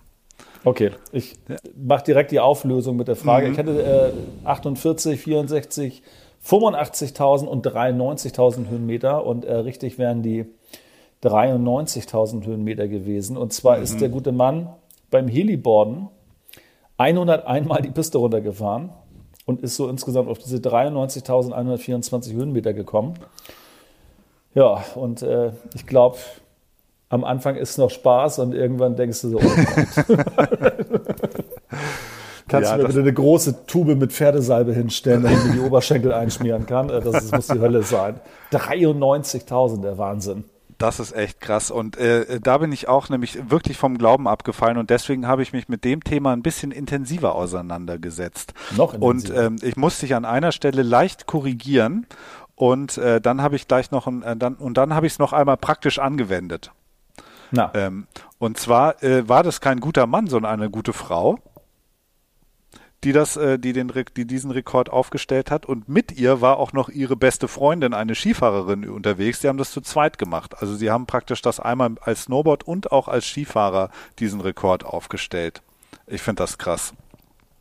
Okay, 0.64 0.92
ich 1.12 1.40
mache 1.76 2.06
direkt 2.06 2.32
die 2.32 2.40
Auflösung 2.40 2.96
mit 2.96 3.08
der 3.08 3.16
Frage. 3.16 3.48
Mhm. 3.48 3.54
Ich 3.54 3.60
hatte 3.60 4.14
äh, 4.44 4.48
48, 4.48 5.20
64, 5.20 6.04
85.000 6.46 7.46
und 7.46 7.66
93.000 7.66 8.70
Höhenmeter 8.70 9.26
und 9.26 9.44
äh, 9.44 9.56
richtig 9.56 9.98
wären 9.98 10.22
die 10.22 10.46
93.000 11.24 12.46
Höhenmeter 12.46 12.88
gewesen. 12.88 13.38
Und 13.38 13.54
zwar 13.54 13.78
mhm. 13.78 13.84
ist 13.84 14.02
der 14.02 14.10
gute 14.10 14.32
Mann 14.32 14.70
beim 15.10 15.28
Heliboarden 15.28 16.08
101 16.98 17.68
Mal 17.68 17.82
die 17.82 17.90
Piste 17.90 18.18
runtergefahren 18.18 18.90
und 19.46 19.62
ist 19.62 19.76
so 19.76 19.90
insgesamt 19.90 20.30
auf 20.30 20.38
diese 20.38 20.58
93.124 20.58 22.34
Höhenmeter 22.34 22.74
gekommen. 22.74 23.16
Ja, 24.54 24.84
und 24.96 25.22
äh, 25.22 25.52
ich 25.74 25.88
glaube, 25.88 26.18
am 27.10 27.24
Anfang 27.24 27.56
ist 27.56 27.78
noch 27.78 27.90
Spaß 27.90 28.40
und 28.40 28.54
irgendwann 28.54 28.96
denkst 28.96 29.22
du 29.22 29.30
so, 29.30 29.38
oh 29.38 29.42
Kannst 32.48 32.70
ja, 32.70 32.76
du 32.76 32.82
mir 32.82 32.88
bitte 32.90 33.00
eine 33.00 33.14
große 33.14 33.66
Tube 33.66 33.96
mit 33.96 34.12
Pferdesalbe 34.12 34.74
hinstellen, 34.74 35.24
damit 35.24 35.40
ich 35.46 35.52
die 35.54 35.60
Oberschenkel 35.60 36.12
einschmieren 36.12 36.66
kann? 36.66 36.90
Das, 36.90 37.04
das 37.04 37.32
muss 37.32 37.48
die 37.48 37.60
Hölle 37.60 37.82
sein. 37.84 38.20
93.000, 38.52 39.82
der 39.82 39.98
Wahnsinn. 39.98 40.44
Das 40.82 41.00
ist 41.00 41.12
echt 41.14 41.40
krass. 41.42 41.70
Und 41.70 41.98
äh, 41.98 42.40
da 42.40 42.58
bin 42.58 42.72
ich 42.72 42.88
auch 42.88 43.10
nämlich 43.10 43.50
wirklich 43.50 43.78
vom 43.78 43.98
Glauben 43.98 44.28
abgefallen 44.28 44.78
und 44.78 44.90
deswegen 44.90 45.28
habe 45.28 45.44
ich 45.44 45.54
mich 45.54 45.70
mit 45.70 45.84
dem 45.84 46.04
Thema 46.04 46.34
ein 46.34 46.42
bisschen 46.42 46.72
intensiver 46.72 47.36
auseinandergesetzt. 47.36 48.54
Noch 48.76 48.96
intensiver. 48.96 49.46
Und 49.46 49.46
ähm, 49.46 49.56
ich 49.62 49.76
musste 49.76 50.06
dich 50.06 50.16
an 50.16 50.26
einer 50.26 50.52
Stelle 50.52 50.82
leicht 50.82 51.28
korrigieren 51.28 52.08
und 52.56 52.98
äh, 52.98 53.22
dann 53.22 53.42
habe 53.42 53.56
ich 53.56 53.68
gleich 53.68 53.92
noch 53.92 54.08
ein, 54.08 54.24
äh, 54.24 54.36
dann 54.36 54.56
und 54.56 54.76
dann 54.78 54.94
habe 54.94 55.06
ich 55.06 55.14
es 55.14 55.20
noch 55.20 55.34
einmal 55.34 55.58
praktisch 55.58 56.00
angewendet. 56.00 56.72
Na. 57.52 57.72
Ähm, 57.76 58.08
und 58.40 58.58
zwar 58.58 59.04
äh, 59.04 59.28
war 59.28 59.44
das 59.44 59.62
kein 59.62 59.80
guter 59.82 60.08
Mann, 60.08 60.28
sondern 60.28 60.54
eine 60.54 60.70
gute 60.70 60.94
Frau 60.94 61.38
die 63.04 63.14
das, 63.14 63.36
äh, 63.38 63.58
die 63.58 63.74
den, 63.74 63.92
die 64.16 64.26
diesen 64.26 64.52
Rekord 64.52 64.90
aufgestellt 64.90 65.52
hat. 65.52 65.66
Und 65.66 65.90
mit 65.90 66.12
ihr 66.12 66.42
war 66.42 66.58
auch 66.58 66.74
noch 66.74 66.90
ihre 66.90 67.16
beste 67.16 67.48
Freundin, 67.48 67.94
eine 67.94 68.16
Skifahrerin, 68.16 68.88
unterwegs. 68.90 69.40
Die 69.40 69.48
haben 69.48 69.58
das 69.58 69.72
zu 69.72 69.82
zweit 69.82 70.18
gemacht. 70.18 70.56
Also 70.60 70.76
sie 70.76 70.92
haben 70.92 71.08
praktisch 71.08 71.42
das 71.42 71.60
einmal 71.60 71.92
als 72.02 72.24
Snowboard 72.24 72.64
und 72.68 72.92
auch 72.92 73.08
als 73.08 73.26
Skifahrer 73.26 73.90
diesen 74.20 74.42
Rekord 74.42 74.86
aufgestellt. 74.86 75.62
Ich 76.08 76.22
finde 76.22 76.44
das 76.44 76.58
krass. 76.58 76.94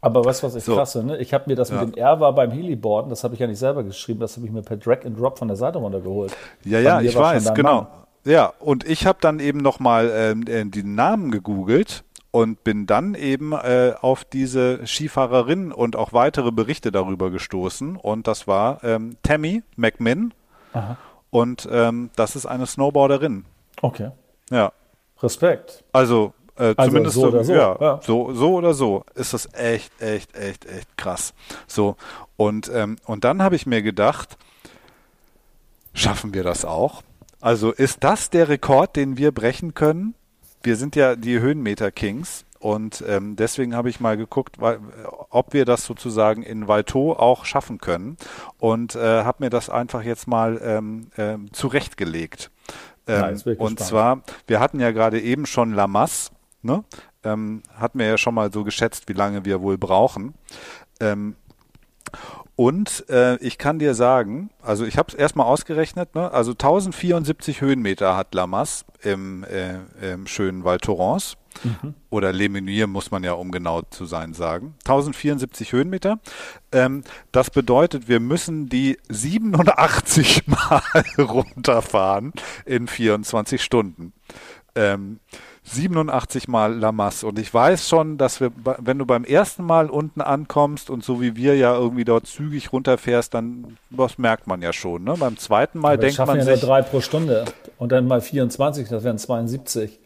Aber 0.03 0.25
weißt 0.25 0.43
du, 0.43 0.47
was 0.47 0.55
ich 0.55 0.65
so. 0.65 0.75
krass 0.75 0.93
finde? 0.93 1.19
Ich 1.19 1.35
habe 1.35 1.45
mir 1.47 1.57
das 1.57 1.71
ja. 1.71 1.85
mit 1.85 1.95
dem 1.95 2.03
Airwar 2.03 2.35
beim 2.35 2.51
Heliboarden, 2.51 3.11
das 3.11 3.23
habe 3.23 3.35
ich 3.35 3.41
ja 3.41 3.47
nicht 3.47 3.59
selber 3.59 3.83
geschrieben, 3.85 4.21
das 4.21 4.37
habe 4.37 4.47
ich 4.47 4.53
mir 4.53 4.63
per 4.63 4.79
Drag 4.79 5.05
and 5.05 5.19
Drop 5.19 5.39
von 5.39 5.49
der 5.49 5.59
Seite 5.59 5.79
runtergeholt. 5.79 6.35
Ja, 6.65 6.81
ja, 6.81 7.01
ich 7.01 7.15
weiß, 7.15 7.53
genau. 7.53 7.83
Mann. 7.83 7.87
Ja, 8.25 8.53
und 8.61 8.89
ich 8.89 9.07
habe 9.07 9.19
dann 9.21 9.41
eben 9.41 9.59
nochmal 9.61 10.11
ähm, 10.15 10.45
äh, 10.47 10.65
den 10.65 10.95
Namen 10.95 11.31
gegoogelt 11.31 12.05
und 12.31 12.63
bin 12.65 12.87
dann 12.87 13.15
eben 13.15 13.53
äh, 13.53 13.95
auf 14.01 14.25
diese 14.25 14.87
Skifahrerin 14.87 15.73
und 15.73 15.97
auch 15.97 16.13
weitere 16.13 16.53
Berichte 16.53 16.93
darüber 16.93 17.31
gestoßen 17.31 17.97
und 17.97 18.27
das 18.27 18.47
war 18.47 18.83
ähm, 18.85 19.17
Tammy 19.23 19.63
McMinn 19.77 20.33
Aha. 20.73 20.97
und 21.31 21.69
ähm, 21.71 22.11
das 22.17 22.37
ist 22.37 22.47
eine 22.47 22.67
Snowboarderin. 22.67 23.45
Okay. 23.83 24.11
Ja. 24.51 24.73
Respekt. 25.23 25.85
Also, 25.93 26.33
äh, 26.57 26.75
also 26.77 26.91
zumindest 26.91 27.17
so, 27.17 27.29
oder 27.29 27.45
so, 27.45 27.53
ja, 27.53 27.77
ja, 27.81 28.01
so 28.03 28.33
so 28.33 28.55
oder 28.55 28.75
so 28.75 29.05
ist 29.15 29.35
das 29.35 29.53
echt 29.53 30.01
echt 30.01 30.35
echt 30.37 30.67
echt 30.67 30.97
krass. 30.97 31.35
So 31.67 31.97
und 32.37 32.71
ähm, 32.73 32.97
und 33.07 33.25
dann 33.25 33.43
habe 33.43 33.57
ich 33.57 33.67
mir 33.67 33.83
gedacht, 33.83 34.39
schaffen 35.95 36.33
wir 36.33 36.45
das 36.45 36.65
auch? 36.65 37.03
Also 37.41 37.73
ist 37.73 38.05
das 38.05 38.31
der 38.31 38.49
Rekord, 38.49 38.97
den 38.97 39.17
wir 39.17 39.33
brechen 39.33 39.75
können? 39.75 40.15
Wir 40.63 40.77
sind 40.77 40.97
ja 40.97 41.17
die 41.17 41.41
Höhenmeter-Kings 41.41 42.45
und 42.59 43.03
ähm, 43.09 43.37
deswegen 43.37 43.75
habe 43.75 43.89
ich 43.89 44.01
mal 44.01 44.17
geguckt, 44.19 44.61
weil, 44.61 44.81
ob 45.31 45.55
wir 45.55 45.65
das 45.65 45.85
sozusagen 45.85 46.43
in 46.43 46.69
Valto 46.69 47.15
auch 47.15 47.47
schaffen 47.47 47.79
können 47.79 48.19
und 48.59 48.95
äh, 48.95 49.25
habe 49.25 49.45
mir 49.45 49.51
das 49.51 49.71
einfach 49.71 50.03
jetzt 50.03 50.29
mal 50.29 50.61
ähm, 50.63 51.11
äh, 51.17 51.39
zurechtgelegt. 51.53 52.51
Ähm, 53.07 53.39
Nein, 53.45 53.57
und 53.57 53.81
zwar, 53.81 54.23
wir 54.47 54.61
hatten 54.61 54.79
ja 54.79 54.91
gerade 54.91 55.21
eben 55.21 55.47
schon 55.47 55.73
Lamas, 55.73 56.31
ne? 56.63 56.85
Ähm, 57.23 57.63
hatten 57.75 57.99
wir 57.99 58.07
ja 58.07 58.19
schon 58.19 58.35
mal 58.35 58.53
so 58.53 58.65
geschätzt, 58.65 59.09
wie 59.09 59.13
lange 59.15 59.45
wir 59.45 59.61
wohl 59.61 59.77
brauchen. 59.77 60.35
Ähm, 61.01 61.37
und 62.61 63.09
äh, 63.09 63.37
ich 63.37 63.57
kann 63.57 63.79
dir 63.79 63.95
sagen, 63.95 64.51
also 64.61 64.85
ich 64.85 64.99
habe 64.99 65.09
es 65.09 65.15
erstmal 65.15 65.47
ausgerechnet, 65.47 66.15
ne? 66.15 66.31
also 66.31 66.51
1074 66.51 67.63
Höhenmeter 67.63 68.19
hat 68.19 68.35
Lamas 68.35 68.85
im, 69.01 69.45
äh, 69.45 69.79
im 70.13 70.27
schönen 70.27 70.63
Val 70.63 70.77
Thorens. 70.77 71.39
Mhm. 71.65 71.95
Oder 72.11 72.35
Le 72.35 72.51
Meunier 72.51 72.87
muss 72.87 73.11
man 73.11 73.25
ja, 73.25 73.33
um 73.33 73.51
genau 73.51 73.81
zu 73.89 74.05
sein, 74.05 74.35
sagen. 74.35 74.75
1074 74.81 75.73
Höhenmeter. 75.73 76.21
Ähm, 76.71 77.03
das 77.33 77.49
bedeutet, 77.49 78.09
wir 78.09 78.21
müssen 78.21 78.69
die 78.69 78.99
87 79.09 80.47
Mal 80.47 80.83
runterfahren 81.19 82.35
in 82.67 82.89
24 82.89 83.65
Stunden. 83.65 84.13
Ähm, 84.75 85.21
87 85.65 86.49
Mal 86.49 86.75
Lamas. 86.75 87.23
Und 87.23 87.39
ich 87.39 87.53
weiß 87.53 87.89
schon, 87.89 88.19
dass 88.19 88.41
wir, 88.41 88.51
wenn 88.79 88.99
du 88.99 89.07
beim 89.07 89.25
ersten 89.25 89.65
Mal 89.65 89.91
unten 89.91 90.21
ankommst 90.21 90.91
und 90.91 91.05
so 91.05 91.21
wie 91.21 91.37
wir 91.37 91.57
ja 91.57 91.75
irgendwie 91.75 92.05
dort 92.05 92.27
zügig 92.27 92.73
runterfährst, 92.73 93.35
dann, 93.35 93.77
das 93.91 94.19
merkt 94.19 94.47
man 94.47 94.63
ja 94.63 94.73
schon. 94.73 95.05
Ne? 95.05 95.15
Beim 95.19 95.37
zweiten 95.37 95.79
Mal 95.79 95.95
Aber 95.95 96.03
denkt 96.03 96.19
man 96.19 96.37
ja 96.37 96.45
sich. 96.45 96.63
nur 96.63 96.71
drei 96.71 96.83
pro 96.83 97.01
Stunde. 97.01 97.45
Und 97.79 97.93
dann 97.93 98.07
mal 98.07 98.21
24, 98.21 98.89
das 98.89 99.05
wären 99.05 99.19
72. 99.19 99.99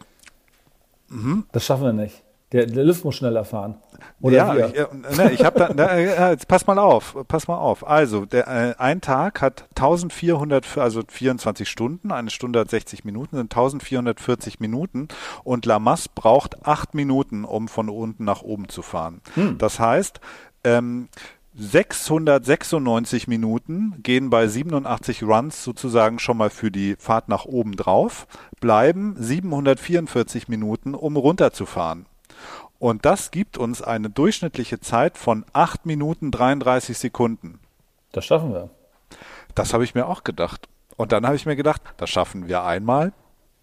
Mhm. 1.09 1.47
Das 1.53 1.65
schaffen 1.65 1.85
wir 1.85 1.93
nicht. 1.93 2.24
Der, 2.55 2.67
der 2.67 2.85
Lift 2.85 3.05
muss 3.05 3.17
schneller 3.17 3.45
fahren. 3.45 3.75
Oder 4.21 4.37
ja, 4.37 4.57
wir. 4.57 4.67
ich, 4.69 4.77
äh, 4.77 5.17
ne, 5.17 5.33
ich 5.33 5.45
habe 5.45 5.59
da, 5.59 5.75
ne, 5.75 6.31
jetzt 6.31 6.47
pass 6.47 6.69
mal 6.69 6.79
auf, 6.79 7.17
pass 7.27 7.49
mal 7.49 7.57
auf. 7.57 7.85
Also, 7.85 8.27
der, 8.27 8.47
äh, 8.47 8.75
ein 8.79 9.01
Tag 9.01 9.43
hat 9.43 9.65
1400, 9.75 10.79
also 10.79 11.03
24 11.09 11.69
Stunden, 11.69 12.13
eine 12.13 12.31
Stunde 12.31 12.61
hat 12.61 12.71
60 12.71 13.05
Minuten, 13.05 13.37
sind 13.37 13.53
1440 13.53 14.61
Minuten 14.61 15.09
und 15.43 15.67
Lamas 15.67 16.09
braucht 16.09 16.65
acht 16.65 16.95
Minuten, 16.95 17.45
um 17.45 17.67
von 17.67 17.89
unten 17.89 18.25
nach 18.25 18.43
oben 18.43 18.69
zu 18.69 18.83
fahren. 18.83 19.21
Hm. 19.35 19.59
Das 19.59 19.81
heißt, 19.81 20.21
ähm, 20.63 21.09
696 21.57 23.27
Minuten 23.27 23.95
gehen 24.05 24.31
bei 24.31 24.47
87 24.47 25.25
Runs 25.25 25.65
sozusagen 25.65 26.21
schon 26.21 26.37
mal 26.37 26.51
für 26.51 26.71
die 26.71 26.95
Fahrt 27.01 27.29
nach 27.29 27.47
oben 27.47 27.75
drauf, 27.75 28.29
bleiben 28.61 29.17
744 29.19 30.47
Minuten, 30.47 30.95
um 30.95 31.17
runterzufahren. 31.17 32.07
Und 32.85 33.07
das 33.07 33.31
gibt 33.31 33.57
uns 33.57 33.81
eine 33.81 34.11
durchschnittliche 34.11 34.79
Zeit 34.79 35.17
von 35.17 35.47
8 35.55 35.87
Minuten 35.87 36.31
33 36.31 36.99
Sekunden. 36.99 37.59
Das 38.13 38.27
schaffen 38.27 38.53
wir. 38.53 38.69
Das 39.55 39.73
habe 39.73 39.85
ich 39.85 39.95
mir 39.95 40.07
auch 40.07 40.23
gedacht. 40.23 40.69
Und 40.97 41.11
dann 41.11 41.25
habe 41.25 41.35
ich 41.35 41.47
mir 41.47 41.57
gedacht, 41.57 41.81
das 41.97 42.11
schaffen 42.11 42.47
wir 42.47 42.63
einmal, 42.63 43.15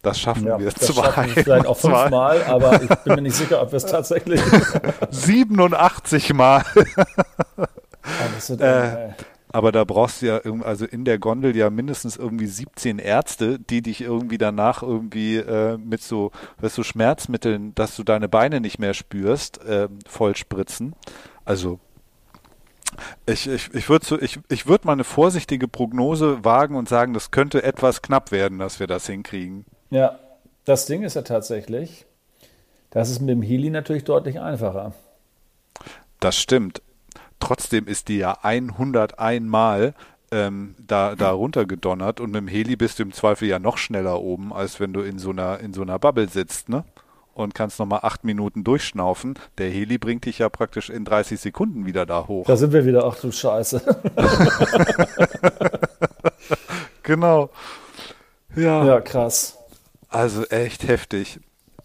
das 0.02 0.19
schaffen 0.19 0.48
ja, 0.48 0.57
wir 0.57 0.72
das 0.72 0.88
zwei. 0.88 1.03
Schaffen 1.03 1.35
wir 1.35 1.43
vielleicht 1.43 1.68
auch 1.68 1.77
fünfmal, 1.77 2.43
aber 2.45 2.81
ich 2.81 2.89
bin 2.89 3.14
mir 3.14 3.22
nicht 3.22 3.35
sicher, 3.35 3.61
ob 3.61 3.72
wir 3.72 3.77
es 3.77 3.85
tatsächlich. 3.85 4.41
87 5.11 6.34
Mal. 6.34 6.64
äh, 8.57 9.10
aber 9.53 9.71
da 9.71 9.83
brauchst 9.83 10.21
du 10.21 10.27
ja 10.27 10.41
also 10.63 10.85
in 10.85 11.05
der 11.05 11.19
Gondel 11.19 11.55
ja 11.55 11.69
mindestens 11.69 12.17
irgendwie 12.17 12.47
17 12.47 12.99
Ärzte, 12.99 13.59
die 13.59 13.81
dich 13.81 14.01
irgendwie 14.01 14.37
danach 14.37 14.81
irgendwie 14.81 15.37
äh, 15.37 15.77
mit 15.77 16.01
so, 16.01 16.31
weißt 16.59 16.77
du, 16.77 16.83
Schmerzmitteln, 16.83 17.75
dass 17.75 17.95
du 17.95 18.03
deine 18.03 18.29
Beine 18.29 18.61
nicht 18.61 18.79
mehr 18.79 18.93
spürst, 18.93 19.63
äh, 19.65 19.89
voll 20.07 20.35
spritzen. 20.35 20.95
Also 21.45 21.79
ich, 23.25 23.47
ich, 23.47 23.73
ich 23.73 23.89
würde 23.89 24.05
so, 24.05 24.21
ich, 24.21 24.39
ich 24.49 24.67
würd 24.67 24.85
mal 24.85 24.93
eine 24.93 25.03
vorsichtige 25.03 25.67
Prognose 25.67 26.43
wagen 26.43 26.75
und 26.75 26.89
sagen, 26.89 27.13
das 27.13 27.31
könnte 27.31 27.63
etwas 27.63 28.01
knapp 28.01 28.31
werden, 28.31 28.59
dass 28.59 28.79
wir 28.79 28.87
das 28.87 29.05
hinkriegen. 29.05 29.65
Ja, 29.89 30.19
das 30.65 30.85
Ding 30.85 31.03
ist 31.03 31.15
ja 31.15 31.21
tatsächlich, 31.21 32.05
Das 32.89 33.09
ist 33.09 33.21
mit 33.21 33.29
dem 33.29 33.41
Heli 33.41 33.69
natürlich 33.69 34.03
deutlich 34.03 34.39
einfacher. 34.39 34.93
Das 36.19 36.37
stimmt. 36.37 36.81
Trotzdem 37.41 37.88
ist 37.88 38.07
die 38.07 38.19
ja 38.19 38.38
101 38.41 39.45
Mal 39.45 39.93
ähm, 40.31 40.76
da, 40.80 41.15
da 41.15 41.31
runtergedonnert 41.31 42.22
und 42.22 42.31
mit 42.31 42.39
dem 42.39 42.47
Heli 42.47 42.77
bist 42.77 42.99
du 42.99 43.03
im 43.03 43.11
Zweifel 43.11 43.49
ja 43.49 43.59
noch 43.59 43.77
schneller 43.77 44.22
oben, 44.22 44.53
als 44.53 44.80
wenn 44.80 44.93
du 44.93 45.01
in 45.01 45.19
so 45.19 45.31
einer, 45.31 45.59
in 45.59 45.73
so 45.73 45.81
einer 45.81 45.99
Bubble 45.99 46.30
sitzt, 46.30 46.69
ne? 46.69 46.85
Und 47.34 47.55
kannst 47.55 47.80
nochmal 47.80 48.01
acht 48.03 48.26
Minuten 48.26 48.63
durchschnaufen. 48.63 49.39
Der 49.57 49.69
Heli 49.69 49.97
bringt 49.97 50.26
dich 50.26 50.39
ja 50.39 50.49
praktisch 50.49 50.89
in 50.89 51.05
30 51.05 51.39
Sekunden 51.39 51.85
wieder 51.85 52.05
da 52.05 52.27
hoch. 52.27 52.45
Da 52.45 52.57
sind 52.57 52.73
wir 52.73 52.85
wieder, 52.85 53.05
ach 53.05 53.15
du 53.19 53.31
Scheiße. 53.31 53.81
genau. 57.03 57.49
Ja. 58.55 58.85
Ja, 58.85 59.01
krass. 59.01 59.57
Also 60.09 60.43
echt 60.47 60.88
heftig. 60.88 61.39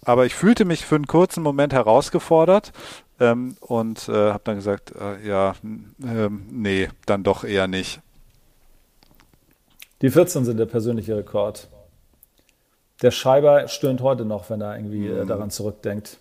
Aber 0.05 0.27
ich 0.27 0.35
fühlte 0.35 0.65
mich 0.65 0.85
für 0.85 0.97
einen 0.97 1.07
kurzen 1.07 1.45
Moment 1.45 1.73
herausgefordert 1.73 2.73
ähm, 3.21 3.57
und 3.61 4.09
äh, 4.09 4.13
habe 4.13 4.43
dann 4.45 4.57
gesagt, 4.57 4.93
äh, 4.95 5.27
ja, 5.27 5.51
äh, 6.03 6.29
nee, 6.51 6.89
dann 7.07 7.23
doch 7.23 7.45
eher 7.45 7.67
nicht. 7.67 8.01
Die 10.03 10.11
14 10.11 10.45
sind 10.45 10.59
der 10.59 10.67
persönliche 10.67 11.17
Rekord. 11.17 11.69
Der 13.03 13.11
Scheiber 13.11 13.69
stöhnt 13.69 14.01
heute 14.01 14.25
noch, 14.25 14.49
wenn 14.51 14.61
er 14.61 14.77
irgendwie 14.77 15.09
mhm. 15.09 15.27
daran 15.27 15.51
zurückdenkt. 15.51 16.19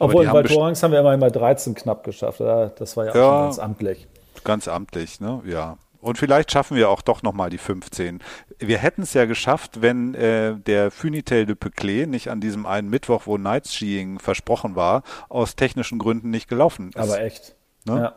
Obwohl 0.00 0.24
in 0.24 0.32
Waldhorangs 0.32 0.82
haben 0.82 0.92
wir 0.92 1.00
immerhin 1.00 1.20
mal 1.20 1.30
13 1.30 1.74
knapp 1.74 2.04
geschafft. 2.04 2.40
Das 2.40 2.96
war 2.96 3.06
ja 3.06 3.10
auch 3.12 3.16
ja, 3.16 3.42
ganz 3.44 3.58
amtlich. 3.58 4.06
Ganz 4.44 4.68
amtlich, 4.68 5.20
ne? 5.20 5.42
Ja. 5.44 5.76
Und 6.00 6.18
vielleicht 6.18 6.52
schaffen 6.52 6.76
wir 6.76 6.90
auch 6.90 7.02
doch 7.02 7.22
nochmal 7.22 7.50
die 7.50 7.58
15. 7.58 8.20
Wir 8.58 8.78
hätten 8.78 9.02
es 9.02 9.14
ja 9.14 9.24
geschafft, 9.24 9.82
wenn 9.82 10.14
äh, 10.14 10.56
der 10.56 10.90
Funitel 10.90 11.44
de 11.44 11.56
Peuclé 11.56 12.06
nicht 12.06 12.30
an 12.30 12.40
diesem 12.40 12.66
einen 12.66 12.88
Mittwoch, 12.88 13.22
wo 13.26 13.36
Night 13.36 13.66
Skiing 13.66 14.18
versprochen 14.18 14.76
war, 14.76 15.02
aus 15.28 15.56
technischen 15.56 15.98
Gründen 15.98 16.30
nicht 16.30 16.48
gelaufen 16.48 16.90
ist. 16.90 16.96
Aber 16.96 17.20
echt. 17.20 17.56
Ne? 17.84 18.12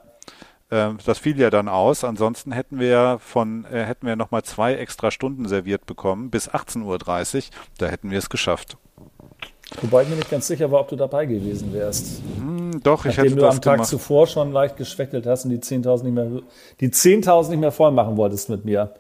Ja. 0.69 0.91
Äh, 0.91 0.95
das 1.05 1.19
fiel 1.19 1.39
ja 1.39 1.49
dann 1.49 1.67
aus. 1.67 2.03
Ansonsten 2.03 2.51
hätten 2.51 2.79
wir 2.79 3.17
von 3.19 3.65
äh, 3.65 3.83
hätten 3.83 4.05
wir 4.05 4.15
nochmal 4.15 4.43
zwei 4.43 4.75
extra 4.75 5.11
Stunden 5.11 5.47
serviert 5.47 5.85
bekommen 5.85 6.29
bis 6.29 6.49
18.30 6.49 7.35
Uhr. 7.35 7.43
Da 7.77 7.87
hätten 7.87 8.11
wir 8.11 8.19
es 8.19 8.29
geschafft. 8.29 8.77
Wobei 9.81 10.03
ich 10.03 10.09
mir 10.09 10.15
nicht 10.15 10.29
ganz 10.29 10.47
sicher 10.47 10.69
war, 10.71 10.81
ob 10.81 10.89
du 10.89 10.95
dabei 10.95 11.25
gewesen 11.25 11.71
wärst. 11.73 12.21
Hm, 12.37 12.81
doch, 12.83 13.05
ich 13.05 13.15
Nachdem 13.17 13.23
hätte 13.23 13.35
du 13.35 13.41
das 13.41 13.55
am 13.55 13.61
Tag 13.61 13.73
gemacht. 13.75 13.89
zuvor 13.89 14.27
schon 14.27 14.51
leicht 14.51 14.77
geschwächtelt 14.77 15.25
hast 15.25 15.45
und 15.45 15.51
die 15.51 15.59
10.000 15.59 16.03
nicht 16.03 16.13
mehr, 16.13 16.29
die 16.79 16.89
10.000 16.89 17.49
nicht 17.51 17.59
mehr 17.59 17.71
voll 17.71 17.91
machen 17.91 18.17
wolltest 18.17 18.49
mit 18.49 18.65
mir. 18.65 18.93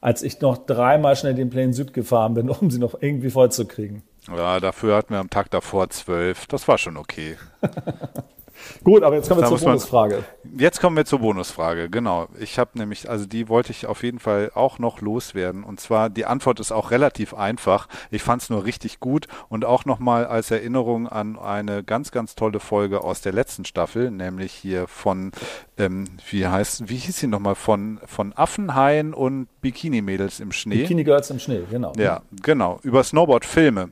Als 0.00 0.22
ich 0.24 0.40
noch 0.40 0.58
dreimal 0.66 1.14
schnell 1.14 1.34
den 1.34 1.48
Plane 1.48 1.72
Süd 1.72 1.92
gefahren 1.94 2.34
bin, 2.34 2.50
um 2.50 2.70
sie 2.70 2.78
noch 2.80 2.96
irgendwie 3.00 3.30
voll 3.30 3.52
zu 3.52 3.66
kriegen. 3.66 4.02
Ja, 4.28 4.58
dafür 4.60 4.96
hatten 4.96 5.14
wir 5.14 5.20
am 5.20 5.30
Tag 5.30 5.50
davor 5.50 5.90
zwölf. 5.90 6.46
Das 6.46 6.66
war 6.68 6.78
schon 6.78 6.96
okay. 6.96 7.36
Gut, 8.84 9.02
aber 9.02 9.16
jetzt 9.16 9.28
kommen 9.28 9.40
wir 9.40 9.48
zur 9.48 9.58
Bonusfrage. 9.58 10.24
Jetzt 10.56 10.80
kommen 10.80 10.96
wir 10.96 11.04
zur 11.04 11.20
Bonusfrage, 11.20 11.88
genau. 11.90 12.28
Ich 12.38 12.58
habe 12.58 12.70
nämlich, 12.74 13.08
also 13.08 13.26
die 13.26 13.48
wollte 13.48 13.72
ich 13.72 13.86
auf 13.86 14.02
jeden 14.02 14.18
Fall 14.18 14.50
auch 14.54 14.78
noch 14.78 15.00
loswerden. 15.00 15.64
Und 15.64 15.80
zwar, 15.80 16.10
die 16.10 16.24
Antwort 16.24 16.60
ist 16.60 16.72
auch 16.72 16.90
relativ 16.90 17.34
einfach. 17.34 17.88
Ich 18.10 18.22
fand 18.22 18.42
es 18.42 18.50
nur 18.50 18.64
richtig 18.64 19.00
gut 19.00 19.26
und 19.48 19.64
auch 19.64 19.84
nochmal 19.84 20.26
als 20.26 20.50
Erinnerung 20.50 21.08
an 21.08 21.38
eine 21.38 21.82
ganz, 21.82 22.10
ganz 22.10 22.34
tolle 22.34 22.60
Folge 22.60 23.02
aus 23.02 23.20
der 23.20 23.32
letzten 23.32 23.64
Staffel, 23.64 24.10
nämlich 24.10 24.52
hier 24.52 24.86
von, 24.88 25.32
ähm, 25.78 26.04
wie 26.30 26.46
heißt, 26.46 26.88
wie 26.88 26.96
hieß 26.96 27.18
sie 27.18 27.26
nochmal, 27.26 27.54
von, 27.54 28.00
von 28.06 28.32
Affenhaien 28.34 29.14
und 29.14 29.48
Bikini-Mädels 29.60 30.40
im 30.40 30.52
Schnee. 30.52 30.82
Bikini 30.82 31.04
Girls 31.04 31.30
im 31.30 31.38
Schnee, 31.38 31.62
genau. 31.70 31.92
Ja, 31.96 32.22
genau. 32.42 32.78
Über 32.82 33.02
Snowboard-Filme. 33.02 33.90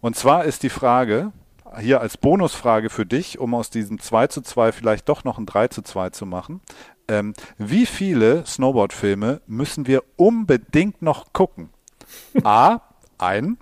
Und 0.00 0.16
zwar 0.16 0.44
ist 0.44 0.62
die 0.62 0.68
Frage, 0.68 1.32
hier 1.80 2.00
als 2.00 2.16
Bonusfrage 2.16 2.90
für 2.90 3.06
dich, 3.06 3.38
um 3.38 3.54
aus 3.54 3.70
diesem 3.70 4.00
2 4.00 4.28
zu 4.28 4.42
2 4.42 4.72
vielleicht 4.72 5.08
doch 5.08 5.24
noch 5.24 5.38
ein 5.38 5.46
3 5.46 5.68
zu 5.68 5.82
2 5.82 6.10
zu 6.10 6.26
machen. 6.26 6.60
Ähm, 7.08 7.34
wie 7.56 7.86
viele 7.86 8.44
Snowboard-Filme 8.46 9.40
müssen 9.46 9.86
wir 9.86 10.02
unbedingt 10.16 11.02
noch 11.02 11.32
gucken? 11.32 11.70
A, 12.44 12.80
ein, 13.18 13.56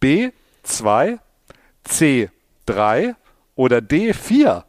B, 0.00 0.30
zwei, 0.62 1.18
C, 1.84 2.30
drei 2.66 3.16
oder 3.56 3.80
D, 3.80 4.12
vier? 4.12 4.64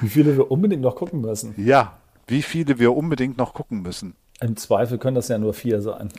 wie 0.00 0.08
viele 0.08 0.36
wir 0.36 0.50
unbedingt 0.50 0.82
noch 0.82 0.96
gucken 0.96 1.20
müssen? 1.22 1.54
Ja, 1.56 1.98
wie 2.26 2.42
viele 2.42 2.78
wir 2.78 2.94
unbedingt 2.96 3.38
noch 3.38 3.54
gucken 3.54 3.82
müssen. 3.82 4.14
Im 4.40 4.56
Zweifel 4.56 4.98
können 4.98 5.16
das 5.16 5.28
ja 5.28 5.38
nur 5.38 5.54
vier 5.54 5.82
sein. 5.82 6.10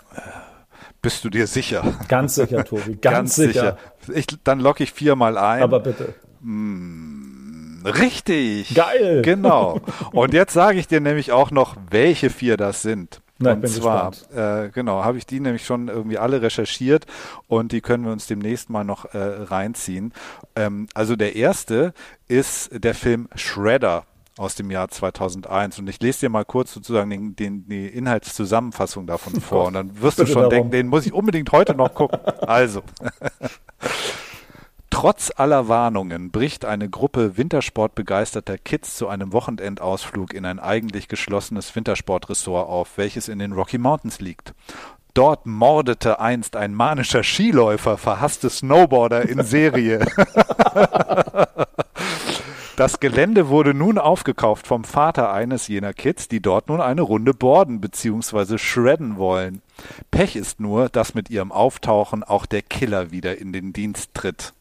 Bist 1.02 1.23
du 1.23 1.30
dir 1.30 1.48
sicher? 1.48 1.95
Ganz 2.07 2.36
sicher, 2.36 2.64
Tobi. 2.64 2.95
Ganz, 2.95 3.02
Ganz 3.02 3.36
sicher. 3.36 3.78
sicher. 4.03 4.18
Ich, 4.18 4.28
dann 4.44 4.60
locke 4.60 4.84
ich 4.84 4.91
viermal 4.91 5.38
ein. 5.38 5.64
Aber 5.64 5.80
bitte. 5.80 6.14
Hm, 6.41 7.84
richtig. 7.86 8.76
Geil. 8.76 9.22
Genau. 9.23 9.82
Und 10.11 10.34
jetzt 10.34 10.53
sage 10.53 10.78
ich 10.78 10.88
dir 10.88 11.02
nämlich 11.02 11.32
auch 11.32 11.49
noch, 11.49 11.76
welche 11.90 12.30
vier 12.30 12.57
das 12.57 12.82
sind. 12.84 13.22
Na, 13.44 13.53
und 13.53 13.68
zwar, 13.68 14.11
äh, 14.36 14.69
genau, 14.69 15.03
habe 15.03 15.18
ich 15.18 15.26
die 15.26 15.40
nämlich 15.40 15.65
schon 15.65 15.88
irgendwie 15.88 16.19
alle 16.19 16.44
recherchiert 16.44 17.07
und 17.48 17.72
die 17.72 17.82
können 17.82 18.06
wir 18.06 18.11
uns 18.11 18.28
demnächst 18.28 18.69
mal 18.69 18.84
noch 18.84 19.15
äh, 19.15 19.18
reinziehen. 19.18 20.14
Ähm, 20.56 20.86
also 20.94 21.15
der 21.15 21.36
erste 21.36 21.95
ist 22.28 22.69
der 22.72 22.94
Film 22.94 23.28
Shredder 23.34 24.06
aus 24.38 24.56
dem 24.56 24.72
Jahr 24.72 24.88
2001. 24.88 25.80
Und 25.80 25.88
ich 25.90 26.02
lese 26.02 26.22
dir 26.22 26.30
mal 26.30 26.45
kurz 26.45 26.74
sozusagen 26.74 27.10
den, 27.10 27.36
den, 27.36 27.68
die 27.68 27.88
Inhaltszusammenfassung 27.88 29.08
davon 29.08 29.41
vor. 29.41 29.68
Und 29.68 29.74
dann 29.74 30.02
wirst 30.02 30.20
du 30.20 30.26
schon 30.26 30.36
darum. 30.36 30.49
denken, 30.49 30.72
den 30.72 30.88
muss 30.88 31.06
ich 31.06 31.14
unbedingt 31.14 31.52
heute 31.52 31.76
noch 31.76 31.94
gucken. 31.94 32.20
Also. 32.48 32.82
Trotz 34.90 35.32
aller 35.36 35.70
Warnungen 35.70 36.32
bricht 36.32 36.66
eine 36.66 36.90
Gruppe 36.90 37.38
wintersportbegeisterter 37.38 38.58
Kids 38.58 38.98
zu 38.98 39.08
einem 39.08 39.32
Wochenendausflug 39.32 40.34
in 40.34 40.45
ein 40.45 40.60
eigentlich 40.60 41.08
geschlossenes 41.08 41.74
Wintersportressort 41.76 42.68
auf, 42.68 42.98
welches 42.98 43.30
in 43.30 43.40
den 43.40 43.53
Rocky 43.53 43.78
Mountains 43.78 44.20
liegt. 44.20 44.53
Dort 45.14 45.45
mordete 45.45 46.20
einst 46.20 46.56
ein 46.56 46.74
manischer 46.74 47.24
Skiläufer 47.24 47.98
verhasste 47.98 48.49
Snowboarder 48.49 49.28
in 49.28 49.44
Serie. 49.44 50.06
Das 52.82 52.99
Gelände 52.99 53.48
wurde 53.48 53.76
nun 53.76 53.99
aufgekauft 53.99 54.66
vom 54.66 54.84
Vater 54.84 55.32
eines 55.32 55.68
jener 55.68 55.94
Kids, 55.94 56.28
die 56.30 56.40
dort 56.40 56.68
nun 56.68 56.82
eine 56.82 57.03
Runde 57.03 57.32
borden 57.36 57.80
bzw. 57.80 58.58
shredden 58.58 59.18
wollen. 59.18 59.62
Pech 60.10 60.36
ist 60.36 60.60
nur, 60.60 60.90
dass 60.90 61.14
mit 61.14 61.30
ihrem 61.30 61.52
Auftauchen 61.52 62.24
auch 62.24 62.48
der 62.48 62.64
Killer 62.64 63.12
wieder 63.12 63.38
in 63.38 63.53
den 63.53 63.72
Dienst 63.72 64.16
tritt. 64.16 64.53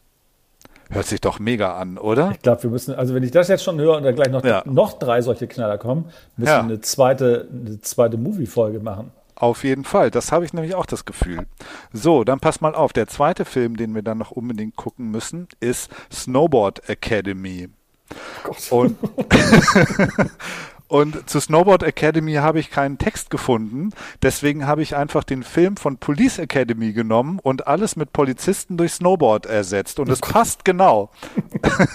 Hört 0.91 1.07
sich 1.07 1.19
doch 1.19 1.39
mega 1.39 1.75
an, 1.75 1.97
oder? 1.97 2.29
Ich 2.29 2.43
glaube, 2.43 2.61
wir 2.61 2.69
müssen, 2.69 2.93
also 2.93 3.15
wenn 3.15 3.23
ich 3.23 3.31
das 3.31 3.47
jetzt 3.47 3.63
schon 3.63 3.79
höre 3.79 3.97
und 3.97 4.03
dann 4.03 4.13
gleich 4.13 4.29
noch, 4.29 4.43
ja. 4.43 4.61
noch 4.65 4.99
drei 4.99 5.23
solche 5.23 5.47
Knaller 5.47 5.79
kommen, 5.79 6.05
müssen 6.37 6.47
ja. 6.47 6.59
wir 6.59 6.65
eine 6.65 6.81
zweite, 6.81 7.47
eine 7.51 7.81
zweite 7.81 8.17
Movie-Folge 8.17 8.81
machen. 8.81 9.09
Auf 9.33 9.63
jeden 9.63 9.83
Fall, 9.83 10.11
das 10.11 10.31
habe 10.31 10.45
ich 10.45 10.53
nämlich 10.53 10.75
auch 10.75 10.85
das 10.85 11.05
Gefühl. 11.05 11.47
So, 11.91 12.23
dann 12.23 12.39
pass 12.39 12.61
mal 12.61 12.75
auf. 12.75 12.93
Der 12.93 13.07
zweite 13.07 13.45
Film, 13.45 13.77
den 13.77 13.95
wir 13.95 14.03
dann 14.03 14.19
noch 14.19 14.29
unbedingt 14.29 14.75
gucken 14.75 15.09
müssen, 15.09 15.47
ist 15.59 15.89
Snowboard 16.11 16.87
Academy. 16.87 17.69
Gott. 18.43 18.71
Und, 18.71 18.97
und 20.87 21.29
zu 21.29 21.39
Snowboard 21.39 21.83
Academy 21.83 22.33
habe 22.35 22.59
ich 22.59 22.69
keinen 22.69 22.97
Text 22.97 23.29
gefunden. 23.29 23.91
Deswegen 24.21 24.67
habe 24.67 24.81
ich 24.81 24.95
einfach 24.95 25.23
den 25.23 25.43
Film 25.43 25.77
von 25.77 25.97
Police 25.97 26.39
Academy 26.39 26.93
genommen 26.93 27.39
und 27.41 27.67
alles 27.67 27.95
mit 27.95 28.13
Polizisten 28.13 28.77
durch 28.77 28.93
Snowboard 28.93 29.45
ersetzt. 29.45 29.99
Und 29.99 30.09
es 30.09 30.19
passt 30.19 30.65
genau. 30.65 31.09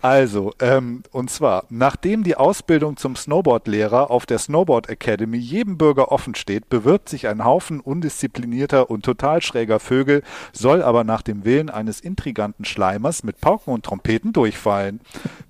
Also, 0.00 0.52
ähm, 0.60 1.02
und 1.10 1.28
zwar, 1.28 1.64
nachdem 1.70 2.22
die 2.22 2.36
Ausbildung 2.36 2.96
zum 2.96 3.16
Snowboardlehrer 3.16 4.12
auf 4.12 4.26
der 4.26 4.38
Snowboard 4.38 4.88
Academy 4.88 5.38
jedem 5.38 5.76
Bürger 5.76 6.12
offen 6.12 6.36
steht, 6.36 6.68
bewirbt 6.68 7.08
sich 7.08 7.26
ein 7.26 7.44
Haufen 7.44 7.80
undisziplinierter 7.80 8.90
und 8.90 9.04
total 9.04 9.42
schräger 9.42 9.80
Vögel, 9.80 10.22
soll 10.52 10.82
aber 10.82 11.02
nach 11.02 11.22
dem 11.22 11.44
Willen 11.44 11.68
eines 11.68 12.00
intriganten 12.00 12.64
Schleimers 12.64 13.24
mit 13.24 13.40
Pauken 13.40 13.74
und 13.74 13.84
Trompeten 13.84 14.32
durchfallen. 14.32 15.00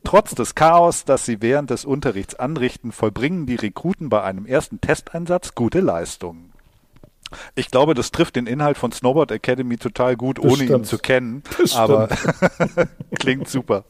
Trotz 0.03 0.35
des 0.35 0.55
Chaos, 0.55 1.05
das 1.05 1.27
sie 1.27 1.43
während 1.43 1.69
des 1.69 1.85
Unterrichts 1.85 2.35
anrichten, 2.35 2.91
vollbringen 2.91 3.45
die 3.45 3.57
Rekruten 3.57 4.09
bei 4.09 4.23
einem 4.23 4.47
ersten 4.47 4.81
Testeinsatz 4.81 5.55
gute 5.55 5.81
Leistungen. 5.81 6.48
Ich 7.55 7.71
glaube, 7.71 7.95
das 7.95 8.11
trifft 8.11 8.37
den 8.37 8.47
Inhalt 8.47 8.79
von 8.79 8.93
Snowboard 8.93 9.33
Academy 9.33 9.77
total 9.77 10.17
gut, 10.17 10.39
ohne 10.39 10.65
ihn 10.65 10.85
zu 10.85 10.99
kennen. 10.99 11.43
Aber 11.75 12.09
klingt 13.19 13.49
super. 13.49 13.85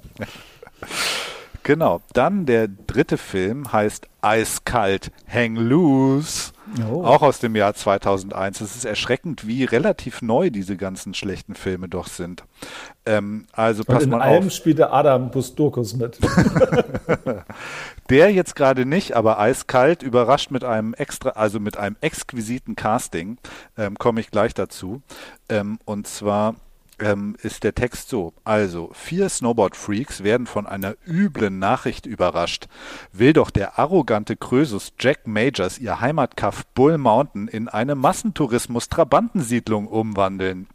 Genau. 1.69 2.01
Dann 2.15 2.47
der 2.47 2.67
dritte 2.67 3.19
Film 3.19 3.71
heißt 3.71 4.09
Eiskalt 4.23 5.13
Hang 5.31 5.55
Loose. 5.55 6.53
Oh. 6.91 7.05
Auch 7.05 7.21
aus 7.21 7.41
dem 7.41 7.55
Jahr 7.57 7.75
2001. 7.75 8.63
Es 8.63 8.75
ist 8.75 8.87
erschreckend, 8.87 9.47
wie 9.47 9.65
relativ 9.65 10.23
neu 10.23 10.49
diese 10.49 10.79
ganzen 10.79 11.13
schlechten 11.13 11.55
Filme 11.55 11.91
doch 11.91 12.07
sind. 12.07 12.45
Ähm, 13.05 13.45
also 13.53 13.85
pass 13.85 14.05
in 14.05 14.09
mal 14.09 14.23
allem 14.23 14.47
auf. 14.47 14.53
spielt 14.53 14.79
der 14.79 14.95
Adam 14.95 15.31
Bustokus 15.31 15.95
mit. 15.95 16.19
der 18.09 18.33
jetzt 18.33 18.57
gerade 18.57 18.87
nicht, 18.87 19.15
aber 19.15 19.39
eiskalt 19.39 20.03
überrascht 20.03 20.51
mit 20.51 20.65
einem 20.65 20.95
extra, 20.95 21.31
also 21.31 21.61
mit 21.61 21.77
einem 21.77 21.97
exquisiten 22.01 22.77
Casting. 22.77 23.37
Ähm, 23.77 23.99
Komme 23.99 24.21
ich 24.21 24.31
gleich 24.31 24.55
dazu. 24.55 25.03
Ähm, 25.51 25.79
und 25.85 26.07
zwar 26.07 26.55
ähm, 27.01 27.37
ist 27.43 27.65
der 27.65 27.75
Text 27.75 28.09
so. 28.09 28.33
Also, 28.45 28.91
vier 28.93 29.29
Snowboard-Freaks 29.29 30.23
werden 30.25 30.47
von 30.47 30.67
einer 30.67 30.95
üblen 31.07 31.59
Nachricht 31.59 32.07
überrascht. 32.07 32.69
Will 33.13 33.33
doch 33.33 33.51
der 33.51 33.79
arrogante 33.79 34.37
Krösus 34.37 34.93
Jack 34.99 35.27
Majors 35.27 35.79
ihr 35.79 36.01
Heimatkaff 36.01 36.67
Bull 36.75 36.99
Mountain 36.99 37.49
in 37.49 37.69
eine 37.69 37.95
Massentourismus-Trabantensiedlung 37.95 39.87
umwandeln. 39.87 40.67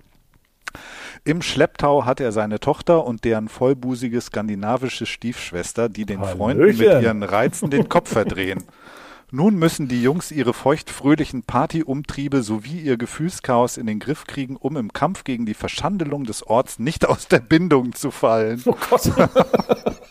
Im 1.25 1.41
Schlepptau 1.41 2.05
hat 2.05 2.19
er 2.19 2.31
seine 2.31 2.59
Tochter 2.59 3.05
und 3.05 3.23
deren 3.23 3.47
vollbusige 3.47 4.19
skandinavische 4.19 5.05
Stiefschwester, 5.05 5.87
die 5.87 6.05
den 6.05 6.19
Hallöchen. 6.19 6.37
Freunden 6.37 6.65
mit 6.65 7.01
ihren 7.03 7.23
Reizen 7.23 7.69
den 7.69 7.87
Kopf 7.87 8.09
verdrehen. 8.13 8.63
Nun 9.35 9.55
müssen 9.55 9.87
die 9.87 10.03
Jungs 10.03 10.29
ihre 10.29 10.53
feuchtfröhlichen 10.53 11.41
Partyumtriebe 11.41 12.43
sowie 12.43 12.79
ihr 12.81 12.97
Gefühlschaos 12.97 13.77
in 13.77 13.87
den 13.87 13.97
Griff 13.99 14.25
kriegen, 14.27 14.55
um 14.57 14.77
im 14.77 14.93
Kampf 14.93 15.23
gegen 15.23 15.47
die 15.47 15.55
Verschandelung 15.55 16.23
des 16.23 16.45
Orts 16.45 16.77
nicht 16.77 17.07
aus 17.09 17.27
der 17.27 17.39
Bindung 17.39 17.93
zu 17.95 18.11
fallen. 18.11 18.61
Oh 18.67 18.77
Gott. 18.89 19.11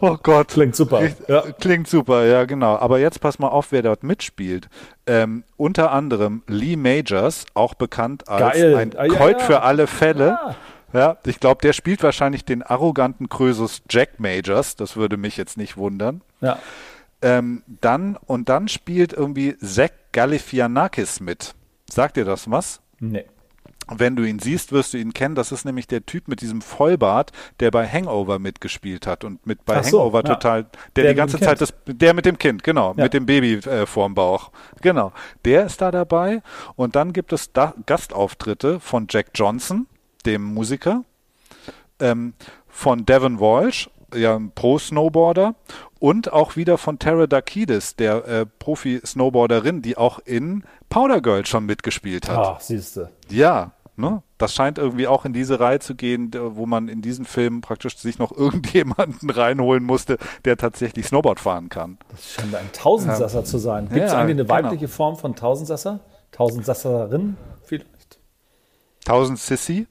Oh 0.00 0.16
Gott. 0.22 0.46
Klingt 0.48 0.76
super. 0.76 1.00
Richt- 1.00 1.28
äh, 1.28 1.52
Klingt 1.58 1.88
super, 1.88 2.24
ja 2.24 2.44
genau. 2.44 2.76
Aber 2.78 3.00
jetzt 3.00 3.20
pass 3.20 3.40
mal 3.40 3.48
auf, 3.48 3.72
wer 3.72 3.82
dort 3.82 4.04
mitspielt. 4.04 4.68
Ähm, 5.08 5.42
unter 5.56 5.90
anderem 5.90 6.42
Lee 6.46 6.76
Majors, 6.76 7.46
auch 7.54 7.74
bekannt 7.74 8.28
als 8.28 8.52
Geil. 8.56 8.76
ein 8.76 8.96
Ah, 8.96 9.06
ja, 9.06 9.14
Colt 9.16 9.40
ja. 9.40 9.44
für 9.44 9.62
alle 9.62 9.88
Fälle. 9.88 10.38
Ah. 10.40 10.54
Ja, 10.92 11.16
ich 11.26 11.40
glaube, 11.40 11.62
der 11.62 11.72
spielt 11.72 12.04
wahrscheinlich 12.04 12.44
den 12.44 12.62
arroganten 12.62 13.28
Krösus 13.28 13.82
Jack 13.90 14.20
Majors. 14.20 14.76
Das 14.76 14.96
würde 14.96 15.16
mich 15.16 15.36
jetzt 15.36 15.56
nicht 15.56 15.76
wundern. 15.76 16.20
Ja. 16.40 16.60
Ähm, 17.20 17.62
dann 17.80 18.16
und 18.16 18.48
dann 18.48 18.68
spielt 18.68 19.12
irgendwie 19.12 19.56
Zach 19.58 19.90
Galifianakis 20.12 21.20
mit. 21.20 21.54
Sagt 21.90 22.16
dir 22.16 22.24
das 22.24 22.50
was? 22.50 22.80
Nee. 23.00 23.24
Wenn 23.90 24.16
du 24.16 24.22
ihn 24.24 24.38
siehst, 24.38 24.70
wirst 24.72 24.92
du 24.92 24.98
ihn 24.98 25.14
kennen. 25.14 25.34
Das 25.34 25.50
ist 25.50 25.64
nämlich 25.64 25.86
der 25.86 26.04
Typ 26.04 26.28
mit 26.28 26.42
diesem 26.42 26.60
Vollbart, 26.60 27.32
der 27.60 27.70
bei 27.70 27.88
Hangover 27.88 28.38
mitgespielt 28.38 29.06
hat 29.06 29.24
und 29.24 29.46
mit 29.46 29.64
bei 29.64 29.82
so, 29.82 29.98
Hangover 30.00 30.18
ja. 30.18 30.34
total, 30.34 30.64
der, 30.64 30.70
Der 30.96 31.04
die 31.04 31.08
mit 31.08 31.16
ganze 31.16 31.38
dem 31.38 31.44
Zeit 31.44 31.58
Kind. 31.58 31.70
das, 31.86 31.96
der 31.96 32.12
mit 32.14 32.26
dem 32.26 32.38
Kind, 32.38 32.62
genau, 32.62 32.92
Ja. 32.98 33.04
mit 33.04 33.14
dem 33.14 33.24
Baby 33.24 33.54
äh, 33.54 33.86
vorm 33.86 34.14
Bauch, 34.14 34.50
genau. 34.82 35.12
Der 35.46 35.64
ist 35.64 35.80
da 35.80 35.90
dabei 35.90 36.42
und 36.76 36.96
dann 36.96 37.14
gibt 37.14 37.32
es 37.32 37.52
da 37.54 37.72
Gastauftritte 37.86 38.78
von 38.78 39.06
Jack 39.08 39.28
Johnson, 39.34 39.86
dem 40.26 40.42
Musiker, 40.42 41.04
ähm, 41.98 42.34
von 42.68 43.06
Devon 43.06 43.40
Walsh, 43.40 43.88
ja, 44.14 44.36
ein 44.36 44.50
Pro-Snowboarder 44.54 45.54
und 45.98 46.32
auch 46.32 46.56
wieder 46.56 46.78
von 46.78 46.98
Tara 46.98 47.26
Dakidis, 47.26 47.96
der 47.96 48.26
äh, 48.26 48.46
Profi-Snowboarderin, 48.46 49.82
die 49.82 49.96
auch 49.96 50.18
in 50.20 50.64
Powder 50.88 51.20
Girl 51.20 51.44
schon 51.46 51.66
mitgespielt 51.66 52.28
hat. 52.28 52.38
Ach, 52.38 52.60
siehst 52.60 52.96
du. 52.96 53.10
Ja, 53.28 53.72
ne? 53.96 54.22
Das 54.38 54.54
scheint 54.54 54.78
irgendwie 54.78 55.08
auch 55.08 55.24
in 55.24 55.32
diese 55.32 55.58
Reihe 55.58 55.80
zu 55.80 55.96
gehen, 55.96 56.30
wo 56.32 56.64
man 56.66 56.88
in 56.88 57.02
diesen 57.02 57.24
Filmen 57.24 57.60
praktisch 57.60 57.96
sich 57.98 58.18
noch 58.18 58.30
irgendjemanden 58.36 59.30
reinholen 59.30 59.84
musste, 59.84 60.18
der 60.44 60.56
tatsächlich 60.56 61.06
Snowboard 61.06 61.40
fahren 61.40 61.68
kann. 61.68 61.98
Das 62.10 62.32
scheint 62.34 62.54
ein 62.54 62.70
Tausendsasser 62.72 63.44
zu 63.44 63.58
sein. 63.58 63.88
Gibt 63.88 64.04
es 64.06 64.12
Ja, 64.12 64.18
eigentlich 64.18 64.36
eine 64.36 64.44
genau. 64.44 64.54
weibliche 64.54 64.88
Form 64.88 65.16
von 65.16 65.34
Tausendsasser? 65.34 66.00
Tausendsasserin? 66.32 67.36
Vielleicht. 67.64 68.18
Tausend 69.04 69.38
Sissy? 69.38 69.86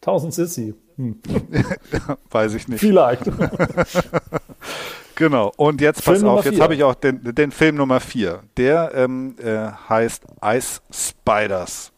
Tausendsissi. 0.00 0.74
Hm. 0.96 1.20
Weiß 2.30 2.54
ich 2.54 2.68
nicht. 2.68 2.80
Vielleicht. 2.80 3.24
Genau. 5.16 5.52
Und 5.56 5.80
jetzt 5.80 6.02
Film 6.02 6.14
pass 6.16 6.22
Nummer 6.22 6.38
auf, 6.38 6.44
jetzt 6.44 6.60
habe 6.60 6.74
ich 6.74 6.82
auch 6.82 6.94
den, 6.94 7.34
den 7.34 7.50
Film 7.50 7.76
Nummer 7.76 8.00
vier. 8.00 8.42
Der 8.56 8.92
ähm, 8.94 9.36
äh, 9.42 9.70
heißt 9.88 10.24
Ice 10.44 10.80
Spiders. 10.92 11.92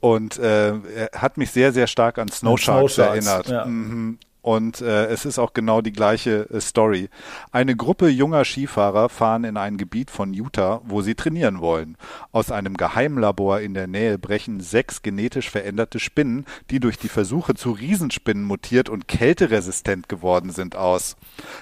Und 0.00 0.38
äh, 0.38 0.70
er 0.70 1.10
hat 1.14 1.36
mich 1.36 1.50
sehr, 1.50 1.72
sehr 1.72 1.86
stark 1.86 2.18
an 2.18 2.28
Snow 2.28 2.58
Sharks, 2.58 2.94
Snow 2.94 3.04
Sharks, 3.06 3.26
erinnert. 3.26 3.48
ja. 3.48 3.64
Mhm. 3.66 4.18
Und 4.42 4.80
äh, 4.80 5.06
es 5.06 5.26
ist 5.26 5.38
auch 5.38 5.52
genau 5.52 5.82
die 5.82 5.92
gleiche 5.92 6.48
äh, 6.50 6.60
Story. 6.60 7.10
Eine 7.52 7.76
Gruppe 7.76 8.08
junger 8.08 8.44
Skifahrer 8.44 9.08
fahren 9.10 9.44
in 9.44 9.56
ein 9.56 9.76
Gebiet 9.76 10.10
von 10.10 10.32
Utah, 10.32 10.80
wo 10.84 11.02
sie 11.02 11.14
trainieren 11.14 11.60
wollen. 11.60 11.96
Aus 12.32 12.50
einem 12.50 12.76
Geheimlabor 12.76 13.60
in 13.60 13.74
der 13.74 13.86
Nähe 13.86 14.18
brechen 14.18 14.60
sechs 14.60 15.02
genetisch 15.02 15.50
veränderte 15.50 16.00
Spinnen, 16.00 16.46
die 16.70 16.80
durch 16.80 16.98
die 16.98 17.08
Versuche 17.08 17.54
zu 17.54 17.72
Riesenspinnen 17.72 18.44
mutiert 18.44 18.88
und 18.88 19.08
kälteresistent 19.08 20.08
geworden 20.08 20.50
sind, 20.50 20.74
aus. 20.74 21.16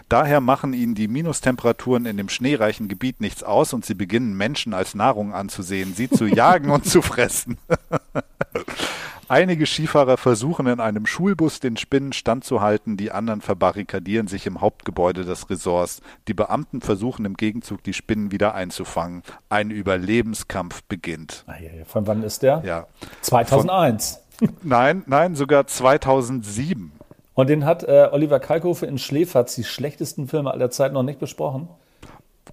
Daher 0.09 0.40
machen 0.40 0.72
ihnen 0.72 0.94
die 0.94 1.09
Minustemperaturen 1.09 2.06
in 2.06 2.16
dem 2.16 2.28
schneereichen 2.28 2.86
Gebiet 2.86 3.20
nichts 3.20 3.42
aus 3.42 3.72
und 3.72 3.84
sie 3.84 3.94
beginnen 3.94 4.36
Menschen 4.36 4.72
als 4.72 4.94
Nahrung 4.94 5.34
anzusehen, 5.34 5.94
sie 5.94 6.09
zu 6.09 6.26
jagen 6.26 6.70
und 6.70 6.86
zu 6.86 7.02
fressen. 7.02 7.59
Einige 9.28 9.66
Skifahrer 9.66 10.16
versuchen 10.16 10.66
in 10.66 10.80
einem 10.80 11.05
Schulbus 11.05 11.60
den 11.60 11.76
Spinnen 11.76 12.14
standzuhalten, 12.14 12.96
die 12.96 13.12
anderen 13.12 13.42
verbarrikadieren 13.42 14.26
sich 14.26 14.46
im 14.46 14.62
Hauptgebäude 14.62 15.26
des 15.26 15.50
Resorts. 15.50 16.00
Die 16.28 16.34
Beamten 16.34 16.80
versuchen 16.80 17.26
im 17.26 17.34
Gegenzug 17.34 17.82
die 17.82 17.92
Spinnen 17.92 18.32
wieder 18.32 18.55
einzufangen. 18.55 19.22
Ein 19.50 19.70
Überlebenskampf 19.70 20.82
beginnt. 20.84 21.44
Von 21.86 22.06
wann 22.06 22.22
ist 22.22 22.42
der? 22.42 22.62
Ja. 22.64 22.86
2001. 23.20 24.22
Nein, 24.62 25.02
nein, 25.06 25.34
sogar 25.34 25.66
2007. 25.66 26.92
Und 27.34 27.50
den 27.50 27.66
hat 27.66 27.82
äh, 27.82 28.09
Oliver 28.10 28.40
Kalkofe 28.40 28.86
in 28.86 28.98
Schläferz 28.98 29.55
die 29.55 29.64
schlechtesten 29.64 30.26
Filme 30.26 30.52
aller 30.52 30.70
Zeiten 30.70 30.94
noch 30.94 31.02
nicht 31.02 31.20
besprochen. 31.20 31.68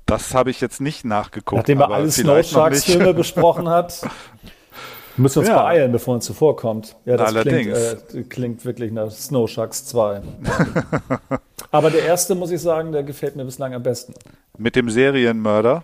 Das 0.06 0.34
habe 0.34 0.52
ich 0.52 0.62
jetzt 0.62 0.82
nicht 0.82 1.06
nachgeguckt. 1.06 1.58
Nachdem 1.58 1.80
er 1.80 1.90
alle 1.90 2.12
Snow 2.12 2.46
Sharks. 2.46 2.84
Filme 2.84 3.14
besprochen 3.14 3.70
hat. 3.70 4.02
Müssen 5.18 5.36
wir 5.36 5.40
uns 5.42 5.50
Ja. 5.50 5.62
beeilen, 5.64 5.92
bevor 5.92 6.16
uns 6.16 6.26
zuvorkommt. 6.26 6.96
Ja, 7.06 7.16
das 7.18 7.30
Allerdings. 7.30 8.06
Klingt, 8.10 8.26
äh, 8.26 8.30
klingt 8.30 8.66
wirklich 8.66 8.92
nach 8.92 9.10
Snow 9.12 9.50
Sharks 9.50 9.86
2. 9.86 10.22
Aber 11.72 11.90
der 11.90 12.04
erste, 12.04 12.36
muss 12.36 12.52
ich 12.52 12.62
sagen, 12.62 12.92
der 12.92 13.04
gefällt 13.04 13.36
mir 13.36 13.46
bislang 13.46 13.74
am 13.74 13.84
besten. 13.84 14.14
Mit 14.58 14.76
dem 14.76 14.90
Serienmörder. 14.90 15.84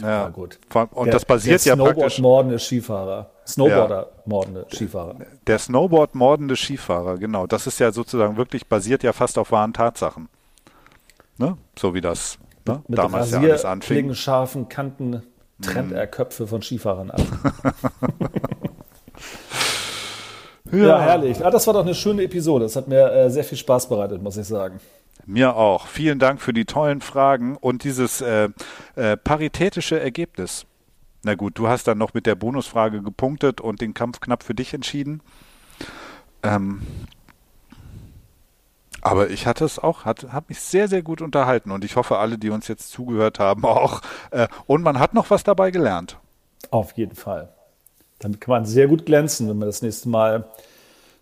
Ja, 0.00 0.08
Ja, 0.08 0.28
gut. 0.28 0.58
Und 0.92 1.06
der, 1.06 1.12
das 1.14 1.24
basiert 1.24 1.64
der 1.64 1.76
ja 1.76 1.76
praktisch. 1.76 2.14
Snowboard-mordende 2.16 2.58
Skifahrer. 2.58 3.30
Snowboarder-mordende 3.46 4.66
Skifahrer. 4.72 5.16
Der 5.46 5.58
Snowboard-mordende 5.58 6.56
Skifahrer, 6.56 7.18
genau. 7.18 7.46
Das 7.46 7.66
ist 7.66 7.78
ja 7.80 7.92
sozusagen 7.92 8.36
wirklich 8.36 8.66
basiert 8.68 9.02
ja 9.02 9.12
fast 9.12 9.36
auf 9.38 9.50
wahren 9.52 9.72
Tatsachen. 9.72 10.28
Ne? 11.38 11.56
So 11.78 11.94
wie 11.94 12.00
das 12.00 12.38
ne? 12.66 12.82
Mit 12.88 12.98
damals 12.98 13.32
ja 13.32 13.38
alles 13.40 13.64
anfing. 13.64 13.80
Rasierklingen, 13.80 14.14
scharfen 14.14 14.68
Kanten 14.68 15.22
trennt 15.62 15.92
er 15.92 16.06
Köpfe 16.06 16.46
von 16.46 16.62
Skifahrern 16.62 17.10
ab. 17.10 17.22
Ja, 20.72 21.00
herrlich. 21.00 21.44
Ah, 21.44 21.50
das 21.50 21.66
war 21.66 21.74
doch 21.74 21.82
eine 21.82 21.94
schöne 21.94 22.22
Episode. 22.22 22.64
Das 22.64 22.76
hat 22.76 22.88
mir 22.88 23.12
äh, 23.12 23.30
sehr 23.30 23.44
viel 23.44 23.58
Spaß 23.58 23.90
bereitet, 23.90 24.22
muss 24.22 24.38
ich 24.38 24.46
sagen. 24.46 24.80
Mir 25.26 25.54
auch. 25.54 25.86
Vielen 25.86 26.18
Dank 26.18 26.40
für 26.40 26.54
die 26.54 26.64
tollen 26.64 27.02
Fragen 27.02 27.56
und 27.56 27.84
dieses 27.84 28.22
äh, 28.22 28.48
äh, 28.96 29.16
paritätische 29.18 30.00
Ergebnis. 30.00 30.64
Na 31.24 31.34
gut, 31.34 31.58
du 31.58 31.68
hast 31.68 31.86
dann 31.86 31.98
noch 31.98 32.14
mit 32.14 32.26
der 32.26 32.34
Bonusfrage 32.34 33.02
gepunktet 33.02 33.60
und 33.60 33.80
den 33.80 33.94
Kampf 33.94 34.20
knapp 34.20 34.42
für 34.42 34.54
dich 34.54 34.74
entschieden. 34.74 35.20
Ähm, 36.42 36.80
aber 39.02 39.30
ich 39.30 39.46
hatte 39.46 39.64
es 39.64 39.78
auch, 39.78 40.04
hat, 40.04 40.32
habe 40.32 40.46
mich 40.48 40.60
sehr, 40.60 40.88
sehr 40.88 41.02
gut 41.02 41.20
unterhalten 41.20 41.70
und 41.70 41.84
ich 41.84 41.96
hoffe, 41.96 42.18
alle, 42.18 42.38
die 42.38 42.50
uns 42.50 42.68
jetzt 42.68 42.90
zugehört 42.90 43.38
haben, 43.38 43.64
auch. 43.66 44.00
Äh, 44.30 44.48
und 44.66 44.82
man 44.82 44.98
hat 44.98 45.12
noch 45.12 45.28
was 45.30 45.44
dabei 45.44 45.70
gelernt. 45.70 46.16
Auf 46.70 46.92
jeden 46.92 47.16
Fall. 47.16 47.48
Damit 48.20 48.40
kann 48.40 48.52
man 48.52 48.64
sehr 48.64 48.86
gut 48.86 49.04
glänzen, 49.04 49.48
wenn 49.48 49.58
man 49.58 49.68
das 49.68 49.82
nächste 49.82 50.08
Mal 50.08 50.44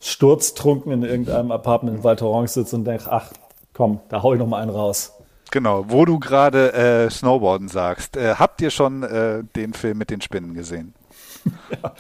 sturztrunken 0.01 0.93
in 0.93 1.03
irgendeinem 1.03 1.51
Apartment 1.51 1.99
in 1.99 2.05
Val 2.05 2.17
Thorens 2.17 2.55
sitzt 2.55 2.75
und 2.75 2.85
denkt, 2.85 3.07
ach, 3.09 3.33
komm, 3.73 4.01
da 4.11 4.23
hau 4.23 4.35
ich 4.35 4.39
noch 4.39 4.47
mal 4.47 4.61
einen 4.63 4.71
raus. 4.71 5.13
Genau, 5.51 5.87
wo 5.89 6.05
du 6.05 6.21
gerade 6.21 6.73
äh, 6.73 7.11
Snowboarden 7.11 7.69
sagst. 7.69 8.17
Äh, 8.17 8.35
habt 8.37 8.61
ihr 8.61 8.71
schon 8.71 9.03
äh, 9.03 9.43
den 9.57 9.73
Film 9.73 9.99
mit 9.99 10.11
den 10.11 10.21
Spinnen 10.21 10.55
gesehen? 10.55 10.95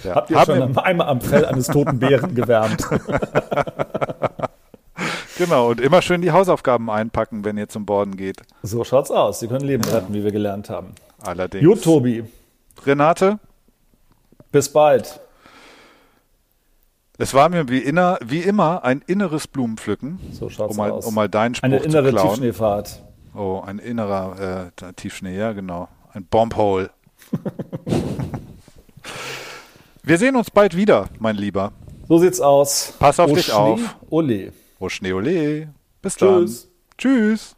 Ja. 0.04 0.16
Habt 0.16 0.30
ihr 0.30 0.38
Haben 0.38 0.60
schon 0.60 0.78
einmal 0.78 1.08
am 1.08 1.20
Fell 1.22 1.46
eines 1.46 1.66
toten 1.68 1.98
Bären 1.98 2.34
gewärmt? 2.34 2.86
Genau, 5.40 5.70
und 5.70 5.80
immer 5.80 6.02
schön 6.02 6.20
die 6.20 6.32
Hausaufgaben 6.32 6.90
einpacken, 6.90 7.46
wenn 7.46 7.56
ihr 7.56 7.66
zum 7.66 7.86
Borden 7.86 8.18
geht. 8.18 8.42
so 8.62 8.84
schaut's 8.84 9.10
aus. 9.10 9.40
Sie 9.40 9.48
können 9.48 9.64
Leben 9.64 9.84
retten, 9.84 10.12
wie 10.12 10.22
wir 10.22 10.32
gelernt 10.32 10.68
haben. 10.68 10.88
Allerdings. 11.22 11.64
Gut, 11.66 11.82
Tobi. 11.82 12.24
Renate, 12.84 13.38
Bis 14.52 14.70
bald. 14.70 15.18
Es 17.16 17.32
war 17.32 17.48
mir 17.48 17.68
wie, 17.70 17.78
inner, 17.78 18.18
wie 18.22 18.40
immer 18.40 18.84
ein 18.84 19.02
inneres 19.06 19.46
Blumenpflücken. 19.48 20.18
So 20.32 20.50
schaut's 20.50 20.72
um 20.72 20.76
mal, 20.76 20.90
aus. 20.90 21.06
Um 21.06 21.14
mal 21.14 21.30
deinen 21.30 21.54
Spruch 21.54 21.64
Eine 21.64 21.78
innere 21.78 22.08
zu 22.08 22.12
klauen. 22.12 22.28
Tiefschneefahrt. 22.28 23.02
Oh, 23.34 23.62
ein 23.64 23.78
innerer 23.78 24.70
äh, 24.82 24.92
Tiefschnee, 24.92 25.38
ja 25.38 25.52
genau. 25.52 25.88
Ein 26.12 26.26
Bombhole. 26.26 26.90
Wir 30.02 30.18
sehen 30.18 30.36
uns 30.36 30.50
bald 30.50 30.76
wieder, 30.76 31.08
mein 31.18 31.36
Lieber. 31.36 31.72
So 32.08 32.18
sieht's 32.18 32.40
aus. 32.42 32.92
Pass 32.98 33.18
auf 33.20 33.30
Oh, 33.30 33.34
dich 33.34 33.46
Schnee, 33.46 33.54
auf. 33.54 33.80
Ole. 34.10 34.52
Schneeole. 34.88 35.74
Bis 36.00 36.16
Tschüss. 36.16 36.62
dann. 36.62 36.70
Tschüss. 36.96 37.56